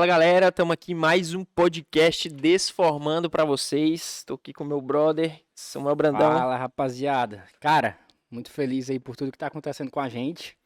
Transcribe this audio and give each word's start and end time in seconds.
Fala 0.00 0.06
galera, 0.06 0.48
estamos 0.48 0.72
aqui 0.72 0.94
mais 0.94 1.34
um 1.34 1.44
podcast 1.44 2.26
Desformando 2.30 3.28
para 3.28 3.44
vocês. 3.44 4.20
Estou 4.20 4.36
aqui 4.36 4.50
com 4.50 4.64
meu 4.64 4.80
brother 4.80 5.42
Samuel 5.54 5.94
Brandão. 5.94 6.38
Fala 6.38 6.56
rapaziada. 6.56 7.44
Cara, 7.60 7.98
muito 8.30 8.50
feliz 8.50 8.88
aí 8.88 8.98
por 8.98 9.14
tudo 9.14 9.30
que 9.30 9.36
tá 9.36 9.48
acontecendo 9.48 9.90
com 9.90 10.00
a 10.00 10.08
gente. 10.08 10.56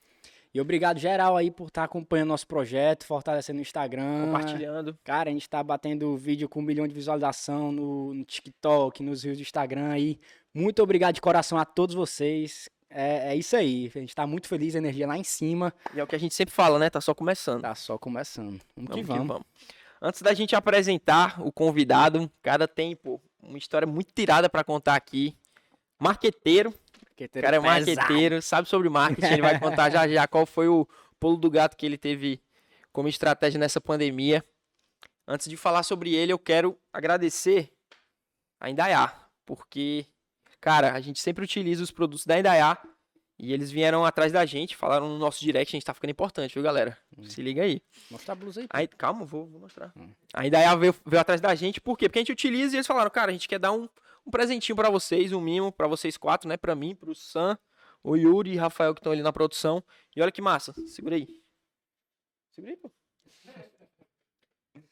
E 0.55 0.61
obrigado 0.61 1.00
geral 1.00 1.36
aí 1.36 1.50
por 1.50 1.67
estar 1.67 1.81
tá 1.81 1.85
acompanhando 1.86 2.29
nosso 2.29 2.46
projeto, 2.46 3.05
fortalecendo 3.05 3.59
o 3.59 3.62
Instagram. 3.62 4.26
Compartilhando. 4.26 4.96
Cara, 5.03 5.31
a 5.31 5.32
gente 5.32 5.51
tá 5.51 5.61
batendo 5.64 6.17
vídeo 6.17 6.48
com 6.48 6.61
um 6.61 6.62
milhão 6.62 6.87
de 6.87 6.95
visualização 6.95 7.73
no, 7.73 8.14
no 8.14 8.25
TikTok, 8.25 9.03
nos 9.03 9.25
rios 9.25 9.39
do 9.39 9.43
Instagram 9.43 9.89
aí. 9.89 10.17
Muito 10.54 10.81
obrigado 10.81 11.17
de 11.17 11.21
coração 11.21 11.59
a 11.59 11.64
todos 11.64 11.96
vocês. 11.96 12.68
É, 12.96 13.32
é, 13.32 13.36
isso 13.36 13.57
aí. 13.57 13.90
A 13.93 13.98
gente 13.98 14.14
tá 14.14 14.25
muito 14.25 14.46
feliz, 14.46 14.76
a 14.76 14.79
energia 14.79 15.04
lá 15.04 15.18
em 15.18 15.25
cima. 15.25 15.75
E 15.93 15.98
é 15.98 16.04
o 16.04 16.07
que 16.07 16.14
a 16.14 16.18
gente 16.18 16.32
sempre 16.32 16.54
fala, 16.54 16.79
né? 16.79 16.89
Tá 16.89 17.00
só 17.00 17.12
começando. 17.12 17.62
Tá 17.62 17.75
só 17.75 17.98
começando. 17.98 18.61
Vamos, 18.76 18.90
vamos 18.90 18.94
que 18.94 19.03
vamos. 19.03 19.26
vamos. 19.26 19.46
Antes 20.00 20.22
da 20.22 20.32
gente 20.32 20.54
apresentar 20.54 21.44
o 21.44 21.50
convidado, 21.50 22.30
cara 22.40 22.68
tem, 22.68 22.94
pô, 22.94 23.20
uma 23.43 23.58
história 23.58 23.86
muito 23.86 24.12
tirada 24.14 24.48
para 24.48 24.62
contar 24.62 24.94
aqui. 24.94 25.36
Marqueteiro. 25.98 26.72
Marqueteiro 27.08 27.44
cara 27.44 27.57
é 27.57 27.61
marqueteiro, 27.61 28.40
sabe 28.40 28.68
sobre 28.68 28.89
marketing. 28.89 29.32
Ele 29.32 29.42
vai 29.42 29.58
contar 29.58 29.90
já 29.90 30.06
já 30.06 30.29
qual 30.29 30.46
foi 30.46 30.68
o 30.68 30.86
pulo 31.18 31.36
do 31.36 31.50
gato 31.50 31.76
que 31.76 31.84
ele 31.84 31.98
teve 31.98 32.41
como 32.92 33.08
estratégia 33.08 33.58
nessa 33.58 33.81
pandemia. 33.81 34.45
Antes 35.27 35.48
de 35.48 35.56
falar 35.56 35.83
sobre 35.83 36.14
ele, 36.14 36.33
eu 36.33 36.39
quero 36.39 36.79
agradecer 36.92 37.73
a 38.61 38.70
Indaiá, 38.70 39.12
porque 39.45 40.06
Cara, 40.65 40.95
a 40.95 41.01
gente 41.03 41.20
sempre 41.20 41.45
utiliza 41.45 41.84
os 41.84 41.91
produtos 41.91 42.25
da 42.25 42.39
Indaiá 42.39 42.83
e 43.39 43.53
eles 43.53 43.70
vieram 43.70 44.03
atrás 44.03 44.33
da 44.33 44.47
gente, 44.47 44.75
falaram 44.75 45.11
no 45.11 45.19
nosso 45.19 45.39
direct, 45.41 45.69
a 45.69 45.77
gente 45.77 45.84
tá 45.84 45.93
ficando 45.93 46.12
importante, 46.12 46.55
viu, 46.55 46.62
galera? 46.62 46.97
Hum. 47.19 47.29
Se 47.29 47.43
liga 47.43 47.62
aí. 47.62 47.83
Mostra 48.11 48.33
a 48.33 48.34
blusa 48.34 48.62
aí. 48.62 48.67
aí 48.70 48.89
calma, 48.89 49.27
vou, 49.27 49.47
vou 49.47 49.61
mostrar. 49.61 49.92
Hum. 49.95 50.11
A 50.33 50.47
Indaiá 50.47 50.75
veio, 50.75 50.95
veio 51.05 51.20
atrás 51.20 51.39
da 51.39 51.55
gente, 51.55 51.83
por 51.83 51.98
quê? 51.98 52.09
Porque 52.09 52.19
a 52.19 52.23
gente 52.23 52.33
utiliza 52.33 52.75
e 52.75 52.77
eles 52.79 52.87
falaram, 52.87 53.11
cara, 53.11 53.29
a 53.29 53.35
gente 53.35 53.47
quer 53.47 53.59
dar 53.59 53.73
um, 53.73 53.87
um 54.25 54.31
presentinho 54.31 54.75
para 54.75 54.89
vocês, 54.89 55.33
um 55.33 55.41
mimo 55.42 55.70
para 55.70 55.87
vocês 55.87 56.17
quatro, 56.17 56.48
né? 56.48 56.57
Para 56.57 56.75
mim, 56.75 56.95
pro 56.95 57.15
Sam, 57.15 57.59
o 58.03 58.17
Yuri 58.17 58.55
e 58.55 58.57
o 58.57 58.61
Rafael 58.61 58.95
que 58.95 59.01
estão 59.01 59.12
ali 59.12 59.20
na 59.20 59.35
produção. 59.35 59.85
E 60.17 60.23
olha 60.23 60.33
que 60.33 60.41
massa, 60.41 60.73
segura 60.87 61.17
aí. 61.17 61.29
Segura 62.53 62.73
aí, 62.73 62.79
pô. 62.79 62.91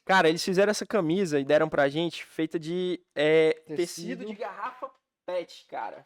Cara, 0.05 0.29
eles 0.29 0.43
fizeram 0.43 0.69
essa 0.69 0.85
camisa 0.85 1.39
e 1.39 1.43
deram 1.43 1.67
pra 1.67 1.89
gente 1.89 2.23
feita 2.23 2.59
de 2.59 3.01
é, 3.15 3.53
tecido. 3.65 3.75
tecido 3.75 4.25
de 4.27 4.35
garrafa 4.35 4.91
PET, 5.25 5.65
cara. 5.69 6.03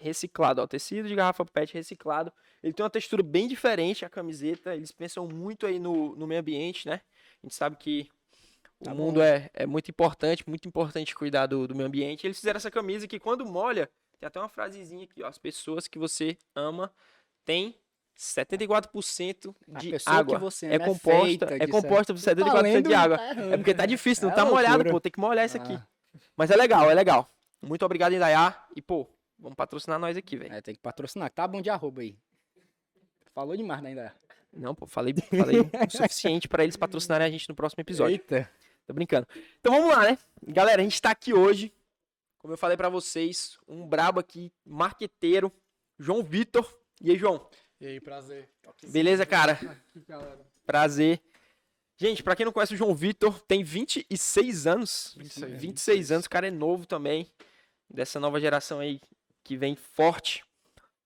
Reciclado, 0.00 0.60
ó. 0.60 0.66
Tecido 0.66 1.08
de 1.08 1.14
garrafa 1.14 1.44
PET 1.44 1.74
reciclado. 1.74 2.32
Ele 2.62 2.72
tem 2.72 2.82
uma 2.82 2.90
textura 2.90 3.22
bem 3.22 3.48
diferente, 3.48 4.04
a 4.04 4.10
camiseta. 4.10 4.74
Eles 4.74 4.92
pensam 4.92 5.26
muito 5.26 5.66
aí 5.66 5.78
no, 5.78 6.16
no 6.16 6.26
meio 6.26 6.40
ambiente, 6.40 6.88
né? 6.88 7.00
A 7.42 7.46
gente 7.46 7.54
sabe 7.54 7.76
que 7.76 8.10
tá 8.82 8.92
o 8.92 8.94
bom. 8.94 9.06
mundo 9.06 9.22
é, 9.22 9.50
é 9.54 9.66
muito 9.66 9.90
importante, 9.90 10.44
muito 10.48 10.66
importante 10.66 11.14
cuidar 11.14 11.46
do, 11.46 11.66
do 11.68 11.74
meio 11.74 11.86
ambiente. 11.86 12.26
Eles 12.26 12.38
fizeram 12.38 12.58
essa 12.58 12.70
camisa 12.70 13.06
que 13.06 13.18
quando 13.18 13.46
molha, 13.46 13.88
tem 14.18 14.26
até 14.26 14.38
uma 14.38 14.48
frasezinha 14.48 15.04
aqui, 15.04 15.22
ó. 15.22 15.28
As 15.28 15.38
pessoas 15.38 15.86
que 15.86 15.98
você 15.98 16.36
ama 16.54 16.92
têm 17.44 17.74
74% 18.18 19.54
de 19.78 19.94
água. 20.06 20.40
é, 20.62 20.78
composta, 20.78 21.54
é, 21.54 21.62
é 21.62 21.66
composta 21.66 22.14
por 22.14 22.20
74% 22.20 22.82
de 22.82 22.94
água. 22.94 23.18
Tá 23.18 23.24
é 23.24 23.56
porque 23.56 23.74
tá 23.74 23.86
difícil, 23.86 24.24
não 24.24 24.32
é 24.32 24.34
tá 24.34 24.42
loucura. 24.42 24.68
molhado, 24.68 24.90
pô, 24.90 25.00
tem 25.00 25.12
que 25.12 25.20
molhar 25.20 25.44
isso 25.44 25.56
aqui. 25.56 25.74
Ah. 25.74 25.86
Mas 26.34 26.50
é 26.50 26.56
legal, 26.56 26.90
é 26.90 26.94
legal. 26.94 27.30
Muito 27.66 27.84
obrigado, 27.84 28.14
Indaiá. 28.14 28.66
E, 28.74 28.80
pô, 28.80 29.06
vamos 29.38 29.56
patrocinar 29.56 29.98
nós 29.98 30.16
aqui, 30.16 30.36
velho. 30.36 30.54
É, 30.54 30.60
tem 30.60 30.74
que 30.74 30.80
patrocinar. 30.80 31.30
Tá 31.30 31.46
bom 31.46 31.60
de 31.60 31.70
arroba 31.70 32.02
aí. 32.02 32.16
Falou 33.34 33.56
demais, 33.56 33.82
né, 33.82 33.92
Indaiá? 33.92 34.14
Não, 34.52 34.74
pô, 34.74 34.86
falei, 34.86 35.14
falei 35.36 35.60
o 35.60 35.90
suficiente 35.90 36.48
para 36.48 36.64
eles 36.64 36.76
patrocinarem 36.76 37.26
a 37.26 37.30
gente 37.30 37.48
no 37.48 37.54
próximo 37.54 37.80
episódio. 37.80 38.14
Eita. 38.14 38.50
Tô 38.86 38.94
brincando. 38.94 39.26
Então 39.60 39.72
vamos 39.72 39.90
lá, 39.90 40.04
né? 40.04 40.18
Galera, 40.46 40.80
a 40.80 40.84
gente 40.84 41.02
tá 41.02 41.10
aqui 41.10 41.34
hoje, 41.34 41.74
como 42.38 42.54
eu 42.54 42.58
falei 42.58 42.76
para 42.76 42.88
vocês, 42.88 43.58
um 43.66 43.86
brabo 43.86 44.20
aqui, 44.20 44.52
marqueteiro, 44.64 45.52
João 45.98 46.22
Vitor. 46.22 46.72
E 47.02 47.10
aí, 47.10 47.18
João? 47.18 47.46
E 47.80 47.86
aí, 47.86 48.00
prazer. 48.00 48.48
Beleza, 48.88 49.26
cara? 49.26 49.58
Prazer. 50.64 51.20
Gente, 51.98 52.22
para 52.22 52.36
quem 52.36 52.46
não 52.46 52.52
conhece 52.52 52.74
o 52.74 52.76
João 52.76 52.94
Vitor, 52.94 53.40
tem 53.40 53.64
26 53.64 54.66
anos. 54.66 55.14
26, 55.16 55.50
26, 55.52 55.62
26 55.62 56.12
anos, 56.12 56.26
o 56.26 56.30
cara 56.30 56.46
é 56.46 56.50
novo 56.50 56.86
também. 56.86 57.30
Dessa 57.88 58.18
nova 58.18 58.40
geração 58.40 58.80
aí 58.80 59.00
que 59.44 59.56
vem 59.56 59.76
forte. 59.76 60.44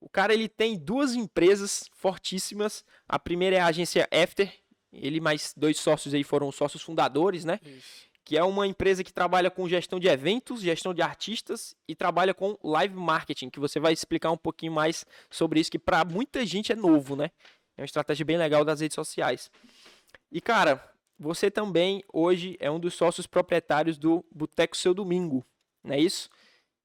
O 0.00 0.08
cara 0.08 0.32
ele 0.32 0.48
tem 0.48 0.78
duas 0.78 1.14
empresas 1.14 1.90
fortíssimas. 1.92 2.84
A 3.06 3.18
primeira 3.18 3.56
é 3.56 3.60
a 3.60 3.66
agência 3.66 4.08
After. 4.10 4.50
Ele 4.92 5.20
mais 5.20 5.52
dois 5.56 5.78
sócios 5.78 6.14
aí 6.14 6.24
foram 6.24 6.50
sócios 6.50 6.82
fundadores, 6.82 7.44
né? 7.44 7.60
Isso. 7.62 8.08
Que 8.24 8.36
é 8.36 8.44
uma 8.44 8.66
empresa 8.66 9.04
que 9.04 9.12
trabalha 9.12 9.50
com 9.50 9.68
gestão 9.68 10.00
de 10.00 10.08
eventos, 10.08 10.62
gestão 10.62 10.94
de 10.94 11.02
artistas 11.02 11.74
e 11.86 11.94
trabalha 11.94 12.32
com 12.32 12.56
live 12.62 12.94
marketing, 12.94 13.50
que 13.50 13.60
você 13.60 13.78
vai 13.78 13.92
explicar 13.92 14.30
um 14.30 14.36
pouquinho 14.36 14.72
mais 14.72 15.04
sobre 15.28 15.60
isso, 15.60 15.70
que 15.70 15.78
para 15.78 16.04
muita 16.04 16.44
gente 16.46 16.72
é 16.72 16.76
novo, 16.76 17.14
né? 17.14 17.30
É 17.76 17.82
uma 17.82 17.86
estratégia 17.86 18.24
bem 18.24 18.36
legal 18.36 18.64
das 18.64 18.80
redes 18.80 18.94
sociais. 18.94 19.50
E 20.30 20.40
cara, 20.40 20.82
você 21.18 21.50
também 21.50 22.02
hoje 22.12 22.56
é 22.60 22.70
um 22.70 22.80
dos 22.80 22.94
sócios 22.94 23.26
proprietários 23.26 23.98
do 23.98 24.24
Boteco 24.32 24.76
Seu 24.76 24.94
Domingo, 24.94 25.44
não 25.84 25.94
é 25.94 26.00
isso? 26.00 26.30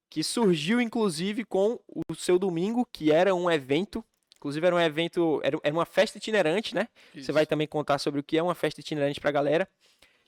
Que 0.10 0.24
surgiu 0.24 0.80
inclusive 0.80 1.44
com 1.44 1.80
o 2.10 2.16
Seu 2.16 2.40
Domingo, 2.40 2.88
que 2.92 3.12
era 3.12 3.34
um 3.34 3.50
evento, 3.50 4.04
inclusive 4.38 4.66
era 4.66 4.76
um 4.76 4.80
evento, 4.80 5.42
era, 5.44 5.58
uma 5.74 5.86
festa 5.86 6.18
itinerante, 6.18 6.76
né? 6.76 6.88
Isso. 7.14 7.26
Você 7.26 7.32
vai 7.32 7.46
também 7.46 7.68
contar 7.68 7.98
sobre 7.98 8.20
o 8.20 8.24
que 8.24 8.38
é 8.38 8.44
uma 8.44 8.56
festa 8.56 8.80
itinerante 8.80 9.20
pra 9.20 9.32
galera. 9.32 9.68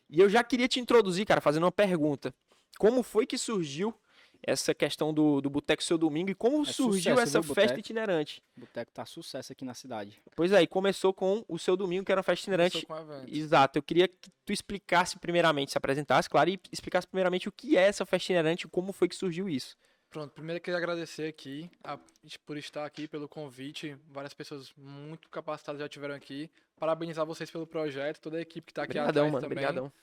E 0.10 0.20
eu 0.20 0.30
já 0.30 0.44
queria 0.44 0.68
te 0.68 0.80
introduzir, 0.80 1.26
cara, 1.26 1.42
fazendo 1.42 1.64
uma 1.64 1.72
pergunta. 1.72 2.34
Como 2.78 3.04
foi 3.04 3.26
que 3.26 3.38
surgiu 3.38 3.94
essa 4.42 4.74
questão 4.74 5.14
do, 5.14 5.42
do 5.42 5.50
Boteco 5.50 5.84
Seu 5.84 5.98
Domingo 5.98 6.30
e 6.30 6.36
como 6.36 6.62
é 6.62 6.66
surgiu 6.66 7.16
sucesso, 7.16 7.38
essa 7.38 7.53
festa 7.53 7.80
itinerante. 7.80 8.42
O 8.56 8.62
Boteco 8.62 8.92
tá 8.92 9.06
sucesso 9.06 9.52
aqui 9.52 9.66
na 9.66 9.74
cidade. 9.74 10.22
Pois 10.36 10.52
é, 10.52 10.62
e 10.62 10.68
começou 10.68 11.14
com 11.14 11.44
o 11.48 11.58
Seu 11.58 11.75
Domingo, 11.75 12.06
que 12.06 12.12
era 12.12 12.20
uma 12.20 12.24
festa 12.24 12.44
itinerante. 12.44 12.86
Exato, 13.28 13.78
eu 13.78 13.84
queria 13.84 14.08
que 14.08 14.30
tu 14.46 14.53
explicasse 14.53 15.18
primeiramente, 15.20 15.72
se 15.72 15.78
apresentasse, 15.78 16.30
claro, 16.30 16.50
e 16.50 16.59
explicasse 16.72 17.08
primeiramente 17.08 17.50
o 17.50 17.52
que 17.52 17.78
é 17.78 17.81
essa 17.81 18.06
festa 18.06 18.26
itinerante 18.26 18.66
e 18.66 18.70
como 18.70 18.92
foi 18.94 19.08
que 19.08 19.16
surgiu 19.16 19.50
isso. 19.50 19.76
Pronto, 20.09 20.31
primeiro 20.31 20.58
eu 20.58 20.62
queria 20.62 20.78
agradecer 20.78 21.28
aqui 21.28 21.70
a, 21.84 22.00
por 22.46 22.58
estar 22.58 22.86
aqui, 22.86 23.08
pelo 23.08 23.28
convite. 23.28 23.97
Várias 24.09 24.34
pessoas 24.34 24.74
muito 24.78 25.30
capacitadas 25.30 25.80
já 25.80 25.86
estiveram 25.86 26.16
aqui. 26.16 26.50
Parabenizar 26.80 27.26
vocês 27.26 27.52
pelo 27.52 27.68
projeto, 27.68 28.22
toda 28.22 28.38
a 28.38 28.42
equipe 28.42 28.68
que 28.68 28.72
está 28.72 28.84
aqui 28.84 28.92
Obrigadão, 28.92 29.28
atrás 29.28 29.34
mano, 29.34 29.44
também. 29.44 29.66
Obrigadão. 29.66 29.94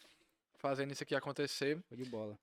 Fazendo 0.59 0.93
isso 0.93 1.03
aqui 1.03 1.15
acontecer. 1.15 1.83
Foi 1.89 1.97
de 1.97 2.05
bola. 2.05 2.39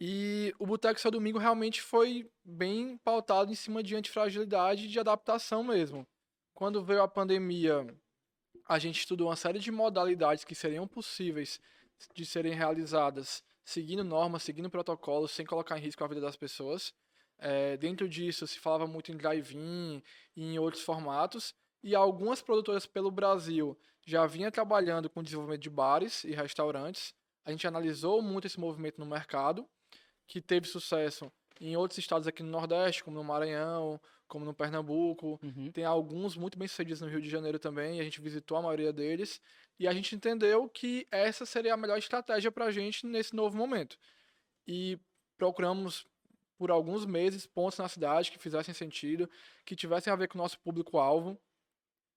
E 0.00 0.52
o 0.58 0.66
Boteco 0.66 1.00
Seu 1.00 1.10
Domingo 1.10 1.38
realmente 1.38 1.80
foi 1.80 2.28
bem 2.44 2.98
pautado 2.98 3.52
em 3.52 3.54
cima 3.54 3.82
de 3.82 3.94
antifragilidade 3.94 4.86
e 4.86 4.88
de 4.88 4.98
adaptação 4.98 5.62
mesmo. 5.62 6.06
Quando 6.52 6.84
veio 6.84 7.02
a 7.02 7.08
pandemia, 7.08 7.86
a 8.66 8.78
gente 8.78 8.98
estudou 8.98 9.28
uma 9.28 9.36
série 9.36 9.58
de 9.58 9.70
modalidades 9.70 10.44
que 10.44 10.54
seriam 10.54 10.86
possíveis 10.86 11.60
de 12.14 12.26
serem 12.26 12.54
realizadas 12.54 13.42
seguindo 13.64 14.04
normas, 14.04 14.42
seguindo 14.42 14.68
protocolos, 14.68 15.30
sem 15.30 15.46
colocar 15.46 15.78
em 15.78 15.82
risco 15.82 16.02
a 16.04 16.08
vida 16.08 16.20
das 16.20 16.36
pessoas. 16.36 16.92
É, 17.38 17.76
dentro 17.76 18.08
disso, 18.08 18.46
se 18.46 18.58
falava 18.58 18.86
muito 18.86 19.10
em 19.10 19.16
drive-in 19.16 20.02
e 20.36 20.54
em 20.54 20.58
outros 20.58 20.82
formatos. 20.82 21.54
E 21.82 21.94
algumas 21.94 22.42
produtoras 22.42 22.86
pelo 22.86 23.10
Brasil 23.10 23.78
já 24.04 24.26
vinham 24.26 24.50
trabalhando 24.50 25.08
com 25.08 25.22
desenvolvimento 25.22 25.62
de 25.62 25.70
bares 25.70 26.24
e 26.24 26.32
restaurantes. 26.32 27.14
A 27.44 27.50
gente 27.50 27.66
analisou 27.66 28.22
muito 28.22 28.46
esse 28.46 28.58
movimento 28.58 28.98
no 28.98 29.06
mercado 29.06 29.68
que 30.26 30.40
teve 30.40 30.66
sucesso 30.66 31.30
em 31.60 31.76
outros 31.76 31.98
estados 31.98 32.26
aqui 32.26 32.42
no 32.42 32.50
Nordeste, 32.50 33.04
como 33.04 33.16
no 33.16 33.24
Maranhão, 33.24 34.00
como 34.26 34.44
no 34.44 34.54
Pernambuco. 34.54 35.38
Uhum. 35.42 35.70
Tem 35.70 35.84
alguns 35.84 36.36
muito 36.36 36.58
bem 36.58 36.66
sucedidos 36.66 37.00
no 37.00 37.08
Rio 37.08 37.20
de 37.20 37.28
Janeiro 37.28 37.58
também, 37.58 38.00
a 38.00 38.04
gente 38.04 38.20
visitou 38.20 38.56
a 38.56 38.62
maioria 38.62 38.92
deles. 38.92 39.40
E 39.78 39.88
a 39.88 39.92
gente 39.92 40.14
entendeu 40.14 40.68
que 40.68 41.06
essa 41.10 41.44
seria 41.44 41.74
a 41.74 41.76
melhor 41.76 41.98
estratégia 41.98 42.50
para 42.50 42.66
a 42.66 42.70
gente 42.70 43.06
nesse 43.06 43.34
novo 43.34 43.56
momento. 43.56 43.98
E 44.66 44.98
procuramos 45.36 46.06
por 46.56 46.70
alguns 46.70 47.04
meses 47.04 47.46
pontos 47.46 47.78
na 47.78 47.88
cidade 47.88 48.30
que 48.30 48.38
fizessem 48.38 48.72
sentido, 48.72 49.28
que 49.64 49.74
tivessem 49.74 50.12
a 50.12 50.16
ver 50.16 50.28
com 50.28 50.38
o 50.38 50.42
nosso 50.42 50.58
público-alvo. 50.60 51.38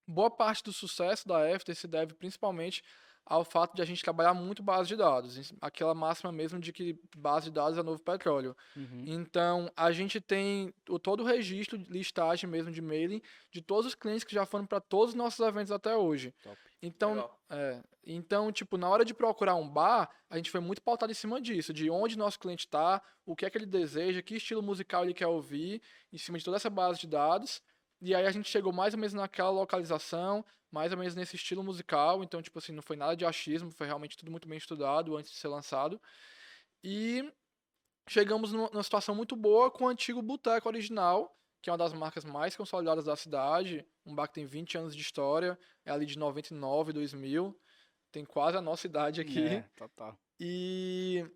Boa 0.06 0.30
parte 0.30 0.62
do 0.62 0.72
sucesso 0.72 1.26
da 1.26 1.54
After 1.54 1.74
se 1.74 1.88
deve 1.88 2.14
principalmente 2.14 2.82
ao 3.28 3.44
fato 3.44 3.76
de 3.76 3.82
a 3.82 3.84
gente 3.84 4.02
trabalhar 4.02 4.32
muito 4.32 4.62
base 4.62 4.88
de 4.88 4.96
dados. 4.96 5.52
Aquela 5.60 5.94
máxima 5.94 6.32
mesmo 6.32 6.58
de 6.58 6.72
que 6.72 6.98
base 7.14 7.46
de 7.46 7.50
dados 7.50 7.78
é 7.78 7.82
novo 7.82 8.02
petróleo. 8.02 8.56
Uhum. 8.74 9.04
Então, 9.06 9.70
a 9.76 9.92
gente 9.92 10.18
tem 10.18 10.72
o, 10.88 10.98
todo 10.98 11.22
o 11.22 11.26
registro, 11.26 11.76
listagem 11.90 12.48
mesmo 12.48 12.72
de 12.72 12.80
mailing 12.80 13.20
de 13.52 13.60
todos 13.60 13.86
os 13.86 13.94
clientes 13.94 14.24
que 14.24 14.34
já 14.34 14.46
foram 14.46 14.64
para 14.64 14.80
todos 14.80 15.10
os 15.10 15.14
nossos 15.14 15.46
eventos 15.46 15.70
até 15.70 15.94
hoje. 15.94 16.34
Top. 16.42 16.56
Então, 16.80 17.30
é, 17.50 17.82
então, 18.06 18.50
tipo, 18.50 18.78
na 18.78 18.88
hora 18.88 19.04
de 19.04 19.12
procurar 19.12 19.56
um 19.56 19.68
bar, 19.68 20.08
a 20.30 20.36
gente 20.36 20.50
foi 20.50 20.60
muito 20.60 20.80
pautado 20.80 21.12
em 21.12 21.14
cima 21.14 21.40
disso, 21.40 21.72
de 21.72 21.90
onde 21.90 22.16
nosso 22.16 22.38
cliente 22.38 22.64
está, 22.64 23.02
o 23.26 23.36
que 23.36 23.44
é 23.44 23.50
que 23.50 23.58
ele 23.58 23.66
deseja, 23.66 24.22
que 24.22 24.36
estilo 24.36 24.62
musical 24.62 25.04
ele 25.04 25.12
quer 25.12 25.26
ouvir, 25.26 25.82
em 26.10 26.16
cima 26.16 26.38
de 26.38 26.44
toda 26.44 26.56
essa 26.56 26.70
base 26.70 27.00
de 27.00 27.08
dados 27.08 27.60
E 28.00 28.14
aí 28.14 28.26
a 28.26 28.30
gente 28.30 28.48
chegou 28.48 28.72
mais 28.72 28.94
ou 28.94 29.00
menos 29.00 29.14
naquela 29.14 29.50
localização, 29.50 30.44
mais 30.70 30.92
ou 30.92 30.98
menos 30.98 31.14
nesse 31.14 31.36
estilo 31.36 31.62
musical. 31.62 32.22
Então, 32.22 32.40
tipo 32.40 32.58
assim, 32.58 32.72
não 32.72 32.82
foi 32.82 32.96
nada 32.96 33.16
de 33.16 33.24
achismo, 33.24 33.70
foi 33.70 33.86
realmente 33.86 34.16
tudo 34.16 34.30
muito 34.30 34.48
bem 34.48 34.58
estudado 34.58 35.16
antes 35.16 35.32
de 35.32 35.38
ser 35.38 35.48
lançado. 35.48 36.00
E 36.82 37.32
chegamos 38.08 38.52
numa 38.52 38.82
situação 38.82 39.14
muito 39.14 39.34
boa 39.34 39.70
com 39.70 39.84
o 39.84 39.88
antigo 39.88 40.22
Boteco 40.22 40.68
original, 40.68 41.36
que 41.60 41.68
é 41.68 41.72
uma 41.72 41.78
das 41.78 41.92
marcas 41.92 42.24
mais 42.24 42.56
consolidadas 42.56 43.04
da 43.04 43.16
cidade. 43.16 43.84
Um 44.06 44.14
bar 44.14 44.28
que 44.28 44.34
tem 44.34 44.46
20 44.46 44.78
anos 44.78 44.94
de 44.94 45.02
história, 45.02 45.58
é 45.84 45.90
ali 45.90 46.06
de 46.06 46.18
99, 46.18 46.92
2000. 46.92 47.58
Tem 48.12 48.24
quase 48.24 48.56
a 48.56 48.62
nossa 48.62 48.86
idade 48.86 49.20
aqui. 49.20 49.44
É, 49.44 49.68
total. 49.76 50.16
E 50.40 51.26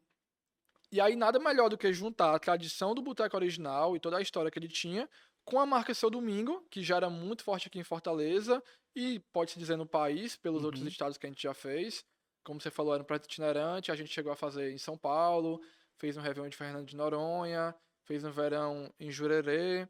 e 0.93 1.01
aí 1.01 1.17
nada 1.17 1.39
melhor 1.39 1.71
do 1.71 1.79
que 1.79 1.91
juntar 1.91 2.35
a 2.35 2.39
tradição 2.39 2.95
do 2.95 3.01
boteco 3.01 3.35
original 3.35 3.97
e 3.97 4.01
toda 4.01 4.19
a 4.19 4.21
história 4.21 4.51
que 4.51 4.59
ele 4.59 4.69
tinha 4.69 5.09
com 5.45 5.59
a 5.59 5.67
marca 5.67 5.95
Seu 5.95 6.11
Domingo, 6.11 6.65
que 6.71 6.83
já 6.83 6.97
era 6.97 7.11
muito 7.11 7.45
forte 7.45 7.69
aqui 7.69 7.79
em 7.79 7.85
Fortaleza 7.85 8.63
e 8.95 9.21
pode-se 9.33 9.59
dizer 9.59 9.77
no 9.77 9.87
país, 9.87 10.37
pelos 10.37 10.61
uhum. 10.61 10.67
outros 10.67 10.87
estados 10.87 11.19
que 11.19 11.27
a 11.27 11.29
gente 11.29 11.43
já 11.43 11.55
fez. 11.55 12.05
Como 12.45 12.61
você 12.61 12.71
falou, 12.71 12.95
era 12.95 13.03
um 13.03 13.07
projeto 13.07 13.27
itinerante, 13.27 13.93
a 13.93 13.95
gente 13.95 14.13
chegou 14.13 14.33
a 14.33 14.37
fazer 14.37 14.73
em 14.73 14.79
São 14.79 14.97
Paulo, 14.97 15.61
fez 15.97 16.17
um 16.17 16.21
Réveillon 16.21 16.49
de 16.49 16.57
Fernando 16.57 16.87
de 16.87 16.97
Noronha, 16.97 17.75
fez 18.03 18.25
um 18.25 18.31
verão 18.31 18.93
em 18.99 19.11
Jurerê. 19.11 19.89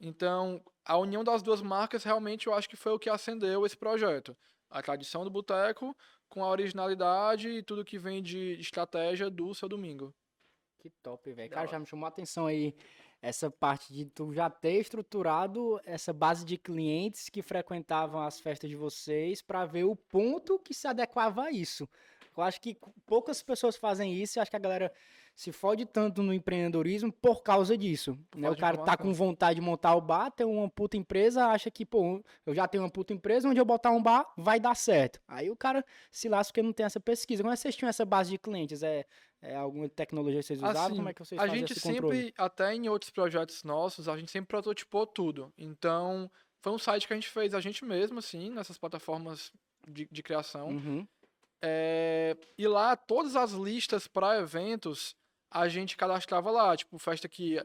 Então, 0.00 0.62
a 0.84 0.98
união 0.98 1.22
das 1.22 1.42
duas 1.42 1.62
marcas 1.62 2.02
realmente 2.02 2.48
eu 2.48 2.54
acho 2.54 2.68
que 2.68 2.76
foi 2.76 2.92
o 2.92 2.98
que 2.98 3.08
acendeu 3.08 3.64
esse 3.64 3.76
projeto. 3.76 4.36
A 4.68 4.82
tradição 4.82 5.22
do 5.22 5.30
boteco 5.30 5.96
com 6.28 6.42
a 6.42 6.48
originalidade 6.48 7.48
e 7.48 7.62
tudo 7.62 7.84
que 7.84 7.98
vem 7.98 8.22
de 8.22 8.58
estratégia 8.58 9.30
do 9.30 9.54
Seu 9.54 9.68
Domingo. 9.68 10.14
Que 10.78 10.90
top, 11.02 11.32
velho. 11.32 11.50
Cara, 11.50 11.68
já 11.68 11.78
me 11.78 11.86
chamou 11.86 12.06
a 12.06 12.08
atenção 12.08 12.46
aí 12.46 12.74
essa 13.22 13.48
parte 13.48 13.94
de 13.94 14.04
tu 14.04 14.34
já 14.34 14.50
ter 14.50 14.80
estruturado 14.80 15.80
essa 15.86 16.12
base 16.12 16.44
de 16.44 16.58
clientes 16.58 17.28
que 17.28 17.40
frequentavam 17.40 18.20
as 18.20 18.40
festas 18.40 18.68
de 18.68 18.74
vocês 18.74 19.40
para 19.40 19.64
ver 19.64 19.84
o 19.84 19.94
ponto 19.94 20.58
que 20.58 20.74
se 20.74 20.88
adequava 20.88 21.44
a 21.44 21.50
isso. 21.52 21.88
Eu 22.36 22.42
acho 22.42 22.60
que 22.60 22.76
poucas 23.06 23.40
pessoas 23.40 23.76
fazem 23.76 24.12
isso, 24.12 24.38
eu 24.38 24.42
acho 24.42 24.50
que 24.50 24.56
a 24.56 24.60
galera 24.60 24.92
se 25.34 25.50
fode 25.50 25.86
tanto 25.86 26.22
no 26.22 26.32
empreendedorismo 26.32 27.10
por 27.12 27.42
causa 27.42 27.76
disso. 27.76 28.18
Né? 28.36 28.50
O 28.50 28.56
cara 28.56 28.76
tá 28.78 28.96
com 28.96 29.12
vontade 29.12 29.56
de 29.56 29.60
montar 29.60 29.94
o 29.94 30.00
bar, 30.00 30.30
tem 30.30 30.46
uma 30.46 30.68
puta 30.68 30.96
empresa, 30.96 31.46
acha 31.46 31.70
que, 31.70 31.84
pô, 31.86 32.22
eu 32.44 32.54
já 32.54 32.68
tenho 32.68 32.84
uma 32.84 32.90
puta 32.90 33.12
empresa, 33.12 33.48
onde 33.48 33.58
eu 33.58 33.64
botar 33.64 33.90
um 33.90 34.02
bar, 34.02 34.30
vai 34.36 34.60
dar 34.60 34.74
certo. 34.74 35.20
Aí 35.26 35.50
o 35.50 35.56
cara 35.56 35.84
se 36.10 36.28
lasca 36.28 36.52
porque 36.52 36.62
não 36.62 36.72
tem 36.72 36.84
essa 36.84 37.00
pesquisa. 37.00 37.42
Como 37.42 37.52
é 37.52 37.56
que 37.56 37.62
vocês 37.62 37.74
tinham 37.74 37.88
essa 37.88 38.04
base 38.04 38.30
de 38.30 38.38
clientes? 38.38 38.82
É, 38.82 39.06
é 39.40 39.56
alguma 39.56 39.88
tecnologia 39.88 40.40
que 40.40 40.46
vocês 40.46 40.60
usavam? 40.60 40.82
Assim, 40.82 40.96
Como 40.96 41.08
é 41.08 41.14
que 41.14 41.24
vocês 41.24 41.40
A 41.40 41.46
gente 41.46 41.78
sempre, 41.78 42.34
até 42.36 42.74
em 42.74 42.88
outros 42.88 43.10
projetos 43.10 43.64
nossos, 43.64 44.08
a 44.08 44.16
gente 44.16 44.30
sempre 44.30 44.48
prototipou 44.48 45.06
tudo. 45.06 45.52
Então, 45.56 46.30
foi 46.60 46.72
um 46.72 46.78
site 46.78 47.06
que 47.06 47.12
a 47.12 47.16
gente 47.16 47.28
fez 47.28 47.54
a 47.54 47.60
gente 47.60 47.84
mesmo, 47.84 48.18
assim, 48.18 48.50
nessas 48.50 48.76
plataformas 48.76 49.50
de, 49.88 50.06
de 50.10 50.22
criação. 50.22 50.68
Uhum. 50.68 51.06
É, 51.64 52.36
e 52.58 52.66
lá, 52.66 52.96
todas 52.96 53.36
as 53.36 53.52
listas 53.52 54.06
para 54.06 54.38
eventos 54.38 55.16
a 55.52 55.68
gente 55.68 55.96
cadastrava 55.96 56.50
lá, 56.50 56.76
tipo, 56.76 56.98
festa 56.98 57.28
que 57.28 57.60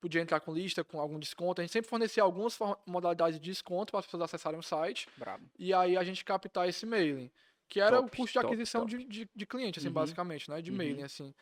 podia 0.00 0.20
entrar 0.20 0.40
com 0.40 0.52
lista, 0.52 0.84
com 0.84 1.00
algum 1.00 1.18
desconto. 1.18 1.60
A 1.60 1.64
gente 1.64 1.72
sempre 1.72 1.88
fornecia 1.88 2.22
algumas 2.22 2.58
modalidades 2.86 3.38
de 3.38 3.50
desconto 3.50 3.90
para 3.90 4.00
as 4.00 4.06
pessoas 4.06 4.22
acessarem 4.22 4.58
o 4.58 4.62
site. 4.62 5.08
Bravo. 5.16 5.44
E 5.58 5.72
aí 5.72 5.96
a 5.96 6.04
gente 6.04 6.24
captar 6.24 6.68
esse 6.68 6.86
mailing. 6.86 7.30
Que 7.68 7.80
era 7.80 7.96
top, 7.96 8.08
o 8.08 8.16
custo 8.16 8.38
de 8.38 8.46
aquisição 8.46 8.82
top, 8.82 8.92
top. 8.92 9.04
De, 9.04 9.24
de, 9.24 9.30
de, 9.34 9.46
cliente, 9.46 9.78
assim, 9.78 9.88
uhum. 9.88 9.94
basicamente, 9.94 10.48
né? 10.48 10.62
De 10.62 10.70
uhum. 10.70 10.76
mailing, 10.76 11.02
assim. 11.02 11.34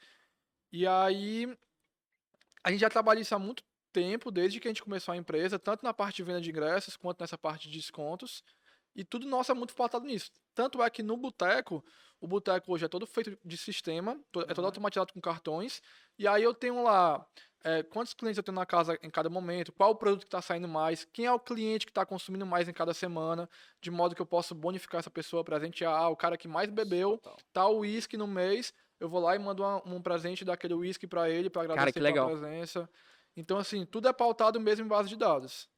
E 0.73 0.87
aí 0.87 1.57
a 2.63 2.71
gente 2.71 2.81
já 2.81 2.89
trabalha 2.89 3.21
isso 3.21 3.35
há 3.35 3.39
muito 3.39 3.63
tempo, 3.93 4.31
desde 4.31 4.59
que 4.59 4.67
a 4.67 4.71
gente 4.71 4.83
começou 4.83 5.13
a 5.13 5.17
empresa, 5.17 5.59
tanto 5.59 5.85
na 5.85 5.93
parte 5.93 6.17
de 6.17 6.23
venda 6.25 6.41
de 6.41 6.51
ingressos 6.51 6.97
quanto 6.97 7.21
nessa 7.21 7.37
parte 7.37 7.69
de 7.69 7.77
descontos. 7.77 8.43
E 8.95 9.05
tudo 9.05 9.27
nosso 9.27 9.51
é 9.51 9.55
muito 9.55 9.75
pautado 9.75 10.07
nisso. 10.07 10.31
Tanto 10.55 10.83
é 10.83 10.89
que 10.89 11.03
no 11.03 11.17
boteco, 11.17 11.85
o 12.21 12.27
boteco 12.27 12.73
hoje 12.73 12.85
é 12.85 12.89
todo 12.89 13.07
feito 13.07 13.37
de 13.45 13.57
sistema, 13.57 14.13
é 14.13 14.55
todo 14.55 14.61
uhum. 14.61 14.67
automatizado 14.67 15.13
com 15.13 15.21
cartões. 15.21 15.83
E 16.19 16.29
aí 16.29 16.43
eu 16.43 16.55
tenho 16.55 16.83
lá 16.83 17.27
é, 17.65 17.83
quantos 17.83 18.13
clientes 18.13 18.37
eu 18.37 18.45
tenho 18.45 18.55
na 18.55 18.67
casa 18.67 18.99
em 19.03 19.11
cada 19.11 19.31
momento, 19.31 19.73
qual 19.73 19.91
o 19.91 19.97
produto 19.97 20.21
que 20.21 20.27
está 20.27 20.43
saindo 20.43 20.69
mais, 20.69 21.07
quem 21.13 21.25
é 21.25 21.33
o 21.33 21.41
cliente 21.41 21.87
que 21.87 21.91
está 21.91 22.05
consumindo 22.05 22.45
mais 22.45 22.69
em 22.69 22.73
cada 22.73 22.93
semana, 22.93 23.49
de 23.81 23.91
modo 23.91 24.15
que 24.15 24.21
eu 24.21 24.27
possa 24.27 24.55
bonificar 24.55 24.99
essa 24.99 25.11
pessoa, 25.11 25.43
presentear 25.43 25.95
ah, 25.95 26.09
o 26.11 26.17
cara 26.17 26.37
que 26.37 26.47
mais 26.47 26.71
bebeu 26.71 27.21
tal 27.53 27.79
uísque 27.79 28.19
no 28.19 28.27
mês, 28.27 28.73
eu 29.01 29.09
vou 29.09 29.21
lá 29.21 29.35
e 29.35 29.39
mando 29.39 29.63
uma, 29.63 29.83
um 29.87 30.01
presente 30.01 30.45
daquele 30.45 30.75
uísque 30.75 31.07
para 31.07 31.29
ele, 31.31 31.49
para 31.49 31.63
agradecer 31.63 32.01
cara, 32.01 32.13
pela 32.13 32.27
presença. 32.27 32.89
Então, 33.37 33.59
assim, 33.59 33.85
tudo 33.85 34.09
é 34.09 34.13
pautado 34.13 34.61
mesmo 34.61 34.85
em 34.85 34.89
base 34.89 35.09
de 35.09 35.17
dados. 35.17 35.69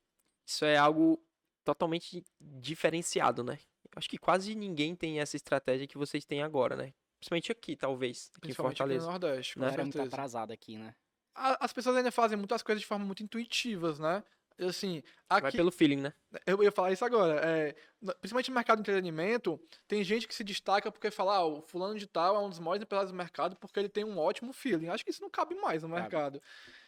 Isso 0.44 0.64
é 0.64 0.76
algo 0.76 1.20
totalmente 1.66 2.24
diferenciado, 2.40 3.42
né? 3.42 3.58
Acho 3.96 4.08
que 4.08 4.16
quase 4.16 4.54
ninguém 4.54 4.94
tem 4.94 5.18
essa 5.18 5.34
estratégia 5.34 5.86
que 5.86 5.98
vocês 5.98 6.24
têm 6.24 6.40
agora, 6.40 6.76
né? 6.76 6.94
Principalmente 7.18 7.50
aqui, 7.50 7.74
talvez. 7.74 8.30
Aqui 8.36 8.52
em 8.52 8.54
Fortaleza. 8.54 9.10
Aqui 9.10 9.18
no 9.18 9.18
Nordeste, 9.18 9.58
né? 9.58 9.72
Era 9.72 9.82
muito 9.82 10.00
atrasado 10.00 10.52
aqui, 10.52 10.78
né? 10.78 10.94
As 11.34 11.72
pessoas 11.72 11.96
ainda 11.96 12.12
fazem 12.12 12.38
muitas 12.38 12.62
coisas 12.62 12.80
de 12.80 12.86
forma 12.86 13.04
muito 13.04 13.22
intuitivas, 13.22 13.98
né? 13.98 14.22
Assim, 14.58 15.02
aqui... 15.28 15.42
Vai 15.42 15.52
pelo 15.52 15.70
feeling, 15.70 15.96
né? 15.96 16.12
Eu 16.46 16.62
ia 16.62 16.72
falar 16.72 16.92
isso 16.92 17.04
agora. 17.04 17.40
É, 17.44 17.74
principalmente 18.20 18.48
no 18.48 18.54
mercado 18.54 18.78
de 18.78 18.82
entretenimento, 18.82 19.60
tem 19.86 20.02
gente 20.02 20.26
que 20.26 20.34
se 20.34 20.42
destaca 20.42 20.90
porque 20.90 21.10
fala, 21.10 21.36
ah, 21.36 21.44
o 21.44 21.60
fulano 21.60 21.98
de 21.98 22.06
tal 22.06 22.36
é 22.36 22.38
um 22.38 22.48
dos 22.48 22.58
maiores 22.58 22.82
empresários 22.82 23.12
do 23.12 23.16
mercado 23.16 23.56
porque 23.56 23.78
ele 23.78 23.88
tem 23.88 24.04
um 24.04 24.18
ótimo 24.18 24.52
feeling. 24.52 24.88
Acho 24.88 25.04
que 25.04 25.10
isso 25.10 25.22
não 25.22 25.30
cabe 25.30 25.54
mais 25.56 25.82
no 25.82 25.88
mercado. 25.88 26.40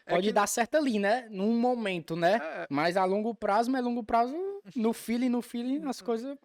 É 0.07 0.15
Pode 0.15 0.29
que... 0.29 0.33
dar 0.33 0.47
certo 0.47 0.77
ali, 0.77 0.99
né? 0.99 1.29
Num 1.31 1.59
momento, 1.59 2.17
né? 2.17 2.41
É... 2.43 2.67
Mas 2.71 2.97
a 2.97 3.05
longo 3.05 3.35
prazo, 3.35 3.71
mas 3.71 3.83
a 3.83 3.85
longo 3.85 4.03
prazo, 4.03 4.35
no 4.75 4.95
feeling, 4.95 5.29
no 5.29 5.43
feeling, 5.43 5.87
as 5.87 6.01
coisas 6.01 6.39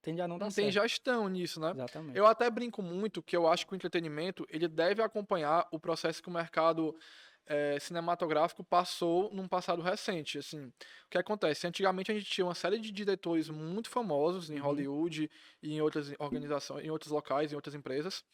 tende 0.00 0.20
a 0.20 0.28
não 0.28 0.36
dar 0.38 0.46
não 0.46 0.50
certo. 0.50 0.66
tem 0.66 0.72
gestão 0.72 1.28
nisso, 1.28 1.60
né? 1.60 1.70
Exatamente. 1.70 2.18
Eu 2.18 2.26
até 2.26 2.50
brinco 2.50 2.82
muito 2.82 3.22
que 3.22 3.36
eu 3.36 3.48
acho 3.48 3.66
que 3.66 3.72
o 3.72 3.76
entretenimento 3.76 4.46
ele 4.50 4.68
deve 4.68 5.02
acompanhar 5.02 5.66
o 5.70 5.78
processo 5.78 6.22
que 6.22 6.28
o 6.28 6.32
mercado 6.32 6.94
é, 7.46 7.78
cinematográfico 7.80 8.64
passou 8.64 9.32
num 9.32 9.48
passado 9.48 9.82
recente. 9.82 10.38
Assim, 10.38 10.66
o 10.66 10.72
que 11.10 11.18
acontece? 11.18 11.66
Antigamente 11.66 12.10
a 12.10 12.14
gente 12.14 12.30
tinha 12.30 12.46
uma 12.46 12.54
série 12.54 12.78
de 12.78 12.90
diretores 12.90 13.48
muito 13.48 13.90
famosos 13.90 14.50
em 14.50 14.58
uhum. 14.58 14.66
Hollywood 14.66 15.30
e 15.62 15.74
em 15.74 15.80
outras 15.80 16.12
organizações, 16.18 16.84
em 16.84 16.90
outros 16.90 17.10
locais, 17.10 17.52
em 17.52 17.56
outras 17.56 17.74
empresas, 17.74 18.24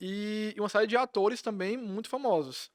e 0.00 0.54
uma 0.58 0.68
série 0.68 0.86
de 0.86 0.96
atores 0.96 1.42
também 1.42 1.76
muito 1.76 2.08
famosos. 2.08 2.70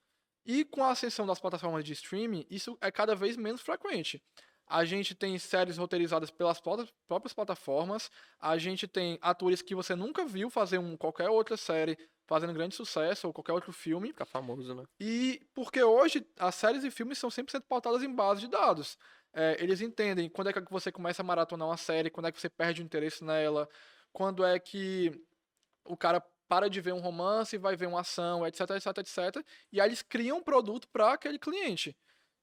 E 0.45 0.63
com 0.63 0.83
a 0.83 0.91
ascensão 0.91 1.25
das 1.25 1.39
plataformas 1.39 1.83
de 1.83 1.93
streaming, 1.93 2.45
isso 2.49 2.77
é 2.79 2.91
cada 2.91 3.15
vez 3.15 3.35
menos 3.35 3.61
frequente. 3.61 4.21
A 4.67 4.83
gente 4.83 5.13
tem 5.13 5.37
séries 5.37 5.77
roteirizadas 5.77 6.31
pelas 6.31 6.59
próprias 6.59 7.33
plataformas. 7.33 8.09
A 8.39 8.57
gente 8.57 8.87
tem 8.87 9.17
atores 9.21 9.61
que 9.61 9.75
você 9.75 9.95
nunca 9.95 10.25
viu 10.25 10.49
fazer 10.49 10.79
um, 10.79 10.97
qualquer 10.97 11.29
outra 11.29 11.55
série 11.55 11.97
fazendo 12.27 12.53
grande 12.53 12.75
sucesso 12.75 13.27
ou 13.27 13.33
qualquer 13.33 13.53
outro 13.53 13.71
filme. 13.71 14.09
Fica 14.09 14.25
famoso, 14.25 14.73
né? 14.73 14.83
E 14.99 15.41
porque 15.53 15.81
hoje 15.81 16.25
as 16.37 16.55
séries 16.55 16.83
e 16.83 16.91
filmes 16.91 17.17
são 17.17 17.29
100% 17.29 17.63
pautadas 17.67 18.03
em 18.03 18.13
base 18.13 18.41
de 18.41 18.47
dados. 18.47 18.97
É, 19.33 19.57
eles 19.59 19.81
entendem 19.81 20.29
quando 20.29 20.49
é 20.49 20.53
que 20.53 20.61
você 20.71 20.91
começa 20.91 21.21
a 21.21 21.25
maratonar 21.25 21.67
uma 21.67 21.77
série, 21.77 22.09
quando 22.09 22.27
é 22.27 22.31
que 22.31 22.39
você 22.39 22.49
perde 22.49 22.81
o 22.81 22.85
interesse 22.85 23.23
nela, 23.23 23.67
quando 24.13 24.45
é 24.45 24.57
que 24.57 25.11
o 25.83 25.97
cara 25.97 26.23
para 26.47 26.69
de 26.69 26.79
ver 26.79 26.93
um 26.93 26.99
romance 26.99 27.55
e 27.55 27.59
vai 27.59 27.75
ver 27.75 27.87
uma 27.87 28.01
ação, 28.01 28.45
etc, 28.45 28.61
etc, 28.71 28.97
etc. 28.97 29.45
E 29.71 29.81
aí 29.81 29.87
eles 29.87 30.01
criam 30.01 30.37
um 30.37 30.43
produto 30.43 30.87
para 30.87 31.13
aquele 31.13 31.39
cliente. 31.39 31.95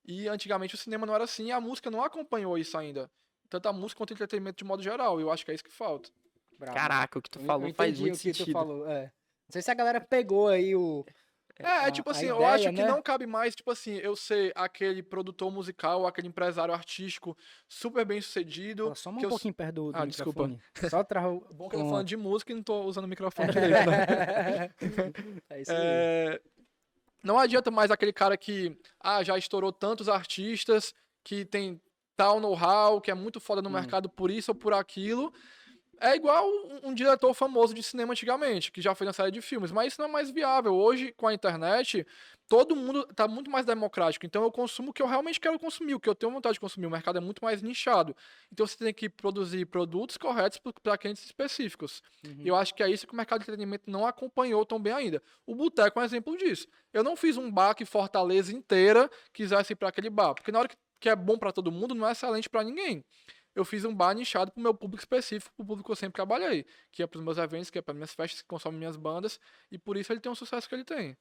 E 0.04 0.28
antigamente 0.28 0.74
o 0.74 0.78
cinema 0.78 1.06
não 1.06 1.14
era 1.14 1.24
assim 1.24 1.46
e 1.46 1.52
a 1.52 1.60
música 1.60 1.90
não 1.90 2.02
acompanhou 2.02 2.58
isso 2.58 2.76
ainda. 2.76 3.10
Tanto 3.48 3.68
a 3.68 3.72
música 3.72 3.98
quanto 3.98 4.10
o 4.10 4.14
entretenimento 4.14 4.58
de 4.58 4.64
modo 4.64 4.82
geral. 4.82 5.20
Eu 5.20 5.30
acho 5.30 5.44
que 5.44 5.50
é 5.50 5.54
isso 5.54 5.64
que 5.64 5.70
falta. 5.70 6.10
Bravo. 6.58 6.76
Caraca, 6.76 7.18
o 7.18 7.22
que 7.22 7.30
tu 7.30 7.40
falou 7.40 7.68
eu 7.68 7.74
faz 7.74 7.98
muito 7.98 8.14
o 8.14 8.16
que 8.16 8.22
sentido. 8.22 8.46
Tu 8.46 8.52
falou, 8.52 8.88
é. 8.88 9.12
Não 9.52 9.60
sei 9.60 9.62
se 9.62 9.70
a 9.70 9.74
galera 9.74 10.00
pegou 10.00 10.48
aí 10.48 10.74
o. 10.74 11.04
É, 11.58 11.88
é 11.88 11.90
tipo 11.90 12.08
assim, 12.08 12.24
eu 12.24 12.42
acho 12.42 12.70
que 12.70 12.82
né? 12.82 12.88
não 12.88 13.02
cabe 13.02 13.26
mais, 13.26 13.54
tipo 13.54 13.70
assim, 13.70 13.96
eu 13.98 14.16
ser 14.16 14.50
aquele 14.54 15.02
produtor 15.02 15.52
musical, 15.52 16.06
aquele 16.06 16.28
empresário 16.28 16.72
artístico 16.72 17.36
super 17.68 18.02
bem 18.06 18.18
sucedido. 18.22 18.94
só 18.96 19.10
um 19.10 19.18
pouquinho 19.18 19.50
eu... 19.50 19.54
perto 19.54 19.74
do, 19.74 19.92
do 19.92 19.98
ah, 19.98 20.06
desculpa. 20.06 20.50
Só 20.88 21.04
trazer 21.04 21.26
o. 21.26 21.40
Bom 21.52 21.68
que 21.68 21.76
eu 21.76 21.80
tô 21.80 21.90
falando 21.90 22.06
de 22.06 22.16
música 22.16 22.50
e 22.50 22.54
não 22.54 22.62
tô 22.62 22.82
usando 22.84 23.04
o 23.04 23.08
microfone 23.08 23.52
direito, 23.52 23.90
né? 23.90 24.70
é 25.50 25.60
isso 25.60 25.70
aí. 25.70 25.78
É... 25.78 26.40
Não 27.22 27.38
adianta 27.38 27.70
mais 27.70 27.90
aquele 27.90 28.12
cara 28.12 28.38
que 28.38 28.74
ah, 28.98 29.22
já 29.22 29.36
estourou 29.36 29.70
tantos 29.70 30.08
artistas, 30.08 30.94
que 31.22 31.44
tem 31.44 31.78
tal 32.16 32.40
know-how, 32.40 33.02
que 33.02 33.10
é 33.10 33.14
muito 33.14 33.38
foda 33.38 33.60
no 33.60 33.68
hum. 33.68 33.72
mercado 33.72 34.08
por 34.08 34.30
isso 34.30 34.52
ou 34.52 34.54
por 34.54 34.72
aquilo. 34.72 35.30
É 36.02 36.16
igual 36.16 36.44
um, 36.48 36.88
um, 36.88 36.94
diretor 36.94 37.32
famoso 37.32 37.72
de 37.72 37.80
cinema 37.80 38.10
antigamente, 38.12 38.72
que 38.72 38.82
já 38.82 38.92
fez 38.92 39.06
uma 39.06 39.12
série 39.12 39.30
de 39.30 39.40
filmes, 39.40 39.70
mas 39.70 39.92
isso 39.92 40.00
não 40.00 40.08
é 40.08 40.12
mais 40.12 40.30
viável. 40.32 40.74
Hoje, 40.74 41.12
com 41.12 41.28
a 41.28 41.32
internet, 41.32 42.04
todo 42.48 42.74
mundo 42.74 43.06
está 43.08 43.28
muito 43.28 43.48
mais 43.48 43.64
democrático. 43.64 44.26
Então 44.26 44.42
eu 44.42 44.50
consumo 44.50 44.90
o 44.90 44.92
que 44.92 45.00
eu 45.00 45.06
realmente 45.06 45.38
quero 45.38 45.56
consumir, 45.60 45.94
o 45.94 46.00
que 46.00 46.08
eu 46.08 46.14
tenho 46.16 46.32
vontade 46.32 46.54
de 46.54 46.60
consumir. 46.60 46.86
O 46.86 46.90
mercado 46.90 47.18
é 47.18 47.20
muito 47.20 47.44
mais 47.44 47.62
nichado. 47.62 48.16
Então 48.52 48.66
você 48.66 48.76
tem 48.76 48.92
que 48.92 49.08
produzir 49.08 49.64
produtos 49.66 50.16
corretos 50.16 50.60
para 50.82 50.98
clientes 50.98 51.24
específicos. 51.24 52.02
Uhum. 52.26 52.42
Eu 52.44 52.56
acho 52.56 52.74
que 52.74 52.82
é 52.82 52.90
isso 52.90 53.06
que 53.06 53.12
o 53.12 53.16
mercado 53.16 53.38
de 53.38 53.44
entretenimento 53.44 53.88
não 53.88 54.04
acompanhou 54.04 54.66
tão 54.66 54.82
bem 54.82 54.92
ainda. 54.92 55.22
O 55.46 55.54
Boteco 55.54 56.00
é 56.00 56.02
um 56.02 56.04
exemplo 56.04 56.36
disso. 56.36 56.66
Eu 56.92 57.04
não 57.04 57.14
fiz 57.14 57.36
um 57.36 57.48
bar 57.48 57.74
que 57.74 57.84
Fortaleza 57.84 58.52
inteira 58.52 59.08
quisesse 59.32 59.74
ir 59.74 59.76
para 59.76 59.88
aquele 59.88 60.10
bar, 60.10 60.34
porque 60.34 60.50
na 60.50 60.58
hora 60.58 60.68
que 60.68 60.76
que 61.02 61.08
é 61.08 61.16
bom 61.16 61.36
para 61.36 61.52
todo 61.52 61.72
mundo 61.72 61.94
não 61.94 62.06
é 62.06 62.12
excelente 62.12 62.48
para 62.48 62.62
ninguém. 62.62 63.04
Eu 63.54 63.64
fiz 63.64 63.84
um 63.84 63.94
bar 63.94 64.14
nichado 64.14 64.50
pro 64.50 64.62
meu 64.62 64.74
público 64.74 65.02
específico, 65.02 65.54
pro 65.56 65.66
público 65.66 65.88
que 65.88 65.92
eu 65.92 65.96
sempre 65.96 66.14
trabalhei, 66.14 66.64
que 66.90 67.02
é 67.02 67.06
pros 67.06 67.22
meus 67.22 67.38
eventos, 67.38 67.70
que 67.70 67.78
é 67.78 67.82
para 67.82 67.92
minhas 67.92 68.14
festas, 68.14 68.40
que 68.42 68.48
consomem 68.48 68.78
minhas 68.78 68.96
bandas, 68.96 69.38
e 69.70 69.78
por 69.78 69.96
isso 69.96 70.12
ele 70.12 70.20
tem 70.20 70.32
o 70.32 70.34
sucesso 70.34 70.68
que 70.68 70.74
ele 70.74 70.84
tem. 70.84 71.16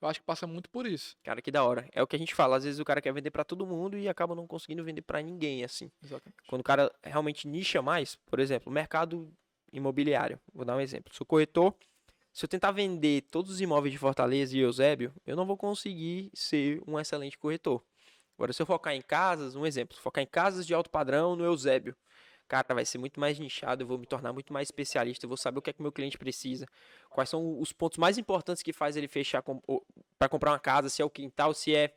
Eu 0.00 0.08
acho 0.08 0.20
que 0.20 0.26
passa 0.26 0.46
muito 0.46 0.70
por 0.70 0.86
isso. 0.86 1.16
Cara, 1.24 1.42
que 1.42 1.50
da 1.50 1.64
hora. 1.64 1.88
É 1.92 2.02
o 2.02 2.06
que 2.06 2.14
a 2.14 2.18
gente 2.18 2.34
fala. 2.34 2.56
Às 2.56 2.64
vezes 2.64 2.78
o 2.78 2.84
cara 2.84 3.00
quer 3.00 3.12
vender 3.12 3.32
para 3.32 3.44
todo 3.44 3.66
mundo 3.66 3.98
e 3.98 4.08
acaba 4.08 4.34
não 4.34 4.46
conseguindo 4.46 4.84
vender 4.84 5.02
para 5.02 5.20
ninguém, 5.20 5.64
assim. 5.64 5.90
Exatamente. 6.02 6.36
Quando 6.46 6.60
o 6.60 6.64
cara 6.64 6.92
realmente 7.02 7.48
nicha 7.48 7.82
mais, 7.82 8.14
por 8.26 8.38
exemplo, 8.38 8.72
mercado 8.72 9.32
imobiliário. 9.72 10.40
Vou 10.54 10.64
dar 10.64 10.76
um 10.76 10.80
exemplo. 10.80 11.12
Sou 11.12 11.26
corretor. 11.26 11.74
Se 12.32 12.44
eu 12.44 12.48
tentar 12.48 12.70
vender 12.70 13.22
todos 13.22 13.50
os 13.50 13.60
imóveis 13.60 13.92
de 13.92 13.98
Fortaleza 13.98 14.56
e 14.56 14.60
Eusébio, 14.60 15.12
eu 15.26 15.34
não 15.34 15.44
vou 15.44 15.56
conseguir 15.56 16.30
ser 16.32 16.80
um 16.86 16.98
excelente 16.98 17.36
corretor. 17.36 17.82
Agora, 18.38 18.52
se 18.52 18.62
eu 18.62 18.66
focar 18.66 18.94
em 18.94 19.02
casas, 19.02 19.56
um 19.56 19.66
exemplo, 19.66 19.98
focar 19.98 20.22
em 20.22 20.26
casas 20.26 20.64
de 20.64 20.72
alto 20.72 20.88
padrão 20.88 21.34
no 21.34 21.44
Eusébio, 21.44 21.96
cara, 22.46 22.72
vai 22.72 22.84
ser 22.84 22.96
muito 22.96 23.18
mais 23.18 23.36
nichado, 23.36 23.82
eu 23.82 23.86
vou 23.86 23.98
me 23.98 24.06
tornar 24.06 24.32
muito 24.32 24.52
mais 24.52 24.68
especialista, 24.68 25.26
eu 25.26 25.28
vou 25.28 25.36
saber 25.36 25.58
o 25.58 25.62
que 25.62 25.70
é 25.70 25.72
que 25.72 25.82
meu 25.82 25.90
cliente 25.90 26.16
precisa, 26.16 26.64
quais 27.10 27.28
são 27.28 27.60
os 27.60 27.72
pontos 27.72 27.98
mais 27.98 28.16
importantes 28.16 28.62
que 28.62 28.72
faz 28.72 28.96
ele 28.96 29.08
fechar 29.08 29.42
para 30.16 30.28
comprar 30.28 30.52
uma 30.52 30.58
casa, 30.60 30.88
se 30.88 31.02
é 31.02 31.04
o 31.04 31.10
quintal, 31.10 31.52
se 31.52 31.74
é 31.74 31.92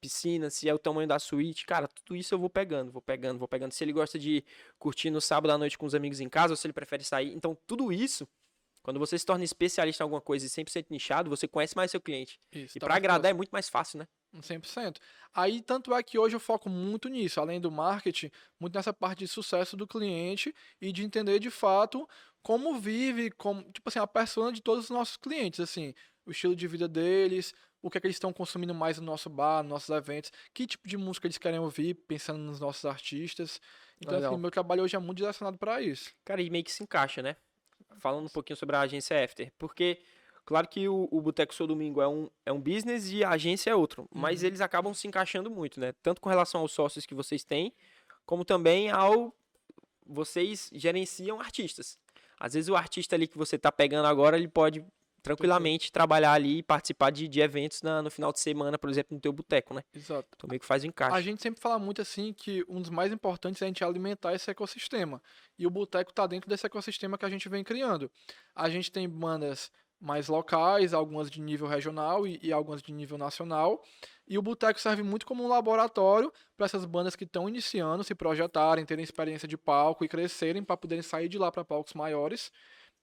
piscina, 0.00 0.48
se 0.48 0.66
é 0.66 0.74
o 0.74 0.78
tamanho 0.78 1.06
da 1.06 1.18
suíte, 1.18 1.66
cara, 1.66 1.86
tudo 1.86 2.16
isso 2.16 2.34
eu 2.34 2.38
vou 2.38 2.48
pegando, 2.48 2.90
vou 2.90 3.02
pegando, 3.02 3.38
vou 3.38 3.46
pegando. 3.46 3.72
Se 3.72 3.84
ele 3.84 3.92
gosta 3.92 4.18
de 4.18 4.42
curtir 4.78 5.10
no 5.10 5.20
sábado 5.20 5.52
à 5.52 5.58
noite 5.58 5.76
com 5.76 5.84
os 5.84 5.94
amigos 5.94 6.20
em 6.20 6.28
casa, 6.28 6.54
ou 6.54 6.56
se 6.56 6.66
ele 6.66 6.72
prefere 6.72 7.04
sair, 7.04 7.32
então 7.34 7.56
tudo 7.66 7.92
isso 7.92 8.26
quando 8.82 8.98
você 8.98 9.18
se 9.18 9.24
torna 9.24 9.44
especialista 9.44 10.02
em 10.02 10.04
alguma 10.04 10.20
coisa 10.20 10.44
e 10.44 10.48
100% 10.48 10.86
nichado, 10.90 11.30
você 11.30 11.46
conhece 11.46 11.76
mais 11.76 11.90
seu 11.90 12.00
cliente. 12.00 12.40
Isso, 12.52 12.76
e 12.76 12.80
tá 12.80 12.86
para 12.86 12.96
agradar 12.96 13.30
é 13.30 13.34
muito 13.34 13.50
mais 13.50 13.68
fácil, 13.68 14.00
né? 14.00 14.08
100%. 14.34 14.96
Aí, 15.34 15.60
tanto 15.62 15.94
é 15.94 16.02
que 16.02 16.18
hoje 16.18 16.34
eu 16.34 16.40
foco 16.40 16.68
muito 16.68 17.08
nisso, 17.08 17.40
além 17.40 17.60
do 17.60 17.70
marketing, 17.70 18.30
muito 18.58 18.74
nessa 18.74 18.92
parte 18.92 19.20
de 19.20 19.28
sucesso 19.28 19.76
do 19.76 19.86
cliente 19.86 20.54
e 20.80 20.90
de 20.90 21.04
entender 21.04 21.38
de 21.38 21.50
fato 21.50 22.08
como 22.42 22.78
vive, 22.78 23.30
como, 23.30 23.62
tipo 23.70 23.88
assim, 23.88 23.98
a 23.98 24.06
persona 24.06 24.52
de 24.52 24.60
todos 24.60 24.84
os 24.84 24.90
nossos 24.90 25.16
clientes, 25.16 25.60
assim, 25.60 25.94
o 26.26 26.30
estilo 26.32 26.56
de 26.56 26.66
vida 26.66 26.88
deles, 26.88 27.54
o 27.80 27.90
que 27.90 27.98
é 27.98 28.00
que 28.00 28.06
eles 28.06 28.16
estão 28.16 28.32
consumindo 28.32 28.74
mais 28.74 28.98
no 28.98 29.04
nosso 29.04 29.28
bar, 29.28 29.62
nos 29.62 29.70
nossos 29.70 29.90
eventos, 29.90 30.32
que 30.54 30.66
tipo 30.66 30.88
de 30.88 30.96
música 30.96 31.26
eles 31.26 31.38
querem 31.38 31.58
ouvir, 31.58 31.94
pensando 31.94 32.38
nos 32.38 32.58
nossos 32.58 32.84
artistas. 32.84 33.60
Então, 34.00 34.16
assim, 34.18 34.36
meu 34.36 34.50
trabalho 34.50 34.82
hoje 34.82 34.96
é 34.96 34.98
muito 34.98 35.18
direcionado 35.18 35.58
para 35.58 35.80
isso. 35.82 36.12
Cara, 36.24 36.42
e 36.42 36.50
meio 36.50 36.64
que 36.64 36.72
se 36.72 36.82
encaixa, 36.82 37.22
né? 37.22 37.36
Falando 37.98 38.26
um 38.26 38.30
pouquinho 38.30 38.56
sobre 38.56 38.76
a 38.76 38.80
agência 38.80 39.22
After, 39.22 39.52
porque 39.58 40.00
claro 40.44 40.68
que 40.68 40.88
o, 40.88 41.08
o 41.10 41.20
Boteco 41.20 41.54
Sou 41.54 41.66
Domingo 41.66 42.00
é 42.00 42.08
um, 42.08 42.28
é 42.44 42.52
um 42.52 42.60
business 42.60 43.10
e 43.10 43.24
a 43.24 43.30
agência 43.30 43.70
é 43.70 43.74
outro, 43.74 44.02
uhum. 44.02 44.20
mas 44.20 44.42
eles 44.42 44.60
acabam 44.60 44.92
se 44.94 45.06
encaixando 45.06 45.50
muito, 45.50 45.80
né? 45.80 45.92
Tanto 46.02 46.20
com 46.20 46.28
relação 46.28 46.60
aos 46.60 46.72
sócios 46.72 47.06
que 47.06 47.14
vocês 47.14 47.44
têm, 47.44 47.72
como 48.26 48.44
também 48.44 48.90
ao 48.90 49.34
vocês 50.06 50.68
gerenciam 50.72 51.40
artistas. 51.40 51.98
Às 52.38 52.54
vezes 52.54 52.68
o 52.68 52.76
artista 52.76 53.14
ali 53.14 53.28
que 53.28 53.38
você 53.38 53.56
está 53.56 53.70
pegando 53.70 54.06
agora, 54.06 54.36
ele 54.36 54.48
pode 54.48 54.84
tranquilamente 55.22 55.92
trabalhar 55.92 56.32
ali 56.32 56.58
e 56.58 56.62
participar 56.62 57.10
de, 57.10 57.28
de 57.28 57.40
eventos 57.40 57.80
na, 57.82 58.02
no 58.02 58.10
final 58.10 58.32
de 58.32 58.40
semana, 58.40 58.76
por 58.76 58.90
exemplo, 58.90 59.14
no 59.14 59.20
teu 59.20 59.32
boteco, 59.32 59.72
né? 59.72 59.82
Exato. 59.94 60.28
Então 60.36 60.48
meio 60.48 60.60
que 60.60 60.66
faz 60.66 60.82
o 60.82 60.86
encaixe. 60.86 61.16
A 61.16 61.20
gente 61.20 61.40
sempre 61.40 61.60
fala 61.60 61.78
muito 61.78 62.02
assim 62.02 62.32
que 62.32 62.64
um 62.68 62.80
dos 62.80 62.90
mais 62.90 63.12
importantes 63.12 63.62
é 63.62 63.66
a 63.66 63.68
gente 63.68 63.84
alimentar 63.84 64.34
esse 64.34 64.50
ecossistema. 64.50 65.22
E 65.58 65.66
o 65.66 65.70
boteco 65.70 66.10
está 66.10 66.26
dentro 66.26 66.48
desse 66.48 66.66
ecossistema 66.66 67.16
que 67.16 67.24
a 67.24 67.30
gente 67.30 67.48
vem 67.48 67.62
criando. 67.62 68.10
A 68.54 68.68
gente 68.68 68.90
tem 68.90 69.08
bandas 69.08 69.70
mais 70.02 70.26
locais, 70.26 70.92
algumas 70.92 71.30
de 71.30 71.40
nível 71.40 71.68
regional 71.68 72.26
e, 72.26 72.40
e 72.42 72.52
algumas 72.52 72.82
de 72.82 72.92
nível 72.92 73.16
nacional. 73.16 73.80
E 74.26 74.36
o 74.36 74.42
boteco 74.42 74.80
serve 74.80 75.02
muito 75.02 75.24
como 75.24 75.44
um 75.44 75.48
laboratório 75.48 76.32
para 76.56 76.66
essas 76.66 76.84
bandas 76.84 77.14
que 77.14 77.22
estão 77.22 77.48
iniciando, 77.48 78.02
se 78.02 78.14
projetarem, 78.14 78.84
terem 78.84 79.04
experiência 79.04 79.46
de 79.46 79.56
palco 79.56 80.04
e 80.04 80.08
crescerem 80.08 80.64
para 80.64 80.76
poderem 80.76 81.02
sair 81.02 81.28
de 81.28 81.38
lá 81.38 81.52
para 81.52 81.64
palcos 81.64 81.94
maiores. 81.94 82.50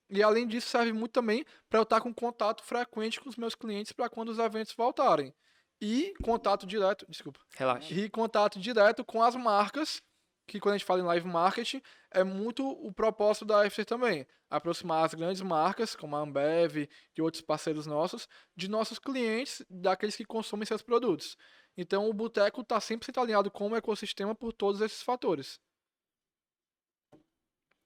E 0.10 0.24
além 0.24 0.48
disso, 0.48 0.68
serve 0.68 0.92
muito 0.92 1.12
também 1.12 1.46
para 1.70 1.80
eu 1.80 1.84
estar 1.84 2.02
com 2.02 2.14
contato 2.14 2.64
frequente 2.64 3.20
com 3.20 3.30
os 3.30 3.36
meus 3.36 3.54
clientes 3.54 3.92
para 3.92 4.10
quando 4.10 4.30
os 4.30 4.40
eventos 4.40 4.74
voltarem. 4.74 5.34
E 5.82 6.14
contato 6.24 6.66
direto, 6.66 7.06
desculpa. 7.08 7.40
Relaxa. 7.56 7.94
E 7.94 8.10
contato 8.10 8.60
direto 8.60 9.06
com 9.06 9.22
as 9.24 9.36
marcas, 9.36 10.02
que 10.48 10.60
quando 10.60 10.74
a 10.74 10.78
gente 10.78 10.86
fala 10.86 11.00
em 11.00 11.06
live 11.06 11.28
marketing, 11.28 11.82
é 12.12 12.24
muito 12.24 12.68
o 12.68 12.92
propósito 12.92 13.46
da 13.46 13.66
FC 13.66 13.86
também. 13.86 14.28
Aproximar 14.50 15.06
as 15.06 15.14
grandes 15.14 15.42
marcas, 15.42 15.96
como 15.96 16.16
a 16.16 16.20
Ambev 16.20 16.90
e 17.16 17.22
outros 17.22 17.42
parceiros 17.42 17.86
nossos, 17.86 18.28
de 18.56 18.68
nossos 18.68 18.98
clientes, 18.98 19.64
daqueles 19.70 20.16
que 20.16 20.26
consomem 20.26 20.66
seus 20.66 20.82
produtos. 20.82 21.38
Então 21.78 22.10
o 22.10 22.14
Boteco 22.14 22.62
está 22.62 22.80
sempre 22.82 23.12
alinhado 23.16 23.50
com 23.52 23.70
o 23.70 23.76
ecossistema 23.76 24.36
por 24.36 24.52
todos 24.52 24.82
esses 24.82 25.04
fatores. 25.04 25.60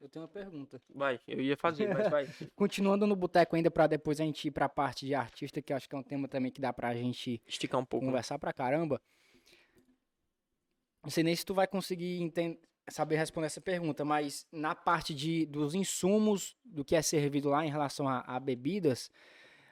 Eu 0.04 0.10
tenho 0.10 0.26
uma 0.26 0.30
pergunta. 0.30 0.82
Vai, 0.94 1.18
eu 1.26 1.40
ia 1.40 1.56
fazer, 1.56 1.88
mas 1.88 2.10
vai. 2.10 2.28
Continuando 2.58 3.08
no 3.08 3.16
boteco 3.16 3.56
ainda 3.56 3.72
para 3.72 3.88
depois 3.88 4.20
a 4.20 4.26
gente 4.26 4.50
ir 4.50 4.52
para 4.52 4.66
a 4.66 4.70
parte 4.70 5.06
de 5.06 5.16
artista, 5.16 5.62
que 5.62 5.72
acho 5.72 5.88
que 5.88 5.96
é 5.96 5.98
um 5.98 6.04
tema 6.04 6.28
também 6.28 6.52
que 6.52 6.60
dá 6.60 6.74
pra 6.74 6.94
gente 6.94 7.42
esticar 7.48 7.80
um 7.80 7.86
pouco, 7.86 8.06
né? 8.06 8.12
conversar 8.12 8.36
né? 8.36 8.40
pra 8.40 8.52
caramba. 8.52 9.02
Não 11.02 11.10
sei 11.10 11.24
nem 11.24 11.34
se 11.34 11.46
tu 11.46 11.54
vai 11.54 11.68
conseguir 11.68 12.22
entender, 12.22 12.60
saber 12.90 13.16
responder 13.16 13.46
essa 13.46 13.62
pergunta, 13.62 14.04
mas 14.04 14.46
na 14.52 14.76
parte 14.76 15.16
de, 15.16 15.46
dos 15.46 15.74
insumos 15.74 16.54
do 16.66 16.84
que 16.84 16.98
é 16.98 17.02
servido 17.02 17.48
lá 17.48 17.66
em 17.66 17.70
relação 17.70 18.06
a, 18.06 18.20
a 18.28 18.42
bebidas, 18.42 19.10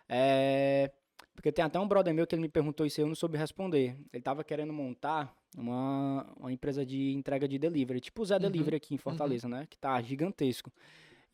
é, 0.07 0.93
porque 1.35 1.51
tem 1.51 1.65
até 1.65 1.77
um 1.77 1.87
brother 1.89 2.13
meu 2.13 2.25
que 2.25 2.33
ele 2.33 2.41
me 2.41 2.49
perguntou 2.49 2.85
isso 2.85 3.01
e 3.01 3.03
eu 3.03 3.07
não 3.07 3.15
soube 3.15 3.37
responder. 3.37 3.97
Ele 4.13 4.21
estava 4.21 4.45
querendo 4.45 4.71
montar 4.71 5.35
uma, 5.57 6.27
uma 6.37 6.51
empresa 6.51 6.85
de 6.85 7.13
entrega 7.13 7.47
de 7.47 7.57
delivery, 7.57 7.99
tipo 7.99 8.21
o 8.21 8.25
Zé 8.25 8.35
uhum. 8.35 8.41
Delivery 8.41 8.75
aqui 8.75 8.95
em. 8.95 8.97
Fortaleza, 8.97 9.47
uhum. 9.47 9.53
né? 9.53 9.67
Que 9.69 9.77
tá 9.77 10.01
gigantesco. 10.01 10.71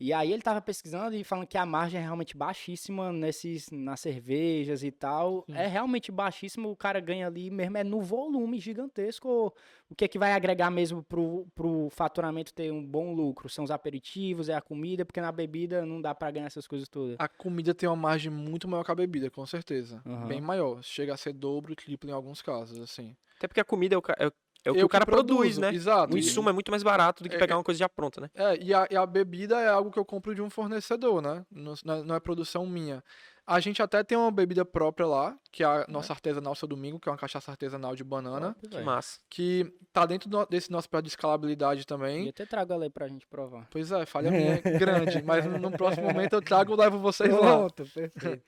E 0.00 0.12
aí 0.12 0.32
ele 0.32 0.42
tava 0.42 0.60
pesquisando 0.60 1.16
e 1.16 1.24
falando 1.24 1.46
que 1.46 1.58
a 1.58 1.66
margem 1.66 1.98
é 1.98 2.02
realmente 2.02 2.36
baixíssima 2.36 3.12
nesses, 3.12 3.68
nas 3.70 3.98
cervejas 4.00 4.84
e 4.84 4.92
tal. 4.92 5.44
Sim. 5.46 5.56
É 5.56 5.66
realmente 5.66 6.12
baixíssimo, 6.12 6.70
o 6.70 6.76
cara 6.76 7.00
ganha 7.00 7.26
ali 7.26 7.50
mesmo, 7.50 7.76
é 7.76 7.82
no 7.82 8.00
volume 8.00 8.60
gigantesco. 8.60 9.52
O 9.90 9.94
que 9.94 10.04
é 10.04 10.08
que 10.08 10.18
vai 10.18 10.32
agregar 10.32 10.70
mesmo 10.70 11.02
pro, 11.02 11.46
pro 11.54 11.88
faturamento 11.90 12.54
ter 12.54 12.70
um 12.70 12.84
bom 12.84 13.12
lucro? 13.12 13.48
São 13.48 13.64
os 13.64 13.70
aperitivos, 13.70 14.48
é 14.48 14.54
a 14.54 14.60
comida, 14.60 15.04
porque 15.04 15.20
na 15.20 15.32
bebida 15.32 15.84
não 15.84 16.00
dá 16.00 16.14
para 16.14 16.30
ganhar 16.30 16.46
essas 16.46 16.66
coisas 16.66 16.88
todas. 16.88 17.16
A 17.18 17.26
comida 17.26 17.74
tem 17.74 17.88
uma 17.88 17.96
margem 17.96 18.30
muito 18.30 18.68
maior 18.68 18.84
que 18.84 18.92
a 18.92 18.94
bebida, 18.94 19.30
com 19.30 19.44
certeza. 19.46 20.00
Uhum. 20.04 20.28
Bem 20.28 20.40
maior. 20.40 20.82
Chega 20.82 21.14
a 21.14 21.16
ser 21.16 21.32
dobro, 21.32 21.74
triplo 21.74 22.08
em 22.08 22.12
alguns 22.12 22.40
casos, 22.40 22.78
assim. 22.80 23.16
Até 23.38 23.48
porque 23.48 23.60
a 23.60 23.64
comida 23.64 23.94
é 23.94 23.98
o, 23.98 24.02
é 24.18 24.32
é 24.64 24.70
o 24.70 24.74
que 24.74 24.84
o 24.84 24.88
cara 24.88 25.06
produz, 25.06 25.58
né? 25.58 25.72
Exato. 25.72 26.14
O 26.14 26.18
insumo 26.18 26.48
é 26.50 26.52
muito 26.52 26.70
mais 26.70 26.82
barato 26.82 27.22
do 27.22 27.28
que 27.28 27.36
é, 27.36 27.38
pegar 27.38 27.56
uma 27.56 27.64
coisa 27.64 27.78
já 27.78 27.88
pronta, 27.88 28.20
né? 28.20 28.30
É, 28.34 28.62
e 28.62 28.74
a, 28.74 28.86
e 28.90 28.96
a, 28.96 29.06
bebida 29.06 29.60
é 29.60 29.68
algo 29.68 29.90
que 29.90 29.98
eu 29.98 30.04
compro 30.04 30.34
de 30.34 30.42
um 30.42 30.50
fornecedor, 30.50 31.22
né? 31.22 31.44
Não, 31.50 31.74
não 32.04 32.14
é 32.14 32.20
produção 32.20 32.66
minha. 32.66 33.02
A 33.46 33.60
gente 33.60 33.82
até 33.82 34.04
tem 34.04 34.18
uma 34.18 34.30
bebida 34.30 34.62
própria 34.62 35.06
lá, 35.06 35.34
que 35.50 35.62
é 35.62 35.66
a 35.66 35.86
nossa 35.88 36.12
artesanal 36.12 36.54
Seu 36.54 36.68
Domingo, 36.68 37.00
que 37.00 37.08
é 37.08 37.12
uma 37.12 37.16
cachaça 37.16 37.50
artesanal 37.50 37.96
de 37.96 38.04
banana. 38.04 38.54
que 38.60 38.78
massa. 38.82 39.18
Que 39.30 39.72
tá 39.90 40.04
dentro 40.04 40.28
do, 40.28 40.44
desse 40.44 40.70
nosso 40.70 40.86
projeto 40.86 41.04
de 41.04 41.10
escalabilidade 41.12 41.86
também. 41.86 42.26
E 42.26 42.28
até 42.28 42.44
trago 42.44 42.74
ela 42.74 42.84
aí 42.84 42.90
pra 42.90 43.08
gente 43.08 43.26
provar. 43.26 43.66
Pois 43.70 43.90
é, 43.90 44.04
falha 44.04 44.28
minha 44.30 44.60
é 44.62 44.78
grande, 44.78 45.22
mas 45.22 45.46
no, 45.46 45.58
no, 45.58 45.70
próximo 45.70 46.06
momento 46.06 46.34
eu 46.34 46.42
trago 46.42 46.74
e 46.74 46.76
levo 46.76 46.98
vocês 46.98 47.30
Pronto, 47.30 47.42
lá. 47.42 47.56
Pronto, 47.56 47.74
perfeito. 47.74 48.42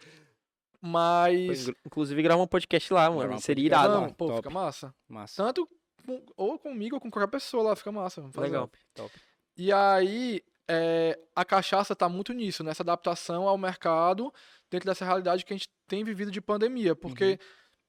Mas. 0.82 1.70
Inclusive 1.86 2.22
gravar 2.22 2.42
um 2.42 2.46
podcast 2.46 2.92
lá, 2.92 3.10
mano. 3.10 3.40
Seria 3.40 3.64
irado. 3.64 3.94
Não, 3.94 4.10
pô, 4.10 4.26
Top. 4.26 4.36
fica 4.36 4.50
massa. 4.50 4.94
Massa. 5.08 5.42
Tanto 5.42 5.66
com, 6.18 6.32
ou 6.36 6.58
comigo 6.58 6.96
ou 6.96 7.00
com 7.00 7.10
qualquer 7.10 7.30
pessoa 7.30 7.62
lá, 7.62 7.76
fica 7.76 7.92
massa. 7.92 8.28
Legal. 8.36 8.70
Top. 8.94 9.12
E 9.56 9.72
aí, 9.72 10.42
é, 10.68 11.18
a 11.34 11.44
cachaça 11.44 11.94
tá 11.94 12.08
muito 12.08 12.32
nisso, 12.32 12.64
nessa 12.64 12.82
adaptação 12.82 13.46
ao 13.46 13.58
mercado, 13.58 14.32
dentro 14.70 14.88
dessa 14.88 15.04
realidade 15.04 15.44
que 15.44 15.52
a 15.52 15.56
gente 15.56 15.68
tem 15.86 16.02
vivido 16.02 16.30
de 16.30 16.40
pandemia. 16.40 16.96
Porque 16.96 17.32
uhum. 17.32 17.38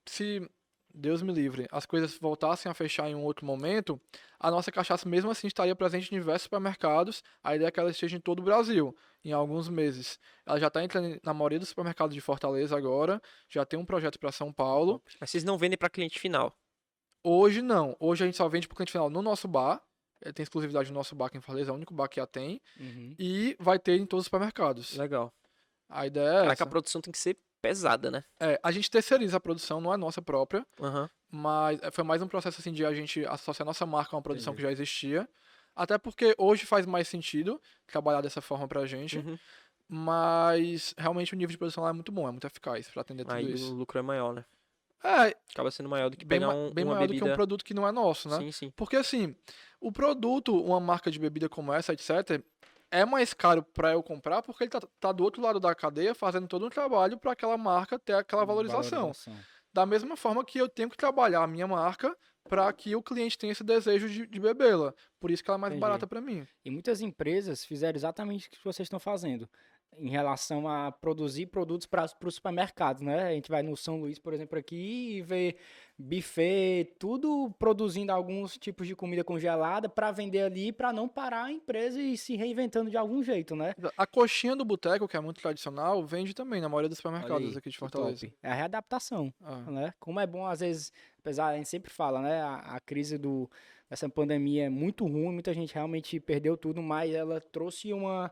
se, 0.05 0.49
Deus 0.93 1.21
me 1.21 1.31
livre, 1.31 1.67
as 1.71 1.85
coisas 1.85 2.17
voltassem 2.17 2.71
a 2.71 2.75
fechar 2.75 3.09
em 3.09 3.15
um 3.15 3.23
outro 3.23 3.45
momento, 3.45 3.99
a 4.39 4.51
nossa 4.51 4.71
cachaça 4.71 5.07
mesmo 5.07 5.31
assim 5.31 5.47
estaria 5.47 5.75
presente 5.75 6.13
em 6.13 6.19
diversos 6.19 6.43
supermercados. 6.43 7.23
A 7.43 7.55
ideia 7.55 7.67
é 7.67 7.71
que 7.71 7.79
ela 7.79 7.91
esteja 7.91 8.17
em 8.17 8.19
todo 8.19 8.39
o 8.39 8.43
Brasil, 8.43 8.95
em 9.23 9.31
alguns 9.31 9.69
meses. 9.69 10.19
Ela 10.45 10.59
já 10.59 10.67
está 10.67 10.83
entrando 10.83 11.19
na 11.23 11.33
maioria 11.33 11.59
dos 11.59 11.69
supermercados 11.69 12.13
de 12.13 12.21
Fortaleza 12.21 12.75
agora, 12.75 13.21
já 13.47 13.65
tem 13.65 13.79
um 13.79 13.85
projeto 13.85 14.19
para 14.19 14.31
São 14.31 14.51
Paulo. 14.51 15.01
Mas 15.19 15.29
vocês 15.29 15.43
não 15.43 15.57
vendem 15.57 15.77
para 15.77 15.89
cliente 15.89 16.19
final? 16.19 16.55
Hoje 17.23 17.61
não. 17.61 17.95
Hoje 17.99 18.23
a 18.23 18.25
gente 18.25 18.37
só 18.37 18.47
vende 18.47 18.67
pro 18.67 18.75
cliente 18.75 18.91
final 18.91 19.09
no 19.09 19.21
nosso 19.21 19.47
bar. 19.47 19.81
É, 20.23 20.31
tem 20.31 20.43
exclusividade 20.43 20.89
no 20.89 20.95
nosso 20.95 21.15
bar 21.15 21.27
aqui 21.27 21.37
em 21.37 21.41
Fortaleza, 21.41 21.71
é 21.71 21.73
o 21.73 21.75
único 21.75 21.93
bar 21.93 22.07
que 22.07 22.19
a 22.19 22.27
tem. 22.27 22.61
Uhum. 22.79 23.15
E 23.17 23.55
vai 23.59 23.79
ter 23.79 23.99
em 23.99 24.05
todos 24.05 24.23
os 24.23 24.25
supermercados. 24.25 24.95
Legal. 24.95 25.33
A 25.89 26.05
ideia 26.05 26.27
é. 26.27 26.33
Caraca, 26.33 26.53
essa. 26.53 26.63
a 26.63 26.67
produção 26.67 27.01
tem 27.01 27.11
que 27.11 27.17
ser 27.17 27.37
pesada, 27.61 28.09
né? 28.09 28.23
É, 28.39 28.59
a 28.63 28.71
gente 28.71 28.89
terceiriza 28.89 29.37
a 29.37 29.39
produção, 29.39 29.81
não 29.81 29.93
é 29.93 29.97
nossa 29.97 30.21
própria. 30.21 30.65
Uhum. 30.79 31.09
Mas 31.29 31.81
é, 31.81 31.91
foi 31.91 32.03
mais 32.03 32.21
um 32.21 32.27
processo 32.27 32.59
assim 32.59 32.71
de 32.71 32.85
a 32.85 32.93
gente 32.93 33.25
associar 33.25 33.65
nossa 33.65 33.85
marca 33.85 34.15
a 34.15 34.17
uma 34.17 34.21
produção 34.21 34.53
Entendi. 34.53 34.67
que 34.67 34.67
já 34.67 34.71
existia. 34.71 35.29
Até 35.75 35.97
porque 35.97 36.35
hoje 36.37 36.65
faz 36.65 36.85
mais 36.85 37.07
sentido 37.07 37.61
trabalhar 37.87 38.21
dessa 38.21 38.41
forma 38.41 38.67
pra 38.67 38.85
gente. 38.85 39.17
Uhum. 39.17 39.37
Mas 39.87 40.93
realmente 40.97 41.33
o 41.33 41.37
nível 41.37 41.51
de 41.51 41.57
produção 41.57 41.83
lá 41.83 41.89
é 41.89 41.93
muito 41.93 42.11
bom, 42.11 42.27
é 42.27 42.31
muito 42.31 42.47
eficaz 42.47 42.89
pra 42.89 43.01
atender 43.01 43.23
tudo 43.23 43.35
Aí 43.35 43.53
isso. 43.53 43.71
o 43.71 43.75
lucro 43.75 43.99
é 43.99 44.01
maior, 44.01 44.33
né? 44.33 44.45
É, 45.03 45.35
Acaba 45.51 45.71
sendo 45.71 45.89
maior 45.89 46.09
do 46.09 46.17
que 46.17 46.25
bem, 46.25 46.39
pegar 46.39 46.53
um, 46.53 46.71
bem 46.71 46.85
uma 46.85 46.93
maior 46.93 47.07
bebida. 47.07 47.25
do 47.25 47.27
que 47.27 47.31
um 47.31 47.35
produto 47.35 47.65
que 47.65 47.73
não 47.73 47.87
é 47.87 47.91
nosso, 47.91 48.29
né? 48.29 48.37
Sim, 48.37 48.51
sim. 48.51 48.73
Porque 48.75 48.95
assim, 48.95 49.35
o 49.79 49.91
produto, 49.91 50.55
uma 50.63 50.79
marca 50.79 51.09
de 51.09 51.19
bebida 51.19 51.49
como 51.49 51.73
essa, 51.73 51.93
etc., 51.93 52.43
é 52.91 53.05
mais 53.05 53.33
caro 53.33 53.63
para 53.63 53.93
eu 53.93 54.03
comprar 54.03 54.41
porque 54.41 54.65
ele 54.65 54.69
tá, 54.69 54.81
tá 54.99 55.11
do 55.11 55.23
outro 55.23 55.41
lado 55.41 55.59
da 55.59 55.73
cadeia 55.73 56.13
fazendo 56.13 56.47
todo 56.47 56.65
um 56.65 56.69
trabalho 56.69 57.17
para 57.17 57.31
aquela 57.31 57.57
marca 57.57 57.97
ter 57.97 58.13
aquela 58.13 58.45
valorização. 58.45 59.11
Da 59.73 59.85
mesma 59.85 60.17
forma 60.17 60.43
que 60.43 60.59
eu 60.59 60.67
tenho 60.67 60.89
que 60.89 60.97
trabalhar 60.97 61.41
a 61.41 61.47
minha 61.47 61.65
marca 61.65 62.15
para 62.49 62.71
que 62.73 62.93
o 62.93 63.01
cliente 63.01 63.37
tenha 63.37 63.53
esse 63.53 63.63
desejo 63.63 64.09
de, 64.09 64.27
de 64.27 64.39
bebê-la. 64.39 64.93
Por 65.19 65.31
isso 65.31 65.41
que 65.41 65.49
ela 65.49 65.57
é 65.57 65.61
mais 65.61 65.71
Entendi. 65.71 65.81
barata 65.81 66.05
para 66.05 66.19
mim. 66.19 66.45
E 66.65 66.69
muitas 66.69 66.99
empresas 66.99 67.63
fizeram 67.63 67.95
exatamente 67.95 68.47
o 68.47 68.51
que 68.51 68.63
vocês 68.63 68.85
estão 68.85 68.99
fazendo 68.99 69.49
em 69.97 70.09
relação 70.09 70.67
a 70.67 70.91
produzir 70.91 71.47
produtos 71.47 71.85
para 71.85 72.05
os 72.23 72.35
supermercados, 72.35 73.01
né? 73.01 73.27
A 73.27 73.31
gente 73.31 73.49
vai 73.49 73.61
no 73.61 73.75
São 73.75 73.99
Luís, 73.99 74.17
por 74.17 74.33
exemplo, 74.33 74.57
aqui 74.57 75.17
e 75.17 75.21
vê 75.21 75.55
buffet, 75.97 76.95
tudo 76.97 77.53
produzindo 77.59 78.11
alguns 78.11 78.57
tipos 78.57 78.87
de 78.87 78.95
comida 78.95 79.23
congelada 79.23 79.87
para 79.87 80.11
vender 80.11 80.41
ali, 80.41 80.71
para 80.71 80.91
não 80.91 81.07
parar 81.07 81.45
a 81.45 81.51
empresa 81.51 82.01
e 82.01 82.17
se 82.17 82.35
reinventando 82.35 82.89
de 82.89 82.97
algum 82.97 83.21
jeito, 83.21 83.55
né? 83.55 83.75
A 83.95 84.07
coxinha 84.07 84.55
do 84.55 84.65
boteco, 84.65 85.07
que 85.07 85.15
é 85.15 85.19
muito 85.19 85.41
tradicional, 85.41 86.03
vende 86.03 86.33
também 86.33 86.59
na 86.61 86.69
maioria 86.69 86.89
dos 86.89 86.97
supermercados 86.97 87.55
aqui 87.55 87.69
de 87.69 87.77
Fortaleza. 87.77 88.27
top. 88.27 88.37
É 88.41 88.49
a 88.49 88.55
readaptação. 88.55 89.31
Ah. 89.43 89.57
né? 89.71 89.93
Como 89.99 90.19
é 90.19 90.25
bom, 90.25 90.45
às 90.45 90.61
vezes, 90.61 90.91
apesar, 91.19 91.49
a 91.49 91.57
gente 91.57 91.69
sempre 91.69 91.91
fala, 91.91 92.21
né? 92.21 92.41
A, 92.41 92.55
a 92.75 92.79
crise 92.79 93.17
do, 93.17 93.49
dessa 93.89 94.09
pandemia 94.09 94.65
é 94.65 94.69
muito 94.69 95.05
ruim, 95.05 95.33
muita 95.33 95.53
gente 95.53 95.73
realmente 95.73 96.19
perdeu 96.19 96.57
tudo, 96.57 96.81
mas 96.81 97.13
ela 97.13 97.39
trouxe 97.39 97.93
uma, 97.93 98.31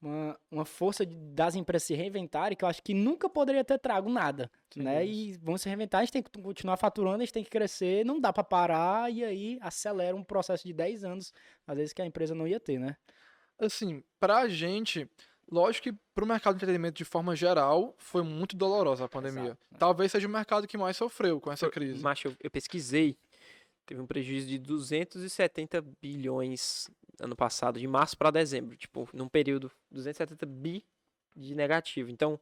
uma, 0.00 0.38
uma 0.50 0.64
força 0.64 1.04
de- 1.04 1.14
das 1.14 1.54
empresas 1.54 1.86
se 1.86 1.94
reinventarem 1.94 2.56
que 2.56 2.64
eu 2.64 2.68
acho 2.68 2.82
que 2.82 2.94
nunca 2.94 3.28
poderia 3.28 3.64
ter 3.64 3.78
trago 3.78 4.08
nada, 4.10 4.50
Sem 4.72 4.82
né? 4.82 5.04
E 5.06 5.36
vão 5.38 5.58
se 5.58 5.68
reinventar, 5.68 6.00
a 6.00 6.04
gente 6.04 6.12
tem 6.12 6.22
que 6.22 6.30
continuar 6.42 6.76
faturando, 6.76 7.16
a 7.16 7.24
gente 7.24 7.32
tem 7.34 7.44
que 7.44 7.50
crescer, 7.50 8.04
não 8.04 8.18
dá 8.20 8.32
para 8.32 8.42
parar, 8.44 9.12
e 9.12 9.22
aí 9.24 9.58
acelera 9.60 10.16
um 10.16 10.24
processo 10.24 10.66
de 10.66 10.72
10 10.72 11.04
anos, 11.04 11.32
às 11.66 11.76
vezes, 11.76 11.92
que 11.92 12.00
a 12.02 12.06
empresa 12.06 12.34
não 12.34 12.46
ia 12.48 12.58
ter, 12.60 12.78
né? 12.78 12.96
Assim, 13.58 14.02
pra 14.18 14.48
gente, 14.48 15.06
lógico 15.50 15.90
que 15.90 15.98
pro 16.14 16.26
mercado 16.26 16.54
de 16.54 16.58
entretenimento 16.58 16.96
de 16.96 17.04
forma 17.04 17.36
geral, 17.36 17.94
foi 17.98 18.22
muito 18.22 18.56
dolorosa 18.56 19.04
a 19.04 19.08
pandemia. 19.08 19.42
Exato, 19.42 19.58
né? 19.70 19.76
Talvez 19.78 20.10
seja 20.12 20.26
o 20.26 20.30
mercado 20.30 20.66
que 20.66 20.78
mais 20.78 20.96
sofreu 20.96 21.40
com 21.40 21.52
essa 21.52 21.66
Foi- 21.66 21.72
crise. 21.72 22.02
Macho, 22.02 22.28
eu, 22.28 22.36
eu 22.44 22.50
pesquisei. 22.50 23.18
Teve 23.90 24.00
um 24.00 24.06
prejuízo 24.06 24.46
de 24.46 24.56
270 24.56 25.84
bilhões 26.00 26.88
ano 27.20 27.34
passado, 27.34 27.76
de 27.76 27.88
março 27.88 28.16
para 28.16 28.30
dezembro. 28.30 28.76
Tipo, 28.76 29.08
num 29.12 29.28
período, 29.28 29.68
270 29.90 30.46
bi 30.46 30.86
de 31.34 31.56
negativo. 31.56 32.08
Então, 32.08 32.38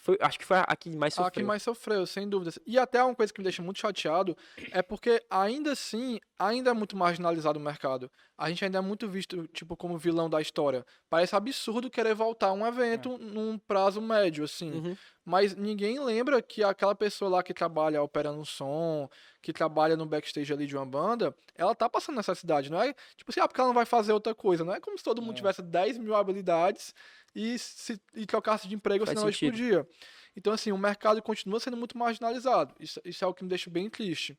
foi, 0.00 0.16
acho 0.20 0.38
que 0.38 0.44
foi 0.44 0.58
a 0.58 0.76
que 0.76 0.94
mais 0.96 1.14
A 1.14 1.16
sofreu. 1.16 1.30
que 1.32 1.42
mais 1.42 1.62
sofreu, 1.62 2.06
sem 2.06 2.28
dúvidas. 2.28 2.58
E 2.66 2.78
até 2.78 3.02
uma 3.02 3.14
coisa 3.14 3.32
que 3.32 3.40
me 3.40 3.44
deixa 3.44 3.62
muito 3.62 3.78
chateado 3.80 4.36
é 4.72 4.82
porque 4.82 5.22
ainda 5.30 5.72
assim, 5.72 6.20
ainda 6.38 6.70
é 6.70 6.72
muito 6.72 6.96
marginalizado 6.96 7.58
o 7.58 7.62
mercado. 7.62 8.10
A 8.38 8.48
gente 8.48 8.64
ainda 8.64 8.78
é 8.78 8.80
muito 8.80 9.08
visto, 9.08 9.46
tipo, 9.48 9.76
como 9.76 9.96
vilão 9.96 10.28
da 10.28 10.40
história. 10.40 10.84
Parece 11.08 11.34
absurdo 11.34 11.88
querer 11.90 12.14
voltar 12.14 12.48
a 12.48 12.52
um 12.52 12.66
evento 12.66 13.16
num 13.18 13.56
prazo 13.58 14.00
médio, 14.00 14.44
assim. 14.44 14.70
Uhum. 14.72 14.96
Mas 15.24 15.56
ninguém 15.56 15.98
lembra 15.98 16.40
que 16.42 16.62
aquela 16.62 16.94
pessoa 16.94 17.30
lá 17.30 17.42
que 17.42 17.54
trabalha 17.54 18.02
operando 18.02 18.38
um 18.38 18.44
som, 18.44 19.08
que 19.42 19.52
trabalha 19.52 19.96
no 19.96 20.04
backstage 20.06 20.52
ali 20.52 20.66
de 20.66 20.76
uma 20.76 20.86
banda, 20.86 21.34
ela 21.56 21.74
tá 21.74 21.88
passando 21.88 22.16
necessidade, 22.16 22.70
não 22.70 22.80
é? 22.80 22.92
Tipo 23.16 23.30
assim, 23.30 23.40
ah, 23.40 23.48
porque 23.48 23.60
ela 23.60 23.68
não 23.68 23.74
vai 23.74 23.86
fazer 23.86 24.12
outra 24.12 24.34
coisa. 24.34 24.64
Não 24.64 24.74
é 24.74 24.80
como 24.80 24.96
se 24.98 25.02
todo 25.02 25.22
mundo 25.22 25.32
É. 25.32 25.36
tivesse 25.36 25.62
10 25.62 25.98
mil 25.98 26.14
habilidades 26.14 26.94
e, 27.36 27.58
se, 27.58 28.00
e 28.14 28.24
trocasse 28.24 28.66
de 28.66 28.74
emprego, 28.74 29.04
Faz 29.04 29.18
senão 29.18 29.30
sentido. 29.30 29.54
explodia. 29.54 29.86
Então, 30.34 30.52
assim, 30.52 30.72
o 30.72 30.78
mercado 30.78 31.20
continua 31.22 31.60
sendo 31.60 31.76
muito 31.76 31.96
marginalizado. 31.96 32.74
Isso, 32.80 33.00
isso 33.04 33.22
é 33.24 33.26
o 33.28 33.34
que 33.34 33.42
me 33.44 33.48
deixa 33.50 33.68
bem 33.70 33.90
triste. 33.90 34.36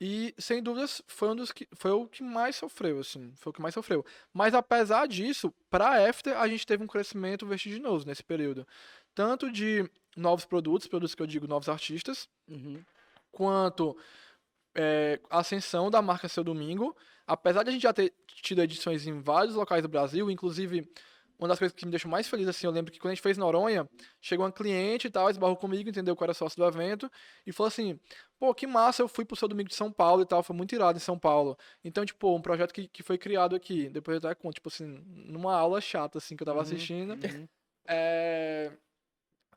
E, 0.00 0.32
sem 0.38 0.62
dúvidas, 0.62 1.02
foi, 1.08 1.28
um 1.28 1.36
dos 1.36 1.50
que, 1.50 1.66
foi 1.72 1.90
o 1.90 2.06
que 2.06 2.22
mais 2.22 2.54
sofreu, 2.56 3.00
assim. 3.00 3.32
Foi 3.36 3.50
o 3.50 3.52
que 3.52 3.60
mais 3.60 3.74
sofreu. 3.74 4.04
Mas, 4.32 4.54
apesar 4.54 5.06
disso, 5.08 5.52
para 5.70 6.08
After, 6.08 6.36
a 6.36 6.46
gente 6.48 6.66
teve 6.66 6.82
um 6.84 6.86
crescimento 6.86 7.46
vertiginoso 7.46 8.06
nesse 8.06 8.22
período. 8.22 8.66
Tanto 9.14 9.50
de 9.50 9.88
novos 10.16 10.44
produtos, 10.44 10.86
produtos 10.88 11.14
que 11.14 11.22
eu 11.22 11.26
digo 11.26 11.46
novos 11.48 11.68
artistas, 11.68 12.28
Uhum. 12.48 12.82
quanto 13.30 13.96
é, 14.74 15.20
a 15.30 15.40
ascensão 15.40 15.90
da 15.90 16.00
marca 16.00 16.28
Seu 16.28 16.44
Domingo. 16.44 16.96
Apesar 17.26 17.62
de 17.64 17.70
a 17.70 17.72
gente 17.72 17.82
já 17.82 17.92
ter 17.92 18.12
tido 18.26 18.62
edições 18.62 19.06
em 19.06 19.20
vários 19.20 19.54
locais 19.56 19.82
do 19.82 19.88
Brasil, 19.88 20.30
inclusive 20.30 20.88
uma 21.38 21.48
das 21.48 21.58
coisas 21.58 21.74
que 21.74 21.84
me 21.84 21.90
deixou 21.90 22.10
mais 22.10 22.26
feliz, 22.28 22.48
assim, 22.48 22.66
eu 22.66 22.72
lembro 22.72 22.92
que 22.92 22.98
quando 22.98 23.12
a 23.12 23.14
gente 23.14 23.22
fez 23.22 23.38
Noronha, 23.38 23.88
chegou 24.20 24.44
uma 24.44 24.52
cliente 24.52 25.06
e 25.06 25.10
tal, 25.10 25.30
esbarrou 25.30 25.56
comigo, 25.56 25.88
entendeu 25.88 26.16
que 26.16 26.22
eu 26.22 26.24
era 26.26 26.34
sócio 26.34 26.56
do 26.58 26.66
evento, 26.66 27.10
e 27.46 27.52
falou 27.52 27.68
assim, 27.68 27.98
pô, 28.38 28.54
que 28.54 28.66
massa, 28.66 29.02
eu 29.02 29.08
fui 29.08 29.24
pro 29.24 29.36
Seu 29.36 29.46
Domingo 29.48 29.68
de 29.68 29.74
São 29.74 29.92
Paulo 29.92 30.22
e 30.22 30.26
tal, 30.26 30.42
foi 30.42 30.56
muito 30.56 30.74
irado 30.74 30.98
em 30.98 31.00
São 31.00 31.18
Paulo. 31.18 31.56
Então, 31.84 32.04
tipo, 32.04 32.34
um 32.34 32.42
projeto 32.42 32.72
que, 32.72 32.88
que 32.88 33.02
foi 33.02 33.16
criado 33.18 33.54
aqui, 33.54 33.88
depois 33.88 34.22
eu 34.22 34.28
até 34.30 34.40
conto, 34.40 34.54
tipo 34.54 34.68
assim, 34.68 34.86
numa 35.06 35.54
aula 35.54 35.80
chata, 35.80 36.18
assim, 36.18 36.36
que 36.36 36.42
eu 36.42 36.46
tava 36.46 36.58
Uhum, 36.58 36.62
assistindo, 36.64 37.12
uhum. 37.12 37.48
é, 37.86 38.72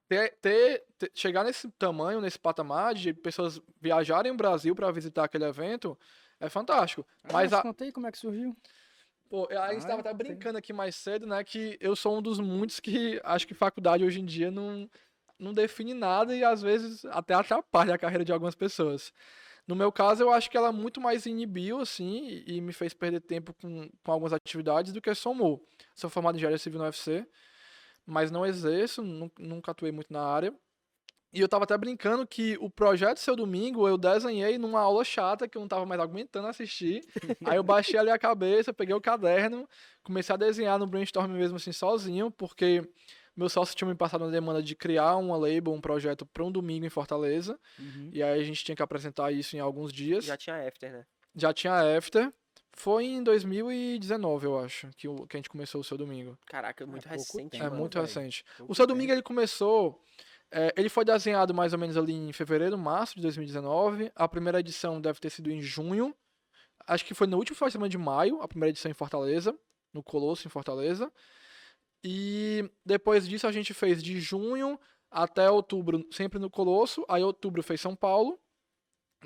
ter, 0.08 0.38
ter- 0.42 0.84
ter- 0.98 1.12
chegar 1.14 1.44
nesse 1.44 1.70
tamanho, 1.72 2.22
nesse 2.22 2.38
patamar 2.38 2.94
de 2.94 3.14
pessoas 3.14 3.62
viajarem 3.80 4.32
o 4.32 4.36
Brasil 4.36 4.76
para 4.76 4.92
visitar 4.92 5.24
aquele 5.24 5.46
evento 5.46 5.98
é 6.40 6.50
fantástico. 6.50 7.06
Mas 7.32 7.54
Ah, 7.54 7.60
a, 7.60 7.62
conta 7.64 7.84
aí 7.84 7.92
como 7.92 8.08
é 8.08 8.12
que 8.12 8.18
surgiu. 8.18 8.56
Pô, 9.32 9.48
a 9.50 9.54
gente 9.70 9.78
Ah, 9.78 9.78
estava 9.78 10.02
até 10.02 10.10
tem. 10.14 10.18
brincando 10.18 10.58
aqui 10.58 10.74
mais 10.74 10.94
cedo, 10.96 11.26
né, 11.26 11.42
que 11.44 11.78
eu 11.80 11.96
sou 11.96 12.18
um 12.18 12.22
dos 12.22 12.40
muitos 12.40 12.80
que 12.82 13.20
acho 13.24 13.48
que 13.48 13.54
faculdade 13.54 14.04
hoje 14.04 14.20
em 14.20 14.26
dia 14.26 14.52
não, 14.52 14.90
não 15.40 15.54
define 15.54 15.94
nada 15.94 16.36
e 16.36 16.44
às 16.44 16.62
vezes 16.62 17.06
até 17.06 17.34
atrapalha 17.34 17.96
a 17.96 17.98
carreira 17.98 18.26
de 18.26 18.34
algumas 18.34 18.56
pessoas. 18.56 19.14
No 19.66 19.76
meu 19.76 19.92
caso, 19.92 20.22
eu 20.22 20.32
acho 20.32 20.50
que 20.52 20.58
ela 20.58 20.72
muito 20.72 21.00
mais 21.00 21.26
inibiu, 21.26 21.80
assim, 21.80 22.44
e, 22.46 22.60
me 22.60 22.74
fez 22.74 22.94
perder 22.94 23.22
tempo 23.22 23.54
com, 23.54 23.90
com 24.04 24.12
algumas 24.12 24.34
atividades 24.34 24.92
do 24.92 25.02
que 25.02 25.14
somou. 25.16 25.66
Sou 25.96 26.10
formado 26.10 26.36
em 26.36 26.38
engenharia 26.38 26.58
civil 26.58 26.80
no 26.80 26.84
UFC, 26.86 27.26
mas 28.06 28.32
não 28.32 28.46
exerço, 28.46 29.02
nu- 29.02 29.32
nunca 29.40 29.72
atuei 29.72 29.92
muito 29.92 30.12
na 30.12 30.24
área. 30.26 30.54
E 31.34 31.40
eu 31.40 31.48
tava 31.48 31.64
até 31.64 31.78
brincando 31.78 32.28
que 32.28 32.58
o 32.60 32.70
projeto 32.70 33.18
Seu 33.20 33.36
Domingo 33.36 33.88
eu 33.88 33.98
desenhei 33.98 34.58
numa 34.58 34.82
aula 34.82 35.04
chata 35.06 35.48
que 35.48 35.58
eu 35.58 35.62
não 35.62 35.68
tava 35.68 35.86
mais 35.86 36.00
aguentando 36.02 36.48
assistir. 36.48 37.02
Aí 37.46 37.58
eu 37.58 37.64
baixei 37.64 37.98
ali 37.98 38.10
a 38.10 38.20
cabeça, 38.20 38.74
peguei 38.74 38.94
o 38.94 39.00
caderno, 39.02 39.68
comecei 40.04 40.34
a 40.34 40.38
desenhar 40.38 40.78
no 40.78 40.86
brainstorm 40.88 41.32
mesmo 41.32 41.56
assim 41.56 41.72
sozinho, 41.72 42.30
porque 42.30 42.84
meu 43.34 43.48
sócio 43.48 43.74
tinha 43.76 43.88
me 43.88 43.96
passado 43.96 44.26
uma 44.26 44.32
demanda 44.32 44.62
de 44.62 44.76
criar 44.76 45.16
uma 45.16 45.38
label, 45.38 45.72
um 45.72 45.80
projeto 45.80 46.26
para 46.26 46.44
um 46.44 46.52
domingo 46.52 46.86
em 46.86 46.90
Fortaleza. 46.90 47.58
Uhum. 47.80 48.10
E 48.12 48.22
aí 48.22 48.40
a 48.42 48.44
gente 48.44 48.64
tinha 48.66 48.76
que 48.76 48.84
apresentar 48.84 49.32
isso 49.32 49.56
em 49.56 49.60
alguns 49.60 49.94
dias. 49.94 50.26
Já 50.26 50.34
Já, 50.34 50.38
tinha 50.38 50.68
after, 50.68 50.92
né? 50.92 51.06
tinha 51.56 51.98
after. 51.98 52.34
Foi 52.74 53.06
em 53.06 53.24
2019, 53.24 54.46
eu 54.46 54.60
acho, 54.60 54.90
que, 54.98 55.08
o- 55.08 55.26
que 55.28 55.36
a 55.36 55.40
gente 55.40 55.50
começou 55.50 55.80
o 55.82 55.84
Seu 55.84 55.98
Domingo. 55.98 56.38
Caraca, 56.46 56.86
muito 56.86 57.08
pouco 57.08 57.20
recente, 57.22 57.50
tempo, 57.52 57.64
É 57.66 57.70
muito 57.70 57.94
velho. 57.96 58.06
recente. 58.06 58.44
Pouco 58.58 58.72
O 58.72 58.76
Seu 58.76 58.86
tempo. 58.86 58.96
Domingo 58.96 59.14
ele 59.14 59.22
começou. 59.22 60.02
É, 60.52 60.74
ele 60.76 60.90
foi 60.90 61.06
desenhado 61.06 61.54
mais 61.54 61.72
ou 61.74 61.80
menos 61.80 61.96
ali 61.96 62.14
em 62.14 62.34
fevereiro, 62.34 62.78
março 62.78 63.16
de 63.16 63.22
2019. 63.22 64.12
A 64.16 64.28
primeira 64.28 64.60
edição 64.60 65.00
deve 65.00 65.20
ter 65.20 65.30
sido 65.30 65.50
em 65.50 65.62
junho. 65.62 66.14
Acho 66.86 67.06
que 67.06 67.14
foi 67.14 67.28
no 67.28 67.38
último 67.38 67.56
final 67.56 67.70
de 67.70 67.74
semana 67.74 67.90
de 67.90 67.98
maio, 67.98 68.42
a 68.42 68.48
primeira 68.48 68.72
edição 68.72 68.92
em 68.92 68.94
Fortaleza, 68.94 69.58
no 69.94 70.04
Colosso, 70.04 70.48
em 70.48 70.52
Fortaleza. 70.52 71.12
E 72.04 72.70
depois 72.86 73.28
disso 73.28 73.48
a 73.48 73.52
gente 73.52 73.74
fez 73.74 74.04
de 74.04 74.20
junho 74.20 74.80
até 75.10 75.50
outubro, 75.50 76.06
sempre 76.12 76.40
no 76.40 76.50
Colosso. 76.50 77.06
Aí 77.08 77.24
outubro 77.24 77.64
fez 77.64 77.80
São 77.80 77.96
Paulo. 77.96 78.40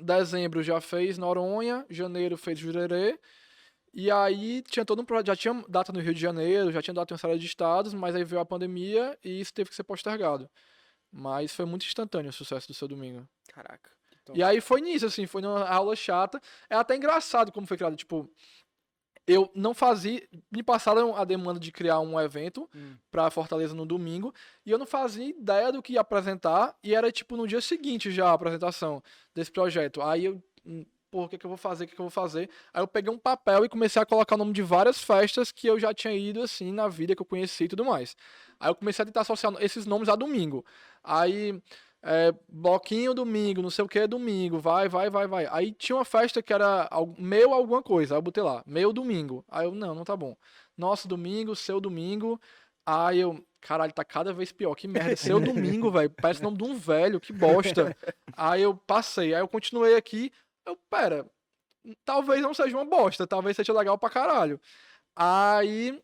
Dezembro 0.00 0.62
já 0.62 0.80
fez 0.80 1.18
Noronha. 1.18 1.84
Janeiro 1.90 2.36
fez 2.36 2.58
Jurerê. 2.58 3.18
E 3.92 4.10
aí 4.10 4.62
tinha 4.62 4.84
todo 4.84 5.02
um 5.02 5.24
já 5.24 5.34
tinha 5.34 5.64
data 5.68 5.90
no 5.90 6.00
Rio 6.00 6.12
de 6.12 6.20
Janeiro, 6.20 6.70
já 6.70 6.82
tinha 6.82 6.92
data 6.92 7.12
em 7.12 7.14
uma 7.14 7.18
série 7.18 7.38
de 7.38 7.46
estados, 7.46 7.94
mas 7.94 8.14
aí 8.14 8.24
veio 8.24 8.42
a 8.42 8.44
pandemia 8.44 9.18
e 9.24 9.40
isso 9.40 9.54
teve 9.54 9.70
que 9.70 9.76
ser 9.76 9.84
postergado. 9.84 10.50
Mas 11.18 11.54
foi 11.54 11.64
muito 11.64 11.86
instantâneo 11.86 12.28
o 12.28 12.32
sucesso 12.32 12.68
do 12.68 12.74
seu 12.74 12.86
domingo. 12.86 13.26
Caraca. 13.48 13.90
E 14.34 14.42
aí 14.42 14.60
foi 14.60 14.80
nisso, 14.80 15.06
assim, 15.06 15.24
foi 15.26 15.40
numa 15.40 15.66
aula 15.66 15.96
chata. 15.96 16.40
É 16.68 16.74
até 16.76 16.94
engraçado 16.96 17.50
como 17.52 17.66
foi 17.66 17.76
criado. 17.76 17.96
Tipo, 17.96 18.28
eu 19.26 19.50
não 19.54 19.72
fazia. 19.72 20.22
Me 20.50 20.62
passaram 20.62 21.16
a 21.16 21.24
demanda 21.24 21.58
de 21.58 21.72
criar 21.72 22.00
um 22.00 22.20
evento 22.20 22.68
Hum. 22.74 22.96
pra 23.10 23.30
Fortaleza 23.30 23.74
no 23.74 23.86
domingo. 23.86 24.34
E 24.64 24.70
eu 24.70 24.78
não 24.78 24.86
fazia 24.86 25.26
ideia 25.30 25.72
do 25.72 25.82
que 25.82 25.94
ia 25.94 26.00
apresentar. 26.00 26.76
E 26.82 26.94
era, 26.94 27.10
tipo, 27.10 27.36
no 27.36 27.46
dia 27.46 27.60
seguinte 27.60 28.10
já 28.10 28.28
a 28.28 28.32
apresentação 28.34 29.02
desse 29.34 29.50
projeto. 29.50 30.02
Aí 30.02 30.26
eu. 30.26 30.42
Pô, 31.10 31.24
o 31.24 31.28
que, 31.28 31.38
que 31.38 31.46
eu 31.46 31.48
vou 31.48 31.56
fazer? 31.56 31.84
O 31.84 31.88
que, 31.88 31.94
que 31.94 32.00
eu 32.00 32.04
vou 32.04 32.10
fazer? 32.10 32.50
Aí 32.74 32.82
eu 32.82 32.86
peguei 32.86 33.12
um 33.12 33.18
papel 33.18 33.64
e 33.64 33.68
comecei 33.68 34.00
a 34.00 34.06
colocar 34.06 34.34
o 34.34 34.38
nome 34.38 34.52
de 34.52 34.62
várias 34.62 35.02
festas 35.02 35.52
que 35.52 35.66
eu 35.66 35.78
já 35.78 35.94
tinha 35.94 36.14
ido, 36.14 36.42
assim, 36.42 36.72
na 36.72 36.88
vida, 36.88 37.14
que 37.14 37.22
eu 37.22 37.26
conheci 37.26 37.64
e 37.64 37.68
tudo 37.68 37.84
mais. 37.84 38.16
Aí 38.58 38.70
eu 38.70 38.74
comecei 38.74 39.02
a 39.02 39.06
tentar 39.06 39.20
associar 39.20 39.54
esses 39.60 39.86
nomes 39.86 40.08
a 40.08 40.16
domingo. 40.16 40.64
Aí 41.04 41.62
é, 42.02 42.32
bloquinho 42.48 43.12
domingo, 43.12 43.60
não 43.60 43.68
sei 43.70 43.84
o 43.84 43.88
que 43.88 44.06
domingo, 44.06 44.60
vai, 44.60 44.88
vai, 44.88 45.10
vai, 45.10 45.26
vai. 45.26 45.48
Aí 45.50 45.72
tinha 45.72 45.96
uma 45.96 46.04
festa 46.04 46.40
que 46.40 46.52
era 46.52 46.88
meu 47.18 47.52
alguma 47.52 47.82
coisa, 47.82 48.14
aí 48.14 48.18
eu 48.18 48.22
botei 48.22 48.42
lá, 48.42 48.62
meu 48.64 48.92
domingo. 48.92 49.44
Aí 49.50 49.66
eu, 49.66 49.72
não, 49.72 49.92
não 49.92 50.04
tá 50.04 50.16
bom. 50.16 50.36
Nosso 50.76 51.08
domingo, 51.08 51.56
seu 51.56 51.80
domingo. 51.80 52.40
Aí 52.86 53.18
eu, 53.18 53.44
caralho, 53.60 53.92
tá 53.92 54.04
cada 54.04 54.32
vez 54.32 54.52
pior, 54.52 54.76
que 54.76 54.86
merda. 54.86 55.16
Seu 55.16 55.40
domingo, 55.40 55.90
velho, 55.90 56.08
parece 56.10 56.40
o 56.40 56.44
nome 56.44 56.56
de 56.56 56.62
um 56.62 56.76
velho, 56.76 57.18
que 57.18 57.32
bosta. 57.32 57.96
aí 58.36 58.62
eu 58.62 58.76
passei, 58.76 59.34
aí 59.34 59.40
eu 59.40 59.48
continuei 59.48 59.96
aqui, 59.96 60.30
eu, 60.66 60.76
pera, 60.90 61.26
talvez 62.04 62.42
não 62.42 62.52
seja 62.52 62.76
uma 62.76 62.84
bosta, 62.84 63.26
talvez 63.26 63.56
seja 63.56 63.72
legal 63.72 63.96
pra 63.98 64.10
caralho. 64.10 64.60
Aí 65.14 65.98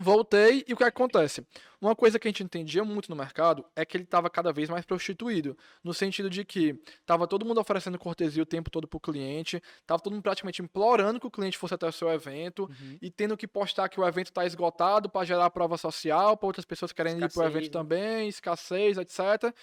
voltei 0.00 0.64
e 0.66 0.72
o 0.72 0.76
que 0.76 0.82
acontece? 0.82 1.46
Uma 1.78 1.94
coisa 1.94 2.18
que 2.18 2.26
a 2.26 2.30
gente 2.30 2.42
entendia 2.42 2.82
muito 2.82 3.10
no 3.10 3.16
mercado 3.16 3.64
é 3.76 3.84
que 3.84 3.98
ele 3.98 4.04
estava 4.04 4.30
cada 4.30 4.50
vez 4.50 4.70
mais 4.70 4.84
prostituído, 4.84 5.56
no 5.84 5.92
sentido 5.92 6.30
de 6.30 6.42
que 6.42 6.80
estava 7.00 7.26
todo 7.26 7.44
mundo 7.44 7.60
oferecendo 7.60 7.98
cortesia 7.98 8.42
o 8.42 8.46
tempo 8.46 8.70
todo 8.70 8.88
para 8.88 8.96
o 8.96 9.00
cliente, 9.00 9.62
estava 9.80 10.00
todo 10.00 10.14
mundo 10.14 10.22
praticamente 10.22 10.62
implorando 10.62 11.20
que 11.20 11.26
o 11.26 11.30
cliente 11.30 11.58
fosse 11.58 11.74
até 11.74 11.86
o 11.86 11.92
seu 11.92 12.08
evento 12.08 12.64
uhum. 12.64 12.98
e 13.00 13.10
tendo 13.10 13.36
que 13.36 13.46
postar 13.46 13.90
que 13.90 14.00
o 14.00 14.08
evento 14.08 14.28
está 14.28 14.46
esgotado 14.46 15.10
para 15.10 15.26
gerar 15.26 15.50
prova 15.50 15.76
social, 15.76 16.34
para 16.36 16.46
outras 16.46 16.64
pessoas 16.64 16.92
querendo 16.92 17.22
ir 17.22 17.32
para 17.32 17.44
o 17.44 17.46
evento 17.46 17.64
né? 17.64 17.70
também, 17.70 18.28
escassez, 18.28 18.96
etc. 18.96 19.54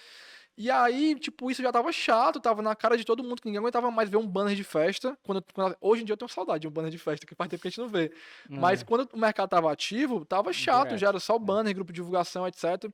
E 0.60 0.72
aí, 0.72 1.14
tipo, 1.14 1.52
isso 1.52 1.62
já 1.62 1.70
tava 1.70 1.92
chato, 1.92 2.40
tava 2.40 2.60
na 2.60 2.74
cara 2.74 2.96
de 2.96 3.04
todo 3.04 3.22
mundo, 3.22 3.40
que 3.40 3.46
ninguém 3.46 3.60
aguentava 3.60 3.92
mais 3.92 4.10
ver 4.10 4.16
um 4.16 4.26
banner 4.26 4.56
de 4.56 4.64
festa. 4.64 5.16
Quando, 5.22 5.40
quando 5.54 5.76
hoje 5.80 6.02
em 6.02 6.04
dia 6.04 6.14
eu 6.14 6.16
tenho 6.16 6.28
saudade 6.28 6.62
de 6.62 6.66
um 6.66 6.70
banner 6.72 6.90
de 6.90 6.98
festa, 6.98 7.24
que 7.24 7.32
faz 7.36 7.48
tempo 7.48 7.62
que 7.62 7.68
a 7.68 7.70
gente 7.70 7.78
não 7.78 7.88
vê. 7.88 8.12
Hum. 8.50 8.58
Mas 8.58 8.82
quando 8.82 9.08
o 9.12 9.16
mercado 9.16 9.48
tava 9.48 9.70
ativo, 9.70 10.24
tava 10.24 10.52
chato, 10.52 10.88
Direto. 10.88 11.00
já 11.00 11.08
era 11.10 11.20
só 11.20 11.36
é. 11.36 11.38
banner, 11.38 11.72
grupo 11.72 11.92
de 11.92 11.96
divulgação, 11.96 12.44
etc. 12.44 12.90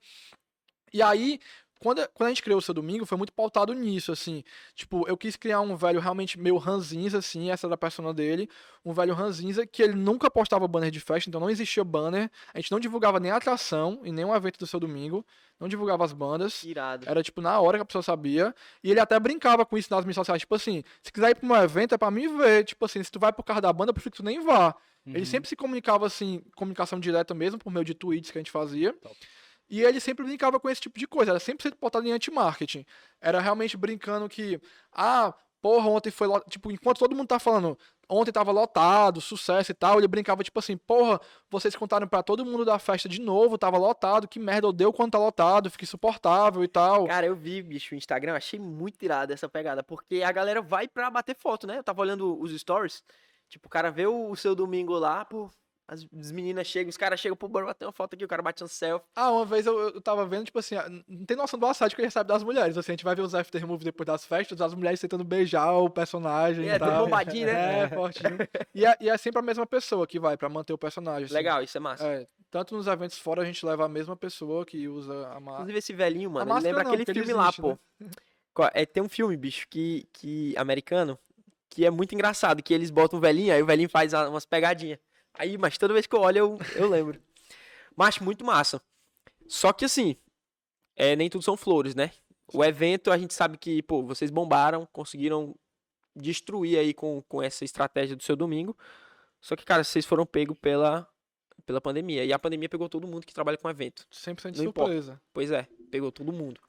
E 0.93 1.01
aí, 1.01 1.41
quando, 1.85 2.09
quando 2.15 2.29
a 2.29 2.31
gente 2.31 2.43
criou 2.43 2.59
o 2.59 2.63
seu 2.63 2.73
domingo, 2.73 3.05
foi 3.05 3.19
muito 3.19 3.31
pautado 3.31 3.75
nisso, 3.75 4.11
assim. 4.11 4.43
Tipo, 4.75 5.07
eu 5.07 5.19
quis 5.19 5.37
criar 5.37 5.61
um 5.61 5.77
velho 5.77 6.01
realmente 6.01 6.41
meio 6.41 6.57
ranzinza, 6.57 7.19
assim, 7.19 7.51
essa 7.51 7.67
era 7.67 7.75
a 7.75 7.77
persona 7.77 8.15
dele. 8.15 8.49
Um 8.83 8.95
velho 8.95 9.13
ranzinza 9.13 9.67
que 9.67 9.83
ele 9.83 9.93
nunca 9.93 10.31
postava 10.31 10.67
banner 10.67 10.91
de 10.91 10.99
festa, 10.99 11.29
então 11.29 11.39
não 11.39 11.51
existia 11.51 11.85
banner. 11.85 12.31
A 12.55 12.59
gente 12.59 12.73
não 12.73 12.81
divulgava 12.81 13.21
nem 13.21 13.31
a 13.31 13.37
atração 13.37 14.01
e 14.03 14.11
nem 14.11 14.25
um 14.25 14.35
evento 14.35 14.59
do 14.59 14.67
seu 14.67 14.81
domingo. 14.81 15.27
Não 15.61 15.69
divulgava 15.69 16.07
as 16.07 16.15
bandas. 16.15 16.65
Irado. 16.65 17.07
Era, 17.07 17.23
tipo, 17.23 17.43
na 17.43 17.61
hora 17.61 17.77
que 17.77 17.83
a 17.83 17.85
pessoa 17.85 18.03
sabia. 18.03 18.55
E 18.83 18.91
ele 18.91 19.01
até 19.01 19.21
brincava 19.21 19.67
com 19.67 19.77
isso 19.77 19.93
nas 19.93 20.07
mídias 20.07 20.17
sociais. 20.17 20.41
Tipo 20.41 20.55
assim, 20.55 20.83
se 21.03 21.13
quiser 21.13 21.33
ir 21.33 21.35
pra 21.35 21.47
um 21.47 21.55
evento, 21.55 21.95
é 21.95 21.99
pra 21.99 22.11
mim 22.11 22.35
ver. 22.39 22.65
Tipo 22.65 22.87
assim, 22.87 23.03
se 23.03 23.13
tu 23.13 23.21
vai 23.21 23.31
por 23.31 23.43
causa 23.43 23.61
da 23.61 23.71
banda, 23.71 23.91
eu 23.91 23.95
prefiro 23.95 24.13
que 24.13 24.23
tu 24.23 24.25
nem 24.25 24.43
vá. 24.43 24.75
Uhum. 25.05 25.17
Ele 25.17 25.27
sempre 25.27 25.51
se 25.51 25.55
comunicava, 25.55 26.07
assim, 26.07 26.43
comunicação 26.57 26.99
direta 26.99 27.35
mesmo, 27.35 27.59
por 27.59 27.71
meio 27.71 27.85
de 27.85 27.93
tweets 27.93 28.31
que 28.31 28.39
a 28.39 28.41
gente 28.41 28.51
fazia. 28.51 28.95
Top. 28.95 29.15
E 29.69 29.83
ele 29.83 30.01
sempre 30.01 30.25
brincava 30.25 30.61
com 30.61 30.69
esse 30.69 30.81
tipo 30.81 30.99
de 30.99 31.07
coisa, 31.07 31.33
era 31.33 31.41
sempre 31.41 31.71
portado 31.73 32.07
em 32.07 32.13
anti-marketing. 32.13 32.85
Era 33.21 33.41
realmente 33.41 33.77
brincando 33.77 34.29
que, 34.29 34.61
ah, 34.93 35.35
porra, 35.65 35.89
ontem 35.89 36.11
foi, 36.11 36.29
tipo, 36.51 36.71
enquanto 36.71 36.99
todo 36.99 37.17
mundo 37.17 37.29
tá 37.29 37.39
falando, 37.39 37.79
ontem 38.07 38.31
tava 38.31 38.53
lotado, 38.53 39.21
sucesso 39.21 39.71
e 39.71 39.75
tal, 39.75 39.99
ele 39.99 40.07
brincava 40.07 40.45
tipo 40.45 40.59
assim, 40.59 40.77
porra, 40.77 41.19
vocês 41.51 41.75
contaram 41.75 42.07
para 42.07 42.23
todo 42.23 42.45
mundo 42.45 42.65
da 42.65 42.79
festa 42.79 43.09
de 43.09 43.19
novo, 43.19 43.57
tava 43.57 43.79
lotado, 43.79 44.29
que 44.29 44.39
merda, 44.39 44.67
eu 44.67 44.73
deu 44.73 44.93
quando 44.93 45.13
tá 45.13 45.19
lotado, 45.19 45.71
fica 45.71 45.85
insuportável 45.85 46.63
e 46.63 46.69
tal. 46.69 47.07
Cara, 47.07 47.25
eu 47.25 47.35
vi, 47.35 47.63
bicho, 47.63 47.95
o 47.95 47.99
Instagram, 47.99 48.35
achei 48.35 48.61
muito 48.61 49.03
irado 49.03 49.33
essa 49.33 49.49
pegada, 49.49 49.83
porque 49.83 50.23
a 50.23 50.31
galera 50.31 50.61
vai 50.61 50.87
pra 50.87 51.11
bater 51.11 51.35
foto, 51.35 51.67
né? 51.67 51.79
Eu 51.79 51.85
tava 51.85 52.03
olhando 52.03 52.39
os 52.39 52.53
stories, 52.61 53.03
tipo, 53.49 53.67
o 53.67 53.71
cara 53.71 53.91
vê 53.91 54.07
o 54.07 54.37
seu 54.37 54.55
domingo 54.55 54.93
lá, 54.99 55.25
por 55.25 55.51
as, 55.87 56.07
as 56.19 56.33
meninas 56.33 56.67
chegam, 56.67 56.89
os 56.89 56.97
caras 56.97 57.21
chegam, 57.21 57.37
pô, 57.37 57.47
bora 57.47 57.67
bater 57.67 57.85
uma 57.85 57.93
foto 57.93 58.15
aqui, 58.15 58.25
o 58.25 58.29
cara 58.29 58.43
bate 58.43 58.65
um 58.65 58.67
selfie. 58.67 59.07
Ah, 59.15 59.31
uma 59.31 59.45
vez 59.45 59.67
eu, 59.67 59.79
eu 59.79 60.01
tava 60.01 60.27
vendo, 60.27 60.45
tipo 60.47 60.59
assim, 60.59 60.77
não 61.07 61.27
tem 61.27 61.37
noção 61.37 61.59
do 61.59 61.67
assédio 61.67 61.95
que 61.95 62.01
ele 62.01 62.07
recebe 62.07 62.27
das 62.27 62.43
mulheres. 62.43 62.77
Assim, 62.77 62.93
a 62.93 62.95
gente 62.95 63.05
vai 63.05 63.15
ver 63.15 63.23
os 63.23 63.35
aftermovies 63.35 63.85
depois 63.85 64.07
das 64.07 64.25
festas, 64.25 64.61
as 64.61 64.75
mulheres 64.75 65.01
tentando 65.01 65.25
beijar 65.25 65.73
o 65.73 65.91
personagem. 65.91 66.69
É, 66.69 66.79
tem 66.79 66.89
bombadinho, 66.89 67.47
né? 67.47 67.55
É, 67.85 67.89
fortinho. 67.89 68.39
e, 68.75 68.87
é, 68.87 68.97
e 69.01 69.09
é 69.09 69.17
sempre 69.17 69.41
a 69.41 69.43
mesma 69.43 69.67
pessoa 69.67 70.07
que 70.07 70.19
vai 70.19 70.37
pra 70.37 70.49
manter 70.49 70.73
o 70.73 70.79
personagem. 70.79 71.25
Assim. 71.27 71.35
Legal, 71.35 71.63
isso 71.63 71.77
é 71.77 71.81
massa. 71.81 72.07
É, 72.07 72.27
tanto 72.51 72.75
nos 72.75 72.87
eventos 72.87 73.19
fora 73.19 73.43
a 73.43 73.45
gente 73.45 73.65
leva 73.67 73.85
a 73.85 73.89
mesma 73.89 74.17
pessoa 74.17 74.65
que 74.65 74.89
usa 74.89 75.13
a 75.29 75.41
máscara. 75.41 75.55
Inclusive 75.55 75.79
esse 75.79 75.93
velhinho, 75.93 76.31
mano, 76.31 76.51
ele 76.53 76.61
lembra 76.61 76.85
não, 76.85 76.93
aquele 76.93 77.05
filme 77.05 77.21
existe, 77.21 77.37
lá, 77.37 77.53
pô. 77.53 77.79
Né? 78.01 78.11
É, 78.73 78.87
tem 78.87 79.03
um 79.03 79.09
filme, 79.09 79.37
bicho, 79.37 79.67
que, 79.69 80.09
que 80.13 80.55
americano, 80.57 81.19
que 81.69 81.85
é 81.85 81.91
muito 81.91 82.15
engraçado, 82.15 82.63
que 82.63 82.73
eles 82.73 82.91
botam 82.91 83.19
o 83.19 83.23
velhinho, 83.23 83.53
aí 83.53 83.63
o 83.63 83.67
velhinho 83.67 83.89
faz 83.89 84.13
umas 84.13 84.47
pegadinhas. 84.47 84.99
Aí, 85.35 85.59
mas 85.59 85.77
toda 85.77 85.93
vez 85.93 86.07
que 86.07 86.15
eu 86.15 86.21
olho, 86.21 86.39
eu, 86.39 86.59
eu 86.77 86.89
lembro. 86.89 87.21
mas 87.97 88.19
muito 88.19 88.45
massa. 88.45 88.81
Só 89.49 89.73
que 89.73 89.85
assim, 89.85 90.17
é, 90.97 91.17
nem 91.17 91.29
tudo 91.29 91.43
são 91.43 91.57
flores, 91.57 91.95
né? 91.95 92.13
O 92.53 92.65
evento, 92.65 93.11
a 93.11 93.19
gente 93.19 93.35
sabe 93.35 93.59
que, 93.59 93.83
pô, 93.83 94.03
vocês 94.03 94.31
bombaram, 94.31 94.87
conseguiram 94.93 95.55
destruir 96.15 96.79
aí 96.79 96.95
com, 96.95 97.23
com 97.23 97.43
essa 97.43 97.65
estratégia 97.65 98.15
do 98.15 98.23
seu 98.23 98.37
domingo. 98.37 98.77
Só 99.41 99.57
que, 99.57 99.65
cara, 99.65 99.83
vocês 99.83 100.07
foram 100.07 100.25
pegos 100.25 100.57
pela, 100.59 101.09
pela 101.67 101.81
pandemia. 101.81 102.25
E 102.25 102.33
a 102.33 102.39
pandemia 102.39 102.69
pegou 102.69 102.89
todo 102.89 103.07
mundo 103.07 103.27
que 103.27 103.35
trabalha 103.35 103.59
com 103.59 103.69
evento. 103.69 104.07
100% 104.13 104.53
de 104.53 104.59
Não 104.59 104.65
surpresa. 104.67 105.13
Importa. 105.13 105.23
Pois 105.33 105.51
é, 105.51 105.67
pegou 105.91 106.13
todo 106.13 106.33
mundo. 106.33 106.61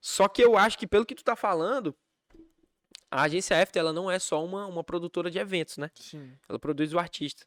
Só 0.00 0.28
que 0.28 0.42
eu 0.42 0.56
acho 0.56 0.78
que, 0.78 0.86
pelo 0.86 1.04
que 1.04 1.14
tu 1.14 1.24
tá 1.24 1.36
falando, 1.36 1.94
a 3.10 3.22
agência 3.22 3.60
After, 3.60 3.80
ela 3.80 3.92
não 3.92 4.10
é 4.10 4.18
só 4.18 4.44
uma, 4.44 4.66
uma 4.66 4.84
produtora 4.84 5.30
de 5.30 5.38
eventos, 5.38 5.78
né? 5.78 5.90
Sim. 5.94 6.32
Ela 6.48 6.58
produz 6.58 6.92
o 6.92 6.98
artista. 6.98 7.46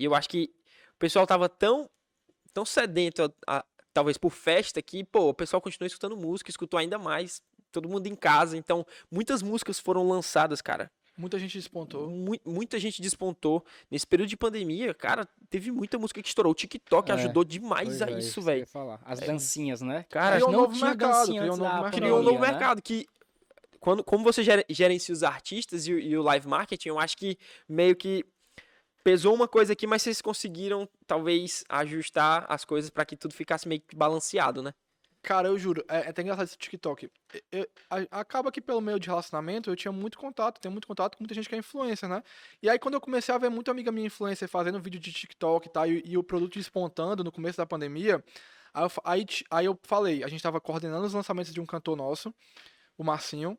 E 0.00 0.04
eu 0.06 0.14
acho 0.14 0.30
que 0.30 0.50
o 0.94 0.98
pessoal 0.98 1.26
tava 1.26 1.46
tão, 1.46 1.88
tão 2.54 2.64
sedento, 2.64 3.22
a, 3.46 3.58
a, 3.58 3.64
talvez 3.92 4.16
por 4.16 4.30
festa, 4.30 4.80
que, 4.80 5.04
pô, 5.04 5.28
o 5.28 5.34
pessoal 5.34 5.60
continuou 5.60 5.86
escutando 5.86 6.16
música, 6.16 6.50
escutou 6.50 6.78
ainda 6.80 6.98
mais, 6.98 7.42
todo 7.70 7.86
mundo 7.86 8.06
em 8.06 8.14
casa. 8.14 8.56
Então, 8.56 8.86
muitas 9.10 9.42
músicas 9.42 9.78
foram 9.78 10.08
lançadas, 10.08 10.62
cara. 10.62 10.90
Muita 11.18 11.38
gente 11.38 11.58
despontou. 11.58 12.08
muita 12.46 12.78
gente 12.78 13.02
despontou. 13.02 13.62
Nesse 13.90 14.06
período 14.06 14.30
de 14.30 14.38
pandemia, 14.38 14.94
cara, 14.94 15.28
teve 15.50 15.70
muita 15.70 15.98
música 15.98 16.22
que 16.22 16.28
estourou. 16.28 16.52
O 16.52 16.54
TikTok 16.54 17.10
é, 17.10 17.14
ajudou 17.14 17.44
demais 17.44 18.00
a 18.00 18.10
isso, 18.10 18.40
velho. 18.40 18.66
As 19.04 19.20
é. 19.20 19.26
dancinhas, 19.26 19.82
né? 19.82 20.06
Cara, 20.08 20.36
criou 20.36 20.50
não 20.50 20.58
um 20.60 20.62
novo 20.62 20.80
mercado, 20.80 21.26
criou 21.26 21.42
um 21.42 21.58
novo 21.58 21.74
mercado. 21.74 21.92
Criou 21.92 22.20
um 22.20 22.22
novo 22.22 22.40
né? 22.40 22.50
mercado 22.50 22.80
que 22.80 23.06
quando, 23.78 24.02
como 24.02 24.24
você 24.24 24.42
gerencia 24.70 25.12
os 25.12 25.22
artistas 25.22 25.86
e, 25.86 25.92
e, 25.92 26.16
o 26.16 26.22
live 26.22 26.48
marketing, 26.48 26.88
eu 26.88 26.98
acho 26.98 27.18
que 27.18 27.36
meio 27.68 27.94
que 27.94 28.24
pesou 29.02 29.34
uma 29.34 29.48
coisa 29.48 29.72
aqui, 29.72 29.86
mas 29.86 30.02
vocês 30.02 30.20
conseguiram 30.20 30.88
talvez 31.06 31.64
ajustar 31.68 32.46
as 32.48 32.64
coisas 32.64 32.90
para 32.90 33.04
que 33.04 33.16
tudo 33.16 33.34
ficasse 33.34 33.68
meio 33.68 33.80
que 33.80 33.96
balanceado, 33.96 34.62
né? 34.62 34.72
Cara, 35.22 35.48
eu 35.48 35.58
juro, 35.58 35.84
é, 35.86 35.98
é 35.98 36.08
até 36.08 36.22
engraçado 36.22 36.46
esse 36.46 36.56
TikTok. 36.56 37.10
Eu, 37.52 37.68
a, 37.90 38.20
acaba 38.20 38.50
que 38.50 38.60
pelo 38.60 38.80
meio 38.80 38.98
de 38.98 39.08
relacionamento 39.08 39.68
eu 39.68 39.76
tinha 39.76 39.92
muito 39.92 40.18
contato, 40.18 40.58
tenho 40.60 40.72
muito 40.72 40.88
contato 40.88 41.16
com 41.16 41.22
muita 41.24 41.34
gente 41.34 41.48
que 41.48 41.54
é 41.54 41.58
influencer, 41.58 42.08
né? 42.08 42.22
E 42.62 42.70
aí 42.70 42.78
quando 42.78 42.94
eu 42.94 43.00
comecei 43.00 43.34
a 43.34 43.38
ver 43.38 43.50
muita 43.50 43.70
amiga 43.70 43.92
minha 43.92 44.06
influencer 44.06 44.48
fazendo 44.48 44.80
vídeo 44.80 44.98
de 44.98 45.12
TikTok 45.12 45.68
tá, 45.68 45.86
e, 45.86 46.02
e 46.06 46.16
o 46.16 46.22
produto 46.22 46.54
despontando 46.54 47.22
no 47.22 47.30
começo 47.30 47.58
da 47.58 47.66
pandemia, 47.66 48.24
aí 48.72 48.84
eu, 48.84 48.90
aí, 49.04 49.26
aí 49.50 49.66
eu 49.66 49.78
falei, 49.82 50.24
a 50.24 50.28
gente 50.28 50.42
tava 50.42 50.60
coordenando 50.60 51.06
os 51.06 51.12
lançamentos 51.12 51.52
de 51.52 51.60
um 51.60 51.66
cantor 51.66 51.96
nosso, 51.96 52.34
o 52.96 53.04
Marcinho, 53.04 53.58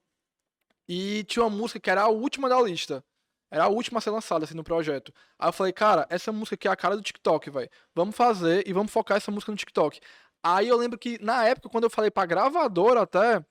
e 0.88 1.24
tinha 1.26 1.44
uma 1.44 1.56
música 1.56 1.80
que 1.80 1.90
era 1.90 2.02
a 2.04 2.10
última 2.10 2.50
da 2.50 2.60
lista. 2.60 3.04
Era 3.52 3.66
a 3.66 3.68
última 3.68 3.98
a 3.98 4.02
ser 4.02 4.12
lançada, 4.12 4.46
assim, 4.46 4.56
no 4.56 4.64
projeto. 4.64 5.14
Aí 5.38 5.50
eu 5.50 5.54
falei, 5.54 5.74
cara, 5.74 6.08
essa 6.10 6.32
música 6.32 6.56
aqui 6.56 6.68
é 6.70 6.72
a 6.72 6.76
cara 6.76 6.96
do 6.96 7.04
TikTok, 7.04 7.50
velho. 7.50 7.70
Vamos 7.94 8.16
fazer 8.16 8.66
e 8.66 8.72
vamos 8.72 8.92
focar 8.92 9.18
essa 9.18 9.30
música 9.30 9.52
no 9.52 9.58
TikTok. 9.58 10.00
Aí 10.42 10.70
eu 10.70 10.78
lembro 10.78 10.98
que, 10.98 11.22
na 11.22 11.46
época, 11.46 11.70
quando 11.70 11.84
eu 11.84 11.90
falei 11.90 12.10
pra 12.10 12.26
gravadora 12.26 13.02
até, 13.02 13.44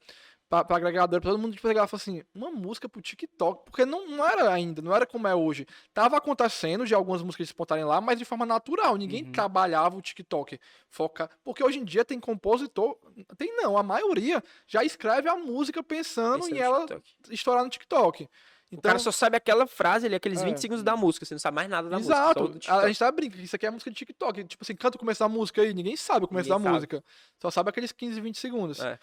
pra, 0.49 0.65
pra 0.65 0.77
agregadora, 0.79 1.23
todo 1.23 1.39
mundo 1.39 1.55
tipo, 1.55 1.69
falou 1.69 1.89
assim, 1.93 2.23
uma 2.35 2.51
música 2.51 2.89
pro 2.89 3.01
TikTok. 3.01 3.65
Porque 3.65 3.85
não, 3.85 4.09
não 4.09 4.27
era 4.27 4.53
ainda, 4.53 4.83
não 4.83 4.95
era 4.95 5.07
como 5.07 5.29
é 5.29 5.35
hoje. 5.35 5.67
Tava 5.95 6.17
acontecendo 6.17 6.85
de 6.85 6.95
algumas 6.95 7.23
músicas 7.23 7.47
se 7.47 7.53
espontarem 7.53 7.85
lá, 7.85 8.01
mas 8.01 8.19
de 8.19 8.25
forma 8.25 8.45
natural. 8.45 8.97
Ninguém 8.97 9.25
uhum. 9.25 9.33
trabalhava 9.33 9.97
o 9.97 10.03
TikTok. 10.03 10.59
Foca. 10.89 11.31
Porque 11.45 11.63
hoje 11.63 11.79
em 11.79 11.85
dia 11.85 12.05
tem 12.05 12.19
compositor. 12.19 12.99
Tem 13.39 13.55
não, 13.55 13.79
a 13.79 13.83
maioria 13.83 14.43
já 14.67 14.83
escreve 14.83 15.29
a 15.29 15.37
música 15.37 15.83
pensando 15.83 16.45
Esse 16.45 16.55
em 16.55 16.59
é 16.59 16.63
ela 16.63 16.85
estourar 17.31 17.63
no 17.63 17.71
TikTok. 17.71 18.29
Então, 18.73 18.79
o 18.79 18.83
cara 18.83 18.99
só 19.01 19.11
sabe 19.11 19.37
aquela 19.37 19.67
frase 19.67 20.07
ali, 20.07 20.15
aqueles 20.15 20.41
é. 20.41 20.45
20 20.45 20.59
segundos 20.59 20.85
da 20.85 20.97
música, 20.97 21.27
você 21.27 21.35
não 21.35 21.41
sabe 21.41 21.57
mais 21.57 21.69
nada 21.69 21.89
da 21.89 21.99
Exato. 21.99 22.43
música. 22.43 22.65
Exato. 22.65 22.85
A 22.85 22.87
gente 22.87 22.99
tá 22.99 23.11
brincando, 23.11 23.43
isso 23.43 23.57
aqui 23.57 23.67
é 23.67 23.71
música 23.71 23.91
de 23.91 23.97
TikTok. 23.97 24.45
Tipo 24.45 24.63
assim, 24.63 24.77
canta 24.77 24.97
o 24.97 25.01
começo 25.01 25.19
da 25.19 25.29
música 25.29 25.61
aí, 25.61 25.75
ninguém 25.75 25.97
sabe 25.97 26.25
o 26.25 26.29
começo 26.29 26.49
ninguém 26.49 26.63
da 26.63 26.65
sabe. 26.65 26.75
música. 26.75 27.05
Só 27.41 27.51
sabe 27.51 27.71
aqueles 27.71 27.91
15, 27.91 28.21
20 28.21 28.39
segundos. 28.39 28.81
É. 28.81 28.99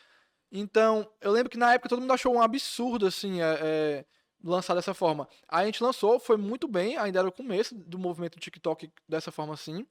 Então, 0.49 1.09
eu 1.19 1.31
lembro 1.31 1.49
que 1.49 1.57
na 1.57 1.73
época 1.73 1.89
todo 1.89 1.99
mundo 1.99 2.13
achou 2.13 2.33
um 2.33 2.41
absurdo, 2.41 3.05
assim, 3.05 3.41
é, 3.41 3.59
é, 3.61 4.05
lançar 4.41 4.73
dessa 4.73 4.93
forma. 4.93 5.27
A 5.49 5.65
gente 5.65 5.83
lançou, 5.83 6.17
foi 6.17 6.37
muito 6.37 6.67
bem, 6.67 6.97
ainda 6.97 7.19
era 7.19 7.27
o 7.27 7.31
começo 7.31 7.75
do 7.75 7.99
movimento 7.99 8.39
TikTok 8.39 8.89
dessa 9.07 9.31
forma 9.31 9.53
assim. 9.53 9.85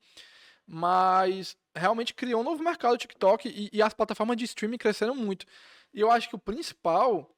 Mas 0.67 1.55
realmente 1.75 2.15
criou 2.15 2.41
um 2.41 2.45
novo 2.45 2.63
mercado 2.63 2.93
do 2.93 2.99
TikTok 2.99 3.49
e, 3.49 3.69
e 3.73 3.83
as 3.83 3.93
plataformas 3.93 4.37
de 4.39 4.47
streaming 4.47 4.79
cresceram 4.79 5.15
muito. 5.15 5.47
E 5.93 6.01
eu 6.01 6.11
acho 6.11 6.29
que 6.29 6.35
o 6.35 6.39
principal 6.39 7.36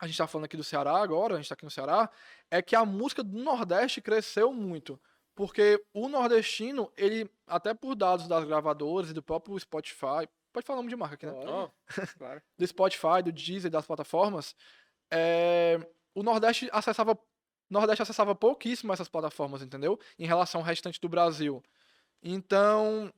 a 0.00 0.06
gente 0.06 0.14
está 0.14 0.26
falando 0.26 0.46
aqui 0.46 0.56
do 0.56 0.64
Ceará 0.64 0.96
agora, 0.96 1.34
a 1.34 1.36
gente 1.36 1.44
está 1.44 1.54
aqui 1.54 1.64
no 1.64 1.70
Ceará, 1.70 2.10
é 2.50 2.62
que 2.62 2.74
a 2.74 2.84
música 2.86 3.22
do 3.22 3.38
Nordeste 3.38 4.00
cresceu 4.00 4.52
muito. 4.52 4.98
Porque 5.34 5.82
o 5.94 6.08
nordestino, 6.08 6.92
ele, 6.96 7.30
até 7.46 7.72
por 7.72 7.94
dados 7.94 8.26
das 8.26 8.44
gravadoras 8.44 9.10
e 9.10 9.14
do 9.14 9.22
próprio 9.22 9.58
Spotify, 9.58 10.28
pode 10.52 10.66
falar 10.66 10.80
um 10.80 10.86
de 10.86 10.96
marca 10.96 11.14
aqui, 11.14 11.26
né? 11.26 11.32
Oh, 11.32 11.70
claro. 12.18 12.42
do 12.58 12.66
Spotify, 12.66 13.22
do 13.24 13.32
Deezer, 13.32 13.70
das 13.70 13.86
plataformas, 13.86 14.54
é, 15.10 15.78
o 16.14 16.22
Nordeste 16.22 16.68
acessava, 16.72 17.18
Nordeste 17.70 18.02
acessava 18.02 18.34
pouquíssimo 18.34 18.92
essas 18.92 19.08
plataformas, 19.08 19.62
entendeu? 19.62 19.98
Em 20.18 20.26
relação 20.26 20.60
ao 20.60 20.66
restante 20.66 21.00
do 21.00 21.08
Brasil. 21.08 21.62
Então, 22.22 23.12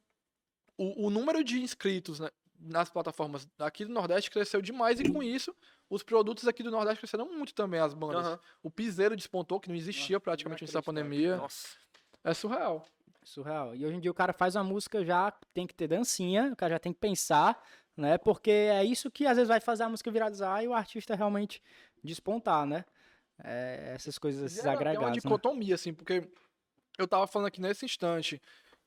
o, 0.76 1.06
o 1.06 1.10
número 1.10 1.42
de 1.42 1.60
inscritos 1.60 2.20
né, 2.20 2.28
nas 2.64 2.88
plataformas 2.88 3.46
aqui 3.58 3.84
do 3.84 3.92
Nordeste 3.92 4.30
cresceu 4.30 4.62
demais 4.62 5.00
e 5.00 5.10
com 5.10 5.22
isso 5.22 5.54
os 5.90 6.02
produtos 6.02 6.46
aqui 6.46 6.62
do 6.62 6.70
Nordeste 6.70 7.00
cresceram 7.00 7.26
muito 7.26 7.52
também, 7.54 7.80
as 7.80 7.92
bandas. 7.92 8.24
Aham. 8.26 8.38
O 8.62 8.70
piseiro 8.70 9.14
despontou, 9.16 9.58
que 9.60 9.68
não 9.68 9.74
existia 9.76 10.18
praticamente 10.20 10.64
antes 10.64 10.72
da 10.72 10.80
pandemia. 10.82 11.36
Nossa. 11.36 11.68
É 12.24 12.32
surreal. 12.32 12.86
Surreal. 13.24 13.74
E 13.74 13.84
hoje 13.84 13.96
em 13.96 14.00
dia 14.00 14.10
o 14.10 14.14
cara 14.14 14.32
faz 14.32 14.54
uma 14.56 14.64
música 14.64 15.04
já 15.04 15.30
tem 15.52 15.66
que 15.66 15.74
ter 15.74 15.88
dancinha, 15.88 16.50
o 16.52 16.56
cara 16.56 16.74
já 16.74 16.78
tem 16.78 16.92
que 16.92 16.98
pensar, 17.00 17.62
né? 17.96 18.16
Porque 18.18 18.50
é 18.50 18.84
isso 18.84 19.10
que 19.10 19.26
às 19.26 19.36
vezes 19.36 19.48
vai 19.48 19.60
fazer 19.60 19.82
a 19.84 19.88
música 19.88 20.10
viralizar 20.10 20.62
e 20.62 20.68
o 20.68 20.72
artista 20.74 21.14
realmente 21.14 21.62
despontar, 22.02 22.64
né? 22.66 22.84
É, 23.44 23.92
essas 23.94 24.18
coisas, 24.18 24.42
esses 24.44 24.58
E 24.58 24.60
era- 24.60 24.70
Tem 24.78 24.86
uma 24.86 24.90
agregados. 24.92 25.16
né? 25.16 25.20
dicotomia, 25.22 25.74
assim, 25.74 25.92
porque 25.92 26.28
eu 26.98 27.06
tava 27.08 27.26
falando 27.26 27.48
aqui 27.48 27.60
nesse 27.60 27.84
instante 27.84 28.40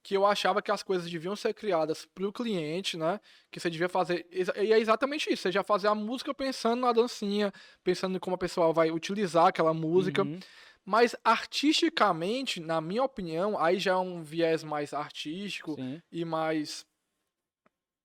que 0.05 0.15
eu 0.15 0.23
achava 0.23 0.61
que 0.61 0.71
as 0.71 0.83
coisas 0.83 1.09
deviam 1.09 1.35
ser 1.35 1.51
criadas 1.55 2.05
pro 2.05 2.31
cliente, 2.31 2.95
né? 2.95 3.19
Que 3.49 3.59
você 3.59 3.71
devia 3.71 3.89
fazer. 3.89 4.23
E 4.31 4.71
é 4.71 4.79
exatamente 4.79 5.33
isso. 5.33 5.41
Você 5.41 5.51
já 5.51 5.63
fazer 5.63 5.87
a 5.87 5.95
música 5.95 6.31
pensando 6.31 6.81
na 6.81 6.91
dancinha, 6.91 7.51
pensando 7.83 8.15
em 8.15 8.19
como 8.19 8.35
a 8.35 8.37
pessoa 8.37 8.71
vai 8.71 8.91
utilizar 8.91 9.47
aquela 9.47 9.73
música. 9.73 10.21
Uhum. 10.21 10.39
Mas 10.85 11.15
artisticamente, 11.23 12.59
na 12.59 12.79
minha 12.79 13.03
opinião, 13.03 13.57
aí 13.57 13.79
já 13.79 13.93
é 13.93 13.97
um 13.97 14.21
viés 14.21 14.63
mais 14.63 14.93
artístico 14.93 15.73
Sim. 15.73 15.99
e 16.11 16.23
mais 16.23 16.85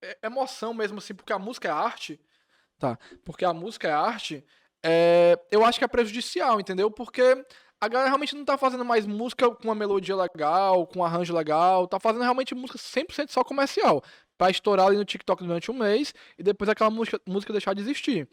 é- 0.01 0.17
emoção 0.23 0.73
mesmo, 0.73 0.97
assim, 0.97 1.15
porque 1.15 1.35
a 1.35 1.39
música 1.39 1.69
é 1.69 1.71
arte. 1.71 2.19
Tá. 2.79 2.99
Porque 3.27 3.45
a 3.45 3.53
música 3.53 3.89
é 3.89 3.93
arte, 3.93 4.43
é, 4.83 5.39
eu 5.51 5.67
acho 5.67 5.79
que 5.79 5.85
é 5.85 5.89
prejudicial, 5.89 6.59
entendeu? 6.59 6.91
Porque 6.91 7.45
a 7.81 7.89
galera 7.89 8.09
realmente 8.11 8.35
não 8.37 8.45
tá 8.45 8.59
fazendo 8.59 8.85
mais 8.85 9.07
música 9.07 9.51
com 9.51 9.65
uma 9.65 9.75
melodia 9.75 10.15
legal, 10.17 10.87
com 10.87 10.99
um 11.01 11.05
arranjo 11.05 11.35
legal, 11.35 11.87
tá 11.87 11.99
fazendo 11.99 12.23
realmente 12.23 12.55
música 12.55 12.79
100% 12.79 13.31
só 13.31 13.43
comercial. 13.43 14.03
Pra 14.37 14.51
estourar 14.51 14.87
ali 14.87 14.97
no 14.97 15.05
TikTok 15.05 15.43
durante 15.45 15.71
um 15.71 15.75
mês 15.75 16.15
e 16.39 16.43
depois 16.43 16.69
aquela 16.69 16.91
música, 16.91 17.21
música 17.27 17.53
deixar 17.53 17.75
de 17.75 17.81
existir. 17.83 18.29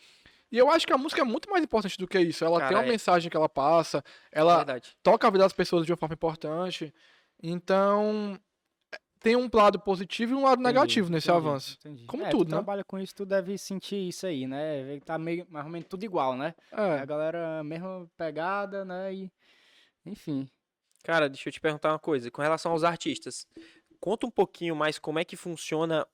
E 0.50 0.58
eu 0.58 0.70
acho 0.72 0.88
que 0.88 0.94
a 0.94 0.98
música 0.98 1.22
é 1.22 1.26
muito 1.26 1.50
mais 1.50 1.62
importante 1.64 1.98
do 1.98 2.08
que 2.08 2.18
isso. 2.20 2.46
Ela 2.46 2.60
Cara, 2.60 2.70
tem 2.70 2.78
uma 2.78 2.86
é- 2.86 2.90
mensagem 2.90 3.30
que 3.30 3.36
ela 3.36 3.50
passa, 3.50 4.02
ela 4.32 4.58
Verdade. 4.58 4.96
toca 5.04 5.28
a 5.28 5.30
vida 5.30 5.44
das 5.44 5.52
pessoas 5.54 5.86
de 5.86 5.92
uma 5.92 5.98
forma 5.98 6.14
importante. 6.14 6.94
Então, 7.44 8.40
tem 9.28 9.36
um 9.36 9.50
lado 9.52 9.80
positivo 9.80 10.34
e 10.34 10.36
um 10.36 10.44
lado 10.44 10.60
Entendi, 10.62 10.74
negativo 10.76 11.10
nesse 11.10 11.30
entendi, 11.30 11.48
avanço. 11.48 11.78
entendi. 11.80 12.06
Como 12.06 12.24
É, 12.26 12.30
tudo, 12.30 12.46
tu 12.46 12.52
né? 12.52 12.58
trabalha 12.58 12.84
com 12.84 12.98
isso, 13.00 13.14
tu 13.16 13.26
deve 13.26 13.58
sentir 13.58 14.08
isso 14.08 14.26
aí, 14.26 14.48
né? 14.48 15.00
Tá 15.02 15.18
meio, 15.18 15.46
mais 15.50 15.66
ou 15.66 15.72
menos 15.72 15.88
tudo 15.88 16.04
igual, 16.04 16.36
né? 16.36 16.54
É. 16.72 17.00
A 17.00 17.06
galera, 17.06 17.64
mesma 17.64 18.10
pegada, 18.18 18.84
né? 18.86 19.14
E, 19.14 19.32
enfim. 20.06 20.48
Cara, 21.04 21.30
deixa 21.30 21.48
eu 21.50 21.54
te 21.54 21.60
perguntar 21.62 21.92
uma 21.92 22.00
coisa. 22.00 22.30
Com 22.32 22.42
relação 22.42 22.72
aos 22.72 22.84
artistas, 22.84 23.48
conta 24.00 24.26
um 24.26 24.32
pouquinho 24.32 24.76
mais 24.76 25.00
como 25.00 25.20
é 25.20 25.26
que 25.26 25.36
funciona 25.36 26.06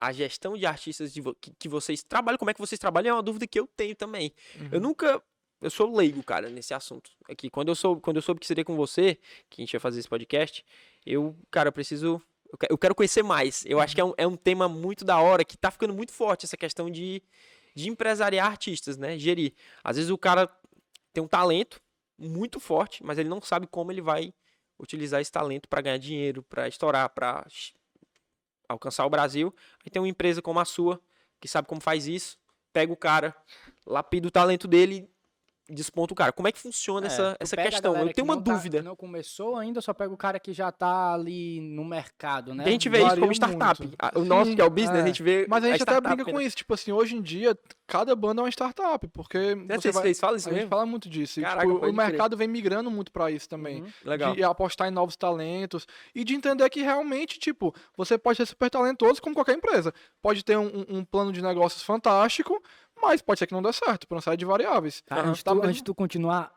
a 0.00 0.12
gestão 0.12 0.56
de 0.56 0.64
artistas 0.66 1.12
de 1.12 1.20
vo- 1.20 1.34
que, 1.34 1.52
que 1.58 1.68
vocês 1.68 2.02
trabalham. 2.02 2.38
Como 2.38 2.50
é 2.50 2.54
que 2.54 2.60
vocês 2.60 2.78
trabalham? 2.78 3.10
É 3.10 3.16
uma 3.16 3.22
dúvida 3.22 3.46
que 3.46 3.58
eu 3.60 3.66
tenho 3.66 3.94
também. 3.94 4.32
Eu 4.70 4.78
Uhum. 4.78 4.80
nunca. 4.88 5.22
Eu 5.62 5.68
sou 5.70 5.94
leigo, 5.94 6.22
cara, 6.22 6.48
nesse 6.48 6.72
assunto. 6.72 7.10
Aqui, 7.28 7.50
quando 7.50 7.68
eu 7.68 7.74
soube, 7.74 8.00
quando 8.00 8.16
eu 8.16 8.22
soube 8.22 8.40
que 8.40 8.46
seria 8.46 8.64
com 8.64 8.74
você, 8.76 9.18
que 9.50 9.60
a 9.60 9.62
gente 9.62 9.74
ia 9.74 9.80
fazer 9.80 10.00
esse 10.00 10.08
podcast, 10.08 10.64
eu, 11.04 11.36
cara, 11.50 11.68
eu 11.68 11.72
preciso. 11.72 12.20
Eu 12.52 12.58
que- 12.58 12.66
eu 12.70 12.78
quero 12.78 12.94
conhecer 12.94 13.22
mais. 13.22 13.64
Eu 13.66 13.80
acho 13.80 13.94
que 13.94 14.00
é 14.00 14.04
um, 14.04 14.12
é 14.16 14.26
um 14.26 14.36
tema 14.36 14.68
muito 14.68 15.04
da 15.04 15.20
hora, 15.20 15.44
que 15.44 15.56
tá 15.56 15.70
ficando 15.70 15.94
muito 15.94 16.12
forte 16.12 16.46
essa 16.46 16.56
questão 16.56 16.90
de, 16.90 17.22
de 17.74 17.88
empresariar 17.88 18.46
artistas, 18.46 18.96
né? 18.96 19.18
Gerir. 19.18 19.54
Às 19.84 19.96
vezes 19.96 20.10
o 20.10 20.18
cara 20.18 20.50
tem 21.12 21.22
um 21.22 21.28
talento 21.28 21.80
muito 22.18 22.58
forte, 22.60 23.04
mas 23.04 23.18
ele 23.18 23.28
não 23.28 23.40
sabe 23.40 23.66
como 23.66 23.90
ele 23.92 24.02
vai 24.02 24.34
utilizar 24.78 25.20
esse 25.20 25.30
talento 25.30 25.68
para 25.68 25.80
ganhar 25.80 25.98
dinheiro, 25.98 26.42
para 26.42 26.66
estourar, 26.66 27.08
para 27.10 27.46
alcançar 28.68 29.04
o 29.06 29.10
Brasil. 29.10 29.54
Aí 29.84 29.90
tem 29.90 30.00
uma 30.00 30.08
empresa 30.08 30.40
como 30.42 30.58
a 30.60 30.64
sua, 30.64 31.00
que 31.40 31.48
sabe 31.48 31.68
como 31.68 31.80
faz 31.80 32.06
isso, 32.06 32.38
pega 32.72 32.92
o 32.92 32.96
cara, 32.96 33.34
lapida 33.86 34.26
o 34.28 34.30
talento 34.30 34.66
dele 34.68 35.08
desponta 35.70 36.12
o 36.12 36.16
cara. 36.16 36.32
Como 36.32 36.46
é 36.48 36.52
que 36.52 36.58
funciona 36.58 37.06
É, 37.06 37.08
essa, 37.08 37.36
essa 37.40 37.54
a 37.60 37.62
questão? 37.62 37.96
Eu 37.96 38.08
que 38.08 38.14
tenho 38.14 38.24
uma 38.26 38.36
não 38.36 38.42
tá- 38.42 38.52
dúvida. 38.54 38.78
que 38.78 38.84
não 38.84 38.96
começou 38.96 39.56
ainda, 39.56 39.80
só 39.80 39.94
pega 39.94 40.12
o 40.12 40.16
cara 40.16 40.38
que 40.40 40.52
já 40.52 40.70
tá 40.72 41.14
ali 41.14 41.60
no 41.60 41.84
mercado, 41.84 42.54
né? 42.54 42.64
a 42.64 42.68
gente 42.70 42.88
vê 42.88 43.04
isso 43.04 43.18
como 43.20 43.32
startup. 43.32 43.80
muito. 43.82 43.96
A- 43.98 44.12
O 44.16 44.24
nosso, 44.24 44.50
Sim, 44.50 44.56
que 44.56 44.62
é 44.62 44.64
o 44.64 44.70
business, 44.70 44.98
é. 44.98 45.02
a 45.02 45.06
gente 45.06 45.22
vê. 45.22 45.46
Mas 45.48 45.64
a 45.64 45.68
gente 45.68 45.82
até 45.82 45.92
startup 45.92 46.14
brinca 46.16 46.30
com 46.32 46.40
isso. 46.40 46.56
Tipo 46.56 46.74
assim, 46.74 46.92
hoje 46.92 47.16
em 47.16 47.22
dia, 47.22 47.56
cada 47.86 48.14
banda 48.14 48.40
é 48.40 48.44
uma 48.44 48.50
startup, 48.50 49.06
porque 49.08 49.54
Né, 49.54 49.76
você 49.76 49.92
Vocês, 49.92 49.94
vai... 49.94 50.14
falam 50.14 50.36
isso 50.36 50.48
A 50.48 50.52
gente 50.52 50.58
mesmo? 50.60 50.70
fala 50.70 50.86
muito 50.86 51.08
disso. 51.08 51.40
E, 51.40 51.42
Caraca, 51.42 51.62
tipo, 51.66 51.76
o 51.76 51.80
crer. 51.80 51.92
mercado 51.92 52.36
vem 52.36 52.48
migrando 52.48 52.90
muito 52.90 53.10
pra 53.12 53.30
isso 53.30 53.48
também. 53.48 53.82
Uhum. 53.82 53.88
Legal. 54.04 54.34
De 54.34 54.42
apostar 54.44 54.88
em 54.88 54.90
novos 54.90 55.16
talentos. 55.16 55.86
E 56.14 56.24
de 56.24 56.34
entender 56.34 56.68
que 56.70 56.82
realmente, 56.82 57.38
tipo, 57.38 57.74
você 57.96 58.16
pode 58.18 58.36
ser 58.36 58.46
super 58.46 58.68
talentoso 58.70 59.20
como 59.22 59.34
qualquer 59.34 59.56
empresa. 59.56 59.92
Pode 60.22 60.44
ter 60.44 60.56
um- 60.56 60.84
um 60.88 61.04
plano 61.04 61.32
de 61.32 61.42
negócios 61.42 61.82
fantástico, 61.82 62.62
mas 63.00 63.20
pode 63.22 63.38
ser 63.38 63.46
que 63.46 63.52
não 63.54 63.62
dê 63.62 63.72
certo, 63.72 64.06
por 64.06 64.14
uma 64.14 64.20
série 64.20 64.36
de 64.36 64.44
variáveis. 64.44 65.02
Cara, 65.06 65.22
Aham. 65.22 65.30
antes, 65.30 65.42
Tá 65.42 65.52
tu, 65.54 65.62
antes 65.62 65.76
de 65.76 65.84
tu 65.84 65.94
continuar 65.94 66.52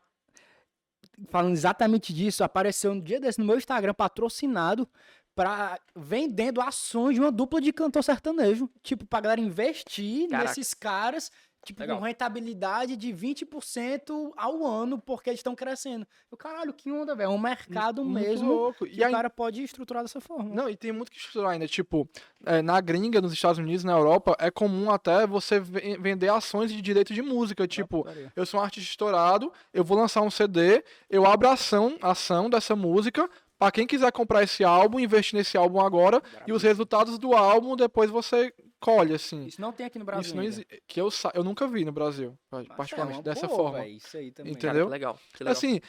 falando 1.29 1.53
exatamente 1.53 2.13
disso, 2.13 2.43
apareceu 2.43 2.91
um 2.91 2.99
dia 2.99 3.19
desse 3.19 3.39
no 3.39 3.45
meu 3.45 3.57
Instagram 3.57 3.93
patrocinado 3.93 4.87
pra 5.35 5.79
vendendo 5.95 6.61
ações 6.61 7.15
de 7.15 7.19
uma 7.21 7.31
dupla 7.31 7.59
de 7.61 7.71
cantor 7.73 8.03
sertanejo. 8.03 8.69
Tipo, 8.81 9.05
pra 9.05 9.19
galera 9.21 9.41
investir 9.41 10.27
Caraca. 10.29 10.49
nesses 10.49 10.73
caras, 10.73 11.31
tipo, 11.63 11.79
Legal. 11.81 11.97
com 11.97 12.03
rentabilidade 12.03 12.95
de 12.95 13.13
20% 13.13 14.31
ao 14.35 14.65
ano, 14.65 14.97
porque 14.99 15.29
eles 15.29 15.39
estão 15.39 15.55
crescendo. 15.55 16.05
Eu, 16.31 16.37
caralho, 16.37 16.73
que 16.73 16.91
onda, 16.91 17.15
velho. 17.15 17.27
É 17.27 17.29
um 17.29 17.37
mercado 17.37 18.03
Muito 18.03 18.23
mesmo 18.27 18.51
louco. 18.53 18.85
que 18.85 18.99
E 19.01 19.05
o 19.05 19.11
cara 19.11 19.29
pode 19.29 19.63
estruturar 19.63 20.03
dessa 20.03 20.19
forma. 20.19 20.53
Não, 20.53 20.69
e 20.69 20.75
tem 20.75 20.91
muito 20.91 21.11
que 21.11 21.17
estruturar 21.17 21.51
ainda. 21.51 21.67
Tipo, 21.67 22.07
é, 22.45 22.61
na 22.61 22.79
gringa, 22.81 23.21
nos 23.21 23.33
Estados 23.33 23.57
Unidos, 23.59 23.83
na 23.83 23.93
Europa, 23.93 24.35
é 24.39 24.49
comum 24.51 24.91
até 24.91 25.25
você 25.25 25.59
ve- 25.59 25.97
vender 25.99 26.29
ações 26.29 26.71
de 26.71 26.81
direito 26.81 27.13
de 27.13 27.21
música. 27.21 27.67
Tipo, 27.67 27.99
Putaria. 28.03 28.31
eu 28.35 28.45
sou 28.45 28.59
um 28.59 28.63
artista 28.63 28.89
estourado, 28.89 29.51
eu 29.73 29.83
vou 29.83 29.97
lançar 29.97 30.21
um 30.21 30.29
CD, 30.31 30.83
eu 31.09 31.25
abro 31.25 31.47
a 31.47 31.53
ação, 31.53 31.97
a 32.01 32.11
ação 32.11 32.49
dessa 32.49 32.75
música. 32.75 33.29
Pra 33.57 33.71
quem 33.71 33.87
quiser 33.87 34.11
comprar 34.11 34.43
esse 34.43 34.61
álbum, 34.63 34.99
investir 34.99 35.37
nesse 35.37 35.55
álbum 35.55 35.79
agora, 35.79 36.21
e 36.45 36.51
os 36.51 36.61
resultados 36.63 37.17
do 37.17 37.33
álbum 37.33 37.77
depois 37.77 38.09
você 38.09 38.53
colhe, 38.83 39.13
assim. 39.13 39.45
Isso 39.45 39.61
não 39.61 39.71
tem 39.71 39.85
aqui 39.85 39.97
no 39.97 40.05
Brasil. 40.05 40.21
Isso 40.21 40.35
não 40.35 40.41
ainda. 40.43 40.53
existe. 40.55 40.83
Que 40.87 40.99
eu, 40.99 41.09
sa- 41.09 41.31
eu 41.33 41.43
nunca 41.43 41.65
vi 41.67 41.85
no 41.85 41.91
Brasil, 41.91 42.37
Mas 42.51 42.67
particularmente, 42.67 43.19
é 43.21 43.23
dessa 43.23 43.47
boa, 43.47 43.57
forma. 43.57 43.79
véi, 43.79 43.93
isso 43.93 44.17
aí 44.17 44.31
também. 44.31 44.51
Entendeu? 44.53 44.71
Cara, 44.73 44.85
que 44.85 44.91
legal. 44.91 45.19
que 45.33 45.43
legal. 45.43 45.51
Assim, 45.53 45.79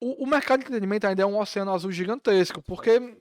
o, 0.00 0.24
o 0.24 0.26
mercado 0.26 0.60
de 0.60 0.64
entretenimento 0.66 1.06
ainda 1.06 1.22
é 1.22 1.26
um 1.26 1.38
oceano 1.38 1.72
azul 1.72 1.92
gigantesco, 1.92 2.60
porque 2.62 3.16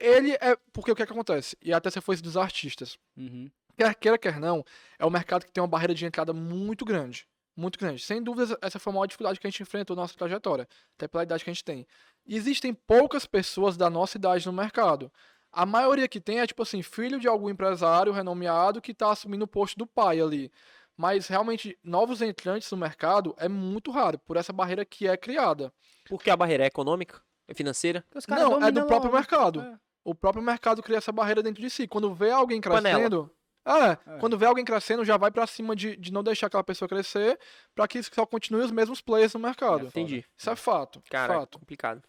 ele 0.00 0.32
é. 0.40 0.56
Porque 0.72 0.90
o 0.90 0.96
que, 0.96 1.02
é 1.02 1.06
que 1.06 1.12
acontece? 1.12 1.56
E 1.62 1.72
até 1.72 1.90
se 1.90 2.00
foi 2.00 2.14
isso 2.14 2.24
dos 2.24 2.36
artistas. 2.36 2.98
Uhum. 3.16 3.50
Quer 3.76 3.94
queira, 3.96 4.16
quer 4.18 4.38
não, 4.38 4.64
é 4.98 5.04
um 5.04 5.10
mercado 5.10 5.44
que 5.44 5.52
tem 5.52 5.60
uma 5.60 5.66
barreira 5.68 5.94
de 5.94 6.06
entrada 6.06 6.32
muito 6.32 6.84
grande. 6.84 7.26
Muito 7.56 7.78
grande. 7.78 8.02
Sem 8.02 8.20
dúvidas, 8.22 8.56
essa 8.62 8.78
foi 8.80 8.92
a 8.92 8.94
maior 8.94 9.06
dificuldade 9.06 9.38
que 9.38 9.46
a 9.46 9.50
gente 9.50 9.62
enfrentou 9.62 9.94
na 9.94 10.02
nossa 10.02 10.16
trajetória, 10.16 10.66
até 10.96 11.06
pela 11.06 11.22
idade 11.22 11.44
que 11.44 11.50
a 11.50 11.52
gente 11.52 11.62
tem. 11.64 11.86
E 12.26 12.36
existem 12.36 12.72
poucas 12.74 13.26
pessoas 13.26 13.76
da 13.76 13.88
nossa 13.90 14.16
idade 14.16 14.46
no 14.46 14.52
mercado. 14.52 15.12
A 15.54 15.64
maioria 15.66 16.08
que 16.08 16.20
tem 16.20 16.40
é, 16.40 16.46
tipo 16.46 16.62
assim, 16.62 16.82
filho 16.82 17.18
de 17.20 17.28
algum 17.28 17.48
empresário 17.48 18.12
renomeado 18.12 18.80
que 18.80 18.92
está 18.92 19.10
assumindo 19.12 19.44
o 19.44 19.48
posto 19.48 19.76
do 19.78 19.86
pai 19.86 20.20
ali. 20.20 20.50
Mas 20.96 21.26
realmente, 21.26 21.76
novos 21.82 22.22
entrantes 22.22 22.70
no 22.70 22.76
mercado 22.76 23.34
é 23.38 23.48
muito 23.48 23.90
raro, 23.90 24.18
por 24.18 24.36
essa 24.36 24.52
barreira 24.52 24.84
que 24.84 25.08
é 25.08 25.16
criada. 25.16 25.72
Porque 26.08 26.30
a 26.30 26.36
barreira 26.36 26.64
é 26.64 26.66
econômica? 26.66 27.20
É 27.48 27.54
financeira? 27.54 28.04
Não, 28.28 28.38
é 28.38 28.70
do 28.70 28.80
dominam 28.80 28.86
próprio 28.86 29.10
logo. 29.10 29.16
mercado. 29.16 29.60
É. 29.60 29.78
O 30.04 30.14
próprio 30.14 30.42
mercado 30.42 30.82
cria 30.82 30.98
essa 30.98 31.10
barreira 31.12 31.42
dentro 31.42 31.62
de 31.62 31.68
si. 31.70 31.88
Quando 31.88 32.14
vê 32.14 32.30
alguém 32.30 32.60
Panela. 32.60 32.96
crescendo. 32.96 33.30
É, 33.66 33.92
É. 34.14 34.18
quando 34.18 34.36
vê 34.36 34.44
alguém 34.44 34.64
crescendo, 34.64 35.04
já 35.06 35.16
vai 35.16 35.30
pra 35.30 35.46
cima 35.46 35.74
de, 35.74 35.96
de 35.96 36.12
não 36.12 36.22
deixar 36.22 36.48
aquela 36.48 36.62
pessoa 36.62 36.86
crescer, 36.86 37.38
pra 37.74 37.88
que 37.88 38.02
só 38.02 38.26
continue 38.26 38.60
os 38.62 38.70
mesmos 38.70 39.00
players 39.00 39.32
no 39.32 39.40
mercado. 39.40 39.86
Entendi. 39.86 40.22
Isso 40.36 40.50
é 40.50 40.54
fato. 40.56 41.02
Cara, 41.10 41.34
fato. 41.34 41.58
complicado. 41.58 42.02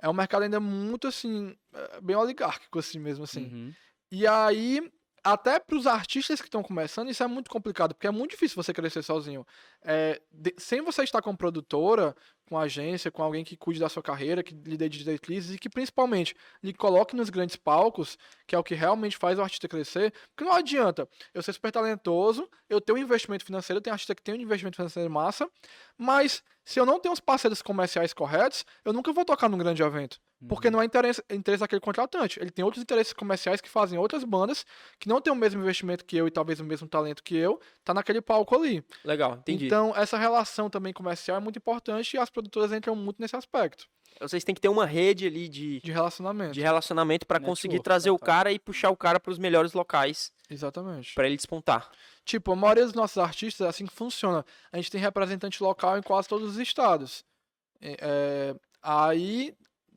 É 0.00 0.08
um 0.08 0.12
mercado 0.14 0.42
ainda 0.42 0.60
muito 0.60 1.06
assim, 1.06 1.56
é, 1.72 2.00
bem 2.00 2.16
oligárquico, 2.16 2.78
assim 2.78 2.98
mesmo 2.98 3.24
assim. 3.24 3.44
Uhum. 3.44 3.74
E 4.10 4.26
aí, 4.26 4.80
até 5.22 5.58
para 5.58 5.76
os 5.76 5.86
artistas 5.86 6.40
que 6.40 6.46
estão 6.46 6.62
começando, 6.62 7.10
isso 7.10 7.22
é 7.22 7.26
muito 7.26 7.50
complicado, 7.50 7.94
porque 7.94 8.06
é 8.06 8.10
muito 8.10 8.32
difícil 8.32 8.62
você 8.62 8.72
crescer 8.72 9.02
sozinho. 9.02 9.46
É, 9.84 10.20
de- 10.32 10.54
sem 10.56 10.80
você 10.80 11.04
estar 11.04 11.20
com 11.20 11.36
produtora, 11.36 12.16
com 12.48 12.58
agência, 12.58 13.10
com 13.10 13.22
alguém 13.22 13.44
que 13.44 13.56
cuide 13.56 13.80
da 13.80 13.88
sua 13.88 14.02
carreira, 14.02 14.42
que 14.42 14.54
lhe 14.54 14.76
dê 14.76 14.88
diretrizes 14.88 15.54
e 15.54 15.58
que 15.58 15.68
principalmente 15.68 16.34
lhe 16.62 16.72
coloque 16.72 17.14
nos 17.14 17.30
grandes 17.30 17.56
palcos, 17.56 18.18
que 18.46 18.54
é 18.54 18.58
o 18.58 18.64
que 18.64 18.74
realmente 18.74 19.16
faz 19.16 19.38
o 19.38 19.42
artista 19.42 19.68
crescer. 19.68 20.12
Porque 20.34 20.44
não 20.44 20.54
adianta 20.56 21.08
eu 21.32 21.42
ser 21.42 21.52
super 21.52 21.70
talentoso, 21.70 22.48
eu 22.68 22.80
ter 22.80 22.92
um 22.92 22.98
investimento 22.98 23.44
financeiro, 23.44 23.80
tem 23.80 23.92
artista 23.92 24.14
que 24.14 24.22
tem 24.22 24.34
um 24.34 24.40
investimento 24.40 24.76
financeiro 24.76 25.10
massa, 25.10 25.48
mas 25.98 26.42
se 26.64 26.80
eu 26.80 26.86
não 26.86 26.98
tenho 26.98 27.12
os 27.12 27.20
parceiros 27.20 27.60
comerciais 27.60 28.12
corretos, 28.14 28.64
eu 28.84 28.92
nunca 28.92 29.12
vou 29.12 29.24
tocar 29.24 29.48
num 29.48 29.58
grande 29.58 29.82
evento. 29.82 30.18
Porque 30.46 30.68
não 30.68 30.82
é 30.82 30.84
interesse, 30.84 31.24
interesse 31.30 31.60
daquele 31.60 31.80
contratante. 31.80 32.38
Ele 32.38 32.50
tem 32.50 32.62
outros 32.62 32.82
interesses 32.82 33.14
comerciais 33.14 33.62
que 33.62 33.68
fazem 33.68 33.98
outras 33.98 34.24
bandas 34.24 34.66
que 34.98 35.08
não 35.08 35.18
têm 35.18 35.32
o 35.32 35.36
mesmo 35.36 35.62
investimento 35.62 36.04
que 36.04 36.14
eu 36.18 36.26
e 36.26 36.30
talvez 36.30 36.60
o 36.60 36.64
mesmo 36.64 36.86
talento 36.86 37.22
que 37.22 37.34
eu, 37.34 37.58
tá 37.82 37.94
naquele 37.94 38.20
palco 38.20 38.54
ali. 38.54 38.84
Legal, 39.02 39.36
entendi. 39.36 39.64
Então, 39.74 39.92
essa 39.96 40.16
relação 40.16 40.70
também 40.70 40.92
comercial 40.92 41.36
é 41.36 41.40
muito 41.40 41.56
importante 41.58 42.14
e 42.14 42.18
as 42.18 42.30
produtoras 42.30 42.72
entram 42.72 42.94
muito 42.94 43.20
nesse 43.20 43.34
aspecto. 43.34 43.88
Vocês 44.20 44.44
têm 44.44 44.54
que 44.54 44.60
ter 44.60 44.68
uma 44.68 44.86
rede 44.86 45.26
ali 45.26 45.48
de, 45.48 45.80
De 45.80 45.90
relacionamento. 45.90 46.52
de 46.52 46.60
relacionamento 46.60 47.24
Network, 47.24 47.44
conseguir 47.44 47.80
trazer 47.82 48.10
o 48.10 48.14
total. 48.18 48.26
cara 48.36 48.52
e 48.52 48.60
puxar 48.60 48.90
o 48.90 48.96
cara 48.96 49.18
pros 49.18 49.36
melhores 49.36 49.72
locais 49.72 50.32
Exatamente. 50.48 51.12
pra 51.14 51.26
ele 51.26 51.34
despontar. 51.34 51.90
Tipo, 52.24 52.52
a 52.52 52.56
maioria 52.56 52.84
dos 52.84 52.94
nossos 52.94 53.18
artistas 53.18 53.66
é 53.66 53.68
assim 53.68 53.84
que 53.86 53.92
funciona. 53.92 54.46
A 54.70 54.76
gente 54.76 54.92
tem 54.92 55.00
representante 55.00 55.60
local 55.60 55.98
em 55.98 56.02
quase 56.02 56.28
todos 56.28 56.50
os 56.50 56.58
estados. 56.60 57.24
É, 57.82 58.54
aí, 58.80 59.52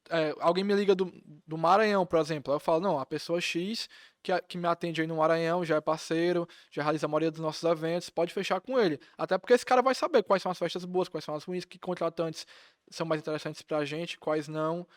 é, 0.10 0.34
alguém 0.40 0.64
me 0.64 0.74
liga 0.74 0.96
do, 0.96 1.14
do 1.46 1.56
Maranhão, 1.56 2.04
por 2.04 2.18
exemplo. 2.20 2.52
Aí 2.52 2.56
eu 2.56 2.60
falo, 2.60 2.80
não, 2.82 3.00
a 3.00 3.06
pessoa 3.06 3.40
X 3.40 3.88
que, 4.24 4.32
a- 4.32 4.42
que 4.42 4.58
me 4.58 4.68
atende 4.68 5.02
aí 5.02 5.08
no 5.08 5.18
Maranhão 5.18 5.64
já 5.66 5.76
é 5.78 5.82
parceiro, 5.82 6.48
já 6.72 6.84
realiza 6.84 7.06
a 7.06 7.10
maioria 7.10 7.32
dos 7.32 7.40
nossos 7.40 7.64
eventos, 7.64 8.10
pode 8.10 8.34
fechar 8.34 8.60
com 8.62 8.80
ele. 8.80 9.00
Até 9.18 9.38
porque 9.38 9.54
esse 9.54 9.66
cara 9.66 9.82
vai 9.82 9.96
saber 9.96 10.24
quais 10.24 10.42
são 10.44 10.52
as 10.52 10.58
festas 10.58 10.86
boas, 10.86 11.08
quais 11.10 11.24
são 11.26 11.36
as 11.36 11.44
ruins, 11.44 11.66
que 11.66 11.80
contratantes 11.80 12.46
são 12.92 13.06
mais 13.06 13.22
interessantes 13.22 13.62
pra 13.62 13.86
gente, 13.86 14.18
quais 14.20 14.48
não. 14.48 14.88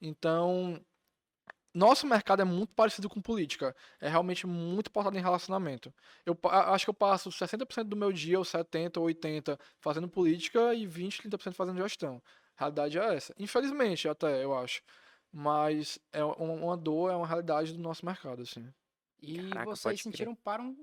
Então, 0.00 0.80
nosso 1.72 2.06
mercado 2.06 2.42
é 2.42 2.44
muito 2.44 2.72
parecido 2.74 3.08
com 3.08 3.20
política. 3.20 3.74
É 4.00 4.08
realmente 4.08 4.46
muito 4.46 4.90
pautado 4.90 5.16
em 5.16 5.20
relacionamento. 5.22 5.94
Eu 6.26 6.36
acho 6.44 6.84
que 6.86 6.90
eu 6.90 6.94
passo 6.94 7.30
60% 7.30 7.88
do 7.88 7.96
meu 7.96 8.12
dia, 8.12 8.38
ou 8.38 8.44
70% 8.44 8.96
ou 8.98 9.04
80% 9.06 9.70
fazendo 9.80 10.08
política 10.08 10.74
e 10.74 10.86
20%, 10.86 11.22
30% 11.22 11.56
fazendo 11.56 11.78
gestão. 11.82 12.22
A 12.56 12.60
realidade 12.64 12.98
é 12.98 13.14
essa. 13.14 13.34
Infelizmente, 13.38 14.08
até, 14.08 14.42
eu 14.44 14.56
acho. 14.56 14.82
Mas 15.32 15.98
é 16.12 16.24
uma 16.24 16.76
dor, 16.76 17.12
é 17.12 17.16
uma 17.16 17.26
realidade 17.26 17.72
do 17.72 17.78
nosso 17.78 18.04
mercado, 18.04 18.42
assim. 18.42 18.66
E 19.22 19.48
Caraca, 19.48 19.70
vocês 19.70 20.02
crer. 20.02 20.12
sentiram 20.12 20.34
param 20.34 20.76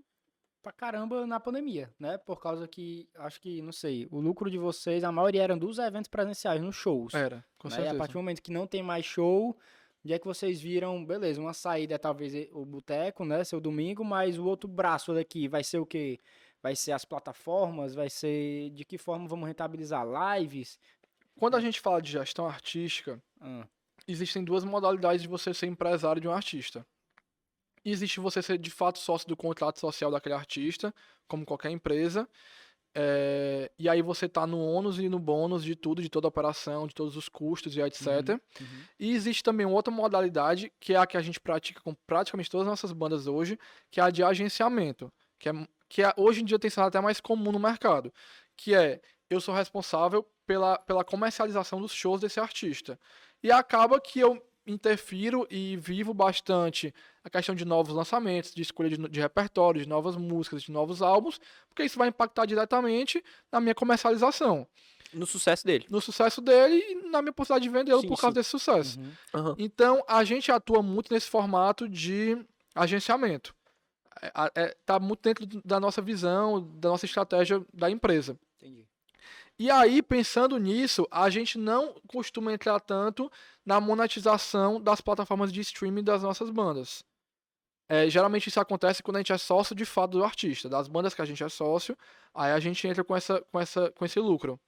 pra 0.64 0.72
caramba 0.72 1.26
na 1.26 1.40
pandemia, 1.40 1.94
né? 2.00 2.18
Por 2.18 2.42
causa 2.42 2.68
que, 2.68 3.10
acho 3.16 3.42
que, 3.42 3.62
não 3.62 3.72
sei, 3.72 4.08
o 4.12 4.20
lucro 4.20 4.50
de 4.50 4.58
vocês, 4.58 5.04
a 5.04 5.12
maioria 5.12 5.44
eram 5.44 5.58
dos 5.58 5.80
eventos 5.80 6.10
presenciais, 6.10 6.62
nos 6.62 6.76
shows. 6.76 7.14
Era, 7.14 7.44
com 7.58 7.68
né? 7.68 7.74
E 7.74 7.78
a 7.78 7.78
certeza. 7.78 7.98
partir 7.98 8.14
do 8.14 8.20
momento 8.20 8.42
que 8.42 8.52
não 8.52 8.68
tem 8.68 8.84
mais 8.84 9.06
show, 9.06 9.58
onde 10.04 10.14
é 10.14 10.20
que 10.20 10.26
vocês 10.26 10.62
viram, 10.62 11.06
beleza, 11.06 11.42
uma 11.42 11.54
saída 11.54 11.96
é 11.96 11.98
talvez 11.98 12.34
o 12.54 12.66
boteco, 12.66 13.26
né, 13.26 13.44
seu 13.44 13.60
domingo, 13.60 14.04
mas 14.06 14.38
o 14.38 14.46
outro 14.46 14.70
braço 14.70 15.14
daqui 15.14 15.48
vai 15.48 15.64
ser 15.64 15.80
o 15.80 15.86
quê? 15.86 16.20
Vai 16.62 16.76
ser 16.76 16.92
as 16.92 17.06
plataformas, 17.06 17.94
vai 17.94 18.10
ser 18.10 18.70
de 18.72 18.84
que 18.86 18.98
forma 18.98 19.28
vamos 19.28 19.48
rentabilizar 19.48 20.06
lives? 20.38 20.80
Quando 21.38 21.56
a 21.56 21.62
gente 21.62 21.80
fala 21.80 22.02
de 22.02 22.12
gestão 22.12 22.48
artística, 22.48 23.22
Ah, 23.40 23.68
existem 24.08 24.44
duas 24.44 24.64
modalidades 24.64 25.22
de 25.22 25.28
você 25.28 25.54
ser 25.54 25.68
empresário 25.68 26.22
de 26.22 26.28
um 26.28 26.32
artista. 26.32 26.86
Existe 27.84 28.20
você 28.20 28.42
ser 28.42 28.58
de 28.58 28.70
fato 28.70 29.00
sócio 29.00 29.28
do 29.28 29.38
contrato 29.38 29.80
social 29.80 30.12
daquele 30.12 30.36
artista, 30.36 30.94
como 31.28 31.46
qualquer 31.46 31.72
empresa. 31.72 32.28
é, 32.96 33.72
e 33.78 33.88
aí 33.88 34.02
você 34.02 34.28
tá 34.28 34.48
no 34.48 34.60
ônus 34.60 34.98
e 34.98 35.08
no 35.08 35.20
bônus 35.20 35.64
de 35.64 35.76
tudo, 35.76 36.02
de 36.02 36.10
toda 36.10 36.26
a 36.26 36.30
operação, 36.30 36.88
de 36.88 36.96
todos 36.96 37.16
os 37.16 37.30
custos 37.30 37.76
e 37.76 37.82
etc. 37.82 38.08
uhum. 38.60 38.84
E 39.00 39.12
existe 39.12 39.44
também 39.44 39.68
outra 39.68 39.94
modalidade, 39.94 40.72
que 40.80 40.94
é 40.94 40.98
a 40.98 41.06
que 41.06 41.16
a 41.16 41.22
gente 41.22 41.40
pratica 41.40 41.80
com 41.82 41.94
praticamente 41.94 42.50
todas 42.50 42.66
as 42.66 42.72
nossas 42.72 42.92
bandas 42.92 43.28
hoje, 43.28 43.60
que 43.92 44.00
é 44.00 44.04
a 44.04 44.10
de 44.10 44.24
agenciamento, 44.24 45.12
que, 45.38 45.48
é, 45.48 45.54
que 45.88 46.02
é, 46.02 46.12
hoje 46.18 46.42
em 46.42 46.46
dia 46.46 46.58
tem 46.58 46.72
sido 46.72 46.84
até 46.84 47.00
mais 47.00 47.22
comum 47.22 47.52
no 47.52 47.60
mercado, 47.60 48.12
que 48.56 48.74
é 48.74 49.00
eu 49.30 49.40
sou 49.40 49.54
responsável 49.54 50.26
pela, 50.46 50.80
pela 50.80 51.04
comercialização 51.04 51.80
dos 51.80 51.92
shows 51.92 52.22
desse 52.22 52.40
artista. 52.40 53.00
E 53.48 53.52
acaba 53.52 54.00
que 54.02 54.20
eu 54.20 54.46
interfiro 54.66 55.48
e 55.50 55.78
vivo 55.78 56.14
bastante 56.14 56.94
a 57.24 57.30
questão 57.30 57.56
de 57.56 57.64
novos 57.64 57.94
lançamentos, 57.94 58.54
de 58.54 58.62
escolha 58.62 58.90
de, 58.90 58.98
de 59.08 59.22
repertório, 59.22 59.80
de 59.82 59.88
novas 59.88 60.18
músicas, 60.18 60.64
de 60.64 60.72
novos 60.72 61.02
álbuns, 61.02 61.40
porque 61.70 61.84
isso 61.84 61.98
vai 61.98 62.10
impactar 62.10 62.46
diretamente 62.46 63.24
na 63.50 63.62
minha 63.62 63.74
comercialização, 63.74 64.68
No 65.14 65.26
sucesso 65.26 65.66
dele. 65.66 65.86
no 65.90 66.02
sucesso 66.02 66.42
dele 66.42 66.76
e 66.90 66.96
na 67.10 67.22
minha 67.22 67.32
possibilidade 67.32 67.64
de 67.64 67.70
vendê-lo 67.78 68.02
por 68.06 68.20
causa 68.20 68.34
sim. 68.34 68.40
desse 68.40 68.50
sucesso. 68.50 69.00
Uhum. 69.00 69.12
Aham. 69.34 69.56
Então, 69.58 70.04
a 70.10 70.22
gente 70.26 70.52
atua 70.52 70.82
muito 70.84 71.14
nesse 71.14 71.30
formato 71.30 71.88
de 71.88 72.38
agenciamento. 72.76 73.56
É, 74.22 74.32
a- 74.36 74.52
é, 74.54 74.76
tá 74.86 75.00
muito 75.00 75.22
dentro 75.22 75.46
da 75.64 75.80
nossa 75.80 76.02
visão, 76.02 76.62
da 76.78 76.90
nossa 76.90 77.06
estratégia 77.06 77.64
da 77.74 77.90
empresa. 77.90 78.38
Entendi. 78.58 78.86
E 79.60 79.72
aí, 79.72 80.04
pensando 80.04 80.58
nisso, 80.60 81.08
a 81.10 81.30
gente 81.32 81.58
não 81.58 81.96
costuma 82.08 82.54
entrar 82.54 82.80
tanto 82.80 83.32
na 83.66 83.82
monetização 83.82 84.80
das 84.80 85.02
plataformas 85.02 85.52
de 85.52 85.62
streaming 85.62 86.04
das 86.04 86.22
nossas 86.22 86.52
bandas. 86.52 87.04
É, 87.90 88.10
geralmente 88.10 88.48
isso 88.48 88.60
acontece 88.60 89.02
quando 89.02 89.16
a 89.16 89.20
gente 89.20 89.32
é 89.32 89.38
sócio 89.38 89.76
de 89.76 89.86
fato 89.86 90.12
do 90.12 90.24
artista. 90.24 90.70
Das 90.70 90.88
bandas 90.88 91.14
que 91.14 91.22
a 91.22 91.26
gente 91.26 91.44
é 91.44 91.50
sócio, 91.50 91.98
aí 92.34 92.52
a 92.52 92.60
gente 92.60 92.88
entra 92.88 93.04
com, 93.04 93.16
essa, 93.16 93.42
com, 93.52 93.60
essa, 93.60 93.92
com 93.92 94.06
esse 94.06 94.20
lucro. 94.20 94.60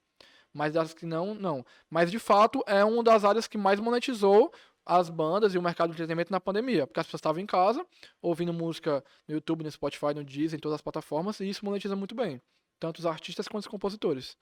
Mas 0.52 0.72
das 0.72 0.92
que 0.92 1.06
não, 1.06 1.34
não. 1.34 1.64
Mas 1.88 2.10
de 2.10 2.18
fato 2.18 2.62
é 2.66 2.84
uma 2.84 3.02
das 3.04 3.24
áreas 3.24 3.46
que 3.46 3.58
mais 3.58 3.78
monetizou 3.78 4.52
as 4.84 5.08
bandas 5.08 5.54
e 5.54 5.58
o 5.58 5.62
mercado 5.62 5.90
de 5.90 5.94
entretenimento 5.94 6.32
na 6.32 6.40
pandemia. 6.40 6.86
Porque 6.86 6.98
as 6.98 7.06
pessoas 7.06 7.20
estavam 7.20 7.40
em 7.40 7.46
casa, 7.46 7.86
ouvindo 8.20 8.52
música 8.52 9.04
no 9.28 9.34
YouTube, 9.34 9.62
no 9.62 9.70
Spotify, 9.70 10.14
no 10.14 10.24
Deezer, 10.24 10.58
em 10.58 10.60
todas 10.60 10.76
as 10.76 10.82
plataformas, 10.82 11.38
e 11.40 11.48
isso 11.48 11.64
monetiza 11.64 11.94
muito 11.94 12.14
bem. 12.14 12.42
Tanto 12.80 12.98
os 12.98 13.06
artistas 13.06 13.46
quanto 13.46 13.64
os 13.64 13.68
compositores. 13.68 14.36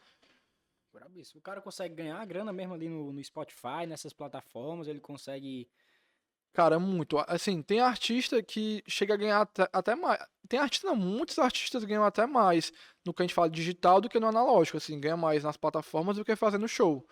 Brabíssimo. 0.99 1.41
O 1.41 1.43
cara 1.43 1.61
consegue 1.61 1.95
ganhar 1.95 2.25
grana 2.27 2.53
mesmo 2.53 2.75
ali 2.75 2.89
no, 2.89 3.13
no 3.13 3.25
Spotify, 3.25 3.87
nessas 3.87 4.13
plataformas, 4.13 4.89
ele 4.89 5.01
consegue. 5.01 5.69
Cara, 6.53 6.79
muito. 6.79 7.19
Assim, 7.27 7.63
tem 7.63 7.81
artista 7.81 8.43
que 8.43 8.83
chega 8.87 9.15
a 9.15 9.17
ganhar 9.17 9.41
até, 9.41 9.69
até 9.73 9.95
mais. 9.95 10.19
Tem 10.49 10.59
artista, 10.59 10.89
não, 10.89 10.97
muitos 10.97 11.39
artistas 11.39 11.85
ganham 11.85 12.05
até 12.05 12.27
mais 12.27 12.73
no 13.05 13.15
que 13.15 13.23
a 13.23 13.25
gente 13.25 13.35
fala 13.35 13.51
digital 13.51 14.01
do 14.01 14.09
que 14.09 14.19
no 14.19 14.27
analógico, 14.27 14.77
assim, 14.77 14.99
ganha 15.01 15.17
mais 15.17 15.45
nas 15.45 15.57
plataformas 15.57 16.17
do 16.17 16.25
que 16.25 16.35
fazendo 16.35 16.67
show. 16.67 17.07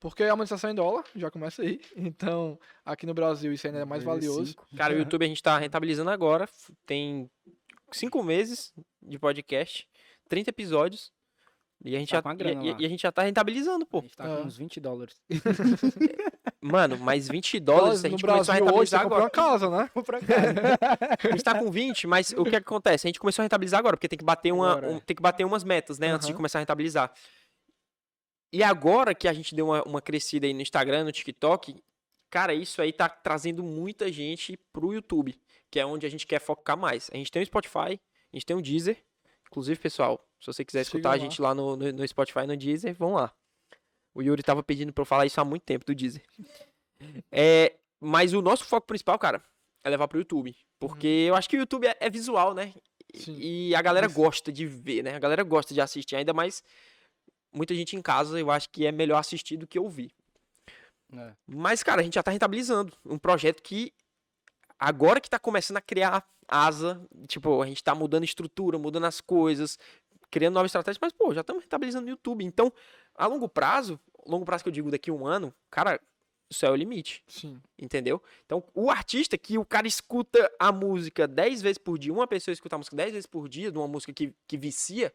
Porque 0.00 0.24
a 0.24 0.34
monetização 0.34 0.70
é 0.70 0.72
em 0.72 0.76
dólar, 0.76 1.04
já 1.14 1.30
começa 1.30 1.62
aí. 1.62 1.78
Então, 1.94 2.58
aqui 2.84 3.04
no 3.04 3.12
Brasil 3.12 3.52
isso 3.52 3.66
ainda 3.66 3.80
é 3.80 3.84
mais 3.84 4.02
valioso. 4.02 4.56
Cara, 4.74 4.94
o 4.94 4.98
YouTube 4.98 5.24
a 5.24 5.28
gente 5.28 5.42
tá 5.42 5.58
rentabilizando 5.58 6.10
agora. 6.10 6.48
Tem 6.86 7.30
cinco 7.92 8.22
meses 8.22 8.72
de 9.02 9.18
podcast, 9.18 9.86
30 10.28 10.48
episódios. 10.48 11.12
E 11.82 11.96
a 11.96 11.98
gente, 11.98 12.10
Tá 12.10 12.16
já, 12.16 12.22
com 12.22 12.28
a 12.28 12.34
e- 12.34 12.36
grana 12.36 12.62
e, 12.62 12.76
e 12.82 12.86
a 12.86 12.88
gente 12.88 13.00
já 13.00 13.10
tá 13.10 13.22
rentabilizando, 13.22 13.84
A 13.84 13.86
pô. 13.86 14.00
gente 14.02 14.16
tá 14.16 14.24
É. 14.28 14.36
com 14.36 14.42
uns 14.42 14.56
20 14.56 14.78
dólares. 14.80 15.16
Mano, 16.60 16.98
mais 16.98 17.26
20 17.28 17.58
dólares 17.58 18.04
a 18.04 18.08
no 18.08 18.10
gente 18.10 18.20
começou 18.26 18.52
a 18.52 18.56
hoje 18.56 18.60
rentabilizar 18.64 19.02
comprou 19.02 19.18
agora. 19.18 19.30
casa, 19.30 19.70
né? 19.70 19.90
A 21.24 21.30
gente 21.30 21.42
tá 21.42 21.58
com 21.58 21.70
20, 21.70 22.06
mas 22.06 22.32
o 22.36 22.44
que 22.44 22.56
acontece? 22.56 23.06
A 23.06 23.08
gente 23.08 23.18
começou 23.18 23.42
a 23.42 23.44
rentabilizar 23.44 23.78
agora, 23.80 23.96
porque 23.96 24.08
tem 24.08 24.18
que 24.18 24.24
bater, 24.24 24.52
uma, 24.52 24.72
Agora, 24.72 24.86
é. 24.88 24.90
um- 24.90 25.00
tem 25.00 25.16
que 25.16 25.22
bater 25.22 25.44
umas 25.44 25.64
metas, 25.64 25.98
né? 25.98 26.08
Antes 26.10 26.26
de 26.26 26.34
começar 26.34 26.58
a 26.58 26.60
rentabilizar. 26.60 27.12
E 28.52 28.62
agora 28.62 29.14
que 29.14 29.26
a 29.28 29.32
gente 29.32 29.54
deu 29.54 29.66
uma, 29.68 29.82
uma 29.84 30.02
crescida 30.02 30.46
aí 30.46 30.52
no 30.52 30.60
Instagram, 30.60 31.04
no 31.04 31.12
TikTok, 31.12 31.82
cara, 32.28 32.52
isso 32.52 32.82
aí 32.82 32.92
tá 32.92 33.08
trazendo 33.08 33.62
muita 33.62 34.10
gente 34.12 34.58
pro 34.72 34.92
YouTube, 34.92 35.34
que 35.70 35.78
é 35.80 35.86
onde 35.86 36.04
a 36.04 36.10
gente 36.10 36.26
quer 36.26 36.40
focar 36.40 36.76
mais. 36.76 37.08
A 37.14 37.16
gente 37.16 37.30
tem 37.30 37.40
o 37.42 37.46
Spotify, 37.46 37.98
a 38.32 38.36
gente 38.36 38.44
tem 38.44 38.56
o 38.56 38.60
Deezer. 38.60 38.98
Inclusive, 39.46 39.80
pessoal, 39.80 40.22
se 40.40 40.46
você 40.46 40.64
quiser 40.64 40.80
escutar 40.82 41.12
a 41.12 41.18
gente 41.18 41.40
lá 41.40 41.54
no, 41.54 41.76
no, 41.76 41.92
no 41.92 42.08
Spotify 42.08 42.46
no 42.46 42.56
Deezer, 42.56 42.94
vão 42.94 43.14
lá. 43.14 43.32
O 44.14 44.22
Yuri 44.22 44.42
tava 44.42 44.62
pedindo 44.62 44.92
pra 44.92 45.02
eu 45.02 45.06
falar 45.06 45.26
isso 45.26 45.40
há 45.40 45.44
muito 45.44 45.62
tempo 45.62 45.84
do 45.84 45.94
Deezer. 45.94 46.22
É, 47.32 47.76
mas 47.98 48.34
o 48.34 48.42
nosso 48.42 48.62
foco 48.66 48.86
principal, 48.86 49.18
cara, 49.18 49.42
é 49.82 49.88
levar 49.88 50.06
pro 50.06 50.18
YouTube. 50.18 50.54
Porque 50.78 51.06
eu 51.06 51.34
acho 51.34 51.48
que 51.48 51.56
o 51.56 51.60
YouTube 51.60 51.86
é, 51.86 51.96
é 51.98 52.10
visual, 52.10 52.52
né? 52.52 52.74
E- 53.14 53.18
Sim. 53.18 53.38
E 53.38 53.74
a 53.74 53.80
galera 53.80 54.06
gosta 54.06 54.52
de 54.52 54.66
ver, 54.66 55.02
né? 55.02 55.14
A 55.14 55.18
galera 55.18 55.42
gosta 55.42 55.72
de 55.72 55.80
assistir. 55.80 56.16
Ainda 56.16 56.34
mais 56.34 56.62
muita 57.52 57.74
gente 57.74 57.96
em 57.96 58.02
casa, 58.02 58.38
eu 58.38 58.50
acho 58.50 58.68
que 58.68 58.84
é 58.86 58.92
melhor 58.92 59.18
assistir 59.18 59.56
do 59.56 59.66
que 59.66 59.78
ouvir. 59.78 60.12
É. 61.12 61.32
Mas, 61.46 61.82
cara, 61.82 62.02
a 62.02 62.04
gente 62.04 62.14
já 62.14 62.22
tá 62.22 62.30
rentabilizando 62.30 62.92
um 63.04 63.18
projeto 63.18 63.62
que 63.62 63.92
agora 64.78 65.20
que 65.20 65.30
tá 65.30 65.38
começando 65.38 65.78
a 65.78 65.82
criar 65.82 66.22
asa, 66.46 67.00
tipo, 67.28 67.62
a 67.62 67.66
gente 67.66 67.82
tá 67.82 67.94
mudando 67.94 68.24
estrutura, 68.24 68.78
mudando 68.78 69.06
as 69.06 69.20
coisas, 69.20 69.78
criando 70.30 70.54
novas 70.54 70.68
estratégias, 70.68 70.98
mas, 71.00 71.12
pô, 71.12 71.34
já 71.34 71.40
estamos 71.40 71.62
rentabilizando 71.62 72.04
no 72.04 72.10
YouTube. 72.10 72.44
Então, 72.44 72.72
a 73.14 73.26
longo 73.26 73.48
prazo, 73.48 73.98
longo 74.26 74.44
prazo 74.44 74.64
que 74.64 74.68
eu 74.68 74.72
digo 74.72 74.90
daqui 74.90 75.10
a 75.10 75.12
um 75.12 75.26
ano, 75.26 75.52
cara, 75.70 76.00
isso 76.50 76.66
é 76.66 76.70
o 76.70 76.74
limite, 76.74 77.22
Sim. 77.28 77.60
entendeu? 77.78 78.20
Então, 78.44 78.64
o 78.74 78.90
artista 78.90 79.38
que 79.38 79.56
o 79.56 79.64
cara 79.64 79.86
escuta 79.86 80.50
a 80.58 80.72
música 80.72 81.26
10 81.28 81.62
vezes 81.62 81.78
por 81.78 81.96
dia, 81.96 82.12
uma 82.12 82.26
pessoa 82.26 82.52
escuta 82.52 82.74
a 82.74 82.78
música 82.78 82.96
10 82.96 83.12
vezes 83.12 83.26
por 83.26 83.48
dia, 83.48 83.70
de 83.70 83.78
uma 83.78 83.86
música 83.86 84.12
que, 84.12 84.34
que 84.48 84.56
vicia, 84.56 85.12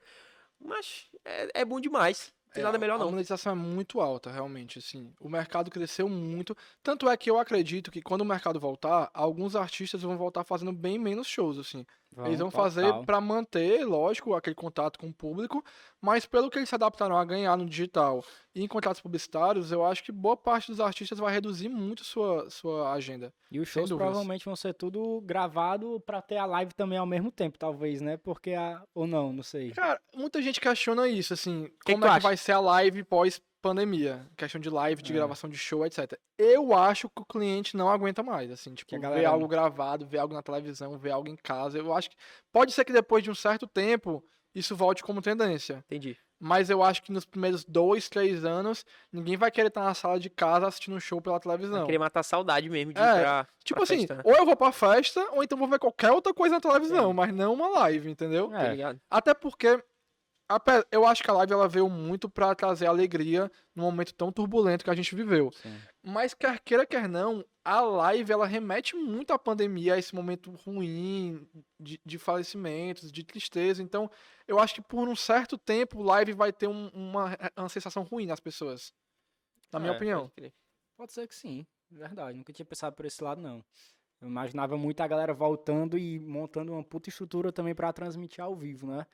mas 0.59 1.07
é, 1.25 1.61
é 1.61 1.65
bom 1.65 1.79
demais. 1.79 2.33
Não 2.47 2.53
tem 2.53 2.63
nada 2.63 2.77
melhor, 2.77 2.95
A 2.95 2.99
não. 2.99 3.11
monetização 3.11 3.51
é 3.51 3.55
muito 3.55 3.99
alta, 3.99 4.31
realmente, 4.31 4.79
assim. 4.79 5.13
O 5.19 5.27
mercado 5.27 5.69
cresceu 5.69 6.07
muito. 6.07 6.55
Tanto 6.81 7.09
é 7.09 7.17
que 7.17 7.29
eu 7.29 7.37
acredito 7.37 7.91
que 7.91 8.01
quando 8.01 8.21
o 8.21 8.25
mercado 8.25 8.57
voltar, 8.61 9.11
alguns 9.13 9.57
artistas 9.57 10.03
vão 10.03 10.17
voltar 10.17 10.45
fazendo 10.45 10.71
bem 10.71 10.97
menos 10.97 11.27
shows, 11.27 11.57
assim. 11.59 11.85
Eles 12.25 12.39
vão 12.39 12.51
fazer 12.51 12.83
total. 12.83 13.05
pra 13.05 13.19
manter, 13.19 13.85
lógico, 13.85 14.33
aquele 14.33 14.55
contato 14.55 14.99
com 14.99 15.07
o 15.07 15.13
público, 15.13 15.63
mas 16.01 16.25
pelo 16.25 16.49
que 16.49 16.57
eles 16.57 16.69
se 16.69 16.75
adaptaram 16.75 17.17
a 17.17 17.25
ganhar 17.25 17.57
no 17.57 17.65
digital 17.65 18.23
e 18.53 18.63
em 18.63 18.67
contratos 18.67 19.01
publicitários, 19.01 19.71
eu 19.71 19.85
acho 19.85 20.03
que 20.03 20.11
boa 20.11 20.37
parte 20.37 20.71
dos 20.71 20.79
artistas 20.79 21.19
vai 21.19 21.33
reduzir 21.33 21.67
muito 21.67 22.03
sua, 22.03 22.49
sua 22.49 22.93
agenda. 22.93 23.33
E 23.51 23.59
os 23.59 23.67
shows 23.67 23.89
provavelmente 23.89 24.45
vão 24.45 24.55
ser 24.55 24.73
tudo 24.73 25.19
gravado 25.21 25.99
pra 26.05 26.21
ter 26.21 26.37
a 26.37 26.45
live 26.45 26.73
também 26.73 26.97
ao 26.97 27.05
mesmo 27.05 27.31
tempo, 27.31 27.57
talvez, 27.57 27.99
né? 28.01 28.17
Porque 28.17 28.53
a. 28.53 28.81
Ou 28.93 29.05
não, 29.05 29.33
não 29.33 29.43
sei. 29.43 29.71
Cara, 29.71 29.99
muita 30.15 30.41
gente 30.41 30.61
questiona 30.61 31.07
isso, 31.07 31.33
assim, 31.33 31.65
que 31.85 31.93
como 31.93 32.05
tu 32.05 32.11
é 32.11 32.15
que 32.15 32.23
vai 32.23 32.37
ser 32.37 32.53
a 32.53 32.59
live 32.59 33.03
pós 33.03 33.41
pandemia, 33.69 34.25
questão 34.37 34.61
de 34.61 34.69
live, 34.69 35.01
de 35.01 35.11
É. 35.11 35.15
gravação 35.15 35.49
de 35.49 35.57
show, 35.57 35.83
etc. 35.85 36.13
Eu 36.37 36.73
acho 36.73 37.09
que 37.09 37.21
o 37.21 37.25
cliente 37.25 37.75
não 37.75 37.89
aguenta 37.89 38.21
mais, 38.21 38.51
assim, 38.51 38.73
tipo, 38.75 38.89
Que 38.89 38.95
a 38.95 38.99
ver 38.99 39.03
galera- 39.03 39.29
algo 39.29 39.47
gravado, 39.47 40.05
ver 40.05 40.19
algo 40.19 40.33
na 40.35 40.43
televisão, 40.43 40.97
ver 40.99 41.09
algo 41.11 41.27
em 41.27 41.35
casa. 41.35 41.77
Eu 41.79 41.91
acho 41.93 42.11
que 42.11 42.15
pode 42.53 42.71
ser 42.71 42.85
que 42.85 42.93
depois 42.93 43.23
de 43.23 43.31
um 43.31 43.35
certo 43.35 43.65
tempo 43.67 44.23
isso 44.53 44.75
volte 44.75 45.03
como 45.03 45.21
tendência, 45.21 45.83
Entendi. 45.87 46.15
mas 46.39 46.69
eu 46.69 46.81
acho 46.83 47.01
que 47.03 47.11
nos 47.11 47.25
primeiros 47.25 47.65
dois, 47.65 48.07
três 48.07 48.45
anos 48.45 48.85
ninguém 49.11 49.35
vai 49.35 49.49
querer 49.51 49.67
estar 49.69 49.83
na 49.83 49.93
sala 49.93 50.19
de 50.19 50.29
casa 50.29 50.67
assistindo 50.67 50.95
um 50.95 50.99
show 50.99 51.19
pela 51.19 51.35
Vai 51.39 51.41
televisão. 51.41 51.85
querer 51.87 51.97
matar 51.97 52.19
a 52.19 52.23
saudade 52.23 52.69
mesmo 52.69 52.93
de 52.93 52.99
ir 53.01 53.03
É, 53.03 53.21
pra. 53.21 53.47
Tipo 53.63 53.79
pra 53.79 53.83
assim, 53.83 53.97
festa, 54.07 54.15
né? 54.15 54.21
ou 54.23 54.35
eu 54.35 54.45
vou 54.45 54.55
pra 54.55 54.71
festa, 54.71 55.27
ou 55.31 55.43
então 55.43 55.57
vou 55.57 55.67
ver 55.67 55.79
qualquer 55.79 56.11
outra 56.11 56.33
coisa 56.33 56.55
na 56.55 56.61
televisão, 56.61 57.09
É. 57.09 57.13
mas 57.13 57.33
não 57.33 57.53
uma 57.53 57.67
live, 57.79 58.09
entendeu? 58.11 58.49
Tá 58.49 58.63
É. 58.67 58.71
ligado? 58.71 59.01
Até 59.09 59.33
porque 59.33 59.83
eu 60.91 61.05
acho 61.05 61.23
que 61.23 61.29
a 61.29 61.33
live 61.33 61.53
ela 61.53 61.67
veio 61.67 61.89
muito 61.89 62.29
pra 62.29 62.53
trazer 62.53 62.85
alegria 62.85 63.51
num 63.75 63.83
momento 63.83 64.13
tão 64.13 64.31
turbulento 64.31 64.83
que 64.83 64.89
a 64.89 64.95
gente 64.95 65.15
viveu. 65.15 65.51
Sim. 65.51 65.75
Mas 66.03 66.33
quer 66.33 66.59
queira, 66.59 66.85
quer 66.85 67.09
não, 67.09 67.43
a 67.63 67.81
live 67.81 68.31
ela 68.31 68.45
remete 68.45 68.95
muito 68.95 69.33
à 69.33 69.39
pandemia, 69.39 69.95
a 69.95 69.97
esse 69.97 70.13
momento 70.13 70.51
ruim 70.51 71.47
de, 71.79 71.99
de 72.05 72.17
falecimentos, 72.19 73.11
de 73.11 73.23
tristeza. 73.23 73.81
Então, 73.81 74.09
eu 74.47 74.59
acho 74.59 74.75
que 74.75 74.81
por 74.81 75.07
um 75.09 75.15
certo 75.15 75.57
tempo, 75.57 76.03
live 76.03 76.33
vai 76.33 76.53
ter 76.53 76.67
um- 76.67 76.89
uma, 76.89 77.35
uma 77.57 77.69
sensação 77.69 78.03
ruim 78.03 78.27
nas 78.27 78.39
pessoas. 78.39 78.93
Na 79.73 79.79
minha 79.79 79.93
É, 79.93 79.95
opinião. 79.95 80.29
pode. 80.29 80.53
Pode 80.95 81.11
ser 81.11 81.27
que 81.27 81.35
sim, 81.35 81.65
verdade. 81.89 82.37
Nunca 82.37 82.53
tinha 82.53 82.65
pensado 82.65 82.95
por 82.95 83.05
esse 83.05 83.21
lado, 83.23 83.41
não. 83.41 83.65
Eu 84.21 84.27
imaginava 84.29 84.77
muito 84.77 85.01
a 85.01 85.07
galera 85.07 85.33
voltando 85.33 85.97
e 85.97 86.19
montando 86.19 86.71
uma 86.71 86.83
puta 86.83 87.09
estrutura 87.09 87.51
também 87.51 87.75
pra 87.75 87.91
transmitir 87.91 88.43
ao 88.43 88.55
vivo, 88.55 88.87
né? 88.87 89.05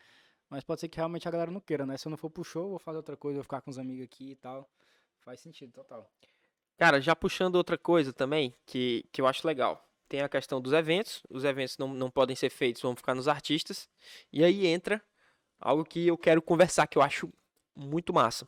Mas 0.52 0.66
pode 0.66 0.82
ser 0.82 0.90
que 0.90 0.98
realmente 0.98 1.26
a 1.26 1.32
galera 1.32 1.50
não 1.50 1.62
queira, 1.62 1.86
né? 1.86 1.96
Se 1.96 2.06
eu 2.06 2.10
não 2.10 2.18
for 2.18 2.30
pro 2.30 2.44
show, 2.44 2.64
eu 2.64 2.70
vou 2.72 2.80
fazer 2.80 2.98
outra 2.98 3.16
coisa, 3.16 3.38
vou 3.38 3.44
ficar 3.44 3.62
com 3.62 3.72
os 3.72 3.80
amigos 3.80 4.04
aqui 4.04 4.32
e 4.32 4.36
tal. 4.36 4.70
Faz 5.22 5.40
sentido, 5.40 5.72
total. 5.72 6.12
Cara, 6.78 7.00
já 7.00 7.16
puxando 7.16 7.56
outra 7.56 7.78
coisa 7.78 8.12
também, 8.12 8.54
que, 8.66 9.06
que 9.14 9.22
eu 9.22 9.28
acho 9.28 9.48
legal. 9.48 9.88
Tem 10.10 10.22
a 10.22 10.28
questão 10.28 10.60
dos 10.60 10.74
eventos. 10.74 11.24
Os 11.30 11.46
eventos 11.46 11.78
não, 11.78 11.88
não 11.94 12.12
podem 12.12 12.36
ser 12.36 12.50
feitos, 12.50 12.82
vão 12.82 12.98
ficar 12.98 13.16
nos 13.16 13.30
artistas. 13.30 13.90
E 14.30 14.44
aí 14.44 14.68
entra 14.68 15.02
algo 15.58 15.86
que 15.86 16.06
eu 16.06 16.18
quero 16.18 16.42
conversar, 16.42 16.86
que 16.86 16.98
eu 16.98 17.02
acho 17.02 17.32
muito 17.74 18.14
massa. 18.14 18.46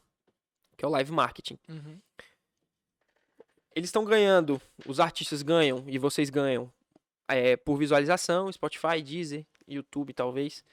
Que 0.75 0.83
é 0.83 0.87
o 0.87 0.91
live 0.91 1.11
marketing. 1.13 1.57
Uhum. 1.69 2.01
Eles 3.73 3.87
estão 3.87 4.03
ganhando, 4.03 4.61
os 4.85 4.99
artistas 4.99 5.41
ganham 5.41 5.85
e 5.87 5.97
vocês 5.97 6.29
ganham 6.29 6.69
é, 7.29 7.55
por 7.55 7.77
visualização, 7.77 8.51
Spotify, 8.51 9.01
Deezer, 9.01 9.45
YouTube 9.65 10.13
talvez. 10.13 10.65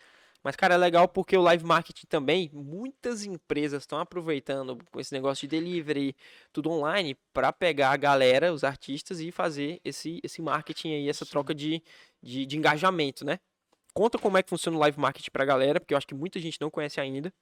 Mas, 0.42 0.56
cara, 0.56 0.74
é 0.74 0.78
legal 0.78 1.06
porque 1.06 1.36
o 1.36 1.42
live 1.42 1.64
marketing 1.64 2.06
também, 2.06 2.50
muitas 2.52 3.24
empresas 3.24 3.82
estão 3.82 3.98
aproveitando 3.98 4.78
com 4.90 4.98
esse 4.98 5.12
negócio 5.12 5.46
de 5.46 5.56
delivery, 5.56 6.16
tudo 6.52 6.70
online, 6.70 7.14
para 7.32 7.52
pegar 7.52 7.90
a 7.90 7.96
galera, 7.96 8.52
os 8.52 8.64
artistas, 8.64 9.20
e 9.20 9.30
fazer 9.30 9.80
esse, 9.84 10.18
esse 10.22 10.40
marketing 10.40 10.94
aí, 10.94 11.08
essa 11.08 11.26
troca 11.26 11.54
de, 11.54 11.82
de, 12.22 12.46
de 12.46 12.56
engajamento, 12.56 13.24
né? 13.24 13.38
Conta 13.92 14.18
como 14.18 14.38
é 14.38 14.42
que 14.42 14.48
funciona 14.48 14.76
o 14.76 14.80
live 14.80 14.98
marketing 14.98 15.30
pra 15.30 15.44
galera, 15.44 15.78
porque 15.78 15.92
eu 15.92 15.98
acho 15.98 16.06
que 16.06 16.14
muita 16.14 16.40
gente 16.40 16.60
não 16.60 16.70
conhece 16.70 17.00
ainda. 17.00 17.32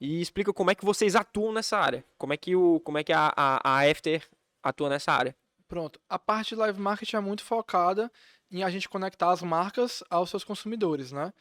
E 0.00 0.20
explica 0.20 0.52
como 0.52 0.70
é 0.70 0.74
que 0.74 0.84
vocês 0.84 1.14
atuam 1.14 1.52
nessa 1.52 1.78
área. 1.78 2.04
Como 2.16 2.32
é 2.32 2.36
que, 2.36 2.56
o, 2.56 2.80
como 2.80 2.98
é 2.98 3.04
que 3.04 3.12
a, 3.12 3.32
a, 3.36 3.60
a 3.62 3.90
After 3.90 4.26
atua 4.62 4.88
nessa 4.88 5.12
área. 5.12 5.36
Pronto. 5.68 6.00
A 6.08 6.18
parte 6.18 6.50
de 6.50 6.56
live 6.56 6.80
marketing 6.80 7.16
é 7.16 7.20
muito 7.20 7.44
focada 7.44 8.10
em 8.50 8.62
a 8.62 8.70
gente 8.70 8.88
conectar 8.88 9.30
as 9.30 9.42
marcas 9.42 10.02
aos 10.10 10.28
seus 10.28 10.44
consumidores, 10.44 11.12
né? 11.12 11.32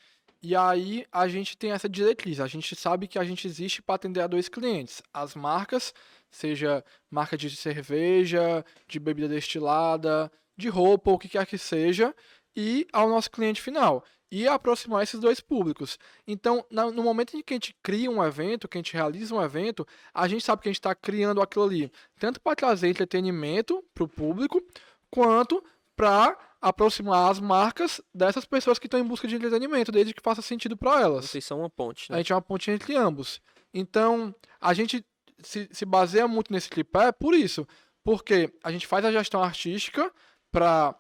E 0.43 0.55
aí 0.55 1.05
a 1.11 1.27
gente 1.27 1.55
tem 1.55 1.71
essa 1.71 1.87
diretriz. 1.87 2.39
A 2.39 2.47
gente 2.47 2.75
sabe 2.75 3.07
que 3.07 3.19
a 3.19 3.23
gente 3.23 3.47
existe 3.47 3.81
para 3.81 3.95
atender 3.95 4.21
a 4.21 4.27
dois 4.27 4.49
clientes: 4.49 5.01
as 5.13 5.35
marcas, 5.35 5.93
seja 6.31 6.83
marca 7.09 7.37
de 7.37 7.49
cerveja, 7.55 8.65
de 8.87 8.99
bebida 8.99 9.27
destilada, 9.27 10.31
de 10.57 10.67
roupa, 10.69 11.11
o 11.11 11.19
que 11.19 11.29
quer 11.29 11.45
que 11.45 11.57
seja, 11.57 12.15
e 12.55 12.87
ao 12.91 13.07
nosso 13.09 13.29
cliente 13.29 13.61
final. 13.61 14.03
E 14.33 14.47
aproximar 14.47 15.03
esses 15.03 15.19
dois 15.19 15.41
públicos. 15.41 15.99
Então, 16.25 16.65
no 16.71 17.03
momento 17.03 17.35
em 17.35 17.43
que 17.43 17.53
a 17.53 17.55
gente 17.55 17.75
cria 17.83 18.09
um 18.09 18.23
evento, 18.23 18.65
que 18.65 18.77
a 18.77 18.79
gente 18.79 18.93
realiza 18.93 19.35
um 19.35 19.43
evento, 19.43 19.85
a 20.13 20.25
gente 20.25 20.43
sabe 20.43 20.61
que 20.61 20.69
a 20.69 20.71
gente 20.71 20.79
está 20.79 20.95
criando 20.95 21.41
aquilo 21.41 21.65
ali, 21.65 21.91
tanto 22.17 22.39
para 22.39 22.55
trazer 22.55 22.87
entretenimento 22.87 23.83
para 23.93 24.05
o 24.05 24.07
público, 24.07 24.63
quanto 25.09 25.61
para 25.95 26.37
aproximar 26.61 27.31
as 27.31 27.39
marcas 27.39 28.01
dessas 28.13 28.45
pessoas 28.45 28.77
que 28.77 28.87
estão 28.87 28.99
em 28.99 29.03
busca 29.03 29.27
de 29.27 29.35
entretenimento, 29.35 29.91
desde 29.91 30.13
que 30.13 30.21
faça 30.21 30.41
sentido 30.41 30.77
para 30.77 31.01
elas. 31.01 31.25
Vocês 31.25 31.43
são 31.43 31.59
uma 31.59 31.69
ponte, 31.69 32.11
A 32.11 32.13
né? 32.13 32.19
gente 32.19 32.31
é 32.31 32.35
uma 32.35 32.41
ponte 32.41 32.69
entre 32.69 32.95
ambos. 32.95 33.41
Então, 33.73 34.33
a 34.59 34.73
gente 34.73 35.05
se, 35.39 35.67
se 35.71 35.85
baseia 35.85 36.27
muito 36.27 36.51
nesse 36.53 36.69
tripé 36.69 37.11
por 37.11 37.33
isso. 37.33 37.67
Porque 38.03 38.51
a 38.63 38.71
gente 38.71 38.87
faz 38.87 39.05
a 39.05 39.11
gestão 39.11 39.43
artística 39.43 40.11
para 40.51 40.95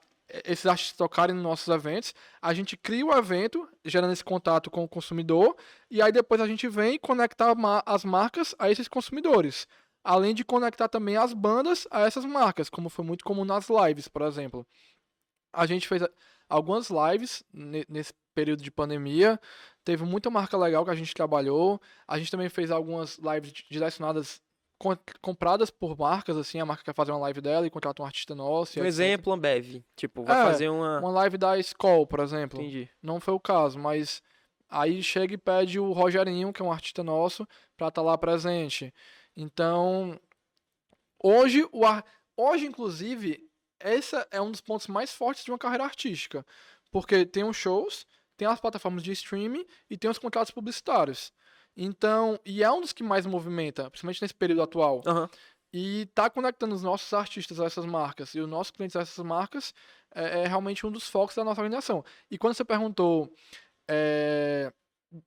esses 0.45 0.65
artistas 0.65 0.97
tocarem 0.97 1.35
nos 1.35 1.43
nossos 1.43 1.67
eventos. 1.67 2.13
A 2.41 2.53
gente 2.53 2.77
cria 2.77 3.05
o 3.05 3.13
evento, 3.13 3.67
gerando 3.83 4.13
esse 4.13 4.23
contato 4.23 4.69
com 4.69 4.83
o 4.83 4.89
consumidor. 4.89 5.55
E 5.89 6.01
aí 6.01 6.11
depois 6.11 6.39
a 6.39 6.47
gente 6.47 6.67
vem 6.67 6.99
conectar 6.99 7.53
as 7.85 8.05
marcas 8.05 8.55
a 8.57 8.69
esses 8.69 8.87
consumidores. 8.87 9.67
Além 10.03 10.33
de 10.33 10.43
conectar 10.43 10.87
também 10.87 11.15
as 11.17 11.33
bandas 11.33 11.87
a 11.91 12.01
essas 12.01 12.25
marcas, 12.25 12.69
como 12.69 12.89
foi 12.89 13.05
muito 13.05 13.23
comum 13.23 13.45
nas 13.45 13.67
lives, 13.69 14.07
por 14.07 14.23
exemplo. 14.23 14.65
A 15.53 15.65
gente 15.65 15.87
fez 15.87 16.01
algumas 16.49 16.89
lives 16.89 17.43
ne- 17.53 17.85
nesse 17.87 18.13
período 18.33 18.63
de 18.63 18.71
pandemia. 18.71 19.39
Teve 19.83 20.03
muita 20.03 20.29
marca 20.29 20.57
legal 20.57 20.83
que 20.85 20.91
a 20.91 20.95
gente 20.95 21.13
trabalhou. 21.13 21.79
A 22.07 22.17
gente 22.17 22.31
também 22.31 22.49
fez 22.49 22.71
algumas 22.71 23.17
lives 23.19 23.51
di- 23.51 23.65
direcionadas, 23.69 24.41
com- 24.79 24.97
compradas 25.21 25.69
por 25.69 25.95
marcas, 25.97 26.35
assim. 26.37 26.59
A 26.59 26.65
marca 26.65 26.83
quer 26.83 26.95
fazer 26.95 27.11
uma 27.11 27.19
live 27.19 27.41
dela 27.41 27.67
e 27.67 27.69
contrata 27.69 28.01
um 28.01 28.05
artista 28.05 28.33
nosso. 28.33 28.79
Um 28.79 28.85
exemplo, 28.85 29.31
Ambev. 29.33 29.83
Tipo, 29.95 30.23
vai 30.23 30.39
É, 30.41 30.43
fazer 30.45 30.69
uma. 30.69 30.99
Uma 30.99 31.11
live 31.11 31.37
da 31.37 31.59
Skoll, 31.59 32.07
por 32.07 32.21
exemplo. 32.21 32.59
Entendi. 32.61 32.89
Não 33.03 33.19
foi 33.19 33.33
o 33.33 33.39
caso, 33.39 33.77
mas 33.77 34.23
aí 34.69 35.03
chega 35.03 35.33
e 35.33 35.37
pede 35.37 35.79
o 35.79 35.91
Rogerinho, 35.91 36.53
que 36.53 36.61
é 36.61 36.65
um 36.65 36.71
artista 36.71 37.03
nosso, 37.03 37.45
pra 37.77 37.89
estar 37.89 38.01
lá 38.01 38.17
presente. 38.17 38.93
Então, 39.35 40.19
hoje, 41.23 41.67
o 41.71 41.85
ar... 41.85 42.05
hoje, 42.35 42.65
inclusive, 42.65 43.49
esse 43.79 44.15
é 44.31 44.41
um 44.41 44.51
dos 44.51 44.61
pontos 44.61 44.87
mais 44.87 45.11
fortes 45.11 45.43
de 45.43 45.51
uma 45.51 45.57
carreira 45.57 45.83
artística. 45.83 46.45
Porque 46.91 47.25
tem 47.25 47.43
os 47.43 47.55
shows, 47.55 48.05
tem 48.37 48.47
as 48.47 48.59
plataformas 48.59 49.03
de 49.03 49.11
streaming 49.11 49.65
e 49.89 49.97
tem 49.97 50.09
os 50.09 50.17
contratos 50.17 50.51
publicitários. 50.51 51.31
Então, 51.75 52.39
e 52.45 52.63
é 52.63 52.71
um 52.71 52.81
dos 52.81 52.91
que 52.91 53.03
mais 53.03 53.25
movimenta, 53.25 53.89
principalmente 53.89 54.21
nesse 54.21 54.33
período 54.33 54.61
atual. 54.61 55.01
Aham. 55.05 55.29
E 55.73 56.05
tá 56.07 56.29
conectando 56.29 56.75
os 56.75 56.83
nossos 56.83 57.13
artistas 57.13 57.59
a 57.61 57.65
essas 57.65 57.85
marcas 57.85 58.35
e 58.35 58.41
os 58.41 58.49
nossos 58.49 58.71
clientes 58.71 58.95
a 58.97 59.01
essas 59.01 59.23
marcas 59.25 59.73
é, 60.13 60.41
é 60.41 60.47
realmente 60.47 60.85
um 60.85 60.91
dos 60.91 61.07
focos 61.07 61.33
da 61.33 61.45
nossa 61.45 61.61
organização. 61.61 62.03
E 62.29 62.37
quando 62.37 62.53
você 62.53 62.65
perguntou 62.65 63.33
é, 63.89 64.73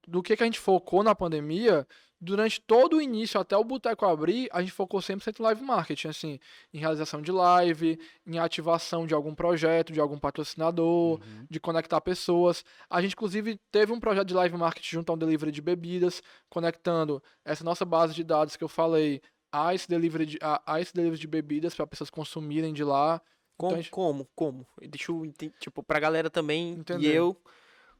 do 0.07 0.23
que, 0.23 0.37
que 0.37 0.43
a 0.43 0.47
gente 0.47 0.61
focou 0.61 1.03
na 1.03 1.15
pandemia, 1.15 1.87
durante 2.25 2.61
todo 2.61 2.97
o 2.97 3.01
início, 3.03 3.39
até 3.39 3.57
o 3.57 3.63
Boteco 3.63 4.05
abrir, 4.07 4.49
a 4.53 4.61
gente 4.61 4.73
focou 4.73 5.01
100% 5.01 5.39
em 5.39 5.43
live 5.43 5.63
marketing, 5.63 6.09
assim, 6.09 6.41
em 6.73 6.79
realização 6.79 7.21
de 7.23 7.31
live, 7.31 7.99
em 8.27 8.39
ativação 8.39 9.07
de 9.07 9.13
algum 9.15 9.35
projeto, 9.35 9.93
de 9.93 10.01
algum 10.01 10.19
patrocinador, 10.19 11.21
Uhum. 11.21 11.47
de 11.51 11.61
conectar 11.61 12.01
pessoas. 12.01 12.65
A 12.89 13.03
gente, 13.03 13.13
inclusive, 13.13 13.61
teve 13.71 13.93
um 13.93 14.01
projeto 14.01 14.27
de 14.29 14.35
live 14.35 14.57
marketing 14.57 14.91
junto 14.97 15.11
ao 15.11 15.17
delivery 15.17 15.53
de 15.53 15.61
bebidas, 15.61 16.23
conectando 16.49 17.23
essa 17.45 17.63
nossa 17.65 17.85
base 17.85 18.15
de 18.15 18.25
dados 18.25 18.57
que 18.57 18.65
eu 18.65 18.69
falei 18.69 19.21
a 19.53 19.75
esse 19.75 19.89
delivery 19.89 20.27
de, 20.27 20.39
a, 20.41 20.63
a 20.67 20.81
esse 20.81 20.93
delivery 20.95 21.21
de 21.21 21.27
bebidas 21.29 21.75
para 21.75 21.87
pessoas 21.87 22.11
consumirem 22.11 22.73
de 22.73 22.83
lá. 22.83 23.21
Como, 23.57 23.71
Então 23.71 23.79
a 23.79 23.83
gente- 23.83 23.91
como? 23.91 24.29
Como? 24.35 24.67
Deixa 24.89 25.13
eu 25.13 25.25
entender, 25.25 25.55
tipo, 25.61 25.83
pra 25.83 26.01
galera 26.01 26.29
também 26.29 26.71
Entender. 26.73 27.07
e 27.13 27.15
eu 27.15 27.37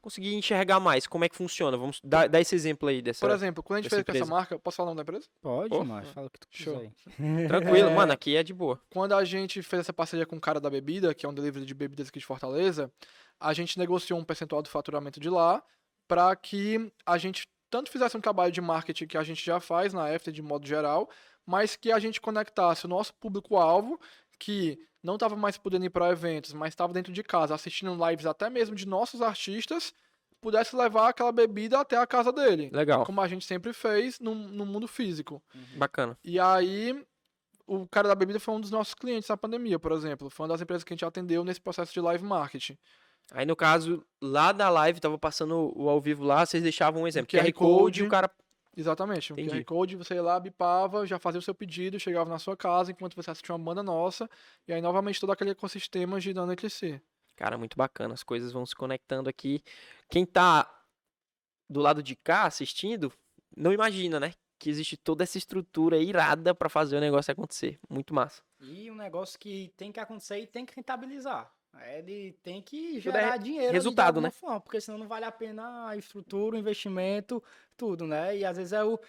conseguir 0.05 0.35
enxergar 0.35 0.79
mais 0.79 1.07
como 1.07 1.25
é 1.25 1.29
que 1.29 1.35
funciona. 1.35 1.75
Vamos 1.75 1.99
dar, 2.03 2.29
dar 2.29 2.39
esse 2.39 2.53
exemplo 2.53 2.87
aí 2.87 3.01
dessa. 3.01 3.25
Por 3.25 3.33
exemplo, 3.33 3.63
quando 3.63 3.79
a 3.79 3.81
gente 3.81 3.89
fez 3.89 4.03
com 4.03 4.11
essa 4.11 4.19
empresa. 4.19 4.31
marca, 4.31 4.59
posso 4.59 4.77
falar 4.77 4.91
o 4.91 4.93
nome 4.93 4.97
da 4.97 5.01
empresa? 5.01 5.27
Pode, 5.41 5.69
Pô, 5.69 5.83
mas 5.83 6.07
fala 6.09 6.27
o 6.27 6.29
que 6.29 6.39
tu 6.39 6.47
show. 6.51 6.79
quiser. 6.79 6.91
Tranquilo, 7.49 7.89
É. 7.89 7.93
mano, 7.95 8.13
aqui 8.13 8.35
é 8.35 8.43
de 8.43 8.53
boa. 8.53 8.79
Quando 8.91 9.13
a 9.15 9.25
gente 9.25 9.63
fez 9.63 9.79
essa 9.81 9.91
parceria 9.91 10.25
com 10.27 10.35
o 10.35 10.39
cara 10.39 10.59
da 10.59 10.69
bebida, 10.69 11.13
que 11.15 11.25
é 11.25 11.29
um 11.29 11.33
delivery 11.33 11.65
de 11.65 11.73
bebidas 11.73 12.09
aqui 12.09 12.19
de 12.19 12.25
Fortaleza, 12.25 12.91
a 13.39 13.51
gente 13.51 13.79
negociou 13.79 14.19
um 14.19 14.23
percentual 14.23 14.61
do 14.61 14.69
faturamento 14.69 15.19
de 15.19 15.29
lá 15.29 15.63
para 16.07 16.35
que 16.35 16.91
a 17.03 17.17
gente 17.17 17.47
tanto 17.71 17.89
fizesse 17.91 18.15
um 18.15 18.21
trabalho 18.21 18.51
de 18.51 18.61
marketing 18.61 19.07
que 19.07 19.17
a 19.17 19.23
gente 19.23 19.43
já 19.43 19.59
faz 19.59 19.91
na 19.91 20.07
After 20.13 20.31
de 20.31 20.41
modo 20.41 20.67
geral, 20.67 21.09
mas 21.45 21.75
que 21.75 21.91
a 21.91 21.97
gente 21.99 22.21
conectasse 22.21 22.85
o 22.85 22.87
nosso 22.87 23.13
público-alvo, 23.15 23.99
que 24.39 24.77
não 25.03 25.15
estava 25.15 25.35
mais 25.35 25.57
podendo 25.57 25.85
ir 25.85 25.89
para 25.89 26.09
eventos, 26.09 26.53
mas 26.53 26.69
estava 26.69 26.91
dentro 26.93 27.13
de 27.13 27.23
casa, 27.23 27.53
assistindo 27.53 27.95
lives 28.09 28.25
até 28.25 28.49
mesmo 28.49 28.75
de 28.75 28.87
nossos 28.87 29.21
artistas, 29.21 29.93
pudesse 30.41 30.75
levar 30.75 31.09
aquela 31.09 31.31
bebida 31.31 31.79
até 31.79 31.97
a 31.97 32.07
casa 32.07 32.31
dele. 32.31 32.69
Legal, 32.73 33.05
Como 33.05 33.21
a 33.21 33.27
gente 33.27 33.45
sempre 33.45 33.73
fez 33.73 34.19
no, 34.19 34.33
no 34.33 34.65
mundo 34.65 34.87
físico. 34.87 35.41
bacana. 35.75 36.17
E 36.23 36.39
aí, 36.39 37.03
o 37.67 37.87
cara 37.87 38.07
da 38.07 38.15
bebida 38.15 38.39
foi 38.39 38.53
um 38.53 38.61
dos 38.61 38.71
nossos 38.71 38.93
clientes 38.93 39.29
na 39.29 39.37
pandemia, 39.37 39.79
por 39.79 39.91
exemplo. 39.91 40.29
Foi 40.29 40.43
uma 40.43 40.53
das 40.53 40.61
empresas 40.61 40.83
que 40.83 40.93
a 40.93 40.95
gente 40.95 41.05
atendeu 41.05 41.43
nesse 41.43 41.61
processo 41.61 41.93
de 41.93 41.99
live 41.99 42.23
marketing. 42.23 42.77
Aí 43.31 43.45
no 43.45 43.55
caso, 43.55 44.05
lá 44.21 44.51
da 44.51 44.69
live, 44.69 44.99
tava 44.99 45.17
passando 45.17 45.73
o 45.75 45.89
ao 45.89 45.99
vivo 45.99 46.23
lá, 46.23 46.45
vocês 46.45 46.61
deixavam 46.61 47.03
um 47.03 47.07
exemplo, 47.07 47.27
QR 47.31 47.45
QR 47.45 47.53
Code 47.53 48.03
e 48.03 48.03
o 48.03 48.09
cara 48.09 48.29
Exatamente. 48.75 49.31
Um 49.31 49.35
Entendi. 49.37 49.57
QR 49.57 49.65
Code, 49.65 49.95
você 49.95 50.15
ia 50.15 50.21
lá, 50.21 50.39
bipava, 50.39 51.05
já 51.05 51.17
fazia 51.17 51.39
o 51.39 51.41
seu 51.41 51.55
pedido, 51.55 51.99
chegava 51.99 52.29
na 52.29 52.39
sua 52.39 52.57
casa 52.57 52.91
enquanto 52.91 53.15
você 53.15 53.31
assistia 53.31 53.55
uma 53.55 53.63
banda 53.63 53.81
nossa, 53.81 54.29
e 54.67 54.73
aí 54.73 54.81
novamente 54.81 55.19
todo 55.19 55.31
aquele 55.31 55.51
ecossistema 55.51 56.19
girando 56.19 56.51
entre 56.51 56.69
si. 56.69 57.01
Cara, 57.35 57.57
muito 57.57 57.77
bacana. 57.77 58.13
As 58.13 58.23
coisas 58.23 58.51
vão 58.51 58.65
se 58.65 58.75
conectando 58.75 59.29
aqui. 59.29 59.61
Quem 60.09 60.25
tá 60.25 60.69
do 61.69 61.79
lado 61.79 62.01
de 62.01 62.15
cá 62.15 62.43
assistindo, 62.43 63.11
não 63.55 63.73
imagina, 63.73 64.19
né? 64.19 64.33
Que 64.57 64.69
existe 64.69 64.95
toda 64.95 65.23
essa 65.23 65.37
estrutura 65.37 65.97
irada 65.97 66.55
pra 66.55 66.69
fazer 66.69 66.95
o 66.95 67.01
negócio 67.01 67.31
acontecer. 67.31 67.77
Muito 67.89 68.13
massa. 68.13 68.41
E 68.61 68.89
um 68.89 68.95
negócio 68.95 69.37
que 69.37 69.73
tem 69.75 69.91
que 69.91 69.99
acontecer 69.99 70.39
e 70.39 70.47
tem 70.47 70.65
que 70.65 70.75
rentabilizar. 70.75 71.51
Ele 71.93 72.33
tem 72.43 72.61
que 72.61 72.97
é 72.97 73.01
gerar 73.01 73.37
dinheiro 73.37 73.67
ali 73.67 73.73
resultado, 73.77 74.21
né? 74.21 74.29
forma, 74.31 74.59
porque 74.59 74.79
senão 74.79 74.97
não 74.97 75.07
vale 75.07 75.25
a 75.25 75.31
pena 75.31 75.89
a 75.89 75.97
estrutura, 75.97 76.55
o 76.55 76.59
investimento, 76.59 77.43
tudo, 77.75 78.07
né? 78.07 78.37
E 78.37 78.45
às 78.45 78.57
vezes 78.57 78.73
é 78.73 78.83
o, 78.83 78.99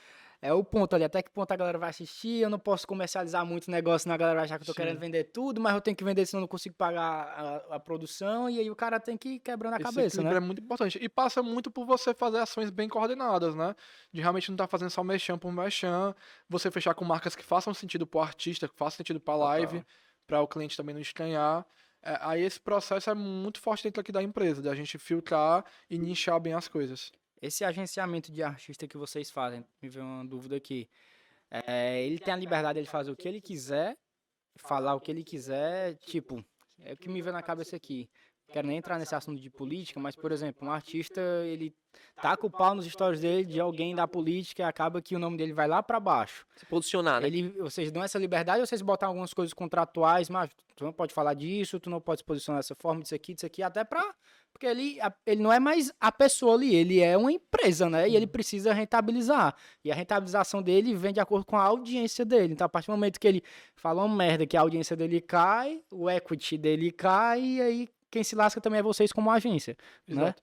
é 0.42 0.52
o 0.52 0.62
ponto 0.62 0.94
ali, 0.94 1.04
até 1.04 1.22
que 1.22 1.30
ponto 1.30 1.50
a 1.50 1.56
galera 1.56 1.78
vai 1.78 1.90
assistir, 1.90 2.42
eu 2.42 2.50
não 2.50 2.58
posso 2.58 2.86
comercializar 2.86 3.44
muito 3.46 3.70
negócio 3.70 4.08
na 4.08 4.16
galera 4.16 4.36
vai 4.36 4.44
achar 4.44 4.58
que 4.58 4.62
eu 4.62 4.66
tô 4.66 4.72
Sim. 4.72 4.82
querendo 4.82 4.98
vender 4.98 5.24
tudo, 5.24 5.60
mas 5.60 5.74
eu 5.74 5.80
tenho 5.80 5.96
que 5.96 6.04
vender 6.04 6.26
senão 6.26 6.40
eu 6.40 6.42
não 6.42 6.48
consigo 6.48 6.74
pagar 6.74 7.64
a, 7.70 7.76
a 7.76 7.80
produção, 7.80 8.50
e 8.50 8.60
aí 8.60 8.70
o 8.70 8.76
cara 8.76 9.00
tem 9.00 9.16
que 9.16 9.28
ir 9.30 9.38
quebrando 9.40 9.74
a 9.74 9.76
Esse 9.76 9.84
cabeça, 9.84 10.22
né? 10.22 10.34
é 10.34 10.40
muito 10.40 10.62
importante. 10.62 10.98
E 11.00 11.08
passa 11.08 11.42
muito 11.42 11.70
por 11.70 11.86
você 11.86 12.12
fazer 12.12 12.38
ações 12.38 12.70
bem 12.70 12.88
coordenadas, 12.88 13.54
né? 13.54 13.74
De 14.12 14.20
realmente 14.20 14.50
não 14.50 14.54
estar 14.54 14.66
fazendo 14.68 14.90
só 14.90 15.02
merchan 15.02 15.38
por 15.38 15.52
merchan, 15.52 16.14
você 16.48 16.70
fechar 16.70 16.94
com 16.94 17.04
marcas 17.04 17.34
que 17.34 17.42
façam 17.44 17.72
sentido 17.72 18.06
pro 18.06 18.20
artista, 18.20 18.68
que 18.68 18.74
façam 18.76 18.98
sentido 18.98 19.20
pra 19.20 19.36
live, 19.36 19.84
para 20.26 20.40
o 20.42 20.46
cliente 20.48 20.76
também 20.76 20.94
não 20.94 21.00
estranhar. 21.00 21.64
É, 22.06 22.18
aí 22.20 22.42
esse 22.42 22.60
processo 22.60 23.10
é 23.10 23.14
muito 23.14 23.58
forte 23.60 23.82
dentro 23.82 24.00
aqui 24.00 24.12
da 24.12 24.22
empresa, 24.22 24.62
da 24.62 24.76
gente 24.76 24.96
filtrar 24.96 25.64
e 25.90 25.98
nichar 25.98 26.38
bem 26.38 26.52
as 26.52 26.68
coisas. 26.68 27.10
Esse 27.42 27.64
agenciamento 27.64 28.30
de 28.30 28.44
artista 28.44 28.86
que 28.86 28.96
vocês 28.96 29.28
fazem, 29.28 29.66
me 29.82 29.88
veio 29.88 30.06
uma 30.06 30.24
dúvida 30.24 30.54
aqui. 30.54 30.88
É, 31.50 32.00
ele 32.04 32.20
tem 32.20 32.32
a 32.32 32.36
liberdade 32.36 32.80
de 32.80 32.88
fazer 32.88 33.10
o 33.10 33.16
que 33.16 33.26
ele 33.26 33.40
quiser, 33.40 33.96
falar 34.56 34.94
o 34.94 35.00
que 35.00 35.10
ele 35.10 35.24
quiser, 35.24 35.96
tipo, 35.96 36.44
é 36.78 36.92
o 36.92 36.96
que 36.96 37.08
me 37.08 37.20
veio 37.20 37.32
na 37.32 37.42
cabeça 37.42 37.74
aqui. 37.74 38.08
Quero 38.52 38.68
nem 38.68 38.78
entrar 38.78 38.98
nesse 38.98 39.14
assunto 39.14 39.40
de 39.40 39.50
política, 39.50 39.98
mas, 39.98 40.14
por 40.14 40.30
exemplo, 40.30 40.66
um 40.66 40.70
artista, 40.70 41.20
ele 41.44 41.74
taca 42.20 42.46
o 42.46 42.50
pau 42.50 42.74
nos 42.74 42.86
stories 42.86 43.20
dele 43.20 43.44
de 43.44 43.60
alguém 43.60 43.94
da 43.94 44.06
política 44.06 44.62
e 44.62 44.64
acaba 44.64 45.02
que 45.02 45.16
o 45.16 45.18
nome 45.18 45.36
dele 45.36 45.52
vai 45.52 45.66
lá 45.66 45.82
pra 45.82 45.98
baixo. 45.98 46.46
Se 46.56 46.64
posicionar, 46.66 47.20
né? 47.20 47.26
Ele, 47.26 47.50
vocês 47.58 47.90
dão 47.90 48.02
essa 48.02 48.18
liberdade 48.18 48.60
ou 48.60 48.66
vocês 48.66 48.80
botam 48.80 49.08
algumas 49.08 49.34
coisas 49.34 49.52
contratuais, 49.52 50.30
mas 50.30 50.50
tu 50.76 50.84
não 50.84 50.92
pode 50.92 51.12
falar 51.12 51.34
disso, 51.34 51.80
tu 51.80 51.90
não 51.90 52.00
pode 52.00 52.20
se 52.20 52.24
posicionar 52.24 52.60
dessa 52.60 52.74
forma, 52.74 53.02
disso 53.02 53.14
aqui, 53.14 53.34
disso 53.34 53.46
aqui, 53.46 53.62
até 53.62 53.84
pra. 53.84 54.14
Porque 54.52 54.66
ele, 54.66 54.98
ele 55.26 55.42
não 55.42 55.52
é 55.52 55.60
mais 55.60 55.92
a 56.00 56.10
pessoa 56.10 56.54
ali, 56.54 56.74
ele 56.74 57.00
é 57.00 57.16
uma 57.16 57.30
empresa, 57.30 57.90
né? 57.90 58.08
E 58.08 58.16
ele 58.16 58.26
precisa 58.26 58.72
rentabilizar. 58.72 59.54
E 59.84 59.92
a 59.92 59.94
rentabilização 59.94 60.62
dele 60.62 60.94
vem 60.94 61.12
de 61.12 61.20
acordo 61.20 61.44
com 61.44 61.56
a 61.56 61.62
audiência 61.62 62.24
dele. 62.24 62.54
Então, 62.54 62.64
a 62.64 62.68
partir 62.68 62.86
do 62.86 62.92
momento 62.92 63.20
que 63.20 63.28
ele 63.28 63.42
fala 63.74 64.02
uma 64.02 64.16
merda, 64.16 64.46
que 64.46 64.56
a 64.56 64.60
audiência 64.60 64.96
dele 64.96 65.20
cai, 65.20 65.82
o 65.92 66.08
equity 66.08 66.56
dele 66.56 66.90
cai, 66.90 67.42
e 67.42 67.60
aí 67.60 67.88
quem 68.16 68.24
se 68.24 68.34
lasca 68.34 68.62
também 68.62 68.80
é 68.80 68.82
vocês 68.82 69.12
como 69.12 69.30
agência. 69.30 69.76
Né? 70.08 70.22
Exato. 70.22 70.42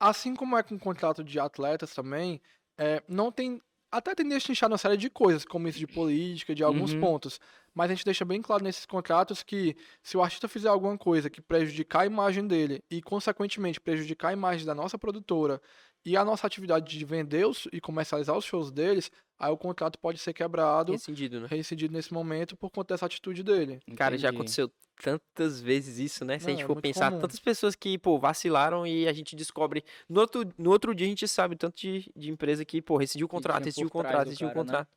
Assim 0.00 0.34
como 0.34 0.56
é 0.56 0.62
com 0.62 0.76
o 0.76 0.78
contrato 0.80 1.22
de 1.22 1.38
atletas 1.38 1.92
também, 1.94 2.40
é, 2.78 3.02
não 3.06 3.30
tem. 3.30 3.60
Até 3.90 4.14
tem 4.14 4.26
destrinchado 4.26 4.72
uma 4.72 4.78
série 4.78 4.96
de 4.96 5.10
coisas, 5.10 5.44
como 5.44 5.68
isso 5.68 5.78
de 5.78 5.86
política, 5.86 6.54
de 6.54 6.64
alguns 6.64 6.94
Uhum. 6.94 7.00
pontos. 7.00 7.38
Mas 7.74 7.90
a 7.90 7.94
gente 7.94 8.06
deixa 8.06 8.24
bem 8.24 8.40
claro 8.40 8.64
nesses 8.64 8.86
contratos 8.86 9.42
que 9.42 9.76
se 10.02 10.16
o 10.16 10.22
artista 10.22 10.48
fizer 10.48 10.70
alguma 10.70 10.96
coisa 10.96 11.28
que 11.28 11.42
prejudicar 11.42 12.00
a 12.00 12.06
imagem 12.06 12.46
dele 12.46 12.82
e, 12.90 13.02
consequentemente, 13.02 13.78
prejudicar 13.78 14.28
a 14.28 14.32
imagem 14.32 14.64
da 14.64 14.74
nossa 14.74 14.98
produtora 14.98 15.60
e 16.06 16.16
a 16.16 16.24
nossa 16.24 16.46
atividade 16.46 16.98
de 16.98 17.04
vender 17.04 17.46
os, 17.46 17.68
e 17.70 17.78
comercializar 17.82 18.34
os 18.34 18.46
shows 18.46 18.70
deles, 18.72 19.10
aí 19.42 19.50
o 19.52 19.56
contrato 19.56 19.98
pode 19.98 20.18
ser 20.18 20.32
quebrado, 20.32 20.92
Rescindido, 20.92 21.40
né? 21.40 21.46
reincidido 21.50 21.92
nesse 21.92 22.12
momento 22.14 22.56
por 22.56 22.70
conta 22.70 22.94
dessa 22.94 23.06
atitude 23.06 23.42
dele. 23.42 23.80
Cara, 23.96 24.16
já 24.16 24.30
aconteceu 24.30 24.70
tantas 25.02 25.60
vezes 25.60 25.98
isso, 25.98 26.24
né? 26.24 26.38
Se 26.38 26.44
a 26.44 26.48
Não, 26.48 26.54
gente 26.54 26.64
é 26.64 26.66
for 26.66 26.74
muito 26.74 26.82
pensar, 26.84 27.10
comum. 27.10 27.20
tantas 27.20 27.40
pessoas 27.40 27.74
que, 27.74 27.98
pô, 27.98 28.18
vacilaram 28.18 28.86
e 28.86 29.08
a 29.08 29.12
gente 29.12 29.34
descobre. 29.34 29.84
No 30.08 30.20
outro, 30.20 30.48
no 30.56 30.70
outro 30.70 30.94
dia 30.94 31.06
a 31.06 31.10
gente 31.10 31.26
sabe 31.26 31.56
tanto 31.56 31.76
de, 31.76 32.10
de 32.14 32.30
empresa 32.30 32.64
que, 32.64 32.80
pô, 32.80 32.96
rescindiu 32.96 33.26
o 33.26 33.28
contrato, 33.28 33.64
rescindiu 33.64 33.88
o 33.88 33.90
contrato, 33.90 34.28
rescindiu 34.28 34.46
o 34.46 34.50
né? 34.50 34.54
contrato. 34.54 34.88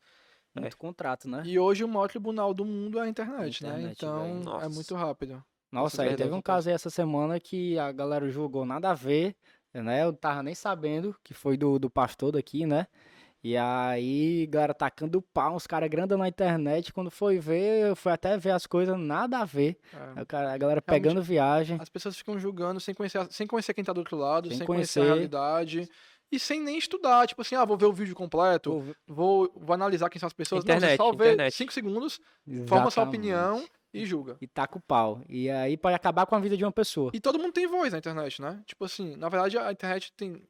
Muito 0.54 0.78
contrato, 0.78 1.28
né? 1.30 1.44
E 1.46 1.60
hoje 1.60 1.84
o 1.84 1.88
maior 1.88 2.08
tribunal 2.08 2.54
do 2.54 2.64
mundo 2.64 3.00
é 3.00 3.02
a 3.04 3.08
internet, 3.10 3.64
né? 3.64 3.70
Internet, 3.72 3.94
Então 3.98 4.42
velho. 4.44 4.62
é 4.62 4.70
muito 4.70 4.96
rápido. 4.96 5.44
Nossa, 5.72 6.02
é 6.02 6.04
aí 6.04 6.10
verdade, 6.10 6.30
teve 6.30 6.38
um 6.38 6.42
caso 6.42 6.70
aí 6.70 6.76
essa 6.76 6.90
semana 6.90 7.40
que 7.40 7.78
a 7.78 7.92
galera 7.92 8.30
julgou 8.30 8.66
nada 8.66 8.92
a 8.92 8.94
ver, 8.94 9.36
né? 9.74 10.04
Eu 10.04 10.14
tava 10.14 10.42
nem 10.42 10.56
sabendo 10.56 11.14
que 11.24 11.34
foi 11.34 11.58
do, 11.58 11.78
do 11.78 11.90
pastor 11.90 12.32
daqui, 12.32 12.66
né? 12.66 12.88
E 13.48 13.56
aí, 13.56 14.48
galera 14.48 14.74
tacando 14.74 15.22
pau, 15.22 15.56
uns 15.56 15.68
caras 15.68 15.88
grandão 15.88 16.18
na 16.18 16.28
internet. 16.28 16.92
Quando 16.92 17.12
foi 17.12 17.38
ver, 17.38 17.90
eu 17.90 17.96
fui 17.96 18.12
até 18.12 18.36
ver 18.40 18.50
as 18.50 18.66
coisas, 18.66 18.98
nada 18.98 19.38
a 19.38 19.46
ver. 19.46 19.78
É. 20.18 20.26
Cara- 20.26 20.52
a 20.52 20.58
galera 20.58 20.82
pegando 20.82 21.22
viagem. 21.22 21.78
As 21.80 21.88
pessoas 21.88 22.18
ficam 22.18 22.40
julgando 22.40 22.80
sem 22.80 22.96
conhecer, 22.96 23.24
sem 23.30 23.46
conhecer 23.46 23.76
quem 23.76 23.84
tá 23.84 23.94
do 23.94 24.00
outro 24.00 24.18
lado, 24.18 24.50
Sem 24.50 24.58
sem, 24.58 24.66
conhecer 24.66 25.00
a 25.00 25.04
conhecer. 25.04 25.14
realidade. 25.14 25.90
E 26.32 26.40
sem 26.40 26.60
nem 26.60 26.76
estudar, 26.76 27.28
tipo 27.28 27.40
assim, 27.44 27.54
ah, 27.54 27.64
vou 27.64 27.78
ver 27.78 27.86
o 27.86 27.94
vídeo 27.94 28.16
completo, 28.16 28.84
vou, 29.08 29.54
vou 29.56 29.76
analisar 29.76 30.10
quem 30.10 30.20
são 30.20 30.26
as 30.26 30.34
pessoas. 30.34 30.64
Internet, 30.64 30.98
não, 30.98 31.06
só 31.06 31.12
vê 31.16 31.34
internet. 31.34 31.54
5 31.54 31.72
segundos, 31.72 32.20
forma 32.66 32.90
sua 32.90 33.04
exatamente. 33.04 33.08
opinião 33.08 33.64
e 33.94 34.08
julga. 34.08 34.38
E 34.42 34.48
taca 34.48 34.76
o 34.76 34.82
pau. 34.82 35.22
E 35.30 35.52
aí 35.52 35.78
pode 35.78 35.96
acabar 35.96 36.26
com 36.26 36.34
a 36.36 36.40
vida 36.40 36.58
de 36.58 36.66
uma 36.66 36.72
pessoa. 36.72 37.12
E 37.14 37.20
todo 37.20 37.38
mundo 37.38 37.54
tem 37.54 37.68
voz 37.68 37.94
na 37.94 38.00
internet, 38.00 38.42
né? 38.42 38.60
Tipo 38.66 38.86
assim, 38.86 39.16
na 39.16 39.30
verdade 39.30 39.56
a 39.60 39.72
internet 39.72 40.12
tem 40.18 40.42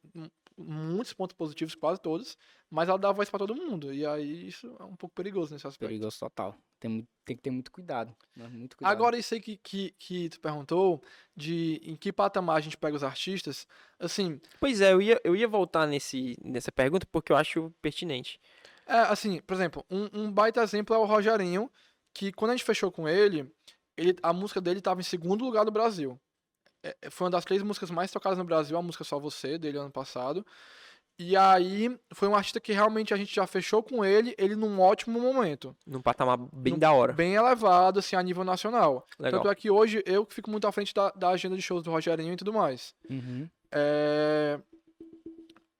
muitos 0.58 1.14
pontos 1.14 1.36
positivos, 1.36 1.76
quase 1.76 2.01
todos, 2.01 2.38
mas 2.70 2.88
ela 2.89 2.97
dá 2.97 3.12
voz 3.12 3.30
pra 3.30 3.39
todo 3.39 3.56
mundo. 3.56 3.93
E 3.93 4.06
aí 4.06 4.47
isso 4.47 4.76
é 4.80 4.84
um 4.84 4.95
pouco 4.95 5.16
perigoso 5.16 5.53
nesse 5.53 5.68
aspecto. 5.68 5.89
Perigoso 5.89 6.20
total. 6.20 6.58
Tem, 6.80 7.08
tem 7.26 7.36
que 7.36 7.41
ter 7.41 7.51
muito 7.51 7.72
cuidado. 7.72 8.16
né? 8.36 8.47
Muito 8.47 8.78
cuidado. 8.78 8.91
Agora, 8.91 9.18
isso 9.18 9.34
aí 9.34 9.41
que, 9.41 9.58
que, 9.58 9.93
que 9.97 10.30
tu 10.30 10.39
perguntou, 10.39 11.03
de 11.36 11.82
em 11.84 11.95
que 11.95 12.12
patamar 12.12 12.58
a 12.58 12.62
gente 12.62 12.78
pega 12.78 12.95
os 12.95 13.03
artistas, 13.03 13.68
assim, 13.99 14.39
Pois 14.60 14.82
é, 14.82 14.93
eu 14.93 15.01
ia, 15.01 15.20
eu 15.24 15.36
ia 15.36 15.47
voltar 15.47 15.86
nesse, 15.86 16.38
nessa 16.43 16.72
pergunta 16.72 17.08
porque 17.12 17.32
eu 17.32 17.38
acho 17.38 17.74
pertinente. 17.82 18.39
É, 18.88 18.99
assim, 18.99 19.41
por 19.41 19.53
exemplo, 19.53 19.86
um, 19.89 20.10
um 20.14 20.32
baita 20.32 20.62
exemplo 20.62 20.95
é 20.95 20.99
o 20.99 21.06
Rogerinho, 21.06 21.72
que 22.14 22.32
quando 22.32 22.51
a 22.51 22.53
gente 22.56 22.66
fechou 22.66 22.91
com 22.91 23.10
ele, 23.10 23.51
ele 23.97 24.16
a 24.22 24.32
música 24.32 24.62
dele 24.62 24.80
estava 24.80 25.01
em 25.01 25.03
segundo 25.03 25.43
lugar 25.43 25.66
do 25.66 25.72
Brasil. 25.72 26.20
É, 26.86 26.96
é, 27.02 27.10
foi 27.10 27.26
uma 27.26 27.32
das 27.32 27.44
três 27.44 27.64
músicas 27.64 27.90
mais 27.90 28.12
tocadas 28.12 28.38
no 28.38 28.44
Brasil, 28.44 28.78
a 28.78 28.82
música 28.82 29.04
Só 29.04 29.18
Você, 29.20 29.58
dele 29.58 29.80
ano 29.80 29.90
passado. 29.90 30.46
E 31.18 31.36
aí, 31.36 31.98
foi 32.12 32.28
um 32.28 32.36
artista 32.36 32.60
que 32.60 32.74
realmente 32.74 33.14
a 33.14 33.18
gente 33.18 33.34
já 33.34 33.48
fechou 33.48 33.82
com 33.82 34.04
ele, 34.04 34.36
ele 34.38 34.56
num 34.56 34.80
ótimo 34.82 35.20
momento. 35.20 35.74
Num 35.88 36.02
patamar 36.02 36.38
bem 36.52 36.74
Num- 36.74 36.80
da 36.80 36.92
hora. 36.92 37.14
Bem 37.14 37.36
elevado, 37.36 38.00
assim, 38.00 38.16
a 38.18 38.22
nível 38.22 38.44
nacional. 38.44 39.08
Legal. 39.18 39.40
Tanto 39.40 39.52
é 39.52 39.56
que 39.56 39.72
hoje 39.72 40.04
eu 40.06 40.26
que 40.26 40.36
fico 40.36 40.52
muito 40.52 40.68
à 40.68 40.72
frente 40.72 40.94
da, 40.94 41.10
da 41.12 41.30
agenda 41.30 41.56
de 41.56 41.62
shows 41.62 41.84
do 41.84 41.92
Rogerinho 41.92 42.34
e 42.34 42.38
tudo 42.38 42.54
mais. 42.54 42.94
Uhum. 43.10 43.50
É, 43.72 44.60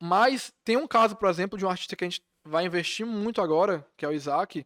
Mas 0.02 0.54
tem 0.64 0.78
um 0.78 0.88
caso, 0.88 1.16
por 1.16 1.30
exemplo, 1.30 1.58
de 1.58 1.66
um 1.66 1.70
artista 1.70 1.96
que 1.96 2.04
a 2.06 2.10
gente 2.10 2.24
vai 2.46 2.66
investir 2.66 3.06
muito 3.06 3.42
agora, 3.42 3.86
que 3.98 4.06
é 4.06 4.08
o 4.08 4.14
Isaac, 4.14 4.66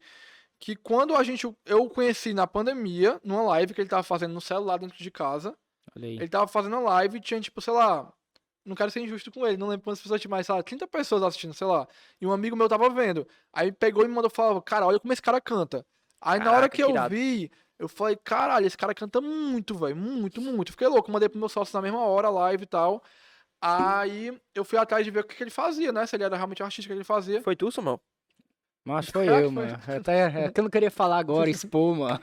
que 0.60 0.76
quando 0.76 1.16
a 1.16 1.24
gente 1.24 1.48
eu 1.66 1.84
o 1.84 1.90
conheci 1.90 2.34
na 2.34 2.46
pandemia, 2.46 3.20
numa 3.24 3.42
live 3.42 3.74
que 3.74 3.82
ele 3.82 3.90
tava 3.90 4.04
fazendo 4.04 4.34
no 4.34 4.42
celular 4.42 4.78
dentro 4.78 4.98
de 4.98 5.10
casa. 5.10 5.56
Ele 5.96 6.30
tava 6.30 6.48
fazendo 6.48 6.76
a 6.78 6.80
live 6.80 7.18
e 7.18 7.22
tinha, 7.22 7.40
tipo, 7.40 7.62
sei 7.62 7.74
lá, 7.74 8.12
não 8.66 8.76
quero 8.76 8.92
ser 8.92 9.02
injusto 9.02 9.32
com 9.32 9.46
ele, 9.48 9.58
não 9.58 9.68
lembro 9.68 9.84
quantas 9.84 10.02
pessoas 10.02 10.22
tinha 10.22 10.30
mais, 10.30 10.46
sei 10.46 10.56
lá, 10.56 10.64
30 10.64 10.88
pessoas 10.88 11.24
assistindo, 11.24 11.54
sei 11.54 11.68
lá. 11.68 11.88
E 12.22 12.26
um 12.28 12.32
amigo 12.32 12.56
meu 12.56 12.70
tava 12.70 12.90
vendo. 12.90 13.28
Aí 13.54 13.72
pegou 13.72 14.04
e 14.04 14.08
me 14.08 14.14
mandou 14.14 14.30
falar, 14.30 14.62
cara, 14.62 14.86
olha 14.86 15.00
como 15.00 15.12
esse 15.14 15.22
cara 15.22 15.42
canta. 15.42 15.86
Aí 16.22 16.40
na 16.40 16.52
hora 16.52 16.70
Caraca, 16.70 16.70
que 16.70 16.78
que 16.78 16.84
eu 16.84 16.90
irado. 16.92 17.16
vi, 17.16 17.52
eu 17.78 17.88
falei, 17.88 18.16
caralho, 18.18 18.68
esse 18.68 18.78
cara 18.78 18.94
canta 18.94 19.22
muito, 19.22 19.74
velho, 19.76 19.96
muito, 19.96 20.42
muito. 20.42 20.72
Fiquei 20.72 20.88
louco, 20.88 21.12
mandei 21.12 21.30
pro 21.30 21.40
meu 21.40 21.50
sócio 21.50 21.76
na 21.76 21.82
mesma 21.82 22.04
hora, 22.04 22.28
a 22.28 22.32
live 22.32 22.64
e 22.64 22.68
tal. 22.68 23.02
Aí 23.62 24.38
eu 24.54 24.64
fui 24.64 24.78
atrás 24.78 25.04
de 25.04 25.12
ver 25.12 25.22
o 25.22 25.24
que, 25.24 25.36
que 25.36 25.44
ele 25.44 25.50
fazia, 25.50 25.92
né? 25.92 26.06
Se 26.06 26.16
ele 26.16 26.24
era 26.24 26.36
realmente 26.36 26.62
um 26.62 26.66
artista 26.66 26.88
que 26.88 26.94
ele 26.94 27.04
fazia. 27.04 27.42
Foi 27.42 27.56
tu, 27.56 27.72
Samuel? 27.72 28.00
Mas 28.90 29.06
foi 29.14 29.30
eu, 29.30 29.52
mano. 29.52 29.78
Até, 29.88 30.22
é 30.46 30.52
que 30.52 30.60
eu 30.60 30.64
não 30.64 30.70
queria 30.70 30.90
falar 30.90 31.20
agora, 31.20 31.48
expor, 31.48 31.96
mano. 31.96 32.20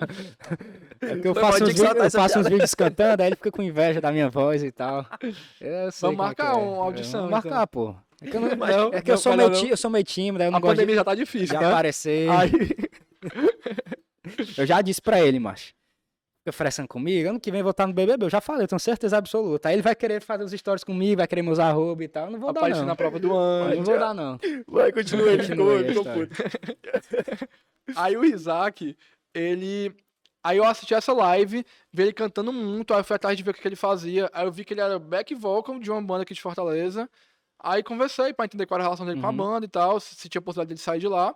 É 1.00 1.16
que 1.16 1.28
eu 1.28 1.34
faço, 1.34 1.62
uns, 1.62 1.68
vídeos, 1.68 1.94
eu 1.94 2.10
faço 2.10 2.38
uns 2.40 2.48
vídeos 2.48 2.74
cantando, 2.74 3.22
aí 3.22 3.28
ele 3.28 3.36
fica 3.36 3.52
com 3.52 3.62
inveja 3.62 4.00
da 4.00 4.10
minha 4.10 4.28
voz 4.28 4.64
e 4.64 4.72
tal. 4.72 5.06
Eu 5.60 5.90
Vamos 6.00 6.14
é 6.14 6.22
marcar 6.22 6.52
é. 6.52 6.56
uma 6.56 6.84
audição, 6.84 7.28
Vamos 7.28 7.38
então. 7.38 7.50
marcar, 7.50 7.66
pô. 7.68 7.94
É 8.20 8.30
que 8.30 8.36
eu, 8.36 8.40
não, 8.40 8.48
Não, 8.56 8.94
é 8.94 9.02
que 9.02 9.10
eu 9.10 9.14
não, 9.14 9.20
sou, 9.20 9.36
não, 9.36 9.48
meio 9.48 9.62
não. 9.62 9.68
eu 9.68 9.76
sou 9.76 9.90
meio 9.90 10.04
tímido, 10.04 10.42
eu 10.42 10.50
não 10.50 10.56
A 10.56 10.60
gosto 10.60 10.72
de, 10.74 10.80
pandemia 10.80 10.94
já 10.96 11.04
tá 11.04 11.14
de 11.14 11.20
difícil, 11.20 11.60
né? 11.60 11.66
aparecer. 11.66 12.30
Aí, 12.30 12.50
Eu 14.56 14.66
já 14.66 14.80
disse 14.80 15.02
pra 15.02 15.20
ele, 15.20 15.38
macho. 15.38 15.74
Frescando 16.52 16.88
comigo, 16.88 17.28
ano 17.30 17.40
que 17.40 17.50
vem 17.50 17.62
vou 17.62 17.70
estar 17.70 17.86
no 17.86 17.92
BBB, 17.92 18.24
eu 18.26 18.30
já 18.30 18.40
falei, 18.40 18.64
eu 18.64 18.68
tenho 18.68 18.78
certeza 18.78 19.16
absoluta. 19.16 19.68
Aí 19.68 19.74
ele 19.74 19.82
vai 19.82 19.94
querer 19.94 20.20
fazer 20.22 20.44
os 20.44 20.52
stories 20.52 20.84
comigo, 20.84 21.18
vai 21.18 21.26
querer 21.26 21.42
meus 21.42 21.58
arroba 21.58 22.04
e 22.04 22.08
tal, 22.08 22.26
eu 22.26 22.30
não 22.32 22.38
vou 22.40 22.52
dar 22.52 22.60
apareceu 22.60 22.82
não. 22.82 22.88
na 22.88 22.96
prova 22.96 23.18
do 23.18 23.34
ano. 23.34 23.74
não 23.76 23.82
vou 23.84 23.98
dar 23.98 24.14
não. 24.14 24.38
Vai, 24.66 24.92
continua, 24.92 25.32
ele 25.32 25.42
ficou- 25.42 26.04
puto. 26.04 26.34
Aí 27.96 28.16
o 28.16 28.24
Isaac, 28.24 28.96
ele. 29.34 29.94
Aí 30.42 30.58
eu 30.58 30.64
assisti 30.64 30.94
essa 30.94 31.12
live, 31.12 31.66
vi 31.92 32.02
ele 32.04 32.12
cantando 32.12 32.52
muito, 32.52 32.94
aí 32.94 33.00
eu 33.00 33.04
fui 33.04 33.16
atrás 33.16 33.36
de 33.36 33.42
ver 33.42 33.50
o 33.50 33.54
que 33.54 33.66
ele 33.66 33.74
fazia. 33.74 34.30
Aí 34.32 34.46
eu 34.46 34.52
vi 34.52 34.64
que 34.64 34.74
ele 34.74 34.80
era 34.80 34.96
back 34.96 35.34
vocal 35.34 35.76
de 35.80 35.90
uma 35.90 36.00
banda 36.00 36.22
aqui 36.22 36.34
de 36.34 36.40
Fortaleza. 36.40 37.10
Aí 37.58 37.82
conversei 37.82 38.32
pra 38.32 38.44
entender 38.44 38.64
qual 38.64 38.76
era 38.78 38.84
a 38.84 38.86
relação 38.86 39.04
dele 39.04 39.20
com 39.20 39.26
a 39.26 39.30
Uhum. 39.30 39.36
banda 39.36 39.66
e 39.66 39.68
tal, 39.68 39.98
se, 39.98 40.14
se 40.14 40.28
tinha 40.28 40.40
possibilidade 40.40 40.68
dele 40.68 40.78
sair 40.80 41.00
de 41.00 41.08
lá. 41.08 41.34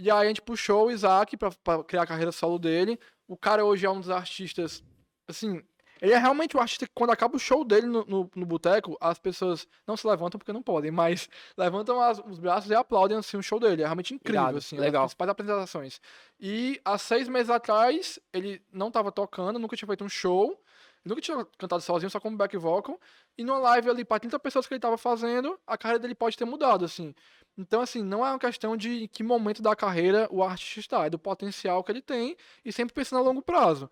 E 0.00 0.10
aí 0.10 0.24
a 0.26 0.28
gente 0.28 0.40
puxou 0.42 0.86
o 0.86 0.90
Isaac 0.90 1.36
pra, 1.36 1.50
pra 1.62 1.84
criar 1.84 2.02
a 2.02 2.06
carreira 2.06 2.32
solo 2.32 2.58
dele. 2.58 2.98
O 3.28 3.36
cara 3.36 3.64
hoje 3.64 3.84
é 3.86 3.90
um 3.90 4.00
dos 4.00 4.10
artistas, 4.10 4.82
assim, 5.28 5.62
ele 6.00 6.12
é 6.12 6.18
realmente 6.18 6.56
um 6.56 6.60
artista 6.60 6.86
que 6.86 6.92
quando 6.94 7.10
acaba 7.10 7.36
o 7.36 7.38
show 7.38 7.62
dele 7.64 7.86
no, 7.86 8.04
no, 8.06 8.30
no 8.34 8.46
boteco, 8.46 8.96
as 9.00 9.18
pessoas 9.18 9.68
não 9.86 9.96
se 9.98 10.06
levantam 10.06 10.38
porque 10.38 10.52
não 10.52 10.62
podem, 10.62 10.90
mas 10.90 11.28
levantam 11.56 12.00
as- 12.00 12.18
os 12.26 12.38
braços 12.38 12.70
e 12.70 12.74
aplaudem 12.74 13.18
assim 13.18 13.36
o 13.36 13.42
show 13.42 13.60
dele. 13.60 13.82
É 13.82 13.84
realmente 13.84 14.14
incrível, 14.14 14.40
Irado, 14.42 14.58
assim, 14.58 14.78
legal. 14.78 15.02
as 15.04 15.10
principais 15.10 15.30
apresentações. 15.30 16.00
E 16.40 16.80
há 16.84 16.96
seis 16.96 17.28
meses 17.28 17.50
atrás, 17.50 18.18
ele 18.32 18.62
não 18.72 18.88
estava 18.88 19.12
tocando, 19.12 19.58
nunca 19.58 19.76
tinha 19.76 19.86
feito 19.86 20.02
um 20.02 20.08
show, 20.08 20.58
nunca 21.04 21.20
tinha 21.20 21.46
cantado 21.58 21.82
sozinho, 21.82 22.10
só 22.10 22.18
como 22.18 22.36
back 22.36 22.56
vocal. 22.56 22.98
E 23.36 23.44
numa 23.44 23.58
live 23.58 23.90
ali, 23.90 24.04
para 24.04 24.20
30 24.20 24.38
pessoas 24.38 24.66
que 24.66 24.72
ele 24.72 24.78
estava 24.78 24.96
fazendo, 24.98 25.58
a 25.66 25.76
carreira 25.76 25.98
dele 26.00 26.14
pode 26.14 26.36
ter 26.36 26.46
mudado, 26.46 26.84
assim. 26.84 27.14
Então, 27.56 27.80
assim, 27.80 28.02
não 28.02 28.24
é 28.24 28.30
uma 28.30 28.38
questão 28.38 28.76
de 28.76 29.04
em 29.04 29.08
que 29.08 29.22
momento 29.22 29.60
da 29.60 29.76
carreira 29.76 30.26
o 30.30 30.42
artista 30.42 30.80
está, 30.80 31.06
é 31.06 31.10
do 31.10 31.18
potencial 31.18 31.84
que 31.84 31.92
ele 31.92 32.00
tem 32.00 32.36
e 32.64 32.72
sempre 32.72 32.94
pensando 32.94 33.18
a 33.18 33.22
longo 33.22 33.42
prazo. 33.42 33.90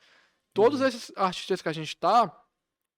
Todos 0.54 0.80
esses 0.80 1.12
artistas 1.16 1.60
que 1.60 1.68
a 1.68 1.72
gente 1.72 1.96
tá, 1.96 2.34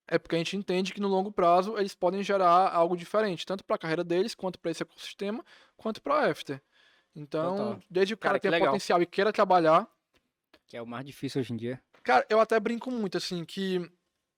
é 0.07 0.19
porque 0.19 0.35
a 0.35 0.39
gente 0.39 0.57
entende 0.57 0.93
que 0.93 1.01
no 1.01 1.09
longo 1.09 1.31
prazo 1.31 1.79
eles 1.79 1.95
podem 1.95 2.23
gerar 2.23 2.69
algo 2.73 2.97
diferente, 2.97 3.47
tanto 3.47 3.65
para 3.65 3.77
a 3.77 3.79
carreira 3.79 4.03
deles, 4.05 4.35
quanto 4.35 4.59
para 4.59 4.71
esse 4.71 4.83
ecossistema, 4.83 5.45
quanto 5.77 6.03
para 6.03 6.31
After. 6.31 6.61
Então, 7.15 7.57
Total. 7.57 7.81
desde 7.91 8.15
o 8.15 8.17
Cara, 8.17 8.39
cara, 8.39 8.41
que 8.41 8.49
tenha 8.49 8.71
potencial 8.71 9.03
e 9.03 9.07
queira 9.07 9.33
trabalhar, 9.33 9.89
Que 10.67 10.77
é 10.77 10.83
o 10.83 10.87
mais 10.87 11.05
difícil 11.05 11.41
hoje 11.41 11.53
em 11.53 11.57
dia. 11.57 11.83
Cara, 12.03 12.25
eu 12.29 12.41
até 12.41 12.59
brinco 12.59 12.91
muito, 12.91 13.19
assim, 13.19 13.45
que 13.45 13.91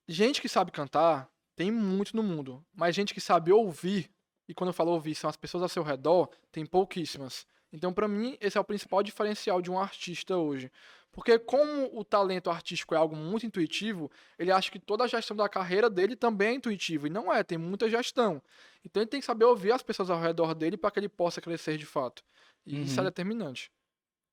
gente 0.09 0.41
que 0.41 0.49
sabe 0.49 0.71
cantar 0.73 1.29
tem 1.55 1.71
muito 1.71 2.17
no 2.17 2.23
mundo, 2.23 2.65
mas 2.75 2.95
gente 2.95 3.15
que 3.15 3.21
sabe 3.21 3.53
ouvir, 3.53 4.11
e 4.49 4.55
quando 4.55 4.69
eu 4.69 4.75
falo 4.75 4.93
ouvir, 4.93 5.15
são 5.15 5.31
as 5.31 5.37
pessoas 5.37 5.63
ao 5.63 5.69
seu 5.69 5.83
redor, 5.83 6.29
tem 6.51 6.65
pouquíssimas. 6.67 7.47
Então, 7.73 7.93
pra 7.93 8.07
mim, 8.07 8.37
esse 8.41 8.59
é 8.59 8.61
o 8.61 8.65
principal 8.65 9.03
diferencial 9.03 9.63
de 9.63 9.71
um 9.71 9.79
artista 9.79 10.37
hoje. 10.37 10.71
Porque 11.11 11.39
como 11.39 11.91
o 11.99 12.03
talento 12.05 12.49
artístico 12.49 12.95
é 12.95 12.99
algo 12.99 13.15
muito 13.15 13.45
intuitivo, 13.45 14.11
ele 14.39 14.51
acha 14.51 14.71
que 14.71 14.79
toda 14.79 15.05
a 15.05 15.07
gestão 15.07 15.37
da 15.37 15.49
carreira 15.49 15.91
dele 15.91 16.17
também 16.17 16.49
é 16.49 16.55
intuitiva, 16.55 17.07
e 17.07 17.11
não 17.11 17.33
é, 17.33 17.43
tem 17.43 17.59
muita 17.59 17.89
gestão. 17.89 18.43
Então 18.85 19.03
ele 19.03 19.11
tem 19.11 19.21
que 19.21 19.27
saber 19.27 19.45
ouvir 19.45 19.73
as 19.73 19.83
pessoas 19.83 20.09
ao 20.09 20.19
redor 20.21 20.55
dele 20.55 20.77
para 20.77 20.91
que 20.91 20.99
ele 21.01 21.09
possa 21.11 21.41
crescer 21.41 21.77
de 21.77 21.85
fato. 21.85 22.23
E 22.67 22.83
isso 22.83 22.99
é 22.99 23.03
Uhum. 23.03 23.05
determinante. 23.05 23.71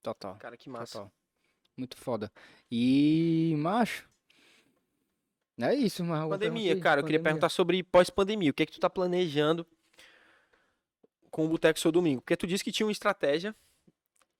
Total. 0.01 0.35
Cara, 0.37 0.55
que 0.55 0.69
massa. 0.69 0.99
Total. 0.99 1.11
Muito 1.77 1.97
foda. 1.97 2.31
E, 2.71 3.53
macho. 3.57 4.07
É 5.61 5.75
isso, 5.75 6.03
mas 6.05 6.29
Pandemia, 6.29 6.79
cara, 6.79 7.01
eu 7.01 7.05
queria 7.05 7.21
perguntar 7.21 7.49
sobre 7.49 7.83
pós-pandemia. 7.83 8.51
O 8.51 8.53
que 8.53 8.63
é 8.63 8.65
que 8.65 8.71
tu 8.71 8.79
tá 8.79 8.89
planejando 8.89 9.67
com 11.29 11.45
o 11.45 11.49
Boteco 11.49 11.79
Seu 11.79 11.91
Domingo? 11.91 12.21
Porque 12.21 12.35
tu 12.37 12.47
disse 12.47 12.63
que 12.63 12.71
tinha 12.71 12.85
uma 12.85 12.91
estratégia 12.91 13.55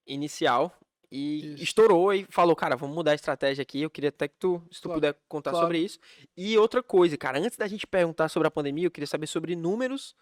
inicial 0.06 0.72
e 1.10 1.54
Isso. 1.54 1.64
estourou 1.64 2.12
e 2.14 2.24
falou, 2.30 2.54
cara, 2.54 2.76
vamos 2.76 2.94
mudar 2.94 3.12
a 3.12 3.14
estratégia 3.14 3.62
aqui. 3.62 3.80
Eu 3.82 3.90
queria 3.90 4.10
até 4.10 4.28
que 4.28 4.36
tu, 4.38 4.62
se 4.70 4.80
tu 4.80 4.84
Claro, 4.88 5.00
puder 5.00 5.16
contar 5.28 5.50
claro. 5.50 5.64
sobre 5.66 5.78
isso. 5.78 5.98
E 6.36 6.56
outra 6.56 6.82
coisa, 6.82 7.16
cara, 7.16 7.38
antes 7.38 7.56
da 7.58 7.66
gente 7.66 7.86
perguntar 7.86 8.28
sobre 8.28 8.46
a 8.46 8.50
pandemia, 8.50 8.86
eu 8.86 8.90
queria 8.90 9.06
saber 9.08 9.26
sobre 9.26 9.56
números 9.56 10.14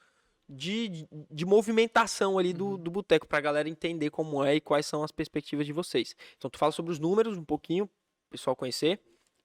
de, 0.49 0.89
de, 0.89 1.09
de 1.31 1.45
movimentação 1.45 2.39
ali 2.39 2.55
do, 2.55 2.69
Uhum. 2.69 2.79
do 2.79 2.91
boteco, 2.91 3.27
pra 3.27 3.39
galera 3.41 3.69
entender 3.69 4.09
como 4.11 4.43
é 4.43 4.55
e 4.57 4.61
quais 4.63 4.87
são 4.87 5.03
as 5.03 5.13
perspectivas 5.13 5.67
de 5.67 5.73
vocês. 5.75 6.17
Então 6.39 6.49
tu 6.49 6.59
fala 6.59 6.73
sobre 6.73 6.91
os 6.91 6.99
números 6.99 7.37
um 7.37 7.45
pouquinho, 7.45 7.89
pessoal 8.31 8.57
conhecer, 8.57 8.99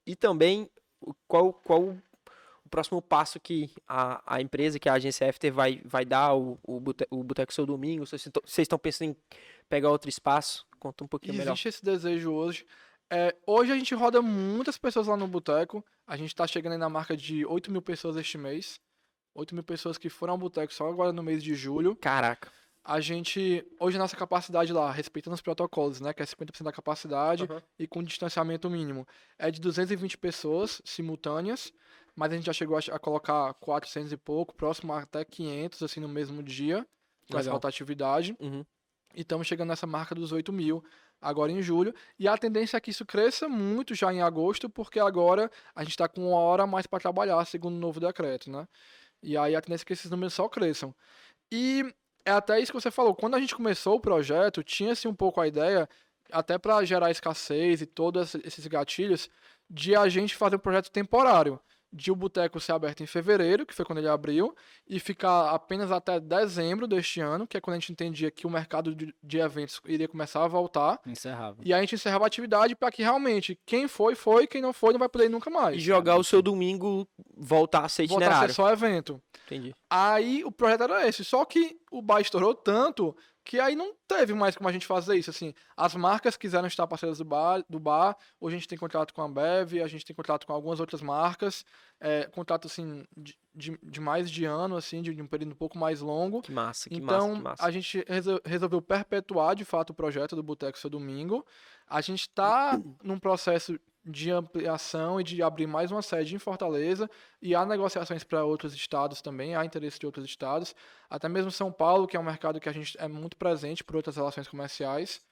e 0.06 0.16
também 0.16 0.70
qual, 1.28 1.52
qual 1.52 1.94
o 2.64 2.68
próximo 2.68 3.00
passo 3.02 3.38
que 3.38 3.70
a, 3.86 4.22
a 4.36 4.40
empresa, 4.40 4.78
que 4.78 4.88
a 4.88 4.94
agência 4.94 5.28
After 5.28 5.52
vai, 5.52 5.80
vai 5.84 6.04
dar, 6.04 6.34
o, 6.34 6.58
o, 6.62 6.80
bote, 6.80 7.06
o 7.10 7.22
Boteco 7.22 7.52
Seu 7.52 7.66
Domingo, 7.66 8.06
vocês 8.06 8.26
estão- 8.58 8.78
pensando 8.78 9.10
em 9.10 9.16
pegar 9.68 9.90
outro 9.90 10.08
espaço? 10.08 10.66
Conta 10.78 11.04
um 11.04 11.08
pouquinho 11.08 11.34
melhor. 11.34 11.52
Existe 11.52 11.68
esse 11.68 11.84
desejo 11.84 12.32
hoje. 12.32 12.66
É, 13.10 13.34
hoje 13.46 13.70
a 13.72 13.76
gente 13.76 13.94
roda 13.94 14.20
muitas 14.22 14.78
pessoas 14.78 15.06
lá 15.06 15.16
no 15.16 15.28
boteco. 15.28 15.84
A 16.06 16.16
gente 16.16 16.34
tá 16.34 16.46
chegando 16.46 16.72
aí 16.72 16.78
na 16.78 16.88
marca 16.88 17.16
de 17.16 17.44
8 17.46 17.70
mil 17.70 17.82
pessoas 17.82 18.16
este 18.16 18.36
mês. 18.38 18.80
8 19.34 19.54
mil 19.54 19.64
pessoas 19.64 19.98
que 19.98 20.08
foram 20.08 20.32
ao 20.32 20.38
boteco 20.38 20.72
só 20.72 20.88
agora 20.88 21.12
no 21.12 21.22
mês 21.22 21.42
de 21.42 21.54
julho. 21.54 21.96
Caraca. 21.96 22.50
A 22.86 23.00
gente, 23.00 23.66
hoje 23.80 23.96
a 23.96 24.00
nossa 24.00 24.14
capacidade 24.16 24.70
lá, 24.72 24.92
respeitando 24.92 25.34
os 25.34 25.40
protocolos, 25.40 26.02
né, 26.02 26.12
que 26.12 26.22
é 26.22 26.26
50% 26.26 26.62
da 26.62 26.70
capacidade 26.72 27.44
Aham. 27.44 27.62
e 27.78 27.86
com 27.86 28.02
distanciamento 28.02 28.68
mínimo, 28.68 29.06
é 29.38 29.50
de 29.50 29.58
220 29.58 30.18
pessoas 30.18 30.82
simultâneas, 30.84 31.72
mas 32.16 32.32
a 32.32 32.36
gente 32.36 32.46
já 32.46 32.52
chegou 32.52 32.76
a, 32.76 32.98
colocar 32.98 33.54
400 33.54 34.12
e 34.12 34.16
pouco, 34.16 34.54
próximo 34.54 34.92
até 34.92 35.24
500, 35.24 35.82
assim, 35.82 36.00
no 36.00 36.08
mesmo 36.08 36.42
dia, 36.42 36.86
com 37.30 37.36
essa 37.36 37.46
Legal. 37.46 37.54
rotatividade. 37.54 38.36
Uhum. 38.40 38.64
E 39.14 39.20
estamos 39.20 39.46
chegando 39.46 39.68
nessa 39.68 39.86
marca 39.86 40.14
dos 40.14 40.32
8 40.32 40.52
mil 40.52 40.84
agora 41.20 41.50
em 41.50 41.62
julho. 41.62 41.94
E 42.18 42.28
a 42.28 42.36
tendência 42.36 42.76
é 42.76 42.80
que 42.80 42.90
isso 42.90 43.04
cresça 43.04 43.48
muito 43.48 43.94
já 43.94 44.12
em 44.12 44.20
agosto, 44.20 44.68
porque 44.68 45.00
agora 45.00 45.50
a 45.74 45.82
gente 45.82 45.92
está 45.92 46.08
com 46.08 46.28
uma 46.28 46.38
hora 46.38 46.64
a 46.64 46.66
mais 46.66 46.86
para 46.86 47.00
trabalhar, 47.00 47.44
segundo 47.46 47.76
o 47.76 47.80
novo 47.80 47.98
decreto, 47.98 48.50
né? 48.50 48.68
E 49.22 49.36
aí 49.36 49.56
a 49.56 49.60
tendência 49.60 49.84
é 49.84 49.86
que 49.86 49.92
esses 49.94 50.10
números 50.10 50.34
só 50.34 50.48
cresçam. 50.48 50.94
E 51.50 51.84
é 52.24 52.30
até 52.30 52.60
isso 52.60 52.72
que 52.72 52.80
você 52.80 52.90
falou. 52.90 53.14
Quando 53.14 53.34
a 53.34 53.40
gente 53.40 53.54
começou 53.54 53.96
o 53.96 54.00
projeto, 54.00 54.62
tinha-se 54.62 55.08
um 55.08 55.14
pouco 55.14 55.40
a 55.40 55.48
ideia, 55.48 55.88
até 56.30 56.58
para 56.58 56.84
gerar 56.84 57.10
escassez 57.10 57.80
e 57.80 57.86
todos 57.86 58.34
esses 58.36 58.66
gatilhos, 58.66 59.30
de 59.68 59.96
a 59.96 60.08
gente 60.08 60.36
fazer 60.36 60.56
um 60.56 60.60
projeto 60.60 60.90
temporário. 60.90 61.58
De 61.96 62.10
o 62.10 62.16
boteco 62.16 62.58
ser 62.58 62.72
aberto 62.72 63.02
em 63.02 63.06
fevereiro, 63.06 63.64
que 63.64 63.72
foi 63.72 63.84
quando 63.84 63.98
ele 63.98 64.08
abriu, 64.08 64.54
e 64.88 64.98
ficar 64.98 65.50
apenas 65.50 65.92
até 65.92 66.18
dezembro 66.18 66.88
deste 66.88 67.20
ano, 67.20 67.46
que 67.46 67.56
é 67.56 67.60
quando 67.60 67.76
a 67.76 67.78
gente 67.78 67.92
entendia 67.92 68.30
que 68.32 68.46
o 68.46 68.50
mercado 68.50 68.94
de, 68.94 69.38
eventos 69.38 69.80
iria 69.86 70.08
começar 70.08 70.44
a 70.44 70.48
voltar. 70.48 71.00
Encerrava. 71.06 71.58
E 71.64 71.72
aí 71.72 71.78
a 71.78 71.82
gente 71.82 71.94
encerrava 71.94 72.24
a 72.24 72.26
atividade 72.26 72.74
para 72.74 72.90
que 72.90 73.02
realmente 73.02 73.56
quem 73.64 73.86
foi, 73.86 74.16
foi, 74.16 74.46
quem 74.46 74.60
não 74.60 74.72
foi, 74.72 74.92
não 74.92 74.98
vai 74.98 75.08
poder 75.08 75.26
ir 75.26 75.30
nunca 75.30 75.48
mais. 75.50 75.76
E 75.76 75.80
jogar 75.80 76.16
o 76.16 76.24
seu 76.24 76.42
domingo 76.42 77.08
voltar 77.36 77.84
a 77.84 77.88
ser 77.88 78.08
Voltar 78.08 78.26
a 78.26 78.28
ser 78.40 78.46
itinerário. 78.46 78.54
só 78.54 78.72
evento. 78.72 79.22
Entendi. 79.46 79.74
Aí 79.88 80.42
o 80.44 80.50
projeto 80.50 80.84
era 80.84 81.06
esse, 81.06 81.24
só 81.24 81.44
que 81.44 81.78
o 81.90 82.02
bar 82.02 82.20
estourou 82.20 82.54
tanto 82.54 83.16
que 83.44 83.60
aí 83.60 83.76
não 83.76 83.94
teve 84.08 84.32
mais 84.32 84.56
como 84.56 84.68
a 84.68 84.72
gente 84.72 84.86
fazer 84.86 85.16
isso, 85.16 85.28
assim. 85.30 85.52
As 85.76 85.94
marcas 85.94 86.36
quiseram 86.36 86.66
estar 86.66 86.86
parceiras 86.86 87.18
do 87.18 87.24
bar, 87.24 87.62
do 87.68 87.78
bar, 87.78 88.16
hoje 88.40 88.56
a 88.56 88.58
gente 88.58 88.68
tem 88.68 88.78
contrato 88.78 89.12
com 89.12 89.20
a 89.20 89.26
Ambev, 89.26 89.82
a 89.82 89.86
gente 89.86 90.04
tem 90.04 90.16
contrato 90.16 90.46
com 90.46 90.52
algumas 90.52 90.80
outras 90.80 91.02
marcas, 91.02 91.64
é, 92.00 92.24
contrato, 92.24 92.66
assim, 92.66 93.04
de, 93.16 93.36
de, 93.54 93.78
de 93.82 94.00
mais 94.00 94.30
de 94.30 94.44
ano, 94.46 94.76
assim, 94.76 95.02
de, 95.02 95.14
de 95.14 95.20
um 95.22 95.26
período 95.26 95.52
um 95.52 95.56
pouco 95.56 95.76
mais 95.78 96.00
longo. 96.00 96.40
Que 96.42 96.52
massa, 96.52 96.88
que 96.88 96.96
Então, 96.96 97.28
massa, 97.30 97.36
que 97.36 97.42
massa. 97.42 97.66
a 97.66 97.70
gente 97.70 98.04
resol- 98.08 98.40
resolveu 98.44 98.80
perpetuar, 98.80 99.54
de 99.54 99.64
fato, 99.64 99.90
o 99.90 99.94
projeto 99.94 100.34
do 100.34 100.42
Boteco 100.42 100.78
Seu 100.78 100.88
Domingo. 100.88 101.44
A 101.86 102.00
gente 102.00 102.20
está 102.22 102.80
num 103.04 103.18
processo 103.18 103.78
de 104.04 104.30
ampliação 104.30 105.20
e 105.20 105.24
de 105.24 105.42
abrir 105.42 105.66
mais 105.66 105.90
uma 105.90 106.02
sede 106.02 106.34
em 106.34 106.38
Fortaleza 106.38 107.10
e 107.40 107.54
há 107.54 107.64
negociações 107.64 108.22
para 108.22 108.44
outros 108.44 108.74
estados 108.74 109.22
também, 109.22 109.56
há 109.56 109.64
interesse 109.64 109.98
de 109.98 110.06
outros 110.06 110.26
estados, 110.26 110.74
até 111.08 111.28
mesmo 111.28 111.50
São 111.50 111.72
Paulo, 111.72 112.06
que 112.06 112.16
é 112.16 112.20
um 112.20 112.24
mercado 112.24 112.60
que 112.60 112.68
a 112.68 112.72
gente 112.72 112.96
é 113.00 113.08
muito 113.08 113.36
presente 113.36 113.82
por 113.82 113.96
outras 113.96 114.16
relações 114.16 114.46
comerciais. 114.46 115.22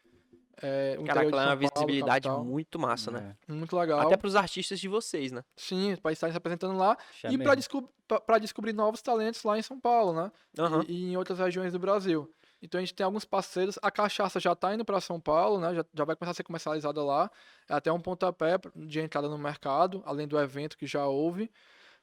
É, 0.60 0.96
o 0.98 1.04
Caraca, 1.04 1.34
lá 1.34 1.42
é 1.42 1.46
uma 1.46 1.56
Paulo, 1.56 1.70
visibilidade 1.74 2.28
capital. 2.28 2.44
muito 2.44 2.78
massa, 2.78 3.10
né? 3.10 3.36
É, 3.48 3.52
muito 3.52 3.76
legal. 3.76 4.00
Até 4.00 4.16
pros 4.16 4.36
artistas 4.36 4.78
de 4.78 4.88
vocês, 4.88 5.32
né? 5.32 5.42
Sim, 5.56 5.96
para 5.96 6.12
estar 6.12 6.30
se 6.30 6.36
apresentando 6.36 6.76
lá 6.76 6.96
já 7.20 7.30
e 7.30 7.38
para 7.38 8.38
descobrir 8.38 8.72
novos 8.72 9.02
talentos 9.02 9.42
lá 9.44 9.58
em 9.58 9.62
São 9.62 9.80
Paulo, 9.80 10.12
né? 10.12 10.32
Aham. 10.58 10.84
e, 10.86 10.92
e 10.92 11.12
em 11.12 11.16
outras 11.16 11.38
regiões 11.38 11.72
do 11.72 11.78
Brasil. 11.78 12.30
Então 12.62 12.78
a 12.78 12.82
gente 12.82 12.94
tem 12.94 13.04
alguns 13.04 13.24
parceiros. 13.24 13.78
A 13.82 13.90
cachaça 13.90 14.38
já 14.38 14.52
está 14.52 14.72
indo 14.72 14.84
para 14.84 15.00
São 15.00 15.20
Paulo, 15.20 15.60
né? 15.60 15.74
Já, 15.74 15.84
já 15.92 16.04
vai 16.04 16.14
começar 16.14 16.30
a 16.30 16.34
ser 16.34 16.44
comercializada 16.44 17.02
lá. 17.02 17.30
É 17.68 17.74
até 17.74 17.90
um 17.92 18.00
pontapé 18.00 18.58
de 18.76 19.00
entrada 19.00 19.28
no 19.28 19.36
mercado, 19.36 20.02
além 20.06 20.28
do 20.28 20.38
evento 20.38 20.78
que 20.78 20.86
já 20.86 21.04
houve. 21.06 21.50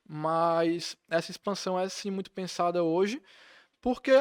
Mas 0.07 0.97
essa 1.09 1.31
expansão 1.31 1.79
é 1.79 1.87
sim 1.87 2.11
muito 2.11 2.31
pensada 2.31 2.83
hoje, 2.83 3.21
porque 3.79 4.11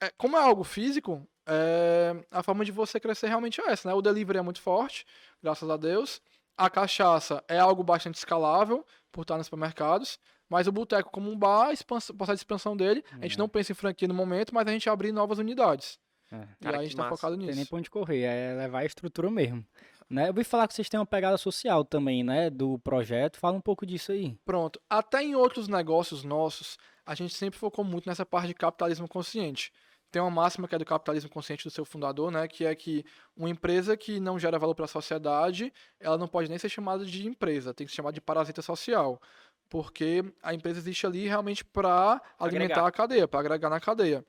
é, 0.00 0.10
como 0.16 0.36
é 0.36 0.40
algo 0.40 0.64
físico, 0.64 1.26
é, 1.46 2.14
a 2.30 2.42
forma 2.42 2.64
de 2.64 2.72
você 2.72 2.98
crescer 2.98 3.28
realmente 3.28 3.60
é 3.60 3.70
essa, 3.70 3.88
né? 3.88 3.94
O 3.94 4.02
delivery 4.02 4.38
é 4.38 4.42
muito 4.42 4.60
forte, 4.60 5.06
graças 5.42 5.68
a 5.68 5.76
Deus. 5.76 6.20
A 6.56 6.70
cachaça 6.70 7.44
é 7.48 7.58
algo 7.58 7.82
bastante 7.82 8.14
escalável 8.16 8.84
por 9.12 9.22
estar 9.22 9.36
nos 9.36 9.46
supermercados. 9.46 10.18
Mas 10.48 10.66
o 10.66 10.72
boteco 10.72 11.10
como 11.10 11.30
um 11.30 11.36
bar, 11.36 11.68
a 11.68 11.72
expansão- 11.72 12.76
dele, 12.76 13.02
a 13.12 13.22
gente 13.22 13.34
É. 13.34 13.38
não 13.38 13.48
pensa 13.48 13.72
em 13.72 13.74
franquia 13.74 14.06
no 14.06 14.14
momento, 14.14 14.54
mas 14.54 14.66
a 14.66 14.70
gente 14.70 14.88
abrir 14.88 15.12
novas 15.12 15.38
unidades. 15.38 15.98
É. 16.32 16.36
e 16.60 16.64
Cara, 16.64 16.76
aí 16.78 16.80
a 16.80 16.82
gente 16.88 16.96
tá 16.96 17.04
massa. 17.04 17.16
focado 17.16 17.36
Tem 17.36 17.46
nem 17.46 17.54
nisso. 17.54 17.68
pra 17.70 17.78
onde 17.78 17.88
correr, 17.88 18.22
é 18.22 18.54
levar 18.56 18.80
a 18.80 18.84
estrutura 18.84 19.30
mesmo. 19.30 19.64
Né? 20.10 20.24
Eu 20.24 20.28
ouvi 20.28 20.42
falar 20.42 20.66
que 20.66 20.74
vocês 20.74 20.88
têm 20.88 20.98
uma 20.98 21.06
pegada 21.06 21.36
social 21.36 21.84
também, 21.84 22.24
né? 22.24 22.50
Do 22.50 22.80
projeto. 22.80 23.38
Fala 23.38 23.56
um 23.56 23.60
pouco 23.60 23.86
disso 23.86 24.10
aí. 24.10 24.36
Pronto. 24.44 24.80
Até 24.90 25.22
em 25.22 25.36
outros 25.36 25.68
negócios 25.68 26.24
nossos, 26.24 26.76
a 27.04 27.14
gente 27.14 27.32
sempre 27.34 27.58
focou 27.58 27.84
muito 27.84 28.08
nessa 28.08 28.26
parte 28.26 28.48
de 28.48 28.54
capitalismo 28.54 29.06
consciente. 29.06 29.72
Tem 30.10 30.22
uma 30.22 30.30
máxima 30.30 30.66
que 30.68 30.74
é 30.74 30.78
do 30.78 30.84
capitalismo 30.84 31.28
consciente 31.30 31.64
do 31.64 31.70
seu 31.70 31.84
fundador, 31.84 32.30
né? 32.30 32.46
Que 32.48 32.64
é 32.64 32.74
que 32.74 33.04
uma 33.36 33.48
empresa 33.50 33.96
que 33.96 34.18
não 34.20 34.38
gera 34.38 34.58
valor 34.58 34.74
para 34.74 34.84
a 34.84 34.88
sociedade, 34.88 35.72
ela 36.00 36.16
não 36.18 36.26
pode 36.28 36.48
nem 36.48 36.58
ser 36.58 36.68
chamada 36.68 37.04
de 37.04 37.26
empresa, 37.26 37.74
tem 37.74 37.84
que 37.86 37.92
ser 37.92 37.96
chamada 37.96 38.14
de 38.14 38.20
parasita 38.20 38.62
social. 38.62 39.20
Porque 39.68 40.24
a 40.42 40.54
empresa 40.54 40.78
existe 40.78 41.06
ali 41.06 41.26
realmente 41.26 41.64
para 41.64 42.20
alimentar 42.38 42.86
a 42.86 42.92
cadeia, 42.92 43.26
para 43.26 43.40
agregar 43.40 43.70
na 43.70 43.80
cadeia. 43.80 44.24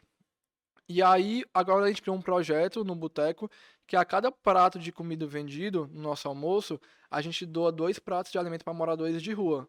E 0.89 1.03
aí, 1.03 1.43
agora 1.53 1.85
a 1.85 1.87
gente 1.89 2.01
criou 2.01 2.15
um 2.15 2.21
projeto 2.21 2.83
no 2.83 2.95
Boteco 2.95 3.49
que 3.85 3.95
a 3.95 4.05
cada 4.05 4.31
prato 4.31 4.79
de 4.79 4.91
comida 4.91 5.25
vendido 5.25 5.89
no 5.93 6.01
nosso 6.01 6.27
almoço, 6.27 6.79
a 7.09 7.21
gente 7.21 7.45
doa 7.45 7.71
dois 7.71 7.99
pratos 7.99 8.31
de 8.31 8.37
alimento 8.37 8.63
para 8.63 8.73
moradores 8.73 9.21
de 9.21 9.33
rua. 9.33 9.67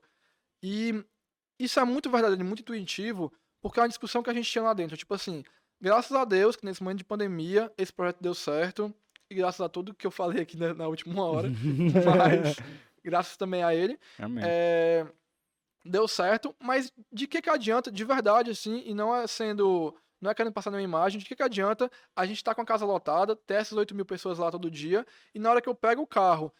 E 0.62 1.05
isso 1.59 1.79
é 1.79 1.85
muito 1.85 2.11
verdadeiro, 2.11 2.45
muito 2.45 2.61
intuitivo, 2.61 3.33
porque 3.61 3.79
é 3.79 3.83
uma 3.83 3.89
discussão 3.89 4.23
que 4.23 4.31
a 4.31 4.35
gente 4.35 4.51
tinha 4.51 4.62
lá 4.62 4.75
dentro. 4.75 4.97
Tipo 4.97 5.14
assim, 5.14 5.45
graças 5.81 6.12
a 6.12 6.25
Deus 6.25 6.57
que 6.57 6.64
nesse 6.64 6.83
momento 6.83 6.99
de 6.99 7.05
pandemia 7.05 7.73
esse 7.77 7.93
projeto 7.93 8.21
deu 8.21 8.35
certo, 8.35 8.95
e 9.31 9.35
graças 9.35 9.61
a 9.61 9.69
tudo 9.69 9.95
que 9.95 10.07
eu 10.07 10.11
falei 10.11 10.43
aqui 10.43 10.57
na, 10.57 10.73
na 10.73 10.89
última 10.89 11.25
hora, 11.25 11.49
mas 12.07 12.57
graças 13.05 13.37
também 13.37 13.62
a 13.62 13.75
ele. 13.75 13.99
É, 14.45 15.07
deu 15.85 16.07
certo, 16.07 16.55
mas 16.61 16.93
de 17.12 17.26
que 17.26 17.41
que 17.41 17.51
adianta, 17.51 17.91
de 17.91 18.05
verdade, 18.05 18.51
assim, 18.51 18.83
e 18.85 18.95
não 18.95 19.14
é 19.14 19.26
sendo 19.26 19.95
não 20.20 20.31
é 20.31 20.35
querendo 20.35 20.53
passar 20.53 20.70
nenhuma 20.70 20.85
imagem, 20.85 21.18
de 21.18 21.24
que, 21.24 21.37
que 21.37 21.43
adianta 21.43 21.91
a 22.14 22.26
gente 22.26 22.39
estar 22.39 22.51
tá 22.51 22.55
com 22.57 22.62
a 22.62 22.64
casa 22.64 22.85
lotada, 22.85 23.37
ter 23.37 23.55
essas 23.55 23.79
8 23.79 23.95
mil 23.95 24.05
pessoas 24.05 24.39
lá 24.39 24.51
todo 24.51 24.70
dia, 24.70 25.07
e 25.35 25.39
na 25.39 25.51
hora 25.51 25.61
que 25.61 25.68
eu 25.68 25.74
pego 25.74 26.03
o 26.03 26.07
carro, 26.07 26.53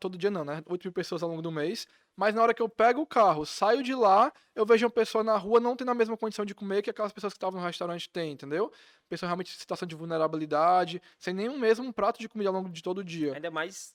todo 0.00 0.18
dia 0.18 0.30
não, 0.30 0.44
né? 0.44 0.62
8 0.66 0.84
mil 0.84 0.92
pessoas 0.92 1.22
ao 1.22 1.28
longo 1.28 1.42
do 1.42 1.52
mês, 1.52 1.86
mas 2.16 2.34
na 2.34 2.42
hora 2.42 2.54
que 2.54 2.62
eu 2.62 2.68
pego 2.68 3.02
o 3.02 3.06
carro, 3.06 3.44
saio 3.44 3.82
de 3.82 3.94
lá, 3.94 4.32
eu 4.54 4.64
vejo 4.64 4.86
uma 4.86 4.90
pessoa 4.90 5.22
na 5.22 5.36
rua 5.36 5.60
não 5.60 5.76
tendo 5.76 5.90
a 5.90 5.94
mesma 5.94 6.16
condição 6.16 6.44
de 6.44 6.54
comer 6.54 6.82
que 6.82 6.90
aquelas 6.90 7.12
pessoas 7.12 7.34
que 7.34 7.36
estavam 7.36 7.60
no 7.60 7.66
restaurante 7.66 8.08
têm, 8.08 8.32
entendeu? 8.32 8.72
Pessoa 9.08 9.28
realmente 9.28 9.54
em 9.54 9.58
situação 9.58 9.86
de 9.86 9.94
vulnerabilidade, 9.94 11.02
sem 11.18 11.34
nenhum 11.34 11.58
mesmo 11.58 11.92
prato 11.92 12.18
de 12.18 12.28
comida 12.28 12.48
ao 12.48 12.54
longo 12.54 12.70
de 12.70 12.82
todo 12.82 12.98
o 12.98 13.04
dia. 13.04 13.34
Ainda 13.34 13.50
mais 13.50 13.94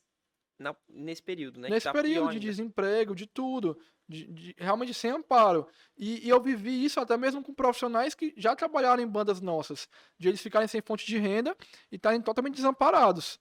na, 0.61 0.75
nesse 0.87 1.21
período, 1.21 1.59
né? 1.59 1.69
Nesse 1.69 1.85
tá 1.85 1.91
período 1.91 2.31
de 2.31 2.39
desemprego, 2.39 3.15
de 3.15 3.25
tudo 3.25 3.77
de, 4.11 4.27
de, 4.27 4.55
realmente 4.57 4.93
sem 4.93 5.09
amparo. 5.09 5.67
E, 5.97 6.25
e, 6.25 6.29
eu 6.29 6.41
vivi 6.41 6.83
isso 6.83 6.99
até 6.99 7.15
mesmo 7.15 7.41
com 7.41 7.53
profissionais 7.53 8.13
que 8.13 8.33
já 8.35 8.55
trabalharam 8.55 9.01
em 9.01 9.07
bandas 9.07 9.39
nossas, 9.39 9.87
de 10.19 10.27
eles 10.27 10.41
ficarem 10.41 10.67
sem 10.67 10.81
fonte 10.81 11.05
de 11.05 11.17
renda 11.17 11.55
e 11.91 11.95
estarem 11.95 12.21
totalmente 12.21 12.55
desamparados. 12.55 13.39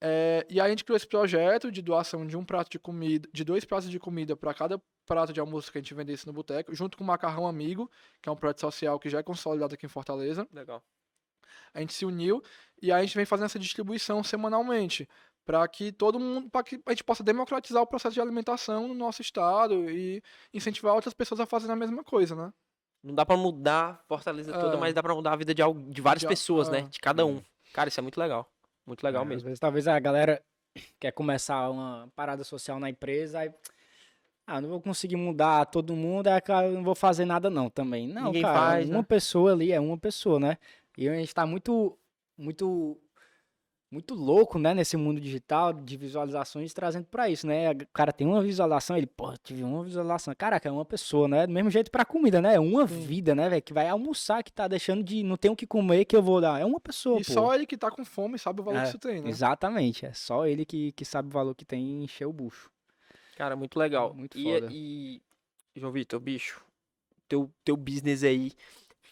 É, 0.00 0.46
e 0.48 0.60
aí 0.60 0.66
a 0.66 0.70
gente 0.70 0.84
criou 0.84 0.96
esse 0.96 1.06
projeto 1.06 1.72
de 1.72 1.82
doação 1.82 2.26
de 2.26 2.36
um 2.36 2.44
prato 2.44 2.70
de 2.70 2.78
comida, 2.78 3.28
de 3.32 3.42
dois 3.42 3.64
pratos 3.64 3.90
de 3.90 3.98
comida 3.98 4.36
para 4.36 4.54
cada 4.54 4.80
prato 5.06 5.32
de 5.32 5.40
almoço 5.40 5.72
que 5.72 5.78
a 5.78 5.80
gente 5.80 5.94
vendesse 5.94 6.26
no 6.26 6.32
boteco, 6.32 6.74
junto 6.74 6.96
com 6.96 7.02
o 7.02 7.06
Macarrão 7.06 7.46
Amigo, 7.46 7.90
que 8.22 8.28
é 8.28 8.32
um 8.32 8.36
projeto 8.36 8.60
social 8.60 8.98
que 9.00 9.08
já 9.08 9.18
é 9.18 9.22
consolidado 9.22 9.74
aqui 9.74 9.86
em 9.86 9.88
Fortaleza. 9.88 10.46
Legal. 10.52 10.82
A 11.72 11.80
gente 11.80 11.92
se 11.92 12.04
uniu 12.04 12.42
e 12.80 12.92
aí 12.92 13.00
a 13.00 13.04
gente 13.04 13.16
vem 13.16 13.26
fazendo 13.26 13.46
essa 13.46 13.58
distribuição 13.58 14.22
semanalmente 14.22 15.08
para 15.46 15.66
que 15.68 15.92
todo 15.92 16.18
mundo, 16.18 16.50
para 16.50 16.64
que 16.64 16.82
a 16.84 16.90
gente 16.90 17.04
possa 17.04 17.22
democratizar 17.22 17.80
o 17.80 17.86
processo 17.86 18.14
de 18.14 18.20
alimentação 18.20 18.88
no 18.88 18.94
nosso 18.94 19.22
estado 19.22 19.88
e 19.88 20.20
incentivar 20.52 20.92
outras 20.92 21.14
pessoas 21.14 21.40
a 21.40 21.46
fazerem 21.46 21.72
a 21.72 21.76
mesma 21.76 22.02
coisa, 22.02 22.34
né? 22.34 22.52
Não 23.02 23.14
dá 23.14 23.24
para 23.24 23.36
mudar 23.36 24.02
Fortaleza 24.08 24.50
é. 24.50 24.58
toda, 24.58 24.76
mas 24.76 24.92
dá 24.92 25.00
para 25.00 25.14
mudar 25.14 25.32
a 25.32 25.36
vida 25.36 25.54
de, 25.54 25.62
de 25.88 26.00
várias 26.02 26.22
de, 26.22 26.26
pessoas, 26.26 26.68
né? 26.68 26.80
é. 26.80 26.82
né? 26.82 26.88
De 26.90 26.98
cada 26.98 27.24
um. 27.24 27.40
Cara, 27.72 27.88
isso 27.88 28.00
é 28.00 28.02
muito 28.02 28.18
legal. 28.18 28.50
Muito 28.84 29.04
legal 29.04 29.22
é, 29.22 29.24
mesmo. 29.24 29.42
Às 29.42 29.44
vezes, 29.44 29.60
talvez 29.60 29.86
a 29.86 29.98
galera 30.00 30.42
quer 30.98 31.12
começar 31.12 31.70
uma 31.70 32.10
parada 32.16 32.42
social 32.42 32.80
na 32.80 32.90
empresa, 32.90 33.38
aí 33.38 33.50
ah, 34.44 34.60
não 34.60 34.68
vou 34.68 34.80
conseguir 34.80 35.16
mudar 35.16 35.66
todo 35.66 35.94
mundo, 35.94 36.28
é 36.28 36.42
eu 36.64 36.72
não 36.72 36.82
vou 36.82 36.96
fazer 36.96 37.24
nada 37.24 37.48
não 37.48 37.70
também. 37.70 38.08
Não, 38.08 38.24
Ninguém 38.24 38.42
cara, 38.42 38.58
faz, 38.58 38.88
uma 38.88 38.98
né? 38.98 39.04
pessoa 39.04 39.52
ali 39.52 39.70
é 39.70 39.78
uma 39.78 39.96
pessoa, 39.96 40.40
né? 40.40 40.58
E 40.98 41.08
a 41.08 41.14
gente 41.14 41.32
tá 41.32 41.46
muito 41.46 41.96
muito 42.36 42.98
muito 43.90 44.14
louco, 44.14 44.58
né, 44.58 44.74
nesse 44.74 44.96
mundo 44.96 45.20
digital 45.20 45.72
de 45.72 45.96
visualizações 45.96 46.74
trazendo 46.74 47.06
para 47.06 47.28
isso, 47.28 47.46
né? 47.46 47.70
O 47.70 47.86
cara 47.92 48.12
tem 48.12 48.26
uma 48.26 48.42
visualização, 48.42 48.96
ele, 48.96 49.06
pô, 49.06 49.32
tive 49.38 49.62
uma 49.62 49.84
visualização. 49.84 50.34
Caraca, 50.34 50.68
é 50.68 50.72
uma 50.72 50.84
pessoa, 50.84 51.28
né? 51.28 51.46
Do 51.46 51.52
mesmo 51.52 51.70
jeito 51.70 51.90
para 51.90 52.04
comida, 52.04 52.42
né? 52.42 52.54
É 52.54 52.60
uma 52.60 52.86
Sim. 52.86 53.00
vida, 53.00 53.34
né, 53.34 53.48
velho, 53.48 53.62
que 53.62 53.72
vai 53.72 53.88
almoçar, 53.88 54.42
que 54.42 54.52
tá 54.52 54.66
deixando 54.66 55.04
de 55.04 55.22
não 55.22 55.36
tem 55.36 55.50
o 55.50 55.56
que 55.56 55.66
comer 55.66 56.04
que 56.04 56.16
eu 56.16 56.22
vou 56.22 56.40
dar. 56.40 56.60
É 56.60 56.64
uma 56.64 56.80
pessoa, 56.80 57.20
E 57.20 57.24
pô. 57.24 57.32
só 57.32 57.54
ele 57.54 57.66
que 57.66 57.76
tá 57.76 57.90
com 57.90 58.04
fome 58.04 58.38
sabe 58.38 58.60
o 58.60 58.64
valor 58.64 58.78
é, 58.78 58.82
que 58.82 58.88
isso 58.88 58.98
tem, 58.98 59.22
né? 59.22 59.30
Exatamente, 59.30 60.04
é 60.04 60.12
só 60.12 60.46
ele 60.46 60.64
que, 60.64 60.92
que 60.92 61.04
sabe 61.04 61.28
o 61.28 61.32
valor 61.32 61.54
que 61.54 61.64
tem 61.64 61.84
e 61.84 62.04
encher 62.04 62.26
o 62.26 62.32
bucho. 62.32 62.70
Cara, 63.36 63.54
muito 63.54 63.78
legal. 63.78 64.12
Muito 64.14 64.36
e, 64.36 64.42
foda. 64.42 64.68
E, 64.72 65.22
João 65.76 65.92
Vitor, 65.92 66.18
bicho, 66.18 66.64
teu 67.28 67.50
teu 67.64 67.76
business 67.76 68.24
aí 68.24 68.52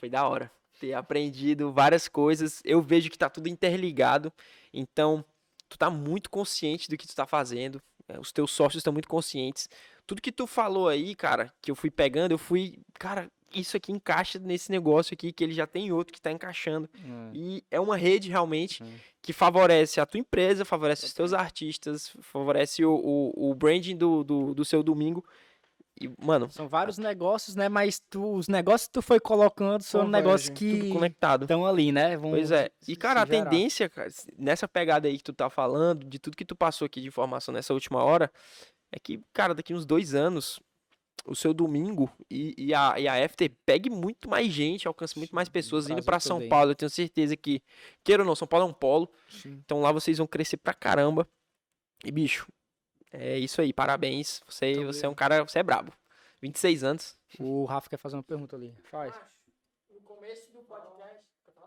foi 0.01 0.09
da 0.09 0.27
hora. 0.27 0.51
Ter 0.85 0.93
aprendido 0.93 1.73
várias 1.73 2.09
coisas. 2.09 2.61
Eu 2.63 2.83
vejo 2.83 3.09
que 3.09 3.17
tá 3.17 3.31
tudo 3.31 3.49
interligado. 3.49 4.31
Então, 4.73 5.25
tu 5.67 5.79
tá 5.79 5.89
muito 5.89 6.29
consciente 6.29 6.91
do 6.91 6.97
que 6.97 7.07
tu 7.07 7.15
tá 7.15 7.27
fazendo. 7.27 7.81
É, 8.07 8.21
os 8.21 8.33
teus 8.33 8.51
sócios 8.51 8.81
estão 8.81 8.93
muito 8.93 9.09
conscientes. 9.09 9.67
Tudo 10.07 10.21
que 10.21 10.31
tu 10.31 10.47
falou 10.47 10.89
aí, 10.89 11.15
cara, 11.15 11.51
que 11.63 11.71
eu 11.71 11.75
fui 11.75 11.91
pegando, 11.91 12.33
eu 12.33 12.39
fui, 12.39 12.79
cara, 12.99 13.31
isso 13.55 13.79
aqui 13.79 13.93
encaixa 13.93 14.39
nesse 14.39 14.71
negócio 14.71 15.15
aqui, 15.15 15.33
que 15.33 15.43
ele 15.43 15.55
já 15.55 15.67
tem 15.67 15.91
outro 15.91 16.13
que 16.13 16.21
tá 16.21 16.31
encaixando. 16.31 16.89
É. 16.95 17.31
E 17.33 17.65
é 17.71 17.81
uma 17.81 17.97
rede 17.97 18.29
realmente 18.29 18.83
é. 18.83 18.87
que 19.23 19.33
favorece 19.33 20.01
a 20.01 20.07
tua 20.07 20.21
empresa, 20.21 20.67
favorece 20.67 21.07
os 21.07 21.15
teus 21.15 21.33
artistas, 21.33 22.15
favorece 22.21 22.85
o, 22.85 22.93
o, 22.93 23.51
o 23.51 23.55
branding 23.55 23.97
do, 23.97 24.23
do, 24.23 24.55
do 24.55 24.65
seu 24.67 24.83
domingo. 24.83 25.25
E, 26.01 26.11
mano. 26.21 26.51
São 26.51 26.69
vários 26.69 26.99
negócios, 26.99 27.55
né? 27.55 27.69
Mas 27.69 28.01
tu, 28.11 28.35
os 28.35 28.49
negócios 28.49 28.89
que 28.89 28.95
tu 28.95 29.03
foi 29.03 29.21
colocando 29.21 29.83
são 29.83 30.07
negócios 30.09 30.51
que. 30.51 30.91
conectado. 30.91 31.43
Estão 31.43 31.65
ali, 31.65 31.93
né? 31.93 32.17
Vão 32.17 32.31
pois 32.31 32.51
é. 32.51 32.71
E, 32.87 32.97
cara, 32.97 33.23
a 33.23 33.27
gerar. 33.27 33.49
tendência, 33.49 33.89
cara, 33.89 34.11
nessa 34.37 34.67
pegada 34.67 35.07
aí 35.07 35.17
que 35.17 35.25
tu 35.25 35.33
tá 35.33 35.49
falando, 35.49 36.05
de 36.05 36.19
tudo 36.19 36.37
que 36.37 36.45
tu 36.45 36.57
passou 36.57 36.87
aqui 36.87 37.01
de 37.01 37.07
informação 37.07 37.55
nessa 37.55 37.73
última 37.73 38.03
hora, 38.03 38.31
é 38.91 38.99
que, 38.99 39.23
cara, 39.33 39.55
daqui 39.55 39.73
uns 39.73 39.87
dois 39.87 40.15
anos, 40.15 40.61
o 41.27 41.35
seu 41.35 41.55
domingo 41.55 42.11
e, 42.31 42.55
e, 42.59 42.75
a, 42.75 42.95
e 42.99 43.09
a 43.09 43.29
FT 43.29 43.51
pegue 43.65 43.89
muito 43.89 44.29
mais 44.29 44.53
gente, 44.53 44.89
alcance 44.89 45.17
muito 45.17 45.35
mais 45.35 45.49
pessoas 45.49 45.89
indo 45.89 46.03
para 46.03 46.19
São 46.19 46.49
Paulo. 46.49 46.73
Eu 46.73 46.75
tenho 46.75 46.91
certeza 46.91 47.37
que, 47.37 47.63
queira 48.03 48.23
ou 48.23 48.27
não, 48.27 48.35
São 48.35 48.49
Paulo 48.49 48.67
é 48.67 48.69
um 48.69 48.75
polo. 48.75 49.09
Sim. 49.29 49.61
Então 49.65 49.81
lá 49.81 49.93
vocês 49.93 50.19
vão 50.19 50.27
crescer 50.27 50.57
pra 50.57 50.75
caramba. 50.75 51.27
E, 52.05 52.11
bicho, 52.11 52.47
é 53.15 53.39
isso 53.39 53.61
aí, 53.61 53.73
parabéns. 53.73 54.43
Você, 54.47 54.85
você 54.85 55.07
é 55.07 55.09
um 55.09 55.15
cara, 55.15 55.43
você 55.43 55.59
é 55.59 55.63
brabo. 55.63 55.93
26 56.41 56.85
anos. 56.85 57.19
O 57.41 57.65
Rafa 57.65 57.89
quer 57.89 57.97
fazer 57.97 58.17
uma 58.17 58.23
pergunta 58.23 58.57
ali. 58.57 58.77
Faz. 58.85 59.15
No 59.89 60.01
começo 60.03 60.53
do 60.53 60.63
podcast. 60.65 61.25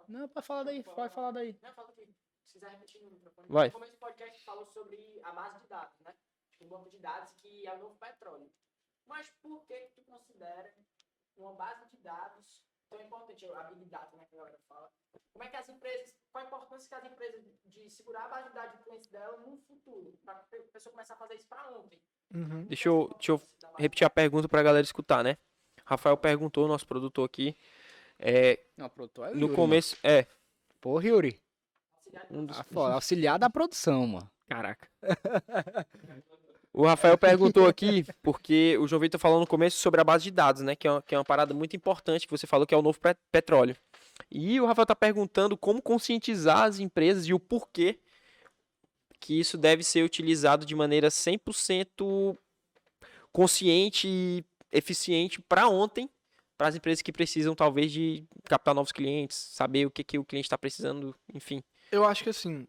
Não, 0.08 0.28
pode 0.30 0.46
falar 0.46 0.64
daí, 0.64 0.84
pode 0.84 1.14
falar 1.14 1.32
daí. 1.32 1.58
Não, 1.62 1.74
fala 1.74 1.90
aqui. 1.90 2.08
Se 2.46 2.54
quiser 2.54 2.72
repetir 2.72 3.02
no 3.02 3.12
microfone. 3.12 3.48
Vai. 3.50 3.68
No 3.68 3.74
começo 3.74 3.94
do 3.94 4.00
podcast 4.00 4.44
falou 4.44 4.66
sobre 4.66 5.20
a 5.24 5.32
base 5.32 5.60
de 5.60 5.68
dados, 5.68 6.00
né? 6.00 6.14
Um 6.62 6.68
banco 6.68 6.90
de 6.90 7.00
dados 7.00 7.32
que 7.34 7.68
é 7.68 7.74
o 7.74 7.80
novo 7.80 7.96
petróleo. 7.96 8.52
Mas 9.06 9.30
por 9.42 9.66
que, 9.66 9.80
que 9.80 9.94
tu 9.96 10.02
considera 10.04 10.74
uma 11.38 11.54
base 11.54 11.88
de 11.88 11.98
dados 11.98 12.64
tão 12.90 13.02
importante, 13.02 13.46
a 13.46 13.64
Big 13.64 13.86
Data, 13.86 14.16
né, 14.18 14.26
que 14.30 14.36
a 14.36 14.40
galera 14.40 14.60
fala. 14.68 14.92
Como 15.32 15.44
é 15.44 15.48
que 15.50 15.56
as 15.56 15.70
empresas, 15.70 16.16
qual 16.32 16.44
a 16.44 16.48
importância 16.48 16.90
que 16.90 16.96
as 16.96 17.12
empresas 17.12 17.44
de 17.66 17.90
segurar 17.90 18.26
a 18.26 18.28
base 18.28 18.50
de 18.50 18.56
dados 18.56 18.78
de 18.78 18.84
clientes 18.84 19.10
dela 19.10 19.38
no 19.38 19.58
futuro, 19.58 20.18
para 20.24 20.34
a 20.34 20.72
pessoa 20.74 20.92
começar 20.92 21.14
a 21.14 21.18
fazer 21.18 21.36
isso 21.36 21.48
para 21.48 21.70
ontem? 21.72 22.02
Uhum. 22.34 22.66
Deixa, 22.66 22.90
eu, 22.90 23.10
deixa 23.18 23.32
eu 23.32 23.42
repetir 23.78 24.06
a 24.06 24.10
pergunta 24.10 24.50
para 24.50 24.60
a 24.60 24.64
galera 24.64 24.84
escutar, 24.84 25.24
né? 25.24 25.38
Rafael 25.86 26.18
perguntou, 26.18 26.68
nosso 26.68 26.88
produtor 26.88 27.26
aqui, 27.26 27.56
é, 28.20 28.60
Não, 28.76 28.90
produtor 28.90 29.28
é 29.28 29.34
no 29.34 29.42
Yuri, 29.42 29.56
começo, 29.56 29.96
mano. 30.04 30.16
é. 30.16 30.28
Pô, 30.82 31.00
Yuri. 31.02 31.42
Um 32.32 32.46
dos... 32.46 32.60
ah, 32.60 32.94
auxiliar 32.94 33.38
da 33.38 33.50
produção, 33.50 34.08
mano. 34.08 34.32
Caraca. 34.48 34.90
O 36.78 36.86
Rafael 36.86 37.18
perguntou 37.18 37.66
aqui, 37.66 38.06
porque 38.22 38.78
o 38.80 38.88
João 38.88 39.00
Vitor 39.00 39.20
falou 39.20 39.40
no 39.40 39.48
começo 39.48 39.78
sobre 39.78 40.00
a 40.00 40.04
base 40.04 40.26
de 40.26 40.32
dados, 40.32 40.62
né? 40.62 40.76
Que 40.76 40.88
é, 40.88 40.92
uma, 40.92 41.02
que 41.02 41.16
é 41.16 41.18
uma 41.18 41.26
parada 41.26 41.52
muito 41.52 41.76
importante 41.76 42.28
que 42.28 42.32
você 42.32 42.46
falou 42.46 42.68
que 42.68 42.74
é 42.76 42.78
o 42.78 42.84
novo 42.84 43.00
petróleo. 43.32 43.76
E 44.30 44.62
o 44.62 44.66
Rafael 44.68 44.84
está 44.84 44.96
perguntando 44.96 45.58
como 45.58 45.82
conscientizar 45.82 46.66
as 46.66 46.80
empresas 46.80 47.26
e 47.26 47.34
o 47.34 47.40
porquê 47.40 48.00
que 49.20 49.40
isso 49.40 49.58
deve 49.58 49.84
ser 49.84 50.04
utilizado 50.04 50.68
de 50.68 50.76
maneira 50.76 51.08
100% 51.08 52.38
consciente 53.32 54.08
e 54.08 54.46
eficiente 54.72 55.42
para 55.42 55.68
ontem, 55.68 56.08
para 56.56 56.68
as 56.68 56.76
empresas 56.76 57.02
que 57.02 57.12
precisam 57.12 57.56
talvez 57.56 57.92
de 57.92 58.24
captar 58.44 58.76
novos 58.76 58.92
clientes, 58.92 59.36
saber 59.36 59.88
o 59.88 59.92
que, 59.92 60.04
que 60.04 60.20
o 60.20 60.24
cliente 60.24 60.46
está 60.46 60.58
precisando, 60.60 61.16
enfim. 61.34 61.64
Eu 61.92 62.06
acho 62.06 62.24
que 62.24 62.30
assim, 62.30 62.68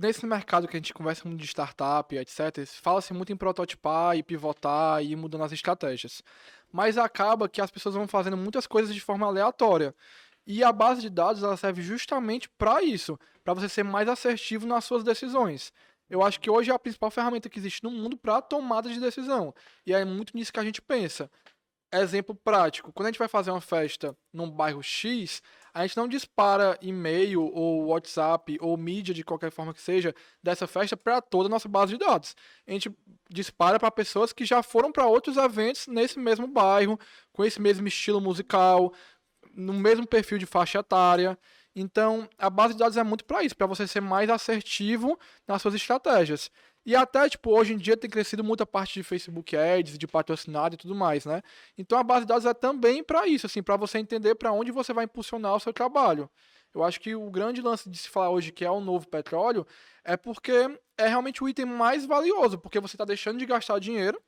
nesse 0.00 0.26
mercado 0.26 0.66
que 0.66 0.76
a 0.76 0.78
gente 0.78 0.94
conversa 0.94 1.28
muito 1.28 1.40
de 1.40 1.46
startup, 1.46 2.16
etc., 2.16 2.66
fala-se 2.66 3.12
muito 3.12 3.32
em 3.32 3.36
prototipar 3.36 4.16
e 4.16 4.22
pivotar 4.22 5.02
e 5.02 5.12
ir 5.12 5.16
mudando 5.16 5.44
as 5.44 5.52
estratégias. 5.52 6.22
Mas 6.72 6.96
acaba 6.96 7.48
que 7.48 7.60
as 7.60 7.70
pessoas 7.70 7.94
vão 7.94 8.08
fazendo 8.08 8.36
muitas 8.36 8.66
coisas 8.66 8.94
de 8.94 9.00
forma 9.00 9.26
aleatória. 9.26 9.94
E 10.46 10.64
a 10.64 10.72
base 10.72 11.02
de 11.02 11.10
dados 11.10 11.42
ela 11.42 11.56
serve 11.56 11.82
justamente 11.82 12.48
para 12.48 12.82
isso, 12.82 13.18
para 13.44 13.54
você 13.54 13.68
ser 13.68 13.82
mais 13.82 14.08
assertivo 14.08 14.66
nas 14.66 14.84
suas 14.84 15.04
decisões. 15.04 15.72
Eu 16.08 16.22
acho 16.22 16.40
que 16.40 16.50
hoje 16.50 16.70
é 16.70 16.74
a 16.74 16.78
principal 16.78 17.10
ferramenta 17.10 17.48
que 17.48 17.58
existe 17.58 17.84
no 17.84 17.90
mundo 17.90 18.16
para 18.16 18.40
tomada 18.40 18.88
de 18.88 18.98
decisão. 18.98 19.54
E 19.86 19.92
é 19.92 20.04
muito 20.04 20.36
nisso 20.36 20.52
que 20.52 20.58
a 20.58 20.64
gente 20.64 20.80
pensa. 20.82 21.30
Exemplo 21.92 22.34
prático: 22.34 22.92
quando 22.92 23.06
a 23.06 23.10
gente 23.10 23.18
vai 23.18 23.28
fazer 23.28 23.50
uma 23.50 23.60
festa 23.60 24.16
num 24.32 24.50
bairro 24.50 24.82
X, 24.82 25.42
a 25.72 25.86
gente 25.86 25.96
não 25.96 26.08
dispara 26.08 26.78
e-mail 26.80 27.42
ou 27.42 27.86
WhatsApp 27.86 28.58
ou 28.60 28.76
mídia 28.76 29.14
de 29.14 29.24
qualquer 29.24 29.50
forma 29.50 29.72
que 29.72 29.80
seja 29.80 30.14
dessa 30.42 30.66
festa 30.66 30.96
para 30.96 31.20
toda 31.20 31.46
a 31.46 31.50
nossa 31.50 31.68
base 31.68 31.92
de 31.92 31.98
dados. 31.98 32.34
A 32.66 32.72
gente 32.72 32.90
dispara 33.28 33.78
para 33.78 33.90
pessoas 33.90 34.32
que 34.32 34.44
já 34.44 34.62
foram 34.62 34.90
para 34.92 35.06
outros 35.06 35.36
eventos 35.36 35.86
nesse 35.86 36.18
mesmo 36.18 36.46
bairro, 36.46 36.98
com 37.32 37.44
esse 37.44 37.60
mesmo 37.60 37.86
estilo 37.86 38.20
musical, 38.20 38.92
no 39.54 39.72
mesmo 39.72 40.06
perfil 40.06 40.38
de 40.38 40.46
faixa 40.46 40.78
etária. 40.78 41.38
Então, 41.74 42.28
a 42.36 42.50
base 42.50 42.74
de 42.74 42.80
dados 42.80 42.96
é 42.96 43.02
muito 43.02 43.24
para 43.24 43.42
isso, 43.44 43.56
para 43.56 43.66
você 43.66 43.86
ser 43.86 44.00
mais 44.00 44.28
assertivo 44.28 45.18
nas 45.46 45.62
suas 45.62 45.74
estratégias. 45.74 46.50
E 46.84 46.96
até, 46.96 47.28
tipo, 47.28 47.50
hoje 47.50 47.74
em 47.74 47.76
dia 47.76 47.96
tem 47.96 48.08
crescido 48.08 48.42
muita 48.42 48.64
parte 48.66 48.94
de 48.94 49.02
Facebook 49.02 49.56
Ads, 49.56 49.98
de 49.98 50.06
patrocinado 50.06 50.74
e 50.74 50.78
tudo 50.78 50.94
mais, 50.94 51.26
né? 51.26 51.42
Então 51.76 51.98
a 51.98 52.02
base 52.02 52.22
de 52.22 52.28
dados 52.28 52.46
é 52.46 52.54
também 52.54 53.04
para 53.04 53.26
isso, 53.26 53.46
assim, 53.46 53.62
para 53.62 53.76
você 53.76 53.98
entender 53.98 54.34
para 54.34 54.52
onde 54.52 54.70
você 54.72 54.92
vai 54.92 55.04
impulsionar 55.04 55.54
o 55.54 55.60
seu 55.60 55.72
trabalho. 55.72 56.28
Eu 56.74 56.82
acho 56.84 57.00
que 57.00 57.14
o 57.14 57.30
grande 57.30 57.60
lance 57.60 57.88
de 57.90 57.98
se 57.98 58.08
falar 58.08 58.30
hoje 58.30 58.52
que 58.52 58.64
é 58.64 58.70
o 58.70 58.80
novo 58.80 59.06
petróleo 59.08 59.66
é 60.04 60.16
porque 60.16 60.52
é 60.96 61.06
realmente 61.08 61.42
o 61.42 61.48
item 61.48 61.66
mais 61.66 62.06
valioso, 62.06 62.58
porque 62.58 62.80
você 62.80 62.94
está 62.94 63.04
deixando 63.04 63.38
de 63.38 63.46
gastar 63.46 63.78
dinheiro 63.78 64.20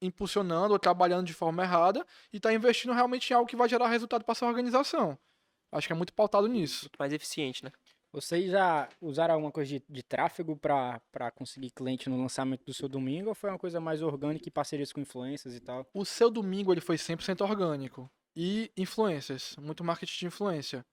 impulsionando 0.00 0.72
ou 0.72 0.78
trabalhando 0.78 1.26
de 1.26 1.34
forma 1.34 1.62
errada 1.62 2.06
e 2.32 2.36
está 2.36 2.52
investindo 2.52 2.92
realmente 2.92 3.30
em 3.30 3.34
algo 3.34 3.48
que 3.48 3.56
vai 3.56 3.68
gerar 3.68 3.88
resultado 3.88 4.24
para 4.24 4.34
sua 4.34 4.48
organização. 4.48 5.18
Acho 5.72 5.86
que 5.86 5.92
é 5.92 5.96
muito 5.96 6.12
pautado 6.12 6.46
nisso. 6.46 6.84
Muito 6.84 6.96
mais 6.98 7.12
eficiente, 7.12 7.64
né? 7.64 7.72
Vocês 8.20 8.50
já 8.50 8.88
usaram 9.00 9.34
alguma 9.34 9.52
coisa 9.52 9.78
de, 9.78 9.84
de 9.88 10.02
tráfego 10.02 10.56
para 10.56 11.30
conseguir 11.36 11.70
cliente 11.70 12.10
no 12.10 12.20
lançamento 12.20 12.64
do 12.64 12.74
seu 12.74 12.88
domingo 12.88 13.28
ou 13.28 13.34
foi 13.34 13.48
uma 13.48 13.58
coisa 13.58 13.80
mais 13.80 14.02
orgânica 14.02 14.48
e 14.48 14.50
parcerias 14.50 14.92
com 14.92 15.00
influências 15.00 15.54
e 15.54 15.60
tal? 15.60 15.86
O 15.94 16.04
seu 16.04 16.28
domingo 16.28 16.72
ele 16.72 16.80
foi 16.80 16.96
100% 16.96 17.42
orgânico 17.42 18.10
e 18.34 18.72
influências, 18.76 19.54
muito 19.60 19.84
marketing 19.84 20.18
de 20.18 20.26
influência. 20.26 20.84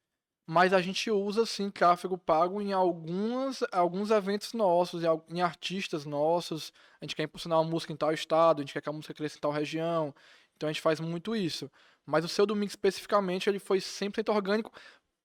Mas 0.45 0.71
a 0.71 0.80
gente 0.80 1.09
usa 1.09 1.47
sim 1.47 1.71
tráfego 1.71 2.15
pago 2.15 2.61
em 2.61 2.73
algumas, 2.73 3.63
alguns 3.71 4.11
eventos 4.11 4.53
nossos, 4.53 5.03
em, 5.03 5.07
em 5.38 5.41
artistas 5.41 6.05
nossos. 6.05 6.71
A 7.01 7.05
gente 7.05 7.15
quer 7.15 7.23
impulsionar 7.23 7.59
uma 7.59 7.67
música 7.67 7.91
em 7.91 7.95
tal 7.95 8.13
estado, 8.13 8.59
a 8.59 8.61
gente 8.61 8.73
quer 8.73 8.82
que 8.82 8.89
a 8.89 8.93
música 8.93 9.15
cresça 9.15 9.38
em 9.38 9.41
tal 9.41 9.51
região. 9.51 10.13
Então 10.55 10.69
a 10.69 10.71
gente 10.71 10.82
faz 10.82 10.99
muito 10.99 11.36
isso. 11.36 11.71
Mas 12.05 12.23
o 12.23 12.30
seu 12.30 12.45
domingo 12.45 12.69
especificamente 12.69 13.49
ele 13.49 13.57
foi 13.57 13.80
100% 13.80 14.32
orgânico, 14.32 14.71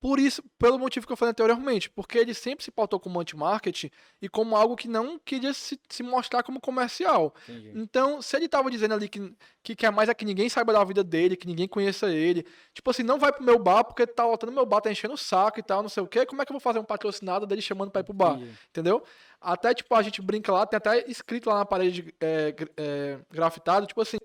por 0.01 0.18
isso, 0.18 0.42
pelo 0.59 0.78
motivo 0.78 1.07
que 1.07 1.12
eu 1.12 1.16
falei 1.16 1.30
anteriormente, 1.30 1.90
porque 1.90 2.16
ele 2.16 2.32
sempre 2.32 2.64
se 2.64 2.70
pautou 2.70 2.98
como 2.98 3.20
anti-marketing 3.20 3.90
e 4.22 4.30
como 4.30 4.57
algo 4.57 4.74
que 4.74 4.88
não 4.88 5.18
queria 5.18 5.53
se, 5.53 5.78
se 5.90 6.03
mostrar 6.03 6.42
como 6.42 6.59
comercial. 6.59 7.34
Entendi. 7.46 7.72
Então, 7.74 8.22
se 8.22 8.34
ele 8.34 8.46
estava 8.46 8.70
dizendo 8.70 8.94
ali 8.94 9.11
que, 9.11 9.34
que 9.62 9.76
quer 9.76 9.92
mais 9.92 10.09
é 10.09 10.14
que 10.14 10.24
ninguém 10.24 10.48
saiba 10.48 10.72
da 10.72 10.82
vida 10.84 11.05
dele, 11.05 11.36
que 11.36 11.46
ninguém 11.46 11.68
conheça 11.68 12.11
ele, 12.11 12.46
tipo 12.72 12.90
assim, 12.90 13.03
não 13.03 13.18
vai 13.18 13.30
pro 13.30 13.44
meu 13.44 13.59
bar 13.59 13.84
porque 13.84 14.07
tá 14.07 14.24
lotando 14.24 14.53
meu 14.53 14.64
bar, 14.64 14.80
tá 14.80 14.90
enchendo 14.90 15.14
o 15.14 15.18
saco 15.18 15.61
e 15.61 15.62
tal, 15.62 15.82
não 15.82 15.90
sei 15.90 16.03
o 16.03 16.07
quê, 16.07 16.24
como 16.24 16.40
é 16.40 16.46
que 16.46 16.51
eu 16.51 16.55
vou 16.55 16.61
fazer 16.61 16.78
um 16.78 16.84
patrocinado 16.84 17.46
dele 17.46 17.61
chamando 17.61 17.90
pra 17.90 18.01
ir 18.01 18.05
pro 18.05 18.14
bar? 18.14 18.36
Entendi. 18.36 18.55
Entendeu? 18.70 19.05
Até, 19.38 19.74
tipo, 19.74 19.94
a 19.94 20.03
gente 20.03 20.22
brinca 20.22 20.51
lá, 20.51 20.64
tem 20.64 20.78
até 20.78 21.11
escrito 21.11 21.51
lá 21.51 21.57
na 21.57 21.66
parede 21.66 22.14
é, 22.18 22.55
é, 22.78 23.18
grafitado, 23.30 23.86
tipo 23.86 24.01
assim 24.01 24.18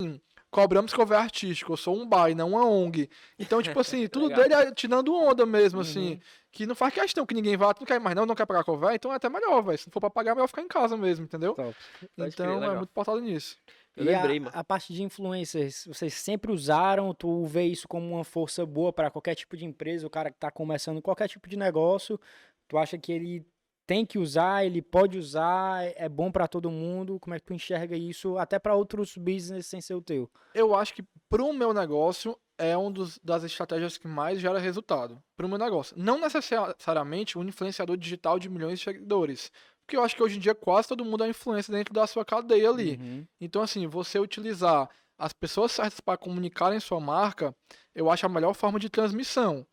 cobramos 0.51 0.93
que 0.93 0.99
houver 0.99 1.17
artístico, 1.17 1.73
eu 1.73 1.77
sou 1.77 1.97
um 1.97 2.07
bar 2.07 2.33
não 2.35 2.49
uma 2.49 2.65
ONG. 2.65 3.09
Então, 3.37 3.61
tipo 3.61 3.79
assim, 3.79 4.07
tudo 4.09 4.29
dele 4.29 4.53
é 4.53 4.71
tirando 4.71 5.13
onda 5.13 5.45
mesmo, 5.45 5.81
assim. 5.81 6.13
Uhum. 6.13 6.19
Que 6.51 6.65
não 6.65 6.75
faz 6.75 6.93
questão 6.93 7.25
que 7.25 7.35
ninguém 7.35 7.57
vá, 7.57 7.75
não 7.77 7.85
quer 7.85 7.99
mais 7.99 8.15
não, 8.15 8.25
não 8.25 8.35
quer 8.35 8.45
pagar 8.45 8.63
cover, 8.63 8.95
então 8.95 9.11
é 9.11 9.15
até 9.15 9.29
melhor, 9.29 9.61
velho. 9.61 9.77
Se 9.77 9.87
não 9.87 9.91
for 9.91 9.99
pra 9.99 10.09
pagar, 10.09 10.31
é 10.31 10.35
melhor 10.35 10.47
ficar 10.47 10.61
em 10.61 10.67
casa 10.67 10.95
mesmo, 10.95 11.25
entendeu? 11.25 11.53
Top. 11.53 11.75
Então 12.17 12.63
é 12.63 12.75
muito 12.77 12.89
portado 12.93 13.19
nisso. 13.19 13.57
Eu 13.95 14.03
e 14.03 14.07
lembrei, 14.07 14.37
a, 14.37 14.41
mano. 14.41 14.51
A 14.53 14.63
parte 14.63 14.93
de 14.93 15.03
influencers, 15.03 15.85
vocês 15.87 16.13
sempre 16.13 16.51
usaram, 16.51 17.13
tu 17.13 17.45
vê 17.45 17.63
isso 17.63 17.87
como 17.87 18.13
uma 18.13 18.23
força 18.23 18.65
boa 18.65 18.91
para 18.91 19.09
qualquer 19.09 19.35
tipo 19.35 19.55
de 19.55 19.65
empresa, 19.65 20.05
o 20.05 20.09
cara 20.09 20.29
que 20.29 20.37
tá 20.37 20.51
começando 20.51 21.01
qualquer 21.01 21.27
tipo 21.27 21.47
de 21.47 21.57
negócio, 21.57 22.19
tu 22.67 22.77
acha 22.77 22.97
que 22.97 23.11
ele 23.11 23.45
tem 23.85 24.05
que 24.05 24.17
usar, 24.17 24.65
ele 24.65 24.81
pode 24.81 25.17
usar, 25.17 25.83
é 25.95 26.09
bom 26.09 26.31
para 26.31 26.47
todo 26.47 26.71
mundo. 26.71 27.19
Como 27.19 27.33
é 27.33 27.39
que 27.39 27.45
tu 27.45 27.53
enxerga 27.53 27.95
isso 27.95 28.37
até 28.37 28.57
para 28.57 28.75
outros 28.75 29.15
business 29.17 29.67
sem 29.67 29.81
ser 29.81 29.93
o 29.93 30.01
teu? 30.01 30.29
Eu 30.53 30.75
acho 30.75 30.93
que 30.93 31.03
para 31.29 31.43
o 31.43 31.53
meu 31.53 31.73
negócio 31.73 32.37
é 32.57 32.75
uma 32.75 32.91
das 33.23 33.43
estratégias 33.43 33.97
que 33.97 34.07
mais 34.07 34.39
gera 34.39 34.59
resultado 34.59 35.21
para 35.35 35.45
o 35.45 35.49
meu 35.49 35.57
negócio. 35.57 35.95
Não 35.97 36.19
necessariamente 36.19 37.37
um 37.37 37.43
influenciador 37.43 37.97
digital 37.97 38.39
de 38.39 38.49
milhões 38.49 38.79
de 38.79 38.85
seguidores, 38.85 39.51
porque 39.85 39.97
eu 39.97 40.03
acho 40.03 40.15
que 40.15 40.23
hoje 40.23 40.37
em 40.37 40.39
dia 40.39 40.55
quase 40.55 40.87
todo 40.87 41.05
mundo 41.05 41.23
é 41.23 41.29
influência 41.29 41.73
dentro 41.73 41.93
da 41.93 42.07
sua 42.07 42.25
cadeia 42.25 42.69
ali. 42.69 42.97
Uhum. 42.97 43.27
Então 43.39 43.61
assim, 43.61 43.85
você 43.87 44.19
utilizar 44.19 44.89
as 45.17 45.31
pessoas 45.31 45.71
certas 45.71 45.99
para 45.99 46.17
comunicarem 46.17 46.79
sua 46.79 46.99
marca, 46.99 47.55
eu 47.93 48.09
acho 48.09 48.25
a 48.25 48.29
melhor 48.29 48.53
forma 48.53 48.79
de 48.79 48.89
transmissão. 48.89 49.65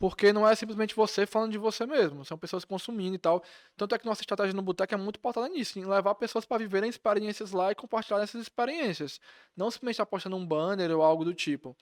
Porque 0.00 0.32
não 0.32 0.48
é 0.48 0.54
simplesmente 0.54 0.96
você 0.96 1.26
falando 1.26 1.52
de 1.52 1.58
você 1.58 1.84
mesmo, 1.84 2.24
são 2.24 2.38
pessoas 2.38 2.64
consumindo 2.64 3.16
e 3.16 3.18
tal. 3.18 3.44
Tanto 3.76 3.94
é 3.94 3.98
que 3.98 4.06
nossa 4.06 4.22
estratégia 4.22 4.54
no 4.54 4.62
Boteco 4.62 4.94
é 4.94 4.96
muito 4.96 5.20
pautada 5.20 5.46
nisso, 5.46 5.78
em 5.78 5.84
levar 5.84 6.14
pessoas 6.14 6.46
para 6.46 6.56
viverem 6.56 6.88
experiências 6.88 7.52
lá 7.52 7.70
e 7.70 7.74
compartilhar 7.74 8.18
essas 8.22 8.40
experiências. 8.40 9.20
Não 9.54 9.70
simplesmente 9.70 10.00
apostando 10.00 10.36
um 10.36 10.46
banner 10.46 10.90
ou 10.90 11.02
algo 11.02 11.22
do 11.22 11.34
tipo. 11.34 11.76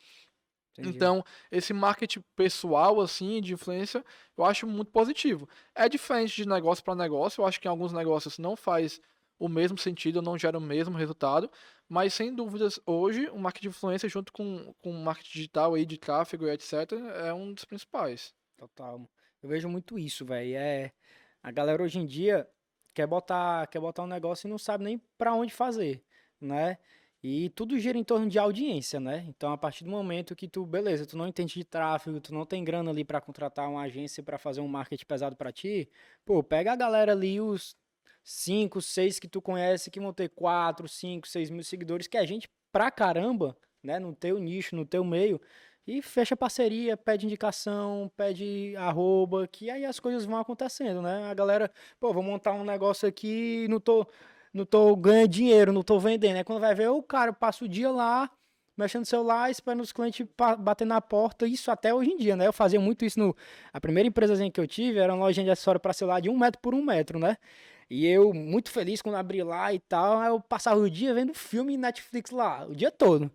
Entendi. 0.77 0.97
Então, 0.97 1.25
esse 1.49 1.73
marketing 1.73 2.25
pessoal, 2.35 3.01
assim, 3.01 3.41
de 3.41 3.55
influência, 3.55 4.05
eu 4.37 4.45
acho 4.45 4.67
muito 4.67 4.91
positivo. 4.91 5.49
É 5.73 5.89
diferente 5.89 6.35
de 6.43 6.49
negócio 6.49 6.83
para 6.83 6.97
negócio, 6.97 7.41
eu 7.41 7.47
acho 7.47 7.61
que 7.61 7.69
em 7.69 7.71
alguns 7.71 7.93
negócios 7.93 8.37
não 8.37 8.57
faz 8.57 9.01
o 9.39 9.49
mesmo 9.49 9.79
sentido, 9.79 10.21
não 10.21 10.39
gera 10.39 10.59
o 10.59 10.61
mesmo 10.61 10.97
resultado, 10.97 11.51
mas 11.89 12.13
sem 12.13 12.35
dúvidas, 12.35 12.81
hoje, 12.85 13.29
o 13.31 13.39
marketing 13.39 13.69
de 13.71 13.77
influência 13.77 14.09
junto 14.09 14.33
com, 14.33 14.75
com 14.83 14.91
o 14.91 15.05
marketing 15.05 15.31
digital 15.33 15.75
aí 15.75 15.87
de 15.87 15.97
tráfego 15.97 16.47
e 16.47 16.51
etc, 16.51 16.93
é 17.25 17.33
um 17.33 17.53
dos 17.53 17.65
principais. 17.65 18.35
Total. 18.57 19.09
Eu 19.43 19.49
vejo 19.49 19.69
muito 19.69 19.99
isso, 19.99 20.25
velho. 20.25 20.57
É 20.57 20.93
a 21.43 21.51
galera 21.51 21.83
hoje 21.83 21.99
em 21.99 22.07
dia 22.07 22.49
quer 22.93 23.07
botar, 23.07 23.67
quer 23.69 23.81
botar 23.81 24.03
um 24.03 24.07
negócio 24.09 24.47
e 24.47 24.51
não 24.51 24.59
sabe 24.59 24.85
nem 24.85 24.99
para 25.17 25.35
onde 25.35 25.53
fazer, 25.53 26.03
né? 26.41 26.79
E 27.23 27.49
tudo 27.51 27.79
gira 27.79 27.99
em 27.99 28.05
torno 28.05 28.29
de 28.29 28.39
audiência, 28.39 29.01
né? 29.01 29.25
Então, 29.29 29.53
a 29.53 29.59
partir 29.59 29.85
do 29.85 29.91
momento 29.91 30.37
que 30.37 30.47
tu, 30.47 30.65
beleza, 30.65 31.05
tu 31.07 31.17
não 31.17 31.27
entende 31.27 31.55
de 31.55 31.65
tráfego, 31.65 32.21
tu 32.21 32.33
não 32.33 32.47
tem 32.47 32.63
grana 32.63 32.91
ali 32.91 33.05
para 33.05 33.21
contratar 33.21 33.69
uma 33.69 33.83
agência 33.83 34.23
para 34.23 34.39
fazer 34.39 34.61
um 34.61 34.69
marketing 34.69 35.05
pesado 35.07 35.37
para 35.37 35.53
ti, 35.53 35.89
pô, 36.25 36.43
pega 36.43 36.73
a 36.73 36.77
galera 36.77 37.13
ali, 37.13 37.41
os 37.41 37.77
cinco, 38.29 38.83
seis 38.83 39.19
que 39.19 39.27
tu 39.27 39.41
conhece 39.41 39.91
que 39.91 39.99
vão 39.99 40.13
ter 40.13 40.29
quatro, 40.29 40.87
cinco, 40.87 41.27
seis 41.27 41.49
mil 41.49 41.65
seguidores, 41.65 42.07
que 42.07 42.19
é 42.19 42.27
gente 42.27 42.47
pra 42.71 42.91
caramba, 42.91 43.57
né? 43.83 43.99
No 43.99 44.15
teu 44.15 44.39
nicho, 44.39 44.77
no 44.77 44.85
teu 44.85 45.03
meio. 45.03 45.41
E 45.87 46.03
fecha 46.03 46.37
parceria, 46.37 46.95
pede 46.95 47.25
indicação, 47.25 48.13
pede 48.15 48.77
arroba, 48.77 49.49
que 49.49 49.71
aí 49.71 49.87
as 49.87 49.99
coisas 49.99 50.27
vão 50.27 50.37
acontecendo, 50.37 51.01
né? 51.01 51.25
A 51.31 51.33
galera, 51.33 51.71
pô, 51.99 52.13
vou 52.13 52.23
montar 52.23 52.53
um 52.53 52.65
negócio 52.65 53.09
aqui, 53.09 53.67
não 53.71 53.81
tô, 53.81 54.07
não 54.53 54.67
tô 54.67 54.95
ganhando 54.95 55.29
dinheiro, 55.29 55.73
não 55.73 55.83
tô 55.83 55.99
vendendo. 55.99 56.37
Aí 56.37 56.45
quando 56.45 56.61
vai 56.61 56.75
ver, 56.75 56.89
o 56.91 57.03
cara 57.03 57.33
passa 57.33 57.65
o 57.65 57.69
dia 57.69 57.91
lá, 57.91 58.31
mexendo 58.77 59.01
no 59.01 59.07
celular, 59.07 59.51
esperando 59.51 59.81
os 59.81 59.91
clientes 59.91 60.27
bater 60.59 60.87
na 60.87 61.01
porta, 61.01 61.47
isso 61.47 61.71
até 61.71 61.95
hoje 61.95 62.11
em 62.11 62.19
dia, 62.19 62.37
né? 62.37 62.47
Eu 62.47 62.53
fazia 62.53 62.79
muito 62.79 63.07
isso 63.07 63.19
no. 63.19 63.35
A 63.73 63.81
primeira 63.81 64.07
empresa 64.07 64.37
que 64.51 64.61
eu 64.61 64.67
tive 64.67 64.99
era 64.99 65.15
uma 65.15 65.25
loja 65.25 65.43
de 65.43 65.51
acessório 65.51 65.81
para 65.81 65.95
celular 65.95 66.21
de 66.21 66.29
um 66.29 66.37
metro 66.39 66.61
por 66.61 66.75
um 66.75 66.85
metro, 66.85 67.19
né? 67.19 67.39
E 67.91 68.07
eu, 68.07 68.35
muito 68.35 68.71
feliz 68.71 69.01
quando 69.01 69.17
abri 69.17 69.43
lá 69.43 69.73
e 69.73 69.79
tal, 69.79 70.23
eu 70.23 70.41
passava 70.41 70.79
o 70.81 70.91
dia 70.91 71.15
vendo 71.15 71.33
filme 71.35 71.77
Netflix 71.77 72.31
lá, 72.31 72.67
o 72.67 72.75
dia 72.75 72.91
todo. 72.91 73.31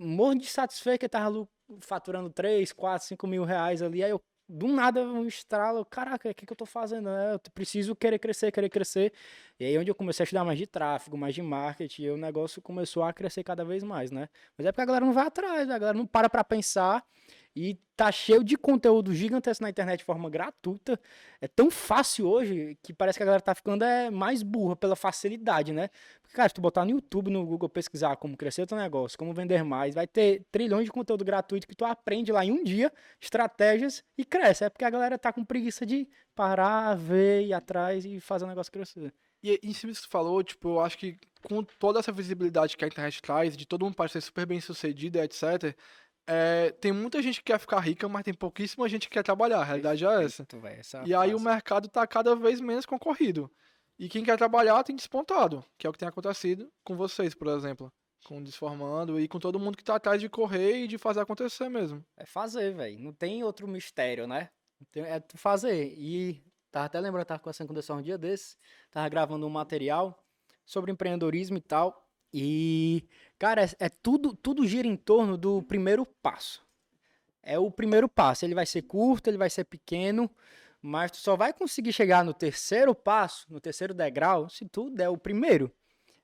Morro 0.00 0.34
de 0.36 0.46
satisfeito 0.46 1.00
que 1.00 1.06
eu 1.06 1.10
tava 1.10 1.48
faturando 1.80 2.30
3, 2.30 2.72
4, 2.72 3.06
5 3.08 3.26
mil 3.26 3.44
reais 3.44 3.82
ali. 3.82 4.02
Aí 4.02 4.10
eu, 4.10 4.20
do 4.48 4.66
nada, 4.68 5.02
um 5.02 5.26
estralo, 5.26 5.84
caraca, 5.84 6.30
o 6.30 6.34
que, 6.34 6.44
que 6.46 6.52
eu 6.52 6.56
tô 6.56 6.66
fazendo? 6.66 7.08
Eu 7.08 7.38
preciso 7.54 7.94
querer 7.94 8.18
crescer, 8.18 8.50
querer 8.50 8.68
crescer. 8.68 9.12
E 9.60 9.64
aí 9.64 9.78
onde 9.78 9.90
eu 9.90 9.94
comecei 9.94 10.24
a 10.24 10.24
estudar 10.24 10.44
mais 10.44 10.58
de 10.58 10.66
tráfego, 10.66 11.16
mais 11.16 11.34
de 11.34 11.42
marketing, 11.42 12.08
o 12.08 12.16
negócio 12.16 12.60
começou 12.60 13.04
a 13.04 13.12
crescer 13.12 13.44
cada 13.44 13.64
vez 13.64 13.82
mais, 13.84 14.10
né? 14.10 14.28
Mas 14.58 14.66
é 14.66 14.72
porque 14.72 14.82
a 14.82 14.86
galera 14.86 15.06
não 15.06 15.12
vai 15.12 15.26
atrás, 15.26 15.70
a 15.70 15.78
galera 15.78 15.96
não 15.96 16.06
para 16.06 16.28
pra 16.28 16.42
pensar 16.42 17.04
e 17.54 17.78
tá 17.96 18.10
cheio 18.10 18.42
de 18.42 18.56
conteúdo 18.56 19.14
gigantesco 19.14 19.62
na 19.62 19.70
internet 19.70 19.98
de 19.98 20.04
forma 20.04 20.28
gratuita. 20.30 20.98
É 21.40 21.46
tão 21.46 21.70
fácil 21.70 22.26
hoje 22.26 22.76
que 22.82 22.92
parece 22.92 23.18
que 23.18 23.22
a 23.22 23.26
galera 23.26 23.42
tá 23.42 23.54
ficando 23.54 23.84
é, 23.84 24.10
mais 24.10 24.42
burra 24.42 24.74
pela 24.74 24.96
facilidade, 24.96 25.72
né? 25.72 25.90
Porque, 26.22 26.34
cara, 26.34 26.48
se 26.48 26.54
tu 26.54 26.60
botar 26.60 26.84
no 26.84 26.92
YouTube, 26.92 27.30
no 27.30 27.44
Google, 27.44 27.68
pesquisar 27.68 28.16
como 28.16 28.36
crescer 28.36 28.66
teu 28.66 28.78
negócio, 28.78 29.18
como 29.18 29.34
vender 29.34 29.62
mais, 29.62 29.94
vai 29.94 30.06
ter 30.06 30.44
trilhões 30.50 30.86
de 30.86 30.90
conteúdo 30.90 31.24
gratuito 31.24 31.66
que 31.66 31.74
tu 31.74 31.84
aprende 31.84 32.32
lá 32.32 32.44
em 32.44 32.50
um 32.50 32.64
dia, 32.64 32.90
estratégias 33.20 34.02
e 34.16 34.24
cresce. 34.24 34.64
É 34.64 34.70
porque 34.70 34.84
a 34.84 34.90
galera 34.90 35.18
tá 35.18 35.32
com 35.32 35.44
preguiça 35.44 35.84
de 35.84 36.08
parar, 36.34 36.94
ver, 36.96 37.46
ir 37.46 37.52
atrás 37.52 38.04
e 38.04 38.18
fazer 38.20 38.46
o 38.46 38.48
negócio 38.48 38.72
crescer. 38.72 39.12
E 39.42 39.58
em 39.62 39.72
cima 39.72 39.92
disso 39.92 40.02
que 40.02 40.08
você 40.08 40.12
falou, 40.12 40.42
tipo, 40.42 40.68
eu 40.68 40.80
acho 40.80 40.96
que 40.96 41.18
com 41.42 41.64
toda 41.64 41.98
essa 41.98 42.12
visibilidade 42.12 42.76
que 42.76 42.84
a 42.84 42.88
internet 42.88 43.20
traz, 43.20 43.56
de 43.56 43.66
todo 43.66 43.84
mundo 43.84 43.96
parecer 43.96 44.20
super 44.20 44.46
bem 44.46 44.60
sucedido, 44.60 45.18
etc., 45.18 45.76
é, 46.26 46.70
tem 46.72 46.92
muita 46.92 47.20
gente 47.20 47.38
que 47.38 47.52
quer 47.52 47.58
ficar 47.58 47.80
rica, 47.80 48.08
mas 48.08 48.22
tem 48.22 48.34
pouquíssima 48.34 48.88
gente 48.88 49.08
que 49.08 49.14
quer 49.14 49.22
trabalhar. 49.22 49.60
A 49.60 49.64
realidade 49.64 50.04
é 50.04 50.24
essa. 50.24 50.46
essa 50.78 51.02
e 51.04 51.14
aí 51.14 51.34
o 51.34 51.40
mercado 51.40 51.86
está 51.86 52.06
cada 52.06 52.34
vez 52.36 52.60
menos 52.60 52.86
concorrido. 52.86 53.50
E 53.98 54.08
quem 54.08 54.24
quer 54.24 54.36
trabalhar 54.36 54.82
tem 54.82 54.96
despontado, 54.96 55.64
que 55.78 55.86
é 55.86 55.90
o 55.90 55.92
que 55.92 55.98
tem 55.98 56.08
acontecido 56.08 56.70
com 56.84 56.96
vocês, 56.96 57.34
por 57.34 57.48
exemplo. 57.48 57.92
Com 58.24 58.38
o 58.38 58.44
Desformando 58.44 59.18
e 59.18 59.26
com 59.26 59.38
todo 59.38 59.58
mundo 59.58 59.76
que 59.76 59.84
tá 59.84 59.96
atrás 59.96 60.20
de 60.20 60.28
correr 60.28 60.84
e 60.84 60.88
de 60.88 60.96
fazer 60.96 61.20
acontecer 61.20 61.68
mesmo. 61.68 62.04
É 62.16 62.24
fazer, 62.24 62.72
velho. 62.72 62.98
Não 63.00 63.12
tem 63.12 63.42
outro 63.42 63.66
mistério, 63.66 64.26
né? 64.26 64.48
É 64.94 65.22
fazer. 65.34 65.92
E 65.96 66.42
tava 66.70 66.86
até 66.86 67.00
lembrando, 67.00 67.26
tava 67.26 67.40
conversando 67.40 67.66
com 67.66 67.72
o 67.72 67.76
Desforma 67.76 68.00
um 68.00 68.04
dia 68.04 68.16
desse, 68.16 68.56
tava 68.90 69.08
gravando 69.08 69.46
um 69.46 69.50
material 69.50 70.24
sobre 70.64 70.92
empreendedorismo 70.92 71.56
e 71.56 71.60
tal. 71.60 72.08
E, 72.32 73.04
cara, 73.38 73.64
é, 73.64 73.70
é 73.78 73.88
tudo, 73.88 74.34
tudo 74.34 74.66
gira 74.66 74.88
em 74.88 74.96
torno 74.96 75.36
do 75.36 75.62
primeiro 75.62 76.06
passo. 76.06 76.64
É 77.42 77.58
o 77.58 77.70
primeiro 77.70 78.08
passo. 78.08 78.44
Ele 78.44 78.54
vai 78.54 78.66
ser 78.66 78.82
curto, 78.82 79.28
ele 79.28 79.36
vai 79.36 79.50
ser 79.50 79.64
pequeno, 79.64 80.30
mas 80.80 81.10
tu 81.10 81.18
só 81.18 81.36
vai 81.36 81.52
conseguir 81.52 81.92
chegar 81.92 82.24
no 82.24 82.32
terceiro 82.32 82.94
passo, 82.94 83.46
no 83.50 83.60
terceiro 83.60 83.92
degrau, 83.92 84.48
se 84.48 84.64
tu 84.66 84.90
der 84.90 85.08
o 85.08 85.18
primeiro. 85.18 85.72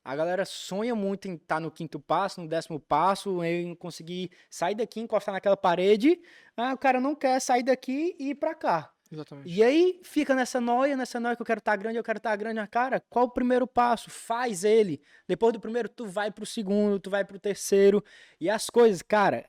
A 0.04 0.16
galera 0.16 0.46
sonha 0.46 0.94
muito 0.94 1.28
em 1.28 1.34
estar 1.34 1.56
tá 1.56 1.60
no 1.60 1.70
quinto 1.70 2.00
passo, 2.00 2.40
no 2.40 2.48
décimo 2.48 2.80
passo, 2.80 3.44
em 3.44 3.74
conseguir 3.74 4.30
sair 4.48 4.74
daqui, 4.74 5.00
encostar 5.00 5.34
naquela 5.34 5.56
parede. 5.56 6.18
Ah, 6.56 6.72
o 6.72 6.78
cara 6.78 6.98
não 6.98 7.14
quer 7.14 7.38
sair 7.40 7.62
daqui 7.62 8.16
e 8.18 8.30
ir 8.30 8.34
pra 8.36 8.54
cá. 8.54 8.90
Exatamente. 9.10 9.48
E 9.48 9.62
aí 9.62 10.00
fica 10.02 10.34
nessa 10.34 10.60
noia, 10.60 10.96
nessa 10.96 11.18
noia 11.18 11.34
que 11.34 11.40
eu 11.40 11.46
quero 11.46 11.60
estar 11.60 11.72
tá 11.72 11.76
grande, 11.76 11.96
eu 11.96 12.04
quero 12.04 12.18
estar 12.18 12.30
tá 12.30 12.36
grande. 12.36 12.66
Cara, 12.68 13.00
qual 13.08 13.24
o 13.26 13.30
primeiro 13.30 13.66
passo? 13.66 14.10
Faz 14.10 14.64
ele. 14.64 15.00
Depois 15.26 15.52
do 15.52 15.60
primeiro, 15.60 15.88
tu 15.88 16.06
vai 16.06 16.30
pro 16.30 16.44
segundo, 16.44 17.00
tu 17.00 17.08
vai 17.08 17.24
pro 17.24 17.38
terceiro. 17.38 18.04
E 18.38 18.50
as 18.50 18.68
coisas, 18.68 19.00
cara, 19.00 19.48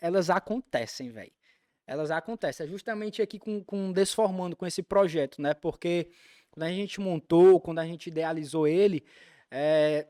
elas 0.00 0.30
acontecem, 0.30 1.10
velho. 1.10 1.32
Elas 1.86 2.10
acontecem. 2.10 2.66
É 2.66 2.68
justamente 2.68 3.20
aqui 3.20 3.38
com, 3.38 3.64
com 3.64 3.92
Desformando, 3.92 4.54
com 4.54 4.64
esse 4.64 4.82
projeto, 4.82 5.42
né? 5.42 5.54
Porque 5.54 6.10
quando 6.50 6.64
a 6.64 6.70
gente 6.70 7.00
montou, 7.00 7.60
quando 7.60 7.80
a 7.80 7.86
gente 7.86 8.06
idealizou 8.06 8.68
ele, 8.68 9.04
é, 9.50 10.06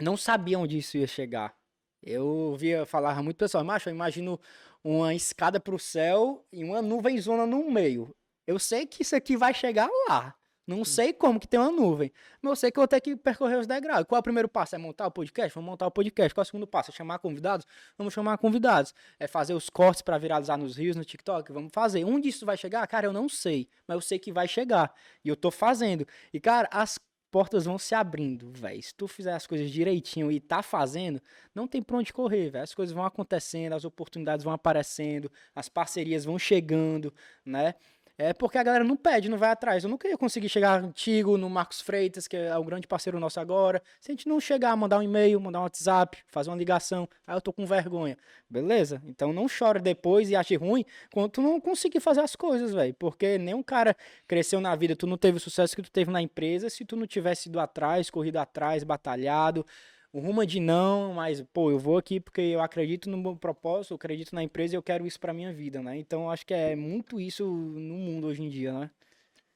não 0.00 0.16
sabia 0.16 0.58
onde 0.58 0.78
isso 0.78 0.96
ia 0.96 1.06
chegar. 1.06 1.54
Eu 2.02 2.56
via 2.56 2.84
falar 2.86 3.22
muito 3.22 3.36
pessoal, 3.36 3.62
macho, 3.62 3.88
eu 3.88 3.94
imagino 3.94 4.40
uma 4.82 5.14
escada 5.14 5.60
para 5.60 5.74
o 5.74 5.78
céu 5.78 6.44
e 6.52 6.64
uma 6.64 6.82
nuvem 6.82 7.20
zona 7.20 7.46
no 7.46 7.70
meio. 7.70 8.14
Eu 8.46 8.58
sei 8.58 8.86
que 8.86 9.02
isso 9.02 9.14
aqui 9.16 9.36
vai 9.36 9.54
chegar 9.54 9.88
lá. 10.08 10.34
Não 10.64 10.84
sei 10.84 11.12
como 11.12 11.40
que 11.40 11.48
tem 11.48 11.58
uma 11.58 11.72
nuvem. 11.72 12.12
Mas 12.40 12.50
eu 12.50 12.56
sei 12.56 12.70
que 12.70 12.78
eu 12.78 12.82
vou 12.82 12.88
ter 12.88 13.00
que 13.00 13.16
percorrer 13.16 13.58
os 13.58 13.66
degraus. 13.66 14.04
Qual 14.06 14.16
é 14.16 14.20
o 14.20 14.22
primeiro 14.22 14.48
passo? 14.48 14.76
É 14.76 14.78
montar 14.78 15.06
o 15.08 15.10
podcast? 15.10 15.52
Vamos 15.54 15.68
montar 15.68 15.86
o 15.88 15.90
podcast. 15.90 16.32
Qual 16.32 16.42
é 16.42 16.44
o 16.44 16.46
segundo 16.46 16.66
passo? 16.66 16.90
É 16.90 16.94
chamar 16.94 17.18
convidados? 17.18 17.66
Vamos 17.98 18.14
chamar 18.14 18.38
convidados. 18.38 18.94
É 19.18 19.26
fazer 19.26 19.54
os 19.54 19.68
cortes 19.68 20.02
para 20.02 20.16
viralizar 20.18 20.56
nos 20.56 20.76
rios, 20.76 20.94
no 20.94 21.04
TikTok? 21.04 21.52
Vamos 21.52 21.72
fazer. 21.72 22.04
Onde 22.04 22.28
isso 22.28 22.46
vai 22.46 22.56
chegar? 22.56 22.86
Cara, 22.86 23.06
eu 23.06 23.12
não 23.12 23.28
sei. 23.28 23.68
Mas 23.88 23.96
eu 23.96 24.00
sei 24.00 24.18
que 24.20 24.32
vai 24.32 24.46
chegar. 24.46 24.94
E 25.24 25.28
eu 25.28 25.36
tô 25.36 25.50
fazendo. 25.50 26.06
E, 26.32 26.38
cara, 26.38 26.68
as 26.70 26.96
portas 27.32 27.64
vão 27.64 27.78
se 27.78 27.94
abrindo, 27.94 28.52
velho. 28.52 28.80
Se 28.82 28.94
tu 28.94 29.08
fizer 29.08 29.32
as 29.32 29.46
coisas 29.46 29.70
direitinho 29.70 30.30
e 30.30 30.38
tá 30.38 30.62
fazendo, 30.62 31.20
não 31.54 31.66
tem 31.66 31.82
pra 31.82 31.96
onde 31.96 32.12
correr, 32.12 32.50
velho. 32.50 32.62
As 32.62 32.74
coisas 32.74 32.94
vão 32.94 33.04
acontecendo, 33.04 33.72
as 33.72 33.86
oportunidades 33.86 34.44
vão 34.44 34.52
aparecendo, 34.52 35.32
as 35.54 35.66
parcerias 35.66 36.26
vão 36.26 36.38
chegando, 36.38 37.12
né? 37.44 37.74
É 38.18 38.32
porque 38.34 38.58
a 38.58 38.62
galera 38.62 38.84
não 38.84 38.96
pede, 38.96 39.28
não 39.28 39.38
vai 39.38 39.50
atrás. 39.50 39.82
Eu 39.82 39.90
nunca 39.90 40.06
ia 40.06 40.18
conseguir 40.18 40.48
chegar 40.48 40.82
antigo 40.82 41.38
no 41.38 41.48
Marcos 41.48 41.80
Freitas, 41.80 42.28
que 42.28 42.36
é 42.36 42.56
o 42.56 42.62
grande 42.62 42.86
parceiro 42.86 43.18
nosso 43.18 43.40
agora. 43.40 43.82
Se 44.00 44.10
a 44.10 44.14
gente 44.14 44.28
não 44.28 44.38
chegar, 44.38 44.76
mandar 44.76 44.98
um 44.98 45.02
e-mail, 45.02 45.40
mandar 45.40 45.60
um 45.60 45.62
WhatsApp, 45.62 46.18
fazer 46.28 46.50
uma 46.50 46.56
ligação, 46.56 47.08
aí 47.26 47.34
eu 47.34 47.40
tô 47.40 47.52
com 47.52 47.64
vergonha. 47.64 48.18
Beleza? 48.48 49.02
Então 49.06 49.32
não 49.32 49.48
chore 49.48 49.80
depois 49.80 50.28
e 50.30 50.36
ache 50.36 50.56
ruim 50.56 50.84
quando 51.12 51.30
tu 51.30 51.42
não 51.42 51.58
conseguir 51.58 52.00
fazer 52.00 52.20
as 52.20 52.36
coisas, 52.36 52.72
velho. 52.74 52.94
Porque 52.94 53.38
nenhum 53.38 53.62
cara 53.62 53.96
cresceu 54.28 54.60
na 54.60 54.76
vida, 54.76 54.94
tu 54.94 55.06
não 55.06 55.16
teve 55.16 55.38
o 55.38 55.40
sucesso 55.40 55.74
que 55.74 55.82
tu 55.82 55.90
teve 55.90 56.10
na 56.10 56.20
empresa 56.20 56.68
se 56.68 56.84
tu 56.84 56.96
não 56.96 57.06
tivesse 57.06 57.48
ido 57.48 57.58
atrás, 57.58 58.10
corrido 58.10 58.36
atrás, 58.36 58.84
batalhado, 58.84 59.66
o 60.12 60.20
rumo 60.20 60.44
de 60.44 60.60
não, 60.60 61.14
mas, 61.14 61.42
pô, 61.52 61.70
eu 61.70 61.78
vou 61.78 61.96
aqui 61.96 62.20
porque 62.20 62.40
eu 62.40 62.60
acredito 62.60 63.08
no 63.08 63.16
meu 63.16 63.34
propósito, 63.34 63.92
eu 63.92 63.96
acredito 63.96 64.34
na 64.34 64.42
empresa 64.42 64.74
e 64.74 64.76
eu 64.76 64.82
quero 64.82 65.06
isso 65.06 65.18
pra 65.18 65.32
minha 65.32 65.52
vida, 65.52 65.82
né? 65.82 65.96
Então, 65.96 66.30
acho 66.30 66.44
que 66.46 66.52
é 66.52 66.76
muito 66.76 67.18
isso 67.18 67.44
no 67.46 67.94
mundo 67.94 68.26
hoje 68.26 68.42
em 68.42 68.48
dia, 68.50 68.72
né? 68.72 68.90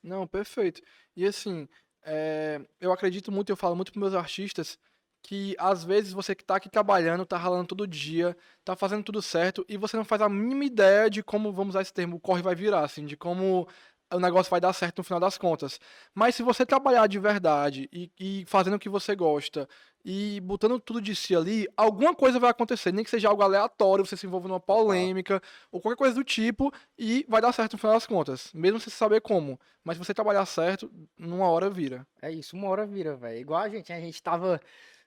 Não, 0.02 0.26
perfeito. 0.26 0.80
E 1.14 1.26
assim, 1.26 1.68
é, 2.02 2.60
eu 2.80 2.92
acredito 2.92 3.30
muito, 3.30 3.50
eu 3.50 3.56
falo 3.56 3.76
muito 3.76 3.92
pros 3.92 4.00
meus 4.00 4.14
artistas, 4.14 4.78
que 5.22 5.56
às 5.58 5.84
vezes 5.84 6.12
você 6.12 6.34
que 6.34 6.44
tá 6.44 6.56
aqui 6.56 6.70
trabalhando, 6.70 7.26
tá 7.26 7.36
ralando 7.36 7.66
todo 7.66 7.86
dia, 7.86 8.36
tá 8.64 8.76
fazendo 8.76 9.04
tudo 9.04 9.20
certo, 9.20 9.64
e 9.68 9.76
você 9.76 9.96
não 9.96 10.04
faz 10.04 10.22
a 10.22 10.28
mínima 10.28 10.64
ideia 10.64 11.10
de 11.10 11.22
como, 11.22 11.52
vamos 11.52 11.74
usar 11.74 11.82
esse 11.82 11.92
termo, 11.92 12.16
o 12.16 12.20
corre 12.20 12.42
vai 12.42 12.54
virar, 12.54 12.84
assim, 12.84 13.04
de 13.04 13.16
como 13.16 13.68
o 14.12 14.20
negócio 14.20 14.50
vai 14.50 14.60
dar 14.60 14.72
certo 14.72 14.98
no 14.98 15.04
final 15.04 15.20
das 15.20 15.36
contas. 15.36 15.80
Mas 16.14 16.34
se 16.34 16.42
você 16.42 16.64
trabalhar 16.64 17.06
de 17.08 17.18
verdade 17.18 17.88
e, 17.92 18.10
e, 18.18 18.44
fazendo 18.46 18.76
o 18.76 18.78
que 18.78 18.88
você 18.88 19.14
gosta 19.16 19.68
e 20.08 20.40
botando 20.40 20.78
tudo 20.78 21.02
de 21.02 21.16
si 21.16 21.34
ali, 21.34 21.66
alguma 21.76 22.14
coisa 22.14 22.38
vai 22.38 22.48
acontecer. 22.48 22.92
Nem 22.92 23.04
que 23.04 23.10
seja 23.10 23.28
algo 23.28 23.42
aleatório, 23.42 24.06
você 24.06 24.16
se 24.16 24.24
envolve 24.24 24.46
numa 24.46 24.60
polêmica 24.60 25.42
ou 25.72 25.80
qualquer 25.80 25.98
coisa 25.98 26.14
do 26.14 26.22
tipo 26.22 26.72
e 26.96 27.26
vai 27.28 27.42
dar 27.42 27.52
certo 27.52 27.72
no 27.72 27.78
final 27.78 27.94
das 27.94 28.06
contas. 28.06 28.52
Mesmo 28.54 28.78
sem 28.78 28.92
saber 28.92 29.20
como. 29.20 29.58
Mas 29.82 29.96
se 29.96 30.04
você 30.04 30.14
trabalhar 30.14 30.46
certo, 30.46 30.88
numa 31.18 31.48
hora 31.48 31.68
vira. 31.68 32.06
É 32.22 32.30
isso, 32.30 32.54
uma 32.54 32.68
hora 32.68 32.86
vira, 32.86 33.16
velho. 33.16 33.40
Igual 33.40 33.60
a 33.60 33.68
gente, 33.68 33.92
a 33.92 33.98
gente 33.98 34.22
tava 34.22 34.60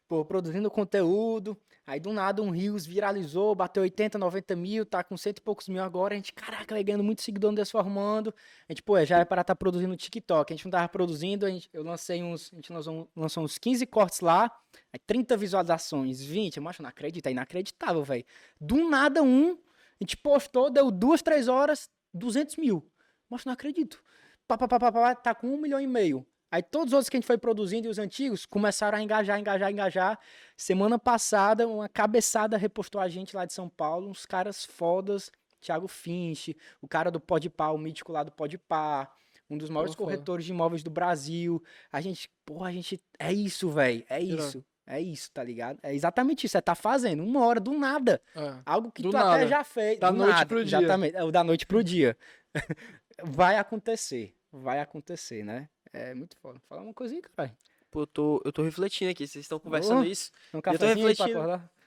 pô, 0.10 0.26
produzindo 0.26 0.70
conteúdo, 0.70 1.58
Aí 1.90 2.00
do 2.00 2.14
nada 2.14 2.40
um 2.44 2.52
Rios 2.52 2.86
viralizou, 2.86 3.56
bateu 3.56 3.82
80, 3.82 4.20
90 4.20 4.56
mil, 4.56 4.86
tá 4.86 5.04
com 5.04 5.18
cento 5.18 5.40
e 5.40 5.42
poucos 5.42 5.68
mil 5.68 5.82
agora. 5.82 6.14
A 6.14 6.18
gente, 6.18 6.32
caraca, 6.32 6.76
vai 6.76 6.84
ganhando 6.84 7.04
muito 7.04 7.24
seguidor 7.24 7.52
desformando. 7.52 8.32
A 8.68 8.72
gente, 8.72 8.84
pô, 8.84 9.04
já 9.04 9.18
é 9.18 9.26
para 9.26 9.42
estar 9.42 9.56
tá 9.56 9.58
produzindo 9.58 9.98
TikTok. 9.98 10.54
A 10.54 10.56
gente 10.56 10.66
não 10.66 10.72
tava 10.72 10.88
produzindo, 10.88 11.48
a 11.48 11.50
gente, 11.50 11.68
eu 11.74 11.82
lancei 11.82 12.22
uns, 12.22 12.52
a 12.54 12.58
gente 12.58 12.72
lançou, 12.72 13.10
lançou 13.16 13.44
uns 13.44 13.58
15 13.58 13.88
cortes 13.88 14.20
lá, 14.20 14.56
aí 14.94 15.00
30 15.00 15.36
visualizações, 15.36 16.22
20. 16.22 16.58
Eu 16.58 16.70
acho, 16.70 16.84
não 16.84 16.90
acredito, 16.92 17.26
é 17.26 17.32
inacreditável, 17.32 18.04
velho. 18.04 18.24
Do 18.62 18.88
nada 18.88 19.24
um, 19.24 19.54
a 19.54 20.04
gente 20.04 20.16
postou, 20.16 20.70
deu 20.70 20.92
duas, 20.92 21.24
três 21.24 21.48
horas, 21.48 21.90
200 22.14 22.58
mil. 22.58 22.88
Mas 23.28 23.46
não 23.46 23.54
acredito. 23.54 24.00
Pá, 24.48 24.56
pá, 24.56 24.68
pá, 24.68 24.80
pá, 24.80 24.92
pá, 24.92 25.16
tá 25.16 25.34
com 25.34 25.48
um 25.48 25.58
milhão 25.58 25.82
e 25.82 25.88
meio. 25.88 26.24
Aí 26.52 26.64
todos 26.64 26.88
os 26.88 26.94
outros 26.94 27.10
que 27.10 27.18
a 27.18 27.20
gente 27.20 27.28
foi 27.28 27.38
produzindo 27.38 27.88
e 27.88 27.90
os 27.90 28.00
antigos 28.00 28.46
começaram 28.46 28.98
a 28.98 29.02
engajar, 29.02 29.40
engajar, 29.40 29.72
engajar. 29.72 30.20
Semana 30.58 30.98
passada, 30.98 31.68
uma 31.68 31.88
cabeçada 31.88 32.58
repostou 32.58 33.00
a 33.00 33.08
gente 33.08 33.36
lá 33.36 33.46
de 33.46 33.54
São 33.54 33.70
Paulo, 33.70 34.10
uns 34.10 34.26
caras 34.26 34.66
fodas, 34.66 35.32
Thiago 35.62 35.88
Finch, 35.88 36.58
o 36.82 36.88
cara 36.88 37.12
do 37.12 37.20
Podpah, 37.20 37.72
o 37.72 37.78
mítico 37.78 38.12
lá 38.12 38.24
do 38.24 38.32
Podpah, 38.32 39.12
um 39.50 39.58
dos 39.58 39.70
maiores 39.70 39.96
Pô, 39.96 40.04
corretores 40.04 40.46
de 40.46 40.52
imóveis 40.52 40.84
do 40.84 40.90
Brasil. 40.90 41.62
A 41.92 42.02
gente, 42.02 42.30
porra, 42.46 42.70
a 42.70 42.72
gente, 42.72 43.02
é 43.20 43.32
isso, 43.32 43.70
velho, 43.70 44.04
é 44.10 44.20
isso. 44.20 44.64
É 44.90 45.00
isso, 45.00 45.30
tá 45.32 45.44
ligado? 45.44 45.78
É 45.84 45.94
exatamente 45.94 46.48
isso. 46.48 46.54
Você 46.54 46.62
tá 46.64 46.74
fazendo 46.74 47.24
uma 47.24 47.46
hora 47.46 47.60
do 47.60 47.78
nada. 47.78 48.20
É, 48.36 48.56
Algo 48.66 48.92
que 48.92 49.04
tu 49.04 49.12
nada. 49.12 49.36
até 49.36 49.48
já 49.48 49.64
fez. 49.64 50.00
Da 50.00 50.12
noite 50.12 50.32
nada. 50.32 50.46
pro 50.48 50.66
dia. 50.66 50.80
Exatamente. 50.80 51.16
É 51.16 51.24
o 51.24 51.32
da 51.32 51.44
noite 51.44 51.68
pro 51.68 51.84
dia. 51.84 52.18
vai 53.24 53.58
acontecer. 53.58 54.36
Vai 54.52 54.80
acontecer, 54.80 55.44
né? 55.46 55.70
É 55.94 56.14
muito 56.14 56.38
foda. 56.38 56.60
Fala 56.68 56.82
uma 56.82 56.94
coisinha, 56.94 57.22
cara. 57.22 57.56
Pô, 57.92 58.02
eu 58.02 58.08
tô, 58.08 58.42
eu 58.46 58.52
tô 58.52 58.64
refletindo 58.64 59.12
aqui. 59.12 59.28
Vocês 59.28 59.46
estão 59.46 59.60
conversando 59.60 60.02
oh, 60.02 60.06
isso. 60.06 60.32
Um 60.54 60.58
eu 60.58 60.80
tô 60.80 60.86
refletindo. 60.86 61.40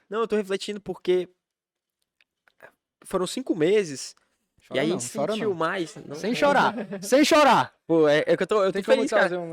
Não, 0.09 0.19
eu 0.21 0.27
tô 0.27 0.35
refletindo 0.35 0.81
porque 0.81 1.29
foram 3.05 3.25
cinco 3.25 3.55
meses. 3.55 4.15
Chora 4.67 4.77
e 4.77 4.79
aí 4.79 4.89
não, 4.89 4.95
a 4.95 4.99
gente 4.99 5.09
sentiu 5.09 5.49
não. 5.49 5.55
mais. 5.55 5.95
Não, 5.95 6.15
Sem 6.15 6.35
chorar. 6.35 6.75
Sem 7.01 7.25
chorar. 7.25 7.73
Pô, 7.85 8.07
é, 8.07 8.23
é, 8.27 8.37
que 8.37 8.43
eu 8.43 8.47
tô, 8.47 8.63
eu 8.63 8.71
tô 8.71 8.83
feliz, 8.83 9.09
cara. 9.09 9.39
Um, 9.39 9.51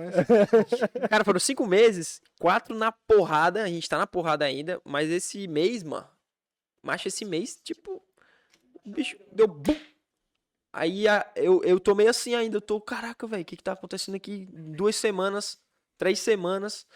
cara, 1.08 1.24
foram 1.24 1.40
cinco 1.40 1.66
meses, 1.66 2.20
quatro 2.38 2.76
na 2.76 2.92
porrada. 2.92 3.62
A 3.62 3.68
gente 3.68 3.88
tá 3.88 3.98
na 3.98 4.06
porrada 4.06 4.44
ainda. 4.44 4.80
Mas 4.84 5.10
esse 5.10 5.46
mês, 5.48 5.82
mano. 5.82 6.08
Macho, 6.82 7.08
esse 7.08 7.24
mês, 7.24 7.58
tipo. 7.62 8.02
O 8.84 8.90
bicho 8.90 9.16
deu 9.32 9.46
bum 9.46 9.76
Aí 10.72 11.04
eu, 11.34 11.62
eu 11.64 11.80
tô 11.80 11.94
meio 11.94 12.10
assim 12.10 12.34
ainda, 12.34 12.58
eu 12.58 12.60
tô, 12.60 12.80
caraca, 12.80 13.26
velho, 13.26 13.42
o 13.42 13.44
que 13.44 13.56
que 13.56 13.62
tá 13.62 13.72
acontecendo 13.72 14.14
aqui? 14.14 14.48
Duas 14.52 14.94
semanas, 14.94 15.58
três 15.98 16.20
semanas, 16.20 16.86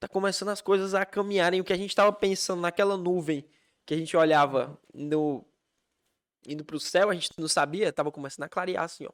tá 0.00 0.08
começando 0.08 0.48
as 0.48 0.62
coisas 0.62 0.94
a 0.94 1.04
caminharem. 1.04 1.60
O 1.60 1.64
que 1.64 1.72
a 1.72 1.76
gente 1.76 1.94
tava 1.94 2.12
pensando 2.12 2.62
naquela 2.62 2.96
nuvem 2.96 3.46
que 3.84 3.94
a 3.94 3.96
gente 3.96 4.16
olhava 4.16 4.78
no 4.94 5.44
indo 6.46 6.64
pro 6.64 6.80
céu, 6.80 7.10
a 7.10 7.14
gente 7.14 7.30
não 7.38 7.48
sabia, 7.48 7.92
tava 7.92 8.10
começando 8.10 8.44
a 8.44 8.48
clarear 8.48 8.84
assim, 8.84 9.06
ó. 9.06 9.12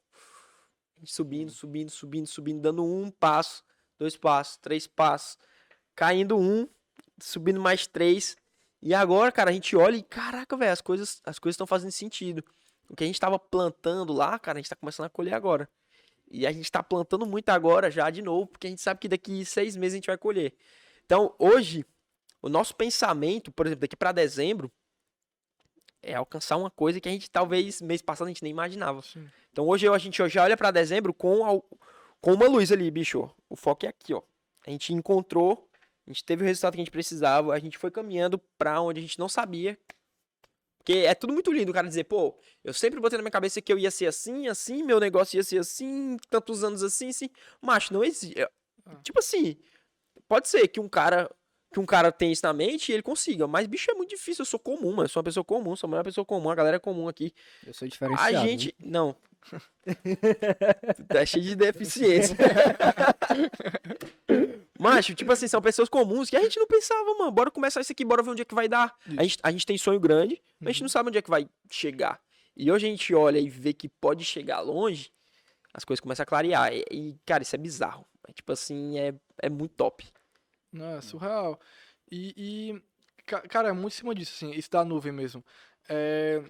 Subindo, 1.04 1.50
subindo, 1.50 1.90
subindo, 1.90 2.26
subindo, 2.26 2.60
dando 2.60 2.84
um 2.84 3.10
passo, 3.10 3.64
dois 3.98 4.16
passos, 4.16 4.56
três 4.58 4.86
passos, 4.86 5.36
caindo 5.94 6.38
um, 6.38 6.68
subindo 7.20 7.60
mais 7.60 7.86
três. 7.86 8.36
E 8.80 8.94
agora, 8.94 9.32
cara, 9.32 9.50
a 9.50 9.52
gente 9.52 9.74
olha 9.76 9.96
e, 9.96 10.02
caraca, 10.02 10.56
velho, 10.56 10.72
as 10.72 10.80
coisas 10.80 11.20
as 11.24 11.38
coisas 11.38 11.54
estão 11.54 11.66
fazendo 11.66 11.90
sentido. 11.90 12.44
O 12.88 12.96
que 12.96 13.04
a 13.04 13.06
gente 13.06 13.16
estava 13.16 13.38
plantando 13.38 14.12
lá, 14.12 14.38
cara, 14.38 14.58
a 14.58 14.60
gente 14.60 14.66
está 14.66 14.76
começando 14.76 15.06
a 15.06 15.10
colher 15.10 15.34
agora. 15.34 15.68
E 16.30 16.46
a 16.46 16.52
gente 16.52 16.64
está 16.64 16.82
plantando 16.82 17.26
muito 17.26 17.48
agora 17.50 17.90
já 17.90 18.10
de 18.10 18.22
novo, 18.22 18.46
porque 18.46 18.66
a 18.66 18.70
gente 18.70 18.82
sabe 18.82 19.00
que 19.00 19.08
daqui 19.08 19.44
seis 19.44 19.76
meses 19.76 19.94
a 19.94 19.96
gente 19.96 20.06
vai 20.06 20.18
colher. 20.18 20.54
Então, 21.04 21.34
hoje, 21.38 21.84
o 22.40 22.48
nosso 22.48 22.74
pensamento, 22.74 23.52
por 23.52 23.66
exemplo, 23.66 23.82
daqui 23.82 23.96
para 23.96 24.12
dezembro, 24.12 24.70
é 26.02 26.14
alcançar 26.14 26.56
uma 26.56 26.70
coisa 26.70 27.00
que 27.00 27.08
a 27.08 27.12
gente 27.12 27.30
talvez 27.30 27.80
mês 27.80 28.02
passado 28.02 28.26
a 28.26 28.30
gente 28.30 28.42
nem 28.42 28.52
imaginava. 28.52 29.02
Sim. 29.02 29.28
Então, 29.52 29.66
hoje 29.66 29.88
a 29.88 29.98
gente 29.98 30.28
já 30.28 30.42
olha 30.42 30.56
para 30.56 30.70
dezembro 30.70 31.14
com, 31.14 31.62
com 32.20 32.32
uma 32.32 32.46
luz 32.46 32.72
ali, 32.72 32.90
bicho. 32.90 33.30
O 33.48 33.56
foco 33.56 33.86
é 33.86 33.88
aqui, 33.88 34.12
ó. 34.12 34.22
A 34.66 34.70
gente 34.70 34.92
encontrou 34.92 35.68
A 36.06 36.10
gente 36.10 36.24
teve 36.24 36.42
o 36.42 36.46
resultado 36.46 36.74
que 36.74 36.80
a 36.80 36.84
gente 36.84 36.90
precisava, 36.90 37.54
a 37.54 37.58
gente 37.58 37.78
foi 37.78 37.90
caminhando 37.90 38.38
pra 38.58 38.80
onde 38.80 38.98
a 39.00 39.02
gente 39.02 39.18
não 39.18 39.28
sabia. 39.28 39.78
Porque 40.84 40.98
é 40.98 41.14
tudo 41.14 41.32
muito 41.32 41.50
lindo 41.50 41.70
o 41.70 41.74
cara 41.74 41.88
dizer, 41.88 42.04
pô, 42.04 42.38
eu 42.62 42.74
sempre 42.74 43.00
botei 43.00 43.16
na 43.16 43.22
minha 43.22 43.30
cabeça 43.30 43.62
que 43.62 43.72
eu 43.72 43.78
ia 43.78 43.90
ser 43.90 44.04
assim, 44.06 44.48
assim, 44.48 44.82
meu 44.82 45.00
negócio 45.00 45.34
ia 45.38 45.42
ser 45.42 45.58
assim, 45.58 46.18
tantos 46.28 46.62
anos 46.62 46.82
assim, 46.82 47.08
assim. 47.08 47.30
Macho, 47.62 47.94
não 47.94 48.04
existe. 48.04 48.38
Ah. 48.38 48.50
Tipo 49.02 49.18
assim, 49.18 49.56
pode 50.28 50.46
ser 50.46 50.68
que 50.68 50.78
um 50.78 50.88
cara 50.88 51.30
que 51.72 51.80
um 51.80 51.86
cara 51.86 52.12
tenha 52.12 52.32
isso 52.32 52.46
na 52.46 52.52
mente 52.52 52.90
e 52.90 52.92
ele 52.92 53.02
consiga, 53.02 53.48
mas 53.48 53.66
bicho 53.66 53.90
é 53.90 53.94
muito 53.94 54.10
difícil, 54.10 54.42
eu 54.42 54.46
sou 54.46 54.60
comum, 54.60 54.90
mano, 54.90 55.04
eu 55.04 55.08
sou 55.08 55.18
uma 55.20 55.24
pessoa 55.24 55.42
comum, 55.42 55.74
sou 55.74 55.90
uma 55.90 56.04
pessoa 56.04 56.24
comum, 56.24 56.48
a 56.48 56.54
galera 56.54 56.76
é 56.76 56.78
comum 56.78 57.08
aqui. 57.08 57.32
Eu 57.66 57.74
sou 57.74 57.84
A 57.84 57.88
diferenciado. 57.88 58.46
gente, 58.46 58.74
não. 58.78 59.16
tá 61.08 61.26
cheio 61.26 61.44
de 61.44 61.56
deficiência. 61.56 62.36
Macho, 64.90 65.14
tipo 65.14 65.32
assim, 65.32 65.48
são 65.48 65.60
pessoas 65.62 65.88
comuns 65.88 66.30
que 66.30 66.36
a 66.36 66.42
gente 66.42 66.58
não 66.58 66.66
pensava, 66.66 67.14
mano. 67.18 67.30
Bora 67.30 67.50
começar 67.50 67.80
isso 67.80 67.92
aqui, 67.92 68.04
bora 68.04 68.22
ver 68.22 68.30
onde 68.30 68.42
é 68.42 68.44
que 68.44 68.54
vai 68.54 68.68
dar. 68.68 68.94
A 69.18 69.22
gente, 69.22 69.38
a 69.42 69.50
gente 69.50 69.66
tem 69.66 69.78
sonho 69.78 69.98
grande, 70.00 70.40
mas 70.60 70.68
a 70.68 70.72
gente 70.72 70.82
não 70.82 70.88
sabe 70.88 71.08
onde 71.08 71.18
é 71.18 71.22
que 71.22 71.30
vai 71.30 71.48
chegar. 71.70 72.20
E 72.56 72.70
hoje 72.70 72.86
a 72.86 72.90
gente 72.90 73.14
olha 73.14 73.38
e 73.38 73.48
vê 73.48 73.72
que 73.72 73.88
pode 73.88 74.24
chegar 74.24 74.60
longe, 74.60 75.12
as 75.72 75.84
coisas 75.84 76.00
começam 76.00 76.22
a 76.22 76.26
clarear. 76.26 76.72
E, 76.72 76.84
e, 76.90 77.18
cara, 77.26 77.42
isso 77.42 77.54
é 77.54 77.58
bizarro. 77.58 78.06
É, 78.28 78.32
tipo 78.32 78.52
assim, 78.52 78.98
é, 78.98 79.14
é 79.42 79.48
muito 79.50 79.74
top. 79.74 80.06
Não, 80.72 80.96
é 80.96 81.00
surreal. 81.00 81.60
E, 82.10 82.32
e, 82.36 82.82
ca- 83.26 83.42
cara, 83.42 83.68
é 83.68 83.72
muito 83.72 83.92
em 83.94 83.96
cima 83.96 84.14
disso, 84.14 84.32
assim, 84.36 84.50
isso 84.52 84.70
da 84.70 84.84
nuvem 84.84 85.12
mesmo. 85.12 85.44
É, 85.88 86.42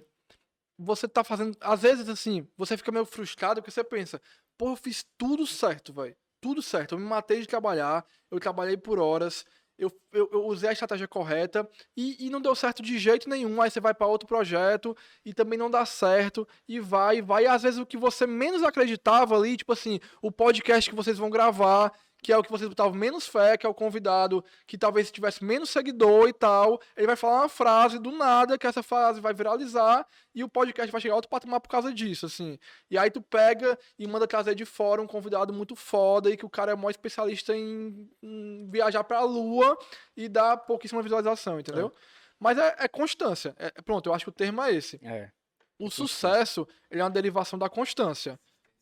você 0.79 1.09
tá 1.09 1.23
fazendo. 1.25 1.57
Às 1.61 1.81
vezes, 1.83 2.09
assim, 2.09 2.47
você 2.57 2.77
fica 2.77 2.93
meio 2.93 3.05
frustrado 3.07 3.61
porque 3.63 3.71
você 3.71 3.85
pensa, 3.85 4.21
pô, 4.59 4.71
eu 4.71 4.77
fiz 4.77 5.05
tudo 5.17 5.47
certo, 5.47 5.93
velho. 5.93 6.17
Tudo 6.45 6.61
certo. 6.61 6.95
Eu 6.95 6.99
me 6.99 7.07
matei 7.07 7.41
de 7.41 7.47
trabalhar, 7.47 8.05
eu 8.31 8.39
trabalhei 8.39 8.77
por 8.77 8.99
horas, 8.99 9.47
eu, 9.79 9.91
eu, 10.13 10.29
eu 10.31 10.45
usei 10.45 10.69
a 10.69 10.73
estratégia 10.73 11.09
correta 11.09 11.67
e, 11.97 12.27
e 12.27 12.29
não 12.29 12.39
deu 12.39 12.55
certo 12.55 12.83
de 12.83 12.99
jeito 12.99 13.31
nenhum. 13.31 13.63
Aí 13.63 13.71
você 13.71 13.81
vai 13.81 13.95
para 13.95 14.07
outro 14.07 14.29
projeto 14.29 14.95
e 15.25 15.33
também 15.33 15.59
não 15.59 15.71
dá 15.71 15.87
certo, 15.87 16.47
e 16.69 16.79
vai, 16.79 17.23
vai. 17.23 17.45
E 17.45 17.47
às 17.47 17.63
vezes 17.63 17.81
o 17.81 17.87
que 17.87 17.97
você 17.97 18.27
menos 18.27 18.63
acreditava 18.63 19.35
ali, 19.35 19.57
tipo 19.57 19.73
assim, 19.73 19.99
o 20.21 20.31
podcast 20.31 20.91
que 20.91 20.95
vocês 20.95 21.17
vão 21.17 21.31
gravar, 21.31 21.91
que 22.25 22.33
é 22.33 22.39
o 22.39 22.43
que 22.43 22.51
vocês 22.51 22.67
botavam 22.67 22.95
menos 22.95 23.27
fé, 23.27 23.55
que 23.59 23.67
é 23.67 23.69
o 23.69 23.75
convidado 23.75 24.43
que 24.67 24.79
talvez 24.79 25.11
tivesse 25.11 25.45
menos 25.45 25.69
seguidor 25.69 26.27
e 26.27 26.33
tal, 26.33 26.81
ele 26.97 27.07
vai 27.07 27.17
falar 27.17 27.43
uma 27.43 27.51
frase 27.51 27.99
do 27.99 28.11
nada, 28.11 28.57
que 28.57 28.67
essa 28.67 28.83
frase 28.83 29.21
vai 29.21 29.35
viralizar 29.35 30.07
e 30.35 30.43
o 30.43 30.49
podcast 30.49 30.91
vai 30.91 31.03
chegar 31.03 31.13
a 31.13 31.17
outro 31.17 31.29
patamar 31.29 31.61
por 31.61 31.69
causa 31.69 31.93
disso, 31.93 32.25
assim. 32.25 32.59
E 32.91 32.97
aí 32.97 33.11
tu 33.11 33.21
pega 33.21 33.79
e 33.99 34.07
manda 34.07 34.27
trazer 34.27 34.55
de 34.55 34.65
fora 34.65 35.03
um 35.03 35.07
convidado 35.07 35.53
muito 35.53 35.77
foda 35.77 36.31
e 36.31 36.37
que 36.39 36.47
o 36.47 36.51
cara 36.51 36.73
é 36.73 36.75
maior 36.75 36.89
especialista 36.89 37.55
em, 37.55 38.09
em 38.23 38.71
viajar 38.71 39.05
pra 39.05 39.21
lua 39.21 39.77
e 40.17 40.27
dar 40.27 40.57
pouquíssima 40.57 41.03
visualização, 41.03 41.61
entendeu? 41.61 41.93
Mas 42.41 42.57
é, 42.57 42.75
é 42.79 42.89
constância. 42.89 43.55
É- 43.59 43.83
pronto, 43.83 44.09
eu 44.09 44.15
acho 44.15 44.25
que 44.25 44.31
o 44.31 44.33
termo 44.33 44.63
é 44.63 44.73
esse. 44.73 44.99
É. 45.03 45.31
O 45.79 45.91
sucesso, 45.91 46.67
ele 46.91 47.03
é 47.03 47.05
uma 47.05 47.11
derivação 47.11 47.59
da 47.59 47.69
constância. 47.69 48.41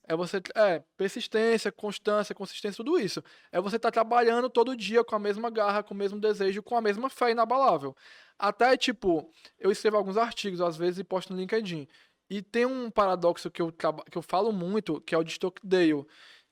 É 0.08 0.16
você, 0.16 0.42
é, 0.56 0.82
persistência, 0.96 1.70
constância, 1.70 2.34
consistência, 2.34 2.76
tudo 2.76 2.98
isso. 2.98 3.22
É 3.52 3.60
você 3.60 3.76
estar 3.76 3.90
trabalhando 3.90 4.50
todo 4.50 4.76
dia 4.76 5.04
com 5.04 5.14
a 5.14 5.18
mesma 5.18 5.48
garra, 5.48 5.82
com 5.82 5.94
o 5.94 5.96
mesmo 5.96 6.20
desejo, 6.20 6.62
com 6.62 6.76
a 6.76 6.80
mesma 6.80 7.08
fé 7.08 7.30
inabalável. 7.30 7.96
Até, 8.38 8.76
tipo, 8.76 9.30
eu 9.58 9.70
escrevo 9.70 9.96
alguns 9.96 10.16
artigos, 10.16 10.60
às 10.60 10.76
vezes, 10.76 10.98
e 10.98 11.04
posto 11.04 11.32
no 11.32 11.38
LinkedIn. 11.38 11.86
E 12.28 12.42
tem 12.42 12.66
um 12.66 12.90
paradoxo 12.90 13.50
que 13.50 13.62
eu, 13.62 13.70
que 13.70 14.18
eu 14.18 14.22
falo 14.22 14.52
muito, 14.52 15.00
que 15.02 15.14
é 15.14 15.18
o 15.18 15.22
de 15.22 15.32
Stockdale. 15.32 16.04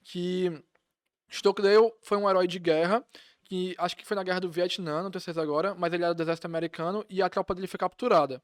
Que 0.04 0.62
Stockdale 1.28 1.92
foi 2.02 2.18
um 2.18 2.28
herói 2.28 2.46
de 2.46 2.58
guerra, 2.58 3.04
que 3.44 3.74
acho 3.78 3.96
que 3.96 4.06
foi 4.06 4.14
na 4.14 4.22
guerra 4.22 4.40
do 4.40 4.50
Vietnã, 4.50 5.02
não 5.02 5.10
tenho 5.10 5.20
certeza 5.20 5.42
agora, 5.42 5.74
mas 5.74 5.92
ele 5.92 6.04
era 6.04 6.14
do 6.14 6.22
exército 6.22 6.46
americano 6.46 7.04
e 7.10 7.20
a 7.20 7.28
tropa 7.28 7.54
dele 7.54 7.66
foi 7.66 7.78
capturada. 7.78 8.40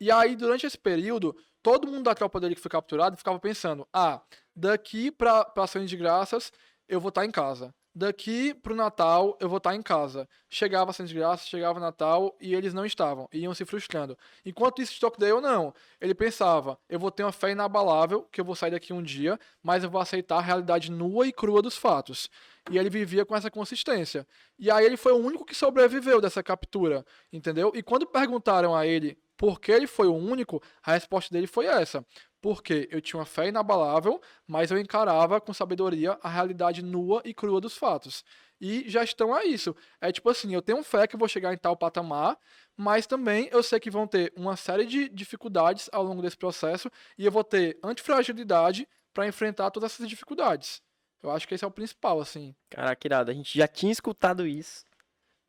E 0.00 0.10
aí, 0.10 0.36
durante 0.36 0.66
esse 0.66 0.76
período, 0.76 1.34
todo 1.64 1.88
mundo 1.88 2.02
da 2.02 2.14
tropa 2.14 2.38
dele 2.38 2.54
que 2.54 2.60
foi 2.60 2.70
capturado 2.70 3.16
ficava 3.16 3.40
pensando: 3.40 3.88
ah, 3.92 4.20
daqui 4.54 5.10
pra, 5.10 5.44
pra 5.46 5.64
Ação 5.64 5.84
de 5.84 5.96
Graças 5.96 6.52
eu 6.86 7.00
vou 7.00 7.08
estar 7.08 7.24
em 7.24 7.30
casa. 7.30 7.74
Daqui 7.96 8.52
pro 8.52 8.74
Natal 8.74 9.38
eu 9.40 9.48
vou 9.48 9.58
estar 9.58 9.74
em 9.74 9.80
casa. 9.80 10.28
Chegava 10.50 10.90
Ação 10.90 11.06
de 11.06 11.14
Graças, 11.14 11.48
chegava 11.48 11.80
Natal 11.80 12.36
e 12.40 12.54
eles 12.54 12.74
não 12.74 12.84
estavam, 12.84 13.28
iam 13.32 13.54
se 13.54 13.64
frustrando. 13.64 14.18
Enquanto 14.44 14.82
isso, 14.82 14.92
Stockdale 14.92 15.40
não. 15.40 15.72
Ele 16.00 16.14
pensava: 16.14 16.78
eu 16.86 16.98
vou 16.98 17.10
ter 17.10 17.22
uma 17.24 17.32
fé 17.32 17.52
inabalável, 17.52 18.24
que 18.30 18.40
eu 18.40 18.44
vou 18.44 18.54
sair 18.54 18.72
daqui 18.72 18.92
um 18.92 19.02
dia, 19.02 19.38
mas 19.62 19.82
eu 19.82 19.88
vou 19.90 20.00
aceitar 20.00 20.36
a 20.36 20.42
realidade 20.42 20.90
nua 20.90 21.26
e 21.26 21.32
crua 21.32 21.62
dos 21.62 21.78
fatos. 21.78 22.28
E 22.70 22.76
ele 22.76 22.90
vivia 22.90 23.24
com 23.24 23.34
essa 23.34 23.50
consistência. 23.50 24.26
E 24.58 24.70
aí 24.70 24.84
ele 24.84 24.98
foi 24.98 25.12
o 25.12 25.16
único 25.16 25.46
que 25.46 25.54
sobreviveu 25.54 26.20
dessa 26.20 26.42
captura, 26.42 27.06
entendeu? 27.32 27.72
E 27.74 27.82
quando 27.82 28.06
perguntaram 28.06 28.74
a 28.74 28.86
ele 28.86 29.16
por 29.36 29.60
que 29.60 29.72
ele 29.72 29.86
foi 29.86 30.06
o 30.06 30.14
único, 30.14 30.62
a 30.82 30.92
resposta 30.92 31.32
dele 31.32 31.46
foi 31.46 31.66
essa. 31.66 32.04
Porque 32.40 32.88
eu 32.90 33.00
tinha 33.00 33.18
uma 33.18 33.26
fé 33.26 33.48
inabalável, 33.48 34.20
mas 34.46 34.70
eu 34.70 34.78
encarava 34.78 35.40
com 35.40 35.52
sabedoria 35.54 36.18
a 36.22 36.28
realidade 36.28 36.82
nua 36.82 37.22
e 37.24 37.32
crua 37.32 37.60
dos 37.60 37.76
fatos. 37.76 38.24
E 38.60 38.88
gestão 38.88 39.36
é 39.36 39.44
isso. 39.44 39.74
É 40.00 40.12
tipo 40.12 40.28
assim, 40.28 40.54
eu 40.54 40.62
tenho 40.62 40.82
fé 40.82 41.06
que 41.06 41.16
vou 41.16 41.28
chegar 41.28 41.52
em 41.52 41.56
tal 41.56 41.76
patamar, 41.76 42.38
mas 42.76 43.06
também 43.06 43.48
eu 43.50 43.62
sei 43.62 43.80
que 43.80 43.90
vão 43.90 44.06
ter 44.06 44.32
uma 44.36 44.56
série 44.56 44.86
de 44.86 45.08
dificuldades 45.08 45.88
ao 45.92 46.04
longo 46.04 46.22
desse 46.22 46.36
processo 46.36 46.90
e 47.18 47.26
eu 47.26 47.32
vou 47.32 47.44
ter 47.44 47.78
antifragilidade 47.82 48.86
para 49.12 49.26
enfrentar 49.26 49.70
todas 49.70 49.92
essas 49.92 50.08
dificuldades. 50.08 50.82
Eu 51.22 51.30
acho 51.30 51.48
que 51.48 51.54
esse 51.54 51.64
é 51.64 51.66
o 51.66 51.70
principal, 51.70 52.20
assim. 52.20 52.54
Caraca, 52.68 53.06
irado. 53.06 53.30
A 53.30 53.34
gente 53.34 53.56
já 53.56 53.66
tinha 53.66 53.90
escutado 53.90 54.46
isso 54.46 54.84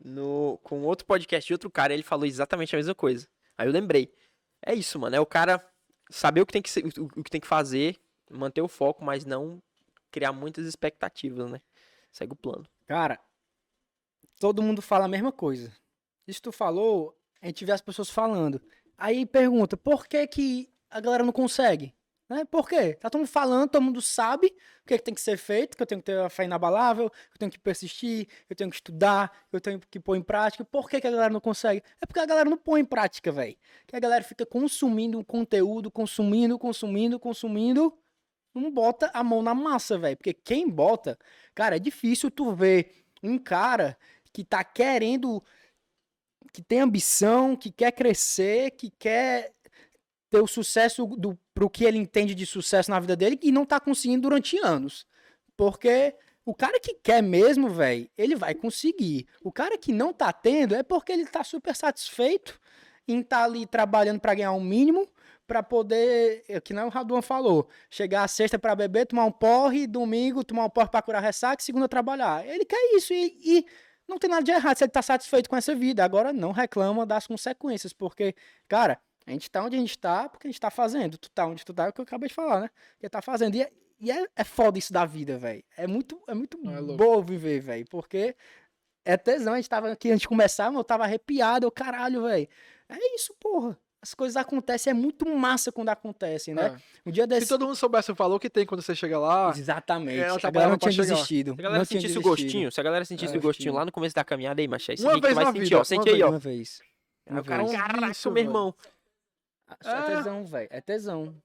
no, 0.03 0.59
com 0.63 0.83
outro 0.83 1.05
podcast 1.05 1.47
de 1.47 1.53
outro 1.53 1.69
cara, 1.69 1.93
ele 1.93 2.03
falou 2.03 2.25
exatamente 2.25 2.75
a 2.75 2.77
mesma 2.77 2.95
coisa. 2.95 3.27
Aí 3.58 3.68
eu 3.68 3.72
lembrei. 3.72 4.14
É 4.62 4.74
isso, 4.74 4.99
mano. 4.99 5.16
É 5.16 5.20
o 5.20 5.26
cara 5.26 5.66
saber 6.10 6.41
o 6.41 6.45
que 6.45 6.53
tem 6.53 6.62
que, 6.62 6.70
ser, 6.70 6.86
o, 6.86 7.20
o 7.20 7.24
que, 7.24 7.32
tem 7.32 7.41
que 7.41 7.47
fazer, 7.47 7.97
manter 8.30 8.62
o 8.62 8.68
foco, 8.68 9.03
mas 9.03 9.26
não 9.26 9.62
criar 10.12 10.32
muitas 10.32 10.66
expectativas, 10.66 11.49
né? 11.49 11.62
Segue 12.12 12.34
o 12.34 12.38
plano. 12.38 12.66
Cara, 12.88 13.20
todo 14.39 14.62
mundo 14.62 14.82
fala 14.82 15.06
a 15.06 15.10
mesma 15.10 15.32
coisa. 15.32 15.72
Isso 16.28 16.41
tu 16.41 16.51
falou, 16.51 17.18
a 17.41 17.47
gente 17.47 17.66
vê 17.66 17.72
as 17.72 17.82
pessoas 17.82 18.10
falando. 18.10 18.62
Aí 18.97 19.26
pergunta, 19.26 19.76
por 19.76 20.08
que 20.08 20.26
que 20.28 20.70
a 20.89 20.99
galera 20.99 21.24
não 21.24 21.34
consegue? 21.34 21.93
Né? 22.28 22.43
Por 22.45 22.67
quê? 22.67 22.93
Tá 22.95 23.09
todo 23.09 23.19
mundo 23.19 23.28
falando, 23.28 23.69
todo 23.69 23.84
mundo 23.84 24.01
sabe 24.01 24.47
o 24.47 24.88
que, 24.88 24.95
é 24.95 24.97
que 24.97 25.03
tem 25.03 25.13
que 25.13 25.21
ser 25.21 25.38
feito, 25.38 25.78
que 25.78 25.84
eu 25.84 25.88
tenho 25.88 26.01
que 26.01 26.05
ter 26.05 26.19
uma 26.19 26.30
fé 26.30 26.45
inabalável, 26.45 27.09
que 27.09 27.36
eu 27.36 27.38
tenho 27.39 27.51
que 27.51 27.59
persistir, 27.59 28.26
que 28.26 28.51
eu 28.53 28.55
tenho 28.55 28.69
que 28.69 28.76
estudar, 28.78 29.30
que 29.49 29.55
eu 29.55 29.61
tenho 29.61 29.80
que 29.80 29.99
pôr 29.99 30.15
em 30.15 30.23
prática. 30.23 30.65
Por 30.65 30.89
que, 30.89 30.99
que 30.99 31.07
a 31.07 31.11
galera 31.11 31.32
não 31.32 31.39
consegue? 31.39 31.84
É 32.01 32.05
porque 32.05 32.19
a 32.19 32.26
galera 32.26 32.49
não 32.49 32.57
põe 32.57 32.82
em 32.82 32.86
prática, 32.86 33.32
velho. 33.32 33.55
Que 33.86 33.95
a 33.95 33.99
galera 33.99 34.23
fica 34.23 34.45
consumindo 34.45 35.19
um 35.19 35.23
conteúdo, 35.23 35.91
consumindo, 35.91 36.57
consumindo, 36.57 37.19
consumindo, 37.19 37.95
não 38.53 38.71
bota 38.71 39.11
a 39.13 39.23
mão 39.23 39.43
na 39.43 39.53
massa, 39.53 39.97
velho. 39.97 40.17
Porque 40.17 40.34
quem 40.34 40.69
bota, 40.69 41.17
cara, 41.53 41.76
é 41.76 41.80
difícil 41.80 42.32
tu 42.32 42.53
ver 42.53 43.05
um 43.21 43.38
cara 43.38 43.97
que 44.34 44.43
tá 44.43 44.63
querendo, 44.63 45.43
que 46.51 46.61
tem 46.61 46.82
ambição, 46.82 47.55
que 47.55 47.71
quer 47.71 47.91
crescer, 47.91 48.71
que 48.71 48.89
quer 48.89 49.55
ter 50.30 50.41
o 50.41 50.47
sucesso 50.47 51.05
do, 51.05 51.38
pro 51.53 51.69
que 51.69 51.86
ele 51.86 51.97
entende 51.97 52.36
de 52.36 52.45
sucesso 52.45 52.91
na 52.91 53.00
vida 53.00 53.16
dele 53.16 53.39
e 53.41 53.51
não 53.51 53.66
tá 53.66 53.79
conseguindo 53.79 54.24
durante 54.24 54.58
anos. 54.58 55.05
Porque 55.55 56.16
o 56.45 56.54
cara 56.54 56.79
que 56.79 56.93
quer 56.95 57.24
mesmo, 57.24 57.70
velho, 57.70 58.09
ele 58.17 58.36
vai 58.36 58.54
conseguir. 58.54 59.28
O 59.43 59.51
cara 59.51 59.78
que 59.78 59.91
não 59.91 60.13
tá 60.13 60.32
tendo 60.32 60.75
é 60.75 60.83
porque 60.83 61.12
ele 61.12 61.25
tá 61.25 61.43
super 61.43 61.75
satisfeito 61.75 62.59
em 63.08 63.20
estar 63.20 63.39
tá 63.39 63.43
ali 63.45 63.66
trabalhando 63.66 64.20
para 64.20 64.36
ganhar 64.36 64.51
um 64.51 64.62
mínimo, 64.62 65.08
para 65.47 65.62
poder, 65.62 66.43
é 66.47 66.59
que 66.59 66.74
não 66.74 66.87
o 66.87 66.89
Raduan 66.89 67.21
falou, 67.21 67.70
chegar 67.89 68.24
a 68.24 68.28
sexta 68.28 68.58
para 68.58 68.75
beber, 68.75 69.05
tomar 69.05 69.25
um 69.25 69.32
porre, 69.32 69.86
domingo 69.86 70.43
tomar 70.43 70.66
um 70.66 70.70
porre 70.70 70.89
para 70.89 71.01
curar 71.01 71.21
ressaca, 71.21 71.63
segunda 71.63 71.87
trabalhar. 71.87 72.45
Ele 72.47 72.66
quer 72.66 72.95
isso 72.95 73.13
e, 73.13 73.37
e 73.43 73.66
não 74.08 74.17
tem 74.17 74.29
nada 74.29 74.43
de 74.43 74.51
errado 74.51 74.78
se 74.78 74.83
ele 74.83 74.91
tá 74.91 75.01
satisfeito 75.01 75.50
com 75.50 75.55
essa 75.55 75.74
vida. 75.75 76.04
Agora 76.04 76.33
não 76.33 76.51
reclama 76.51 77.05
das 77.05 77.28
consequências, 77.28 77.93
porque, 77.93 78.36
cara, 78.67 79.00
a 79.28 79.32
gente 79.32 79.50
tá 79.50 79.64
onde 79.64 79.76
a 79.76 79.80
gente 79.80 79.97
tá 79.97 80.30
porque 80.30 80.47
a 80.47 80.52
gente 80.52 80.60
tá 80.60 80.70
fazendo. 80.70 81.18
Tu 81.18 81.30
tá 81.32 81.46
onde 81.46 81.66
tu 81.66 81.74
tá, 81.74 81.86
é 81.86 81.89
o 81.89 81.93
que 81.93 82.02
eu 82.02 82.04
acabei 82.04 82.30
de 82.30 82.36
falar, 82.36 82.62
né? 82.62 82.70
Que 83.00 83.10
tá 83.10 83.22
fazendo. 83.22 83.56
E 83.56 83.62
é, 83.64 83.72
e 84.00 84.12
é, 84.12 84.26
é 84.36 84.43
foda 84.43 84.78
isso 84.78 84.92
da 84.93 85.06
vida, 85.06 85.38
velho. 85.38 85.64
É 85.78 85.88
muito, 85.88 86.22
é 86.28 86.34
muito 86.34 86.58
É 86.70 86.82
bom 86.96 87.22
viver, 87.22 87.60
velho. 87.60 87.86
Porque 87.89 88.36
é 89.04 89.18
tesão. 89.18 89.54
A 89.54 89.56
gente 89.58 89.70
tava 89.70 89.92
aqui 89.92 90.10
antes 90.10 90.22
de 90.22 90.28
começar, 90.28 90.70
mas 90.70 90.78
eu 90.78 90.84
tava 90.84 91.04
arrepiado. 91.04 91.66
Eu, 91.66 91.72
caralho, 91.72 92.24
velho. 92.24 92.47
É 92.89 93.16
isso, 93.16 93.34
porra. 93.39 93.78
As 94.02 94.14
coisas 94.14 94.38
acontecem. 94.38 94.92
É 94.92 94.93
muito 94.93 95.26
massa 95.36 95.72
quando 95.72 95.89
acontecem, 95.89 96.54
né? 96.54 96.80
É. 97.06 97.10
Um 97.10 97.12
dia 97.12 97.24
Se 97.24 97.28
desse. 97.28 97.47
todo 97.47 97.66
mundo 97.66 97.76
soubesse 97.76 98.12
o 98.12 98.16
valor 98.16 98.39
que 98.39 98.47
tem 98.52 98.64
quando 98.64 98.84
você 98.84 98.93
chega 98.93 99.18
lá, 99.18 99.50
Exatamente. 99.58 100.20
ela 100.20 100.38
a 100.43 100.52
galera 100.52 100.72
não 100.72 100.78
tinha 100.78 100.92
desistido. 100.93 101.56
Se 101.56 101.60
a 101.60 101.64
galera 101.64 101.78
não 101.80 101.86
sentisse 101.86 102.06
o 102.06 102.22
desistido. 102.22 102.30
gostinho, 102.30 102.72
se 102.72 102.80
a 102.80 102.84
galera 102.84 103.04
sentisse 103.06 103.34
É, 103.34 103.38
o 103.38 103.42
gostinho 103.42 103.74
lá 103.74 103.84
no 103.84 103.92
começo 103.92 104.14
da 104.14 104.24
caminhada 104.24 104.62
aí, 104.62 104.68
macho, 104.68 104.92
é 104.92 104.93
isso 104.93 105.04
Uma 105.04 105.14
aí 105.16 105.22
vez 105.22 105.34
vai 105.34 105.46
sentir, 105.47 105.60
vida, 105.62 105.76
ó. 105.76 105.80
uma 105.80 105.86
Sente 105.86 106.10
aí, 106.10 106.14
vez. 106.14 106.24
ó. 106.24 106.30
Uma 106.30 106.38
vez. 106.39 106.82
Aí 107.26 107.34
Uma 107.34 107.42
o 107.42 107.46
cara, 107.46 107.64
vez. 107.64 107.76
caraca, 107.76 108.12
Isso, 108.12 108.30
meu 108.32 108.43
irmão. 108.43 108.76
É. 109.83 110.01
tesão, 110.04 110.46
velho. 110.46 110.67
É 110.71 110.82
tesão. 110.82 111.42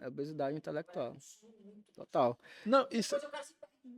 É 0.00 0.08
obesidade 0.08 0.56
intelectual. 0.56 1.16
Total. 1.94 2.38
Não, 2.64 2.86
isso. 2.90 3.14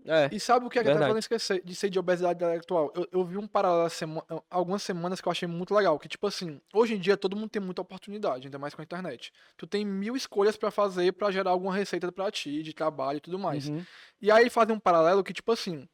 É, 0.04 0.28
e 0.32 0.40
sabe 0.40 0.66
o 0.66 0.70
que 0.70 0.78
é 0.78 0.82
que 0.82 0.92
tá 0.92 0.98
falando 0.98 1.18
esquecer 1.18 1.62
de 1.64 1.74
ser 1.74 1.90
de 1.90 1.98
obesidade 1.98 2.36
intelectual? 2.36 2.92
Eu, 2.94 3.08
eu 3.12 3.24
vi 3.24 3.36
um 3.36 3.46
paralelo 3.46 3.88
sema, 3.90 4.24
algumas 4.50 4.82
semanas 4.82 5.20
que 5.20 5.28
eu 5.28 5.30
achei 5.30 5.46
muito 5.46 5.74
legal. 5.74 5.98
Que, 5.98 6.08
tipo 6.08 6.26
assim, 6.26 6.60
hoje 6.72 6.94
em 6.94 7.00
dia 7.00 7.16
todo 7.16 7.36
mundo 7.36 7.50
tem 7.50 7.62
muita 7.62 7.82
oportunidade, 7.82 8.46
ainda 8.46 8.58
mais 8.58 8.74
com 8.74 8.82
a 8.82 8.84
internet. 8.84 9.32
Tu 9.56 9.66
tem 9.66 9.84
mil 9.84 10.16
escolhas 10.16 10.56
para 10.56 10.70
fazer 10.70 11.12
para 11.12 11.30
gerar 11.30 11.50
alguma 11.50 11.74
receita 11.74 12.10
para 12.10 12.30
ti, 12.30 12.62
de 12.62 12.72
trabalho 12.72 13.18
e 13.18 13.20
tudo 13.20 13.38
mais. 13.38 13.68
Uhum. 13.68 13.84
E 14.20 14.30
aí 14.30 14.50
fazem 14.50 14.74
um 14.74 14.80
paralelo 14.80 15.22
que, 15.22 15.32
tipo 15.32 15.52
assim, 15.52 15.88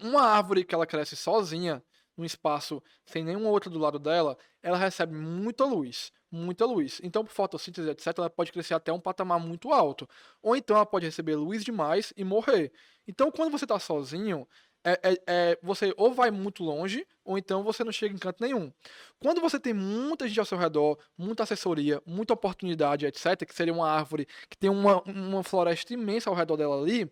uma 0.00 0.22
árvore 0.22 0.64
que 0.64 0.74
ela 0.74 0.86
cresce 0.86 1.16
sozinha, 1.16 1.82
num 2.18 2.24
espaço 2.24 2.82
sem 3.06 3.24
nenhum 3.24 3.46
outro 3.46 3.70
do 3.70 3.78
lado 3.78 3.98
dela, 3.98 4.36
ela 4.62 4.76
recebe 4.76 5.14
muita 5.14 5.64
luz 5.64 6.12
muita 6.30 6.66
luz. 6.66 7.00
Então, 7.02 7.24
por 7.24 7.32
fotossíntese, 7.32 7.88
etc., 7.88 8.06
ela 8.18 8.30
pode 8.30 8.52
crescer 8.52 8.74
até 8.74 8.92
um 8.92 9.00
patamar 9.00 9.40
muito 9.40 9.72
alto. 9.72 10.08
Ou 10.42 10.56
então 10.56 10.76
ela 10.76 10.86
pode 10.86 11.06
receber 11.06 11.36
luz 11.36 11.64
demais 11.64 12.12
e 12.16 12.24
morrer. 12.24 12.70
Então, 13.06 13.30
quando 13.30 13.50
você 13.50 13.64
está 13.64 13.78
sozinho, 13.78 14.46
é, 14.84 14.92
é, 15.02 15.18
é, 15.26 15.58
você 15.62 15.92
ou 15.96 16.12
vai 16.12 16.30
muito 16.30 16.62
longe, 16.62 17.06
ou 17.24 17.36
então 17.36 17.62
você 17.62 17.82
não 17.82 17.92
chega 17.92 18.14
em 18.14 18.18
canto 18.18 18.42
nenhum. 18.42 18.72
Quando 19.18 19.40
você 19.40 19.58
tem 19.58 19.74
muita 19.74 20.28
gente 20.28 20.38
ao 20.38 20.46
seu 20.46 20.56
redor, 20.56 20.98
muita 21.16 21.42
assessoria, 21.42 22.00
muita 22.06 22.34
oportunidade, 22.34 23.06
etc., 23.06 23.44
que 23.44 23.54
seria 23.54 23.72
uma 23.72 23.90
árvore 23.90 24.26
que 24.48 24.56
tem 24.56 24.70
uma, 24.70 25.02
uma 25.02 25.42
floresta 25.42 25.92
imensa 25.92 26.30
ao 26.30 26.36
redor 26.36 26.56
dela 26.56 26.80
ali, 26.80 27.10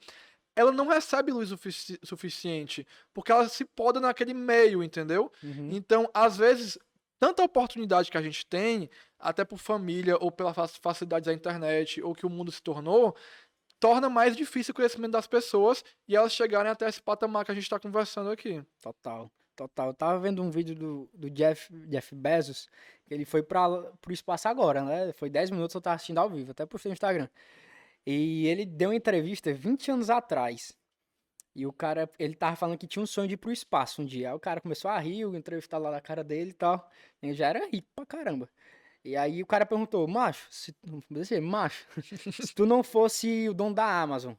ela 0.57 0.73
não 0.73 0.89
recebe 0.89 1.31
luz 1.31 1.51
sufici 1.51 1.99
suficiente, 2.03 2.87
porque 3.12 3.31
ela 3.31 3.47
se 3.49 3.65
poda 3.65 4.01
naquele 4.01 4.33
meio, 4.33 4.83
entendeu? 4.83 5.31
Uhum. 5.43 5.69
Então, 5.70 6.11
às 6.15 6.39
vezes, 6.39 6.78
tanta 7.20 7.45
oportunidade 7.45 8.11
que 8.11 8.16
a 8.16 8.23
gente 8.23 8.45
tem, 8.47 8.89
até 9.19 9.45
por 9.45 9.59
família 9.59 10.16
ou 10.19 10.33
pela 10.33 10.55
facilidade 10.55 11.27
da 11.27 11.33
internet 11.33 12.03
ou 12.03 12.15
que 12.15 12.24
o 12.24 12.31
mundo 12.31 12.51
se 12.51 12.62
tornou, 12.62 13.15
torna 13.78 14.09
mais 14.09 14.35
difícil 14.35 14.73
o 14.73 14.74
crescimento 14.74 15.12
das 15.12 15.27
pessoas 15.27 15.85
e 16.09 16.16
elas 16.16 16.33
chegarem 16.33 16.70
até 16.70 16.89
esse 16.89 17.03
patamar 17.03 17.45
que 17.45 17.51
a 17.51 17.55
gente 17.55 17.65
está 17.65 17.78
conversando 17.78 18.31
aqui. 18.31 18.65
Total, 18.81 19.31
total. 19.55 19.89
Eu 19.89 19.95
tava 19.95 20.19
vendo 20.19 20.43
um 20.43 20.51
vídeo 20.51 20.74
do, 20.74 21.11
do 21.12 21.31
Jeff, 21.31 21.73
Jeff 21.87 22.15
Bezos, 22.15 22.69
que 23.07 23.12
ele 23.12 23.24
foi 23.24 23.43
para 23.43 23.69
o 23.69 24.12
espaço 24.12 24.49
agora, 24.49 24.83
né? 24.83 25.12
Foi 25.12 25.28
10 25.28 25.51
minutos 25.51 25.74
eu 25.74 25.81
tava 25.81 25.97
assistindo 25.97 26.19
ao 26.19 26.31
vivo, 26.31 26.53
até 26.53 26.65
por 26.65 26.81
no 26.85 26.93
Instagram. 26.93 27.28
E 28.07 28.47
ele 28.47 28.65
deu 28.65 28.91
uma 28.91 28.97
entrevista 28.97 29.53
20 29.53 29.91
anos 29.91 30.11
atrás. 30.11 30.73
E 31.55 31.66
o 31.66 31.73
cara, 31.73 32.09
ele 32.19 32.35
tava 32.35 32.55
falando 32.55 32.78
que 32.78 32.87
tinha 32.87 33.03
um 33.03 33.07
sonho 33.07 33.27
de 33.27 33.35
ir 33.35 33.39
pro 33.39 33.51
espaço 33.51 34.03
um 34.03 34.05
dia. 34.05 34.28
Aí 34.28 34.35
o 34.37 34.39
cara 34.39 34.61
começou 34.61 34.91
a 34.91 34.99
rir, 34.99 35.24
o 35.24 35.35
entrevistado 35.35 35.83
lá 35.83 35.91
na 35.91 36.01
cara 36.01 36.23
dele 36.23 36.51
e 36.51 36.55
tal. 36.55 36.89
Ele 37.23 37.35
já 37.35 37.49
era 37.49 37.66
rico 37.66 37.89
pra 37.97 38.07
caramba. 38.07 38.49
E 39.03 39.16
aí 39.16 39.43
o 39.43 39.47
cara 39.47 39.65
perguntou, 39.65 40.07
macho, 40.07 40.47
se, 40.51 40.74
dizer, 41.11 41.41
macho, 41.41 41.87
se 42.43 42.55
tu 42.55 42.66
não 42.66 42.83
fosse 42.83 43.49
o 43.49 43.55
dono 43.55 43.74
da 43.74 44.03
Amazon, 44.03 44.33
o 44.33 44.37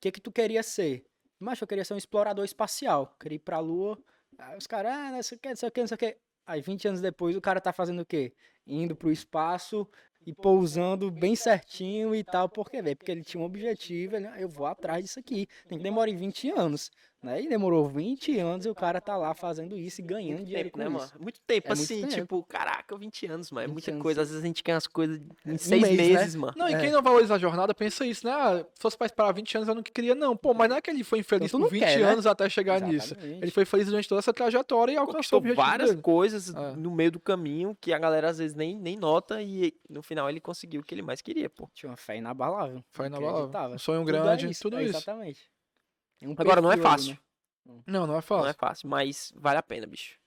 que 0.00 0.10
que 0.10 0.20
tu 0.20 0.32
queria 0.32 0.62
ser? 0.62 1.06
Macho, 1.38 1.64
eu 1.64 1.68
queria 1.68 1.84
ser 1.84 1.94
um 1.94 1.96
explorador 1.96 2.44
espacial, 2.44 3.16
queria 3.18 3.36
ir 3.36 3.38
pra 3.38 3.60
lua. 3.60 3.96
Aí 4.36 4.58
os 4.58 4.66
caras, 4.66 4.92
ah, 4.92 5.12
não 5.12 5.22
sei 5.22 5.38
o 5.38 5.40
que, 5.40 5.48
não 5.48 5.56
sei 5.56 5.68
o 5.68 5.72
que, 5.72 5.80
não 5.80 5.88
sei 5.88 5.94
o 5.94 5.98
que. 5.98 6.16
Aí 6.44 6.60
20 6.60 6.88
anos 6.88 7.00
depois 7.00 7.36
o 7.36 7.40
cara 7.40 7.60
tá 7.60 7.72
fazendo 7.72 8.00
o 8.00 8.04
quê? 8.04 8.34
Indo 8.66 8.96
pro 8.96 9.12
espaço, 9.12 9.88
e 10.26 10.34
pousando 10.34 11.10
bem 11.10 11.34
certinho 11.34 12.14
e 12.14 12.22
tal. 12.22 12.48
Por 12.48 12.70
quê, 12.70 12.82
velho? 12.82 12.96
Porque 12.96 13.10
ele 13.10 13.22
tinha 13.24 13.40
um 13.40 13.44
objetivo, 13.44 14.16
ele, 14.16 14.26
ah, 14.26 14.40
eu 14.40 14.48
vou 14.48 14.66
atrás 14.66 15.04
disso 15.04 15.18
aqui. 15.18 15.46
Tem 15.68 15.78
que 15.78 15.84
demorar 15.84 16.12
20 16.12 16.50
anos. 16.50 16.90
Né? 17.22 17.42
E 17.42 17.48
demorou 17.48 17.86
20 17.86 18.38
anos 18.38 18.64
e 18.64 18.70
o 18.70 18.74
cara 18.74 18.98
tá 18.98 19.14
lá 19.14 19.34
fazendo 19.34 19.76
isso 19.76 20.00
e 20.00 20.04
ganhando 20.04 20.38
muito 20.38 20.46
dinheiro 20.46 20.70
tempo, 20.70 20.78
com 20.78 20.78
né, 20.78 20.96
isso. 20.96 21.12
Mano? 21.12 21.22
Muito 21.22 21.40
tempo, 21.46 21.68
é 21.68 21.72
assim, 21.72 21.98
muito 21.98 22.14
tempo. 22.14 22.22
tipo, 22.22 22.42
caraca, 22.44 22.96
20 22.96 23.26
anos, 23.26 23.50
mano. 23.50 23.64
É 23.64 23.68
muita 23.70 23.90
anos. 23.90 24.02
coisa. 24.02 24.22
Às 24.22 24.28
vezes 24.28 24.42
a 24.42 24.46
gente 24.46 24.62
quer 24.62 24.72
umas 24.72 24.86
coisas 24.86 25.20
em 25.44 25.58
seis 25.58 25.82
mês, 25.82 25.96
né? 25.98 26.02
meses, 26.02 26.34
né? 26.34 26.40
mano. 26.40 26.54
Não, 26.56 26.66
e 26.66 26.72
é. 26.72 26.80
quem 26.80 26.90
não 26.90 27.02
valoriza 27.02 27.34
a 27.34 27.38
jornada 27.38 27.74
pensa 27.74 28.06
isso, 28.06 28.26
né? 28.26 28.32
Ah, 28.32 28.64
se 28.72 28.80
fosse 28.80 28.96
pra 28.96 29.04
esperar 29.04 29.34
20 29.34 29.54
anos, 29.54 29.68
eu 29.68 29.74
não 29.74 29.82
queria, 29.82 30.14
não. 30.14 30.34
Pô, 30.34 30.54
mas 30.54 30.70
não 30.70 30.76
é 30.76 30.80
que 30.80 30.88
ele 30.88 31.04
foi 31.04 31.18
infeliz 31.18 31.48
então, 31.48 31.60
por 31.60 31.70
20 31.70 31.80
quer, 31.80 31.98
né? 31.98 32.04
anos 32.04 32.24
né? 32.24 32.30
até 32.30 32.48
chegar 32.48 32.76
Exatamente. 32.76 33.02
nisso. 33.02 33.42
Ele 33.42 33.50
foi 33.50 33.66
feliz 33.66 33.86
durante 33.86 34.08
toda 34.08 34.20
essa 34.20 34.32
trajetória 34.32 34.92
e 34.92 34.96
alcançou 34.96 35.42
várias 35.54 35.90
dele. 35.90 36.00
coisas 36.02 36.54
é. 36.54 36.72
no 36.74 36.90
meio 36.90 37.12
do 37.12 37.20
caminho 37.20 37.76
que 37.78 37.92
a 37.92 37.98
galera 37.98 38.30
às 38.30 38.38
vezes 38.38 38.56
nem, 38.56 38.78
nem 38.78 38.96
nota 38.96 39.42
e 39.42 39.74
no 39.90 40.02
final 40.02 40.30
ele 40.30 40.40
conseguiu 40.40 40.80
o 40.80 40.84
que 40.84 40.94
ele 40.94 41.02
mais 41.02 41.20
queria, 41.20 41.50
pô. 41.50 41.68
Tinha 41.74 41.90
uma 41.90 41.98
fé 41.98 42.16
inabalável. 42.16 42.82
Fé 42.92 43.08
inabalável. 43.08 43.74
Um 43.74 43.78
sonho 43.78 44.04
grande, 44.04 44.46
tudo, 44.46 44.46
é 44.46 44.50
isso. 44.50 44.62
Tudo 44.62 44.80
isso. 44.80 44.96
Exatamente. 44.96 45.59
Um 46.22 46.34
Agora 46.36 46.60
não 46.60 46.72
é 46.72 46.76
fácil. 46.76 47.18
Né? 47.64 47.82
Não, 47.86 48.06
não 48.06 48.16
é 48.16 48.20
fácil. 48.20 48.44
Não 48.44 48.50
é 48.50 48.54
fácil, 48.54 48.88
mas 48.88 49.32
vale 49.36 49.58
a 49.58 49.62
pena, 49.62 49.86
bicho. 49.86 50.18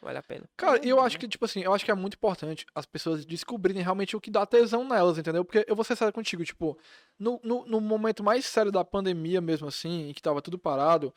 Vale 0.00 0.18
a 0.18 0.22
pena. 0.22 0.48
Cara, 0.56 0.78
eu 0.86 1.00
acho 1.00 1.18
que, 1.18 1.26
tipo 1.26 1.44
assim, 1.44 1.60
eu 1.60 1.74
acho 1.74 1.84
que 1.84 1.90
é 1.90 1.94
muito 1.94 2.14
importante 2.14 2.64
as 2.74 2.86
pessoas 2.86 3.26
descobrirem 3.26 3.82
realmente 3.82 4.16
o 4.16 4.20
que 4.20 4.30
dá 4.30 4.46
tesão 4.46 4.86
nelas, 4.86 5.18
entendeu? 5.18 5.44
Porque 5.44 5.64
eu 5.66 5.74
vou 5.74 5.84
ser 5.84 5.96
sério 5.96 6.12
contigo, 6.12 6.44
tipo, 6.44 6.78
no, 7.18 7.40
no, 7.42 7.66
no 7.66 7.80
momento 7.80 8.22
mais 8.22 8.46
sério 8.46 8.70
da 8.70 8.84
pandemia 8.84 9.40
mesmo 9.40 9.68
assim, 9.68 10.08
em 10.08 10.12
que 10.12 10.22
tava 10.22 10.40
tudo 10.40 10.58
parado, 10.58 11.12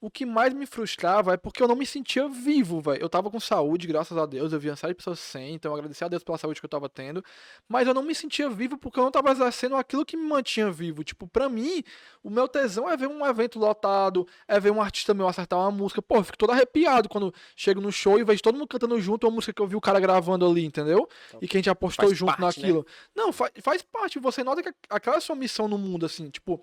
o 0.00 0.10
que 0.10 0.26
mais 0.26 0.52
me 0.52 0.66
frustrava 0.66 1.32
é 1.32 1.36
porque 1.36 1.62
eu 1.62 1.68
não 1.68 1.74
me 1.74 1.86
sentia 1.86 2.28
vivo, 2.28 2.80
velho. 2.80 3.00
Eu 3.00 3.08
tava 3.08 3.30
com 3.30 3.40
saúde, 3.40 3.86
graças 3.86 4.16
a 4.16 4.26
Deus, 4.26 4.52
eu 4.52 4.60
vi 4.60 4.68
uma 4.68 4.76
série 4.76 4.92
de 4.92 4.98
pessoas 4.98 5.18
sem, 5.18 5.54
então 5.54 5.72
eu 5.72 5.76
agradeci 5.76 6.04
a 6.04 6.08
Deus 6.08 6.22
pela 6.22 6.36
saúde 6.36 6.60
que 6.60 6.66
eu 6.66 6.70
tava 6.70 6.88
tendo, 6.88 7.24
mas 7.66 7.88
eu 7.88 7.94
não 7.94 8.02
me 8.02 8.14
sentia 8.14 8.48
vivo 8.50 8.76
porque 8.76 8.98
eu 8.98 9.04
não 9.04 9.10
tava 9.10 9.30
exercendo 9.30 9.74
aquilo 9.74 10.04
que 10.04 10.16
me 10.16 10.28
mantinha 10.28 10.70
vivo. 10.70 11.02
Tipo, 11.02 11.26
pra 11.26 11.48
mim, 11.48 11.82
o 12.22 12.28
meu 12.28 12.46
tesão 12.46 12.90
é 12.90 12.96
ver 12.96 13.08
um 13.08 13.24
evento 13.24 13.58
lotado, 13.58 14.26
é 14.46 14.60
ver 14.60 14.70
um 14.70 14.82
artista 14.82 15.14
meu 15.14 15.26
acertar 15.28 15.58
uma 15.58 15.70
música. 15.70 16.02
Pô, 16.02 16.16
eu 16.16 16.24
fico 16.24 16.36
todo 16.36 16.50
arrepiado 16.50 17.08
quando 17.08 17.32
chego 17.54 17.80
no 17.80 17.90
show 17.90 18.18
e 18.18 18.24
vejo 18.24 18.42
todo 18.42 18.54
mundo 18.54 18.68
cantando 18.68 19.00
junto 19.00 19.26
uma 19.26 19.34
música 19.34 19.52
que 19.52 19.62
eu 19.62 19.66
vi 19.66 19.76
o 19.76 19.80
cara 19.80 19.98
gravando 19.98 20.46
ali, 20.46 20.64
entendeu? 20.64 21.08
Então, 21.28 21.40
e 21.40 21.48
que 21.48 21.56
a 21.56 21.58
gente 21.58 21.70
apostou 21.70 22.14
junto 22.14 22.36
parte, 22.36 22.60
naquilo. 22.60 22.80
Né? 22.80 22.84
Não, 23.14 23.32
faz, 23.32 23.52
faz 23.62 23.82
parte. 23.82 24.18
Você 24.18 24.44
nota 24.44 24.62
que 24.62 24.72
aquela 24.90 25.20
sua 25.20 25.34
missão 25.34 25.45
no 25.68 25.78
mundo, 25.78 26.06
assim, 26.06 26.30
tipo, 26.30 26.62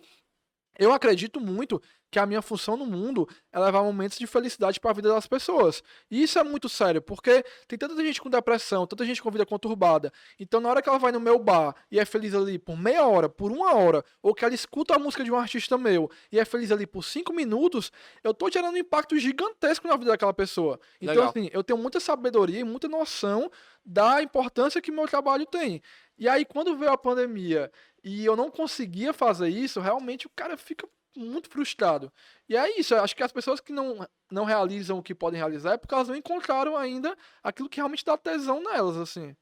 eu 0.78 0.92
acredito 0.92 1.40
muito 1.40 1.82
que 2.14 2.20
a 2.20 2.28
minha 2.28 2.44
função 2.44 2.78
no 2.78 2.86
mundo 2.86 3.28
é 3.52 3.60
levar 3.60 3.82
momentos 3.82 4.20
de 4.20 4.28
felicidade 4.28 4.80
para 4.80 4.92
a 4.92 4.94
vida 4.94 5.10
das 5.10 5.26
pessoas. 5.26 5.84
E 6.12 6.22
isso 6.22 6.38
é 6.38 6.44
muito 6.44 6.70
sério, 6.70 7.02
porque 7.02 7.44
tem 7.68 7.78
tanta 7.78 7.96
gente 8.06 8.22
com 8.22 8.30
depressão, 8.30 8.86
tanta 8.86 9.04
gente 9.04 9.22
com 9.22 9.32
vida 9.32 9.48
conturbada. 9.48 10.14
Então, 10.40 10.62
na 10.62 10.70
hora 10.70 10.80
que 10.80 10.88
ela 10.88 11.00
vai 11.00 11.12
no 11.12 11.20
meu 11.20 11.40
bar 11.40 11.76
e 11.90 12.00
é 12.00 12.06
feliz 12.06 12.36
ali 12.36 12.60
por 12.60 12.78
meia 12.78 13.08
hora, 13.08 13.28
por 13.28 13.52
uma 13.52 13.74
hora, 13.74 14.06
ou 14.22 14.36
que 14.36 14.46
ela 14.46 14.54
escuta 14.54 14.96
a 14.96 15.00
música 15.00 15.24
de 15.24 15.32
um 15.32 15.36
artista 15.36 15.76
meu 15.76 16.10
e 16.32 16.40
é 16.40 16.46
feliz 16.46 16.72
ali 16.72 16.86
por 16.86 17.04
cinco 17.04 17.34
minutos, 17.34 17.92
eu 18.24 18.32
tô 18.32 18.48
gerando 18.48 18.76
um 18.76 18.78
impacto 18.78 19.18
gigantesco 19.18 19.88
na 19.88 19.98
vida 19.98 20.12
daquela 20.12 20.34
pessoa. 20.36 20.80
Então, 21.02 21.16
Legal. 21.16 21.30
assim, 21.30 21.50
eu 21.52 21.64
tenho 21.64 21.80
muita 21.80 22.00
sabedoria 22.00 22.60
e 22.60 22.64
muita 22.64 22.88
noção 22.88 23.50
da 23.84 24.22
importância 24.22 24.80
que 24.80 24.92
meu 24.92 25.08
trabalho 25.08 25.48
tem. 25.48 25.82
E 26.18 26.30
aí, 26.30 26.46
quando 26.46 26.78
veio 26.78 26.92
a 26.92 26.98
pandemia 26.98 27.72
e 28.04 28.26
eu 28.26 28.36
não 28.36 28.52
conseguia 28.52 29.14
fazer 29.14 29.50
isso, 29.50 29.80
realmente 29.80 30.28
o 30.28 30.32
cara 30.36 30.58
fica 30.58 30.88
muito 31.16 31.50
frustrado. 31.50 32.12
E 32.50 32.58
é 32.58 32.80
isso, 32.80 32.96
acho 32.96 33.16
que 33.16 33.24
as 33.24 33.32
pessoas 33.32 33.60
que 33.60 33.72
não, 33.72 34.06
não 34.32 34.44
realizam 34.44 34.98
o 34.98 35.04
que 35.04 35.16
podem 35.16 35.40
realizar 35.40 35.74
é 35.74 35.78
porque 35.78 35.94
elas 35.94 36.08
não 36.08 36.16
encontraram 36.16 36.76
ainda 36.76 37.16
aquilo 37.42 37.70
que 37.70 37.78
realmente 37.78 38.04
dá 38.04 38.18
tesão 38.18 38.62
nelas, 38.62 38.98
assim. 38.98 39.36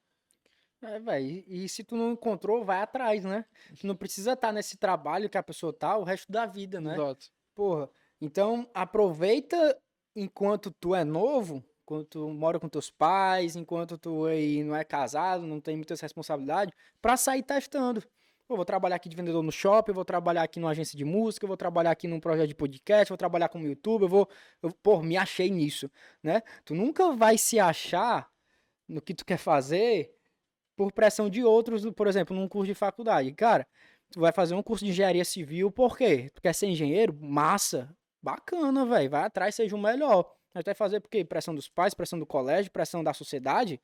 É, 0.81 0.99
velho, 0.99 1.43
e 1.47 1.69
se 1.69 1.83
tu 1.83 1.95
não 1.95 2.11
encontrou, 2.11 2.65
vai 2.65 2.81
atrás, 2.81 3.23
né? 3.23 3.45
Tu 3.79 3.85
não 3.85 3.95
precisa 3.95 4.33
estar 4.33 4.47
tá 4.47 4.53
nesse 4.53 4.77
trabalho 4.77 5.29
que 5.29 5.37
a 5.37 5.43
pessoa 5.43 5.71
tá 5.71 5.95
o 5.95 6.03
resto 6.03 6.31
da 6.31 6.45
vida, 6.45 6.81
né? 6.81 6.95
Exato. 6.95 7.27
Porra, 7.53 7.89
então 8.19 8.67
aproveita 8.73 9.79
enquanto 10.15 10.71
tu 10.71 10.95
é 10.95 11.03
novo, 11.03 11.63
enquanto 11.83 12.07
tu 12.07 12.29
mora 12.29 12.59
com 12.59 12.67
teus 12.67 12.89
pais, 12.89 13.55
enquanto 13.55 13.97
tu 13.97 14.25
aí 14.25 14.63
não 14.63 14.75
é 14.75 14.83
casado, 14.83 15.45
não 15.45 15.61
tem 15.61 15.75
muitas 15.75 16.01
responsabilidades, 16.01 16.73
para 16.99 17.15
sair 17.15 17.43
testando. 17.43 18.03
Eu 18.51 18.57
vou 18.57 18.65
trabalhar 18.65 18.97
aqui 18.97 19.07
de 19.07 19.15
vendedor 19.15 19.41
no 19.41 19.51
shopping, 19.51 19.93
vou 19.93 20.03
trabalhar 20.03 20.43
aqui 20.43 20.59
numa 20.59 20.71
agência 20.71 20.97
de 20.97 21.05
música, 21.05 21.47
vou 21.47 21.55
trabalhar 21.55 21.91
aqui 21.91 22.05
num 22.05 22.19
projeto 22.19 22.49
de 22.49 22.55
podcast, 22.55 23.07
vou 23.07 23.17
trabalhar 23.17 23.47
como 23.47 23.65
YouTube, 23.65 24.03
eu 24.03 24.09
vou, 24.09 24.29
eu, 24.61 24.71
pô, 24.83 25.01
me 25.01 25.15
achei 25.15 25.49
nisso, 25.49 25.89
né? 26.21 26.41
Tu 26.65 26.75
nunca 26.75 27.13
vai 27.13 27.37
se 27.37 27.59
achar 27.59 28.29
no 28.87 29.01
que 29.01 29.13
tu 29.13 29.25
quer 29.25 29.37
fazer 29.37 30.13
por 30.75 30.91
pressão 30.91 31.29
de 31.29 31.43
outros, 31.43 31.89
por 31.91 32.07
exemplo, 32.07 32.35
num 32.35 32.47
curso 32.47 32.67
de 32.67 32.73
faculdade. 32.73 33.31
Cara, 33.31 33.65
tu 34.11 34.19
vai 34.19 34.33
fazer 34.33 34.53
um 34.53 34.61
curso 34.61 34.83
de 34.83 34.91
engenharia 34.91 35.23
civil, 35.23 35.71
por 35.71 35.97
quê? 35.97 36.29
Tu 36.33 36.41
quer 36.41 36.53
ser 36.53 36.67
engenheiro? 36.67 37.17
Massa, 37.21 37.95
bacana, 38.21 38.85
velho, 38.85 39.09
vai 39.09 39.23
atrás, 39.23 39.55
seja 39.55 39.75
o 39.75 39.79
melhor. 39.79 40.23
Tu 40.53 40.65
vai 40.65 40.73
fazer 40.73 40.99
por 40.99 41.09
quê? 41.09 41.23
Pressão 41.23 41.55
dos 41.55 41.69
pais, 41.69 41.93
pressão 41.93 42.19
do 42.19 42.25
colégio, 42.25 42.69
pressão 42.69 43.01
da 43.01 43.13
sociedade 43.13 43.81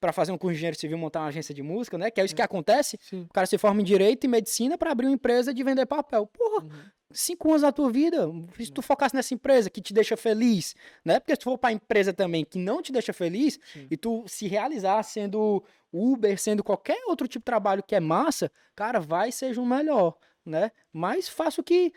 para 0.00 0.12
fazer 0.12 0.32
um 0.32 0.38
curso 0.38 0.54
de 0.54 0.58
engenheiro 0.58 0.78
civil, 0.78 0.96
montar 0.96 1.20
uma 1.20 1.28
agência 1.28 1.54
de 1.54 1.62
música, 1.62 1.98
né? 1.98 2.10
Que 2.10 2.20
é 2.20 2.24
isso 2.24 2.34
que 2.34 2.42
acontece. 2.42 2.98
Sim. 3.02 3.26
O 3.28 3.32
cara 3.32 3.46
se 3.46 3.58
forma 3.58 3.80
em 3.80 3.84
direito 3.84 4.24
e 4.24 4.28
medicina 4.28 4.78
para 4.78 4.90
abrir 4.90 5.06
uma 5.06 5.14
empresa 5.14 5.52
de 5.52 5.62
vender 5.62 5.84
papel. 5.86 6.26
Porra, 6.26 6.64
uhum. 6.64 6.70
cinco 7.12 7.50
anos 7.50 7.62
da 7.62 7.70
tua 7.70 7.90
vida, 7.90 8.26
se 8.58 8.72
tu 8.72 8.80
focasse 8.80 9.14
nessa 9.14 9.34
empresa 9.34 9.68
que 9.68 9.80
te 9.80 9.92
deixa 9.92 10.16
feliz, 10.16 10.74
né? 11.04 11.20
Porque 11.20 11.34
se 11.34 11.40
tu 11.40 11.44
for 11.44 11.58
para 11.58 11.72
empresa 11.72 12.12
também 12.12 12.44
que 12.44 12.58
não 12.58 12.80
te 12.80 12.90
deixa 12.90 13.12
feliz 13.12 13.60
Sim. 13.72 13.86
e 13.90 13.96
tu 13.96 14.24
se 14.26 14.48
realizar 14.48 15.02
sendo 15.02 15.62
Uber, 15.92 16.40
sendo 16.40 16.64
qualquer 16.64 17.04
outro 17.06 17.28
tipo 17.28 17.42
de 17.42 17.46
trabalho 17.46 17.82
que 17.82 17.94
é 17.94 18.00
massa, 18.00 18.50
cara, 18.74 19.00
vai 19.00 19.30
seja 19.30 19.60
o 19.60 19.66
melhor, 19.66 20.16
né? 20.44 20.72
Mas 20.92 21.28
faça 21.28 21.60
o 21.60 21.64
que 21.64 21.92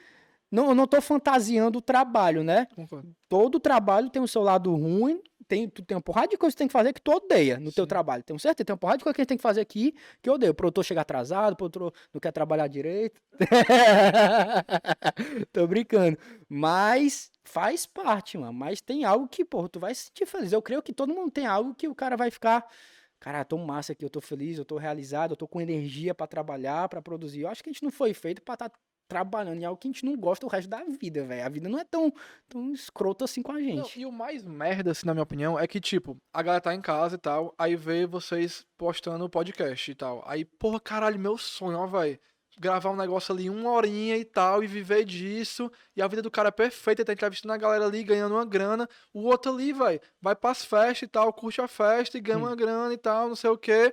não, 0.53 0.69
eu 0.69 0.75
não 0.75 0.83
estou 0.83 1.01
fantasiando 1.01 1.79
o 1.79 1.81
trabalho, 1.81 2.43
né? 2.43 2.67
Concordo. 2.75 3.11
Todo 3.27 3.59
trabalho 3.59 4.11
tem 4.11 4.21
o 4.21 4.27
seu 4.27 4.43
lado 4.43 4.71
ruim, 4.75 5.19
tem, 5.43 5.69
tu 5.69 5.83
tem 5.83 5.95
uma 5.95 6.01
porrada 6.01 6.27
de 6.27 6.37
coisa 6.37 6.53
que 6.53 6.57
tu 6.57 6.59
tem 6.59 6.67
que 6.67 6.73
fazer 6.73 6.93
que 6.93 7.01
tu 7.01 7.11
odeia 7.11 7.59
no 7.59 7.71
teu 7.71 7.83
Sim. 7.83 7.89
trabalho. 7.89 8.23
Tem 8.23 8.37
certo? 8.37 8.63
Tem 8.63 8.73
uma 8.73 8.77
porrada 8.77 8.97
de 8.97 9.03
coisa 9.03 9.15
que 9.15 9.21
a 9.21 9.23
gente 9.23 9.29
tem 9.29 9.37
que 9.37 9.43
fazer 9.43 9.61
aqui 9.61 9.95
que 10.21 10.29
eu 10.29 10.33
odeio. 10.33 10.51
O 10.51 10.55
produtor 10.55 10.83
chega 10.83 11.01
atrasado, 11.01 11.53
o 11.53 11.55
produtor 11.55 11.93
não 12.13 12.19
quer 12.19 12.31
trabalhar 12.31 12.67
direito. 12.67 13.21
Tô 15.51 15.67
brincando. 15.67 16.17
Mas 16.49 17.31
faz 17.43 17.85
parte, 17.85 18.37
mano. 18.37 18.53
Mas 18.53 18.81
tem 18.81 19.05
algo 19.05 19.27
que, 19.27 19.45
porra, 19.45 19.69
tu 19.69 19.79
vai 19.79 19.93
se 19.93 20.05
sentir 20.05 20.25
feliz. 20.25 20.51
Eu 20.51 20.61
creio 20.61 20.81
que 20.81 20.93
todo 20.93 21.13
mundo 21.13 21.31
tem 21.31 21.45
algo 21.45 21.75
que 21.75 21.87
o 21.87 21.95
cara 21.95 22.15
vai 22.15 22.31
ficar. 22.31 22.65
Cara, 23.19 23.45
tô 23.45 23.57
massa 23.57 23.93
aqui, 23.93 24.03
eu 24.03 24.09
tô 24.09 24.19
feliz, 24.19 24.57
eu 24.57 24.65
tô 24.65 24.77
realizado, 24.77 25.31
eu 25.31 25.37
tô 25.37 25.47
com 25.47 25.61
energia 25.61 26.13
pra 26.13 26.27
trabalhar, 26.27 26.89
pra 26.89 27.01
produzir. 27.01 27.41
Eu 27.41 27.47
acho 27.47 27.63
que 27.63 27.69
a 27.69 27.71
gente 27.71 27.81
não 27.81 27.91
foi 27.91 28.13
feito 28.13 28.41
pra 28.41 28.55
estar 28.55 28.71
trabalhando 29.13 29.61
em 29.61 29.65
algo 29.65 29.79
que 29.79 29.87
a 29.87 29.91
gente 29.91 30.03
não 30.05 30.17
gosta 30.17 30.43
o 30.45 30.49
resto 30.49 30.67
da 30.67 30.83
vida, 30.83 31.23
velho. 31.23 31.45
A 31.45 31.49
vida 31.49 31.69
não 31.69 31.77
é 31.77 31.83
tão, 31.83 32.11
tão 32.49 32.73
escrota 32.73 33.25
assim 33.25 33.43
com 33.43 33.51
a 33.51 33.55
Não, 33.55 33.61
gente. 33.61 33.99
e 33.99 34.05
o 34.07 34.11
mais 34.11 34.43
merda, 34.43 34.89
assim, 34.89 35.05
na 35.05 35.13
minha 35.13 35.21
opinião, 35.23 35.59
é 35.59 35.67
que, 35.67 35.79
tipo, 35.79 36.17
a 36.33 36.41
galera 36.41 36.61
tá 36.61 36.73
em 36.73 36.81
casa 36.81 37.15
e 37.15 37.19
tal, 37.19 37.53
aí 37.57 37.75
vê 37.75 38.07
vocês 38.07 38.65
postando 38.75 39.23
o 39.23 39.29
podcast 39.29 39.91
e 39.91 39.93
tal. 39.93 40.23
Aí, 40.25 40.43
porra, 40.43 40.79
caralho, 40.79 41.19
meu 41.19 41.37
sonho, 41.37 41.77
ó, 41.77 41.85
velho. 41.85 42.19
Gravar 42.59 42.91
um 42.91 42.95
negócio 42.95 43.33
ali, 43.33 43.49
uma 43.49 43.71
horinha 43.71 44.15
e 44.15 44.23
tal, 44.23 44.63
e 44.63 44.67
viver 44.67 45.05
disso. 45.05 45.71
E 45.95 46.01
a 46.03 46.07
vida 46.07 46.21
do 46.21 46.29
cara 46.29 46.49
é 46.49 46.51
perfeita, 46.51 47.01
ele 47.01 47.07
tá 47.07 47.13
entrevistando 47.13 47.51
a 47.53 47.57
galera 47.57 47.85
ali, 47.85 48.03
ganhando 48.03 48.35
uma 48.35 48.45
grana. 48.45 48.87
O 49.11 49.23
outro 49.23 49.51
ali, 49.51 49.73
velho, 49.73 49.99
vai 50.21 50.35
pras 50.35 50.63
festas 50.63 51.01
e 51.03 51.07
tal, 51.07 51.33
curte 51.33 51.61
a 51.61 51.67
festa 51.67 52.15
e 52.17 52.21
ganha 52.21 52.37
uma 52.37 52.55
grana 52.55 52.93
e 52.93 52.97
tal, 52.97 53.27
não 53.27 53.35
sei 53.35 53.49
o 53.49 53.57
quê. 53.57 53.91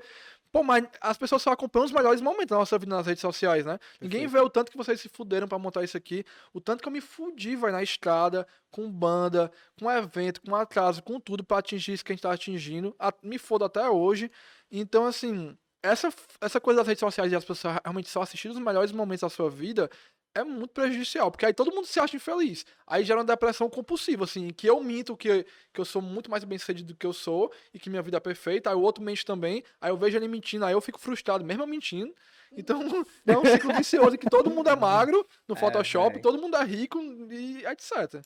Pô, 0.52 0.64
mas 0.64 0.84
as 1.00 1.16
pessoas 1.16 1.42
só 1.42 1.50
acompanham 1.52 1.84
os 1.86 1.92
melhores 1.92 2.20
momentos 2.20 2.48
da 2.48 2.56
nossa 2.56 2.76
vida 2.76 2.94
nas 2.96 3.06
redes 3.06 3.20
sociais, 3.20 3.64
né? 3.64 3.78
Ninguém 4.00 4.26
vê 4.26 4.40
o 4.40 4.50
tanto 4.50 4.70
que 4.70 4.76
vocês 4.76 5.00
se 5.00 5.08
fuderam 5.08 5.46
pra 5.46 5.58
montar 5.58 5.84
isso 5.84 5.96
aqui, 5.96 6.24
o 6.52 6.60
tanto 6.60 6.82
que 6.82 6.88
eu 6.88 6.92
me 6.92 7.00
fudi, 7.00 7.54
vai 7.54 7.70
na 7.70 7.82
estrada, 7.82 8.46
com 8.70 8.90
banda, 8.90 9.50
com 9.78 9.88
evento, 9.90 10.40
com 10.42 10.54
atraso, 10.56 11.02
com 11.04 11.20
tudo 11.20 11.44
pra 11.44 11.58
atingir 11.58 11.92
isso 11.92 12.04
que 12.04 12.10
a 12.12 12.14
gente 12.14 12.22
tá 12.22 12.32
atingindo. 12.32 12.94
A- 12.98 13.14
me 13.22 13.38
fodo 13.38 13.64
até 13.64 13.88
hoje. 13.88 14.28
Então, 14.70 15.06
assim, 15.06 15.56
essa, 15.82 16.12
essa 16.40 16.60
coisa 16.60 16.78
das 16.80 16.88
redes 16.88 17.00
sociais 17.00 17.30
e 17.32 17.36
as 17.36 17.44
pessoas 17.44 17.76
realmente 17.84 18.08
só 18.08 18.22
assistindo 18.22 18.50
os 18.52 18.58
melhores 18.58 18.90
momentos 18.92 19.20
da 19.22 19.30
sua 19.30 19.48
vida 19.48 19.88
é 20.34 20.44
muito 20.44 20.70
prejudicial, 20.72 21.30
porque 21.30 21.44
aí 21.46 21.52
todo 21.52 21.72
mundo 21.74 21.86
se 21.86 21.98
acha 21.98 22.16
infeliz. 22.16 22.64
Aí 22.86 23.04
gera 23.04 23.18
uma 23.18 23.24
depressão 23.24 23.68
compulsiva, 23.68 24.24
assim, 24.24 24.48
que 24.50 24.66
eu 24.66 24.82
minto 24.82 25.16
que, 25.16 25.44
que 25.72 25.80
eu 25.80 25.84
sou 25.84 26.00
muito 26.00 26.30
mais 26.30 26.44
bem 26.44 26.56
sucedido 26.58 26.92
do 26.92 26.96
que 26.96 27.06
eu 27.06 27.12
sou 27.12 27.52
e 27.74 27.78
que 27.78 27.90
minha 27.90 28.02
vida 28.02 28.16
é 28.16 28.20
perfeita, 28.20 28.70
aí 28.70 28.76
o 28.76 28.80
outro 28.80 29.02
mente 29.02 29.24
também, 29.24 29.62
aí 29.80 29.90
eu 29.90 29.96
vejo 29.96 30.16
ele 30.16 30.28
mentindo, 30.28 30.64
aí 30.64 30.72
eu 30.72 30.80
fico 30.80 30.98
frustrado, 31.00 31.44
mesmo 31.44 31.62
eu 31.62 31.66
mentindo. 31.66 32.14
Então, 32.52 32.80
é 33.26 33.38
um 33.38 33.44
ciclo 33.44 33.74
vicioso 33.74 34.16
que 34.18 34.28
todo 34.30 34.50
mundo 34.50 34.68
é 34.70 34.76
magro 34.76 35.26
no 35.48 35.54
É, 35.56 35.58
Photoshop, 35.58 36.14
véi. 36.14 36.22
todo 36.22 36.40
mundo 36.40 36.56
é 36.56 36.64
rico 36.64 37.00
e 37.30 37.64
etc. 37.66 38.22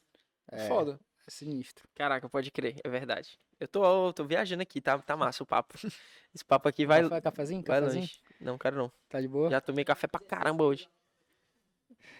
É, 0.53 0.65
É. 0.65 0.69
foda. 0.69 0.99
É 1.27 1.31
sinistro. 1.31 1.89
Caraca, 1.95 2.29
pode 2.29 2.51
crer, 2.51 2.77
é 2.85 2.89
verdade. 2.91 3.39
Eu 3.59 3.67
tô, 3.67 4.13
tô 4.13 4.25
viajando 4.27 4.61
aqui, 4.63 4.79
tá, 4.79 4.99
tá 4.99 5.17
massa 5.17 5.43
o 5.43 5.47
papo. 5.47 5.73
Esse 6.35 6.45
papo 6.45 6.69
aqui 6.69 6.85
vai, 6.85 7.03
Café, 7.03 7.21
cafezinho? 7.23 7.63
vai 7.67 7.79
Cafezinho? 7.81 8.03
longe. 8.03 8.21
Não, 8.41 8.59
quero 8.59 8.77
não. 8.77 8.93
Tá 9.09 9.21
de 9.23 9.29
boa? 9.29 9.49
Já 9.49 9.59
tomei 9.59 9.87
café 9.87 10.07
pra 10.07 10.21
caramba 10.21 10.65
hoje. 10.65 10.87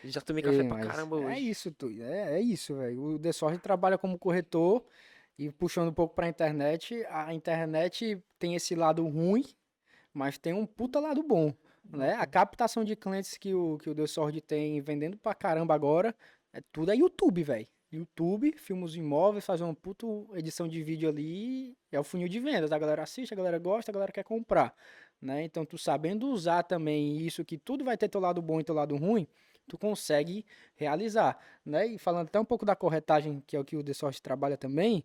Já 0.05 0.21
tomei 0.21 0.43
café 0.43 0.59
Ei, 0.59 0.69
pra 0.69 0.79
caramba 0.81 1.17
É 1.17 1.27
hoje. 1.27 1.51
isso, 1.51 1.73
tu. 1.73 1.89
É, 2.01 2.37
é 2.37 2.41
isso, 2.41 2.77
velho. 2.77 3.03
O 3.03 3.19
The 3.19 3.31
trabalha 3.63 3.97
como 3.97 4.19
corretor 4.19 4.85
e 5.39 5.51
puxando 5.51 5.89
um 5.89 5.95
pouco 5.95 6.15
pra 6.15 6.29
internet. 6.29 7.05
A 7.09 7.33
internet 7.33 8.23
tem 8.39 8.55
esse 8.55 8.75
lado 8.75 9.07
ruim, 9.07 9.45
mas 10.13 10.39
tem 10.39 10.53
um 10.53 10.67
puta 10.67 11.01
lado 11.01 11.23
bom, 11.23 11.53
né? 11.85 12.15
A 12.15 12.27
captação 12.27 12.85
de 12.85 12.95
clientes 12.97 13.37
que 13.37 13.55
o, 13.55 13.79
que 13.79 13.91
o 13.91 13.95
The 13.95 14.07
Source 14.07 14.41
tem 14.41 14.81
vendendo 14.81 15.17
pra 15.17 15.35
caramba 15.35 15.75
agora, 15.75 16.15
é 16.53 16.61
tudo 16.73 16.91
é 16.93 16.97
YouTube, 16.97 17.43
velho. 17.43 17.67
YouTube, 17.93 18.53
filma 18.59 18.85
os 18.85 18.97
imóveis, 18.97 19.45
faz 19.47 19.61
uma 19.61 19.75
puta 19.75 20.07
edição 20.35 20.67
de 20.67 20.83
vídeo 20.83 21.09
ali, 21.09 21.77
é 21.93 21.99
o 21.99 22.05
funil 22.05 22.29
de 22.29 22.41
vendas. 22.41 22.73
A 22.73 22.79
galera 22.79 23.03
assiste, 23.03 23.33
a 23.33 23.37
galera 23.37 23.59
gosta, 23.59 23.91
a 23.91 23.95
galera 23.95 24.11
quer 24.13 24.25
comprar, 24.25 24.75
né? 25.23 25.45
Então, 25.45 25.65
tu 25.65 25.79
sabendo 25.79 26.27
usar 26.29 26.65
também 26.65 27.19
isso, 27.19 27.45
que 27.45 27.57
tudo 27.57 27.85
vai 27.85 27.97
ter 27.97 28.09
teu 28.09 28.21
lado 28.21 28.43
bom 28.43 28.61
e 28.61 28.65
teu 28.65 28.75
lado 28.75 28.97
ruim, 28.97 29.27
tu 29.69 29.79
consegue 29.79 30.45
realizar, 30.77 31.39
né? 31.65 31.87
E 31.87 31.99
falando 31.99 32.29
até 32.29 32.39
um 32.39 32.45
pouco 32.45 32.65
da 32.65 32.77
corretagem, 32.77 33.43
que 33.47 33.57
é 33.57 33.61
o 33.61 33.65
que 33.65 33.77
o 33.77 33.83
The 33.83 33.95
Source 33.95 34.21
trabalha 34.21 34.57
também, 34.57 35.05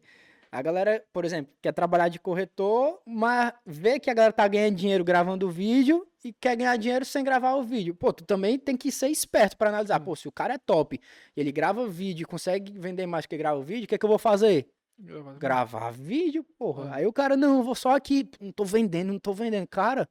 a 0.52 0.61
galera, 0.64 1.03
por 1.14 1.26
exemplo, 1.26 1.53
quer 1.61 1.72
trabalhar 1.72 2.10
de 2.10 2.19
corretor, 2.19 2.99
mas 3.06 3.53
vê 3.65 3.99
que 3.99 4.10
a 4.10 4.14
galera 4.14 4.34
tá 4.34 4.48
ganhando 4.48 4.76
dinheiro 4.76 5.03
gravando 5.03 5.48
o 5.48 5.52
vídeo 5.52 6.07
e 6.23 6.34
quer 6.34 6.56
ganhar 6.56 6.76
dinheiro 6.76 7.06
sem 7.06 7.23
gravar 7.23 7.53
o 7.53 7.61
vídeo. 7.61 7.94
Pô, 7.94 8.11
tu 8.11 8.23
também 8.23 8.57
tem 8.57 8.76
que 8.76 8.91
ser 8.91 9.10
esperto 9.10 9.56
para 9.56 9.69
analisar. 9.69 9.99
Pô, 9.99 10.15
se 10.15 10.27
o 10.27 10.31
cara 10.31 10.56
é 10.56 10.57
top 10.57 10.99
e 11.38 11.40
ele 11.40 11.52
grava 11.52 11.88
vídeo 11.88 12.23
e 12.23 12.26
consegue 12.26 12.80
vender 12.80 13.06
mais 13.06 13.27
que 13.27 13.38
grava 13.38 13.60
o 13.60 13.64
vídeo, 13.64 13.86
o 13.86 13.88
que, 13.88 13.95
é 13.95 13.98
que 13.98 14.06
eu 14.06 14.10
vou 14.10 14.18
fazer? 14.18 14.68
Gravar 15.38 15.91
vídeo, 15.91 16.44
porra. 16.57 16.90
É. 16.90 16.94
Aí 16.95 17.06
o 17.06 17.14
cara, 17.14 17.38
não, 17.38 17.57
eu 17.57 17.64
vou 17.64 17.76
só 17.76 17.95
aqui, 17.95 18.27
não 18.41 18.52
tô 18.52 18.65
vendendo, 18.65 19.14
não 19.14 19.19
tô 19.19 19.34
vendendo. 19.34 19.68
Cara, 19.68 20.10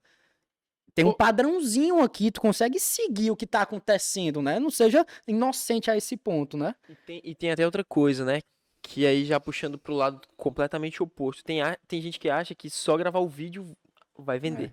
tem 1.03 1.05
um 1.05 1.15
padrãozinho 1.17 2.01
aqui, 2.01 2.31
tu 2.31 2.41
consegue 2.41 2.79
seguir 2.81 3.31
o 3.31 3.37
que 3.37 3.47
tá 3.47 3.63
acontecendo, 3.63 4.43
né? 4.43 4.59
Não 4.59 4.71
seja 4.71 5.07
inocente 5.27 5.91
a 5.91 5.97
esse 5.97 6.17
ponto, 6.17 6.57
né? 6.57 6.75
E 6.89 6.95
tem, 7.07 7.21
e 7.25 7.35
tem 7.35 7.51
até 7.51 7.65
outra 7.65 7.85
coisa, 7.85 8.25
né? 8.25 8.41
Que 8.83 9.07
aí 9.07 9.25
já 9.25 9.39
puxando 9.39 9.79
pro 9.79 9.95
lado 9.95 10.21
completamente 10.37 11.03
oposto. 11.03 11.45
Tem, 11.45 11.61
a- 11.63 11.79
tem 11.87 12.01
gente 12.01 12.19
que 12.19 12.29
acha 12.29 12.55
que 12.55 12.69
só 12.71 12.97
gravar 12.97 13.21
o 13.21 13.29
vídeo 13.29 13.77
vai 14.17 14.39
vender. 14.39 14.73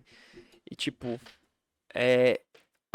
E 0.69 0.75
tipo, 0.75 1.19
é. 1.93 2.41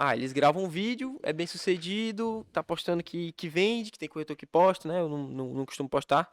Ah, 0.02 0.16
eles 0.16 0.32
gravam 0.32 0.64
um 0.64 0.68
vídeo, 0.68 1.20
é 1.22 1.30
bem 1.30 1.46
sucedido, 1.46 2.46
tá 2.52 2.62
postando 2.62 3.02
que, 3.04 3.32
que 3.32 3.48
vende, 3.50 3.90
que 3.90 3.98
tem 3.98 4.08
corretor 4.08 4.34
que 4.34 4.46
posta, 4.46 4.88
né? 4.88 4.98
Eu 4.98 5.10
não, 5.10 5.28
não, 5.28 5.48
não 5.52 5.66
costumo 5.66 5.90
postar. 5.90 6.26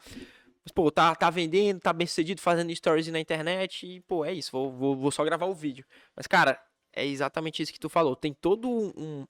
Mas, 0.64 0.72
pô, 0.74 0.90
tá, 0.90 1.14
tá 1.14 1.30
vendendo, 1.30 1.80
tá 1.82 1.91
bem 1.91 2.07
sucedido, 2.07 2.40
fazendo 2.41 2.74
stories 2.74 3.07
na 3.10 3.19
internet 3.19 3.86
e, 3.86 3.99
pô, 4.02 4.24
é 4.24 4.32
isso, 4.34 4.52
vou, 4.53 4.72
vou, 4.72 4.95
vou 4.95 5.11
só 5.11 5.24
gravar 5.26 5.48
o 5.48 5.53
vídeo. 5.53 5.86
Mas, 6.15 6.28
cara, 6.28 6.57
é 7.02 7.06
exatamente 7.06 7.61
isso 7.61 7.72
que 7.74 7.80
tu 7.80 7.90
falou. 7.90 8.15
Tem 8.15 8.34
todo 8.34 8.68
um, 8.69 8.91
um- 8.98 9.28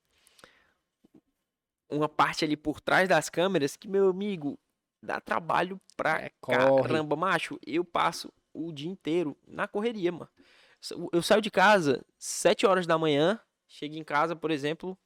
uma 1.90 2.10
parte 2.10 2.44
ali 2.44 2.58
por 2.58 2.80
trás 2.82 3.08
das 3.08 3.30
câmeras 3.30 3.76
que, 3.76 3.88
meu 3.88 4.10
amigo, 4.10 4.58
dá 5.02 5.20
trabalho 5.22 5.80
pra 5.96 6.22
É, 6.22 6.32
caramba, 6.84 7.16
macho. 7.16 7.60
Eu 7.66 7.84
passo 7.86 8.32
o 8.54 8.72
dia 8.72 8.90
inteiro 8.90 9.38
na 9.48 9.68
correria, 9.68 10.12
mano. 10.12 10.30
Eu- 10.92 11.10
Eu 11.14 11.22
saio 11.24 11.42
de 11.42 11.50
casa 11.52 12.06
7 12.18 12.66
horas 12.66 12.86
da 12.86 12.98
manhã, 12.98 13.40
chego 13.68 13.96
em 13.96 14.04
casa, 14.04 14.36
por 14.36 14.52
exemplo, 14.52 14.98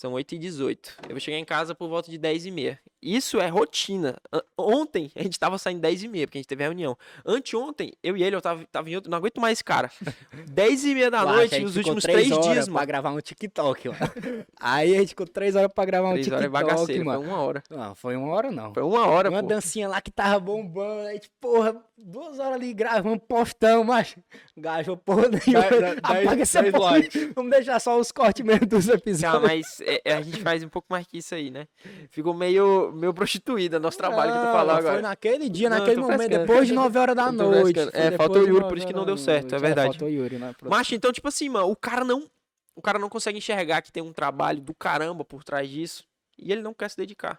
são 0.00 0.12
8 0.12 0.34
e 0.34 0.38
18. 0.38 0.96
Eu 1.04 1.10
vou 1.10 1.20
chegar 1.20 1.38
em 1.38 1.44
casa 1.44 1.74
por 1.74 1.88
volta 1.88 2.10
de 2.10 2.16
10 2.18 2.46
e 2.46 2.50
meia. 2.50 2.78
Isso 3.02 3.40
é 3.40 3.48
rotina. 3.48 4.16
Ontem 4.56 5.10
a 5.16 5.22
gente 5.24 5.38
tava 5.38 5.58
saindo 5.58 5.80
10 5.80 6.04
e 6.04 6.08
meia, 6.08 6.26
porque 6.26 6.38
a 6.38 6.40
gente 6.40 6.48
teve 6.48 6.62
reunião. 6.62 6.96
Anteontem, 7.26 7.92
eu 8.02 8.16
e 8.16 8.22
ele, 8.22 8.36
eu 8.36 8.40
tava, 8.40 8.64
tava 8.70 8.88
em 8.88 8.94
outro. 8.94 9.10
Não 9.10 9.18
aguento 9.18 9.40
mais 9.40 9.60
cara. 9.60 9.90
10 10.50 10.84
e 10.84 10.94
meia 10.94 11.10
da 11.10 11.24
noite, 11.24 11.54
a 11.54 11.58
gente 11.58 11.66
os 11.66 11.74
ficou 11.74 11.94
últimos 11.94 12.02
três 12.04 12.28
3 12.28 12.32
horas 12.32 12.46
dias, 12.52 12.64
pra 12.66 12.74
mano. 12.74 12.86
gravar 12.86 13.10
um 13.10 13.20
TikTok, 13.20 13.88
mano. 13.88 14.00
Aí 14.60 14.94
a 14.96 15.00
gente 15.00 15.08
ficou 15.10 15.26
três 15.26 15.56
horas 15.56 15.70
pra 15.74 15.84
gravar 15.84 16.10
um 16.10 16.12
3 16.14 16.28
horas 16.28 16.40
é 16.44 16.46
TikTok, 16.48 16.64
bagaceiro, 16.64 17.04
foi 17.04 17.12
mano. 17.12 17.28
uma 17.28 17.40
hora. 17.40 17.62
Não, 17.68 17.94
foi 17.96 18.16
uma 18.16 18.32
hora 18.32 18.50
não. 18.52 18.72
Foi 18.72 18.82
uma 18.84 19.06
hora, 19.06 19.30
uma 19.30 19.42
pô. 19.42 19.48
dancinha 19.48 19.88
lá 19.88 20.00
que 20.00 20.10
tava 20.12 20.38
bombando, 20.38 21.08
aí, 21.08 21.18
tipo, 21.18 21.34
porra, 21.40 21.74
duas 21.98 22.38
horas 22.38 22.54
ali 22.54 22.72
gravando, 22.72 23.18
postão, 23.20 23.82
macho. 23.82 24.20
Gajou 24.56 24.96
porra 24.96 25.28
nenhuma. 25.28 25.68
Dez- 25.68 25.80
dez- 25.80 25.98
Apaga 26.02 26.42
essa 26.42 26.62
dez 26.62 26.72
porra. 26.72 26.98
Vamos 27.34 27.50
deixar 27.50 27.80
só 27.80 27.98
os 27.98 28.12
cortes 28.12 28.44
mesmo 28.44 28.66
dos 28.66 28.86
Não, 28.86 28.94
episódios. 28.94 29.42
mas 29.42 29.80
é, 29.86 30.00
é, 30.04 30.14
a 30.14 30.22
gente 30.22 30.40
faz 30.42 30.62
um 30.62 30.68
pouco 30.68 30.86
mais 30.90 31.06
que 31.06 31.18
isso 31.18 31.34
aí, 31.34 31.50
né? 31.50 31.66
Ficou 32.10 32.32
meio, 32.34 32.92
meio 32.92 33.12
prostituída 33.14 33.78
nosso 33.78 33.98
trabalho 33.98 34.32
que 34.32 34.38
tu 34.38 34.44
Não, 34.44 34.52
falou 34.52 34.70
Foi 34.76 34.78
agora. 34.80 35.02
naquele 35.02 35.48
dia, 35.48 35.68
Não, 35.70 35.78
naquele 35.78 36.00
momento, 36.00 36.16
frescando. 36.18 36.46
depois 36.46 36.68
de 36.68 36.74
9 36.74 36.98
horas 36.98 37.16
da 37.16 37.26
Eu 37.26 37.32
noite. 37.32 37.80
Foi 37.90 37.90
É, 38.00 38.10
faltou 38.12 38.38
o 38.42 38.46
Yuri, 38.46 38.52
9 38.60 38.68
por 38.68 38.78
isso 38.78 38.86
que 38.86 38.92
não 38.92 39.04
deu 39.04 39.16
certo, 39.16 39.48
é 39.48 39.50
noite. 39.52 39.62
verdade. 39.62 39.88
faltou 39.90 40.08
o 40.08 40.10
Yuri, 40.10 40.38
né? 40.38 40.54
Macho, 40.64 40.94
então, 40.94 41.12
tipo 41.12 41.28
assim, 41.28 41.48
mano, 41.48 41.70
o 41.70 41.76
cara 41.76 42.04
não. 42.04 42.28
O 42.74 42.80
cara 42.80 42.98
não 42.98 43.08
consegue 43.08 43.36
enxergar 43.38 43.82
que 43.82 43.92
tem 43.92 44.02
um 44.02 44.12
trabalho 44.14 44.60
do 44.60 44.74
caramba 44.74 45.24
por 45.24 45.44
trás 45.44 45.68
disso. 45.68 46.04
E 46.38 46.50
ele 46.50 46.62
não 46.62 46.72
quer 46.72 46.88
se 46.90 46.96
dedicar. 46.96 47.38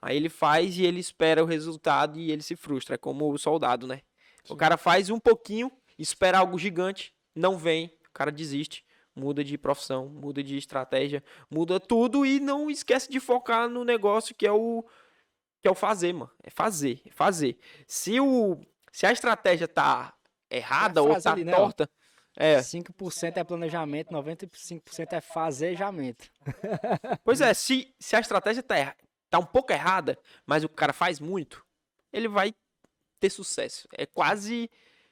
Aí 0.00 0.16
ele 0.16 0.28
faz 0.30 0.78
e 0.78 0.84
ele 0.84 0.98
espera 1.00 1.42
o 1.42 1.46
resultado 1.46 2.18
e 2.18 2.30
ele 2.30 2.42
se 2.42 2.56
frustra. 2.56 2.94
É 2.94 2.98
como 2.98 3.30
o 3.30 3.38
soldado, 3.38 3.86
né? 3.86 4.00
O 4.48 4.56
cara 4.56 4.76
faz 4.76 5.10
um 5.10 5.18
pouquinho, 5.20 5.70
espera 5.98 6.38
algo 6.38 6.58
gigante, 6.58 7.12
não 7.34 7.58
vem, 7.58 7.86
o 8.08 8.12
cara 8.14 8.30
desiste, 8.30 8.84
muda 9.16 9.42
de 9.42 9.56
profissão, 9.56 10.08
muda 10.08 10.42
de 10.42 10.56
estratégia, 10.56 11.24
muda 11.50 11.80
tudo 11.80 12.26
e 12.26 12.38
não 12.38 12.70
esquece 12.70 13.10
de 13.10 13.18
focar 13.18 13.68
no 13.68 13.84
negócio 13.84 14.34
que 14.34 14.46
é 14.46 14.52
o 14.52 14.84
que 15.62 15.68
é 15.68 15.70
o 15.70 15.74
fazer, 15.74 16.12
mano. 16.12 16.30
É 16.44 16.50
fazer, 16.50 17.00
é 17.06 17.10
fazer. 17.10 17.58
Se 17.86 18.20
o 18.20 18.60
se 18.92 19.06
a 19.06 19.12
estratégia 19.12 19.66
tá 19.66 20.14
errada 20.50 21.02
ou 21.02 21.10
frase 21.10 21.24
tá 21.24 21.32
ali, 21.32 21.44
né, 21.44 21.52
ó. 21.54 21.56
torta, 21.56 21.90
é, 22.36 22.58
5% 22.58 23.38
é 23.38 23.44
planejamento, 23.44 24.12
95% 24.12 25.12
é 25.12 25.20
fazejamento. 25.20 26.30
Pois 27.24 27.40
é, 27.40 27.52
se, 27.54 27.94
se 27.98 28.14
a 28.14 28.20
estratégia 28.20 28.62
tá, 28.62 28.94
tá 29.28 29.38
um 29.38 29.44
pouco 29.44 29.72
errada, 29.72 30.18
mas 30.44 30.62
o 30.62 30.68
cara 30.68 30.92
faz 30.92 31.18
muito, 31.18 31.64
ele 32.12 32.28
vai 32.28 32.54
ter 33.18 33.30
sucesso. 33.30 33.88
É 33.92 34.06
quase 34.06 34.70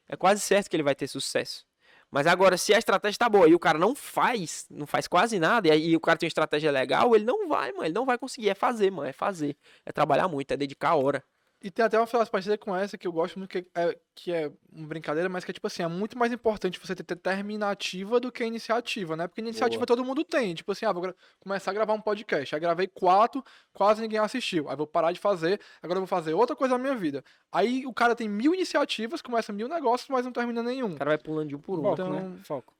é 0.09 0.17
quase 0.17 0.41
certo 0.41 0.69
que 0.69 0.77
ele 0.77 0.83
vai 0.83 0.95
ter 0.95 1.09
sucesso. 1.09 1.67
Mas 2.15 2.28
agora, 2.28 2.57
se 2.57 2.73
a 2.73 2.78
estratégia 2.78 3.19
tá 3.19 3.28
boa 3.28 3.49
e 3.49 3.57
o 3.57 3.59
cara 3.59 3.77
não 3.77 3.93
faz, 3.93 4.66
não 4.70 4.86
faz 4.86 5.09
quase 5.09 5.36
nada, 5.41 5.66
e 5.66 5.73
aí 5.73 5.97
o 5.97 6.01
cara 6.01 6.16
tem 6.16 6.28
uma 6.28 6.28
estratégia 6.28 6.70
legal, 6.70 7.12
ele 7.16 7.24
não 7.24 7.49
vai, 7.49 7.73
mano. 7.73 7.86
Ele 7.86 7.93
não 7.93 8.07
vai 8.07 8.16
conseguir. 8.16 8.51
É 8.51 8.55
fazer, 8.55 8.89
mano. 8.89 9.09
É 9.09 9.12
fazer. 9.12 9.57
É 9.85 9.91
trabalhar 9.91 10.28
muito, 10.28 10.53
é 10.53 10.57
dedicar 10.57 10.91
a 10.91 10.95
hora. 10.95 11.24
E 11.65 11.70
tem 11.70 11.82
até 11.82 11.99
uma 11.99 12.07
frase 12.07 12.31
parecida 12.31 12.59
com 12.59 12.77
essa 12.77 12.99
que 12.99 13.07
eu 13.07 13.12
gosto 13.12 13.39
muito, 13.39 13.49
que 13.51 13.66
é, 13.74 13.99
que 14.15 14.31
é 14.31 14.53
uma 14.70 14.86
brincadeira, 14.86 15.31
mas 15.31 15.47
que 15.47 15.51
é 15.51 15.55
tipo 15.55 15.66
assim, 15.66 15.82
é 15.82 15.89
muito 15.89 16.19
mais 16.19 16.31
importante 16.31 16.78
você 16.78 16.95
ter 16.95 17.05
determinativa 17.05 18.20
do 18.20 18.31
que 18.31 18.45
iniciativa, 18.45 19.16
né? 19.16 19.27
Porque 19.27 19.41
iniciativa 19.41 19.78
Boa. 19.81 19.86
todo 19.86 20.05
mundo 20.05 20.23
tem. 20.23 20.55
Tipo 20.55 20.73
assim, 20.73 20.85
ah, 20.85 20.93
vou 20.93 21.15
começar 21.41 21.70
a 21.70 21.74
gravar 21.74 21.95
um 21.95 22.01
podcast. 22.03 22.55
Aí 22.55 22.61
gravei 22.61 22.86
quatro, 22.86 23.43
quase 23.73 24.03
ninguém 24.03 24.19
assistiu. 24.19 24.69
Aí 24.69 24.77
vou 24.77 24.86
parar 24.86 25.11
de 25.11 25.19
fazer, 25.19 25.59
agora 25.82 25.97
eu 25.97 26.03
vou 26.03 26.07
fazer 26.07 26.35
outra 26.35 26.55
coisa 26.55 26.77
na 26.77 26.82
minha 26.85 26.95
vida. 26.95 27.24
Aí 27.51 27.86
o 27.86 27.95
cara 27.95 28.15
tem 28.15 28.28
mil 28.28 28.55
iniciativas, 28.55 29.23
começa 29.23 29.51
mil 29.51 29.66
negócios, 29.66 30.11
mas 30.11 30.27
não 30.27 30.32
termina 30.32 30.62
nenhum. 30.62 30.93
O 30.93 30.99
cara 30.99 31.12
vai 31.12 31.19
pulando 31.19 31.49
de 31.49 31.57
um 31.57 31.61
por 31.61 31.78
um. 31.78 31.82
Foco, 31.82 31.95
Então- 31.95 32.11
né? 32.12 32.41
Foco. 32.45 32.74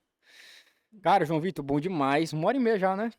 Cara, 1.01 1.25
João 1.25 1.41
Vitor, 1.41 1.65
bom 1.65 1.81
demais. 1.81 2.35
Uma 2.35 2.49
hora 2.49 2.59
e 2.59 2.61
meia 2.61 2.79
já, 2.79 2.95
né? 2.95 3.11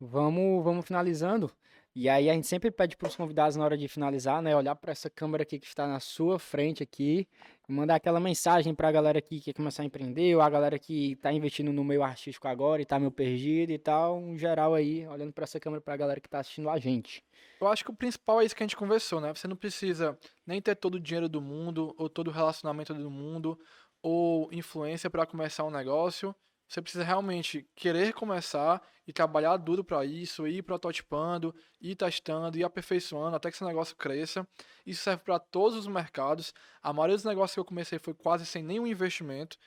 Vamos, 0.00 0.64
vamos 0.64 0.84
finalizando. 0.84 1.52
E 1.94 2.08
aí 2.08 2.30
a 2.30 2.32
gente 2.32 2.46
sempre 2.46 2.70
pede 2.70 2.96
para 2.96 3.06
os 3.06 3.14
convidados 3.14 3.54
na 3.54 3.64
hora 3.64 3.76
de 3.76 3.86
finalizar, 3.86 4.40
né, 4.40 4.56
olhar 4.56 4.74
para 4.74 4.92
essa 4.92 5.10
câmera 5.10 5.42
aqui 5.42 5.58
que 5.58 5.66
está 5.66 5.86
na 5.86 6.00
sua 6.00 6.38
frente 6.38 6.82
aqui, 6.82 7.28
mandar 7.68 7.96
aquela 7.96 8.18
mensagem 8.18 8.74
para 8.74 8.88
a 8.88 8.92
galera 8.92 9.20
que 9.20 9.40
quer 9.40 9.52
começar 9.52 9.82
a 9.82 9.84
empreender, 9.84 10.34
ou 10.34 10.40
a 10.40 10.48
galera 10.48 10.78
que 10.78 11.12
está 11.12 11.30
investindo 11.30 11.70
no 11.70 11.84
meio 11.84 12.02
artístico 12.02 12.48
agora 12.48 12.80
e 12.80 12.84
está 12.84 12.98
meio 12.98 13.10
perdido 13.10 13.72
e 13.72 13.78
tal, 13.78 14.18
um 14.18 14.38
geral 14.38 14.72
aí, 14.72 15.06
olhando 15.06 15.34
para 15.34 15.44
essa 15.44 15.60
câmera 15.60 15.82
para 15.82 15.92
a 15.92 15.96
galera 15.98 16.18
que 16.18 16.28
está 16.28 16.38
assistindo 16.38 16.70
a 16.70 16.78
gente. 16.78 17.22
Eu 17.60 17.68
acho 17.68 17.84
que 17.84 17.90
o 17.90 17.94
principal 17.94 18.40
é 18.40 18.46
isso 18.46 18.56
que 18.56 18.62
a 18.62 18.66
gente 18.66 18.76
conversou, 18.76 19.20
né? 19.20 19.32
Você 19.34 19.46
não 19.46 19.56
precisa 19.56 20.18
nem 20.46 20.62
ter 20.62 20.74
todo 20.74 20.94
o 20.94 21.00
dinheiro 21.00 21.28
do 21.28 21.42
mundo, 21.42 21.94
ou 21.98 22.08
todo 22.08 22.28
o 22.28 22.32
relacionamento 22.32 22.94
do 22.94 23.10
mundo, 23.10 23.58
ou 24.02 24.48
influência 24.50 25.10
para 25.10 25.26
começar 25.26 25.64
um 25.64 25.70
negócio. 25.70 26.34
Você 26.72 26.80
precisa 26.80 27.04
realmente 27.04 27.68
querer 27.76 28.14
começar 28.14 28.80
e 29.06 29.12
trabalhar 29.12 29.58
duro 29.58 29.84
para 29.84 30.06
isso, 30.06 30.46
ir 30.46 30.62
prototipando, 30.62 31.54
ir 31.78 31.94
testando, 31.94 32.56
ir 32.56 32.64
aperfeiçoando 32.64 33.36
até 33.36 33.50
que 33.50 33.56
esse 33.56 33.64
negócio 33.64 33.94
cresça. 33.94 34.48
Isso 34.86 35.02
serve 35.02 35.22
para 35.22 35.38
todos 35.38 35.76
os 35.76 35.86
mercados. 35.86 36.54
A 36.82 36.90
maioria 36.90 37.14
dos 37.14 37.26
negócios 37.26 37.52
que 37.52 37.60
eu 37.60 37.64
comecei 37.66 37.98
foi 37.98 38.14
quase 38.14 38.46
sem 38.46 38.62
nenhum 38.62 38.86
investimento 38.86 39.58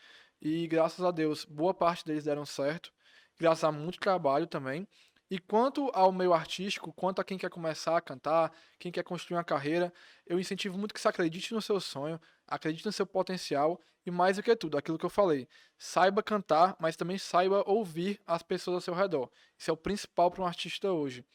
e 0.41 0.65
graças 0.65 1.06
a 1.06 1.11
Deus, 1.11 1.45
boa 1.45 1.76
parte 1.76 2.03
deles 2.03 2.23
deram 2.23 2.44
certo, 2.44 2.91
graças 3.40 3.64
a 3.64 3.72
muito 3.72 3.99
trabalho 3.99 4.48
também. 4.48 4.88
E 5.30 5.38
quanto 5.38 5.91
ao 5.94 6.11
meio 6.11 6.34
artístico, 6.34 6.91
quanto 6.91 7.22
a 7.22 7.23
quem 7.23 7.38
quer 7.38 7.52
começar 7.52 7.98
a 7.98 8.02
cantar, 8.02 8.52
quem 8.80 8.91
quer 8.91 9.03
construir 9.03 9.38
uma 9.38 9.44
carreira, 9.44 9.94
eu 10.26 10.40
incentivo 10.40 10.76
muito 10.76 10.94
que 10.94 10.99
você 10.99 11.07
acredite 11.07 11.53
no 11.53 11.61
seu 11.61 11.80
sonho, 11.80 12.19
acredite 12.47 12.85
no 12.85 12.91
seu 12.91 13.05
potencial 13.05 13.80
e 14.05 14.11
mais 14.11 14.38
do 14.38 14.43
que 14.43 14.55
tudo, 14.55 14.77
aquilo 14.77 14.97
que 14.97 15.05
eu 15.05 15.09
falei, 15.09 15.47
saiba 15.77 16.22
cantar, 16.22 16.76
mas 16.80 16.95
também 16.95 17.17
saiba 17.17 17.63
ouvir 17.65 18.22
as 18.26 18.43
pessoas 18.43 18.76
ao 18.76 18.81
seu 18.81 18.93
redor. 18.93 19.31
Isso 19.57 19.72
é 19.72 19.73
o 19.73 19.77
principal 19.77 20.30
para 20.30 20.43
um 20.43 20.45
artista 20.45 20.91
hoje. 20.91 21.26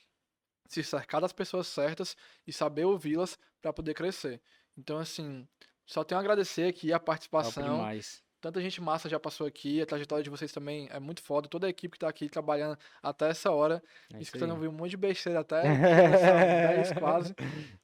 Se 0.68 0.84
cercar 0.84 1.20
das 1.20 1.32
pessoas 1.32 1.66
certas 1.66 2.16
e 2.46 2.52
saber 2.52 2.84
ouvi-las 2.84 3.36
para 3.60 3.72
poder 3.72 3.92
crescer. 3.94 4.40
Então, 4.76 4.98
assim, 4.98 5.48
só 5.84 6.04
tenho 6.04 6.18
a 6.18 6.22
agradecer 6.22 6.68
aqui 6.68 6.92
a 6.92 7.00
participação. 7.00 7.64
Tanta 8.40 8.60
gente 8.60 8.80
massa 8.80 9.08
já 9.08 9.20
passou 9.20 9.46
aqui, 9.46 9.82
a 9.82 9.86
trajetória 9.86 10.24
de 10.24 10.30
vocês 10.30 10.50
também 10.50 10.88
é 10.90 10.98
muito 10.98 11.22
foda. 11.22 11.46
Toda 11.48 11.66
a 11.66 11.70
equipe 11.70 11.92
que 11.92 11.98
tá 11.98 12.08
aqui 12.08 12.28
trabalhando 12.28 12.78
até 13.02 13.28
essa 13.28 13.50
hora, 13.50 13.82
É 14.12 14.14
isso 14.14 14.22
escutando 14.22 14.52
ouvir 14.52 14.68
um 14.68 14.72
monte 14.72 14.90
de 14.90 14.96
besteira 14.96 15.40
até, 15.40 15.62
são 16.18 16.76
10 16.76 16.92
quase. 16.92 17.34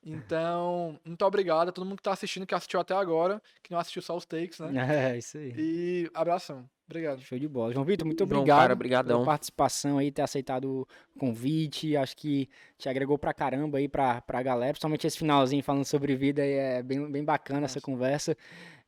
Então, 0.04 0.98
muito 1.04 1.24
obrigado 1.24 1.68
a 1.68 1.72
todo 1.72 1.84
mundo 1.84 1.96
que 1.96 2.02
tá 2.02 2.12
assistindo, 2.12 2.46
que 2.46 2.54
assistiu 2.54 2.80
até 2.80 2.94
agora, 2.94 3.42
que 3.62 3.70
não 3.70 3.78
assistiu 3.78 4.00
só 4.02 4.16
os 4.16 4.24
takes, 4.24 4.58
né? 4.60 4.72
É, 5.12 5.18
isso 5.18 5.36
aí. 5.36 5.52
E 5.56 6.10
abração. 6.14 6.68
Obrigado. 6.88 7.20
Show 7.20 7.36
de 7.38 7.48
bola. 7.48 7.72
João 7.72 7.84
Vitor, 7.84 8.06
muito 8.06 8.20
João, 8.20 8.38
obrigado 8.38 8.58
cara, 8.58 8.68
pela 8.68 8.76
brigadão. 8.76 9.24
participação 9.24 9.98
aí, 9.98 10.12
ter 10.12 10.22
aceitado 10.22 10.64
o 10.82 11.18
convite. 11.18 11.96
Acho 11.96 12.16
que 12.16 12.48
te 12.78 12.88
agregou 12.88 13.18
pra 13.18 13.34
caramba 13.34 13.78
aí 13.78 13.88
pra, 13.88 14.20
pra 14.20 14.40
galera, 14.40 14.72
principalmente 14.72 15.04
esse 15.04 15.18
finalzinho 15.18 15.64
falando 15.64 15.84
sobre 15.84 16.14
vida 16.14 16.42
aí, 16.42 16.52
é 16.52 16.82
bem, 16.84 17.10
bem 17.10 17.24
bacana 17.24 17.64
essa 17.64 17.78
Nossa. 17.78 17.80
conversa. 17.80 18.36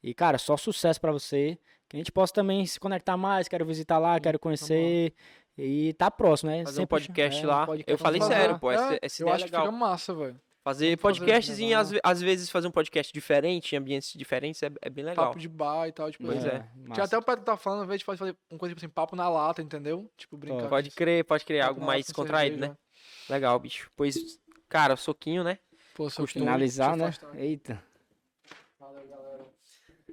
E, 0.02 0.14
cara, 0.14 0.38
só 0.38 0.56
sucesso 0.56 1.00
pra 1.00 1.12
você. 1.12 1.58
Que 1.88 1.96
a 1.96 1.98
gente 1.98 2.12
possa 2.12 2.32
também 2.34 2.66
se 2.66 2.78
conectar 2.78 3.16
mais, 3.16 3.48
quero 3.48 3.64
visitar 3.64 3.98
lá, 3.98 4.20
quero 4.20 4.38
conhecer. 4.38 5.14
E 5.56 5.92
tá 5.94 6.10
próximo, 6.10 6.50
né? 6.50 6.58
Fazer 6.64 6.80
um 6.80 6.82
Sempre- 6.82 7.00
podcast 7.00 7.42
é, 7.42 7.46
um 7.46 7.50
lá. 7.50 7.66
podcast 7.66 7.90
Eu 7.90 7.98
falei 7.98 8.20
sério, 8.22 8.58
pô. 8.58 8.70
Essa, 8.70 8.94
É, 8.94 8.98
essa 9.02 9.22
eu 9.22 9.26
ideia 9.26 9.32
é 9.32 9.36
acho 9.36 9.44
que 9.46 9.50
legal. 9.50 9.66
fica 9.66 9.76
massa, 9.78 10.14
velho. 10.14 10.40
Fazer 10.62 10.98
podcasts 10.98 11.58
legal. 11.58 11.80
às, 11.80 11.92
às 12.04 12.20
vezes, 12.20 12.50
fazer 12.50 12.68
um 12.68 12.70
podcast 12.70 13.10
diferente, 13.10 13.74
em 13.74 13.78
ambientes 13.78 14.12
diferentes, 14.12 14.62
é, 14.62 14.70
é 14.82 14.90
bem 14.90 15.02
legal. 15.04 15.26
Papo 15.28 15.38
de 15.38 15.48
bar 15.48 15.88
e 15.88 15.92
tal, 15.92 16.10
tipo, 16.12 16.26
Pois 16.26 16.44
assim. 16.44 16.56
é. 16.56 16.92
Tinha 16.92 17.04
até 17.04 17.16
o 17.16 17.22
Pedro 17.22 17.40
que 17.40 17.46
tá 17.46 17.56
falando, 17.56 17.78
ao 17.80 17.84
invés 17.86 18.00
de 18.00 18.04
fazer 18.04 18.36
uma 18.50 18.58
coisa 18.58 18.74
tipo 18.74 18.84
assim, 18.84 18.92
papo 18.92 19.16
na 19.16 19.28
lata, 19.30 19.62
entendeu? 19.62 20.10
Tipo, 20.18 20.36
brincar. 20.36 20.68
Pode 20.68 20.90
crer, 20.90 21.24
pode 21.24 21.44
crer, 21.46 21.60
Papo 21.62 21.72
algo 21.74 21.86
mais 21.86 22.12
contraído, 22.12 22.56
cerveja. 22.56 22.72
né? 22.72 22.78
Legal, 23.34 23.58
bicho. 23.58 23.90
Pois, 23.96 24.38
cara, 24.68 24.94
soquinho, 24.94 25.42
né? 25.42 25.58
Pô, 25.94 26.10
sou 26.10 26.26
Finalizar, 26.26 26.96
né? 26.96 27.04
afastar. 27.06 27.34
Eita. 27.36 27.82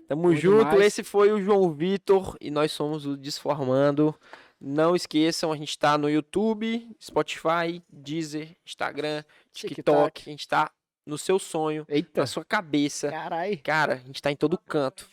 Tamo 0.07 0.23
Bom 0.23 0.35
junto. 0.35 0.81
Esse 0.81 1.03
foi 1.03 1.31
o 1.31 1.41
João 1.41 1.71
Vitor 1.71 2.35
e 2.39 2.51
nós 2.51 2.71
somos 2.71 3.05
o 3.05 3.17
Desformando. 3.17 4.13
Não 4.61 4.95
esqueçam, 4.95 5.51
a 5.51 5.57
gente 5.57 5.77
tá 5.77 5.97
no 5.97 6.09
YouTube, 6.09 6.87
Spotify, 7.01 7.83
Deezer, 7.89 8.55
Instagram, 8.65 9.23
TikTok. 9.53 9.75
TikTok. 9.75 10.21
A 10.25 10.31
gente 10.31 10.47
tá 10.47 10.71
no 11.05 11.17
seu 11.17 11.37
sonho, 11.37 11.85
Eita. 11.89 12.21
na 12.21 12.27
sua 12.27 12.43
cabeça. 12.45 13.09
Carai. 13.11 13.57
Cara, 13.57 13.93
a 13.95 13.97
gente 14.07 14.21
tá 14.21 14.31
em 14.31 14.35
todo 14.35 14.57
canto. 14.57 15.07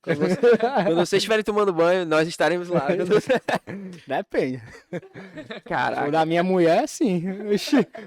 Quando, 0.00 0.18
você- 0.20 0.36
quando 0.84 0.94
vocês 0.94 1.12
estiverem 1.14 1.44
tomando 1.44 1.72
banho, 1.72 2.06
nós 2.06 2.26
estaremos 2.28 2.68
lá. 2.68 2.86
Depende. 4.06 4.62
O 4.92 5.60
Caraca. 5.68 6.10
da 6.10 6.24
minha 6.24 6.42
mulher, 6.42 6.88
sim. 6.88 7.22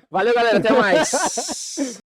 Valeu, 0.10 0.34
galera. 0.34 0.58
Até 0.58 0.72
mais. 0.72 1.12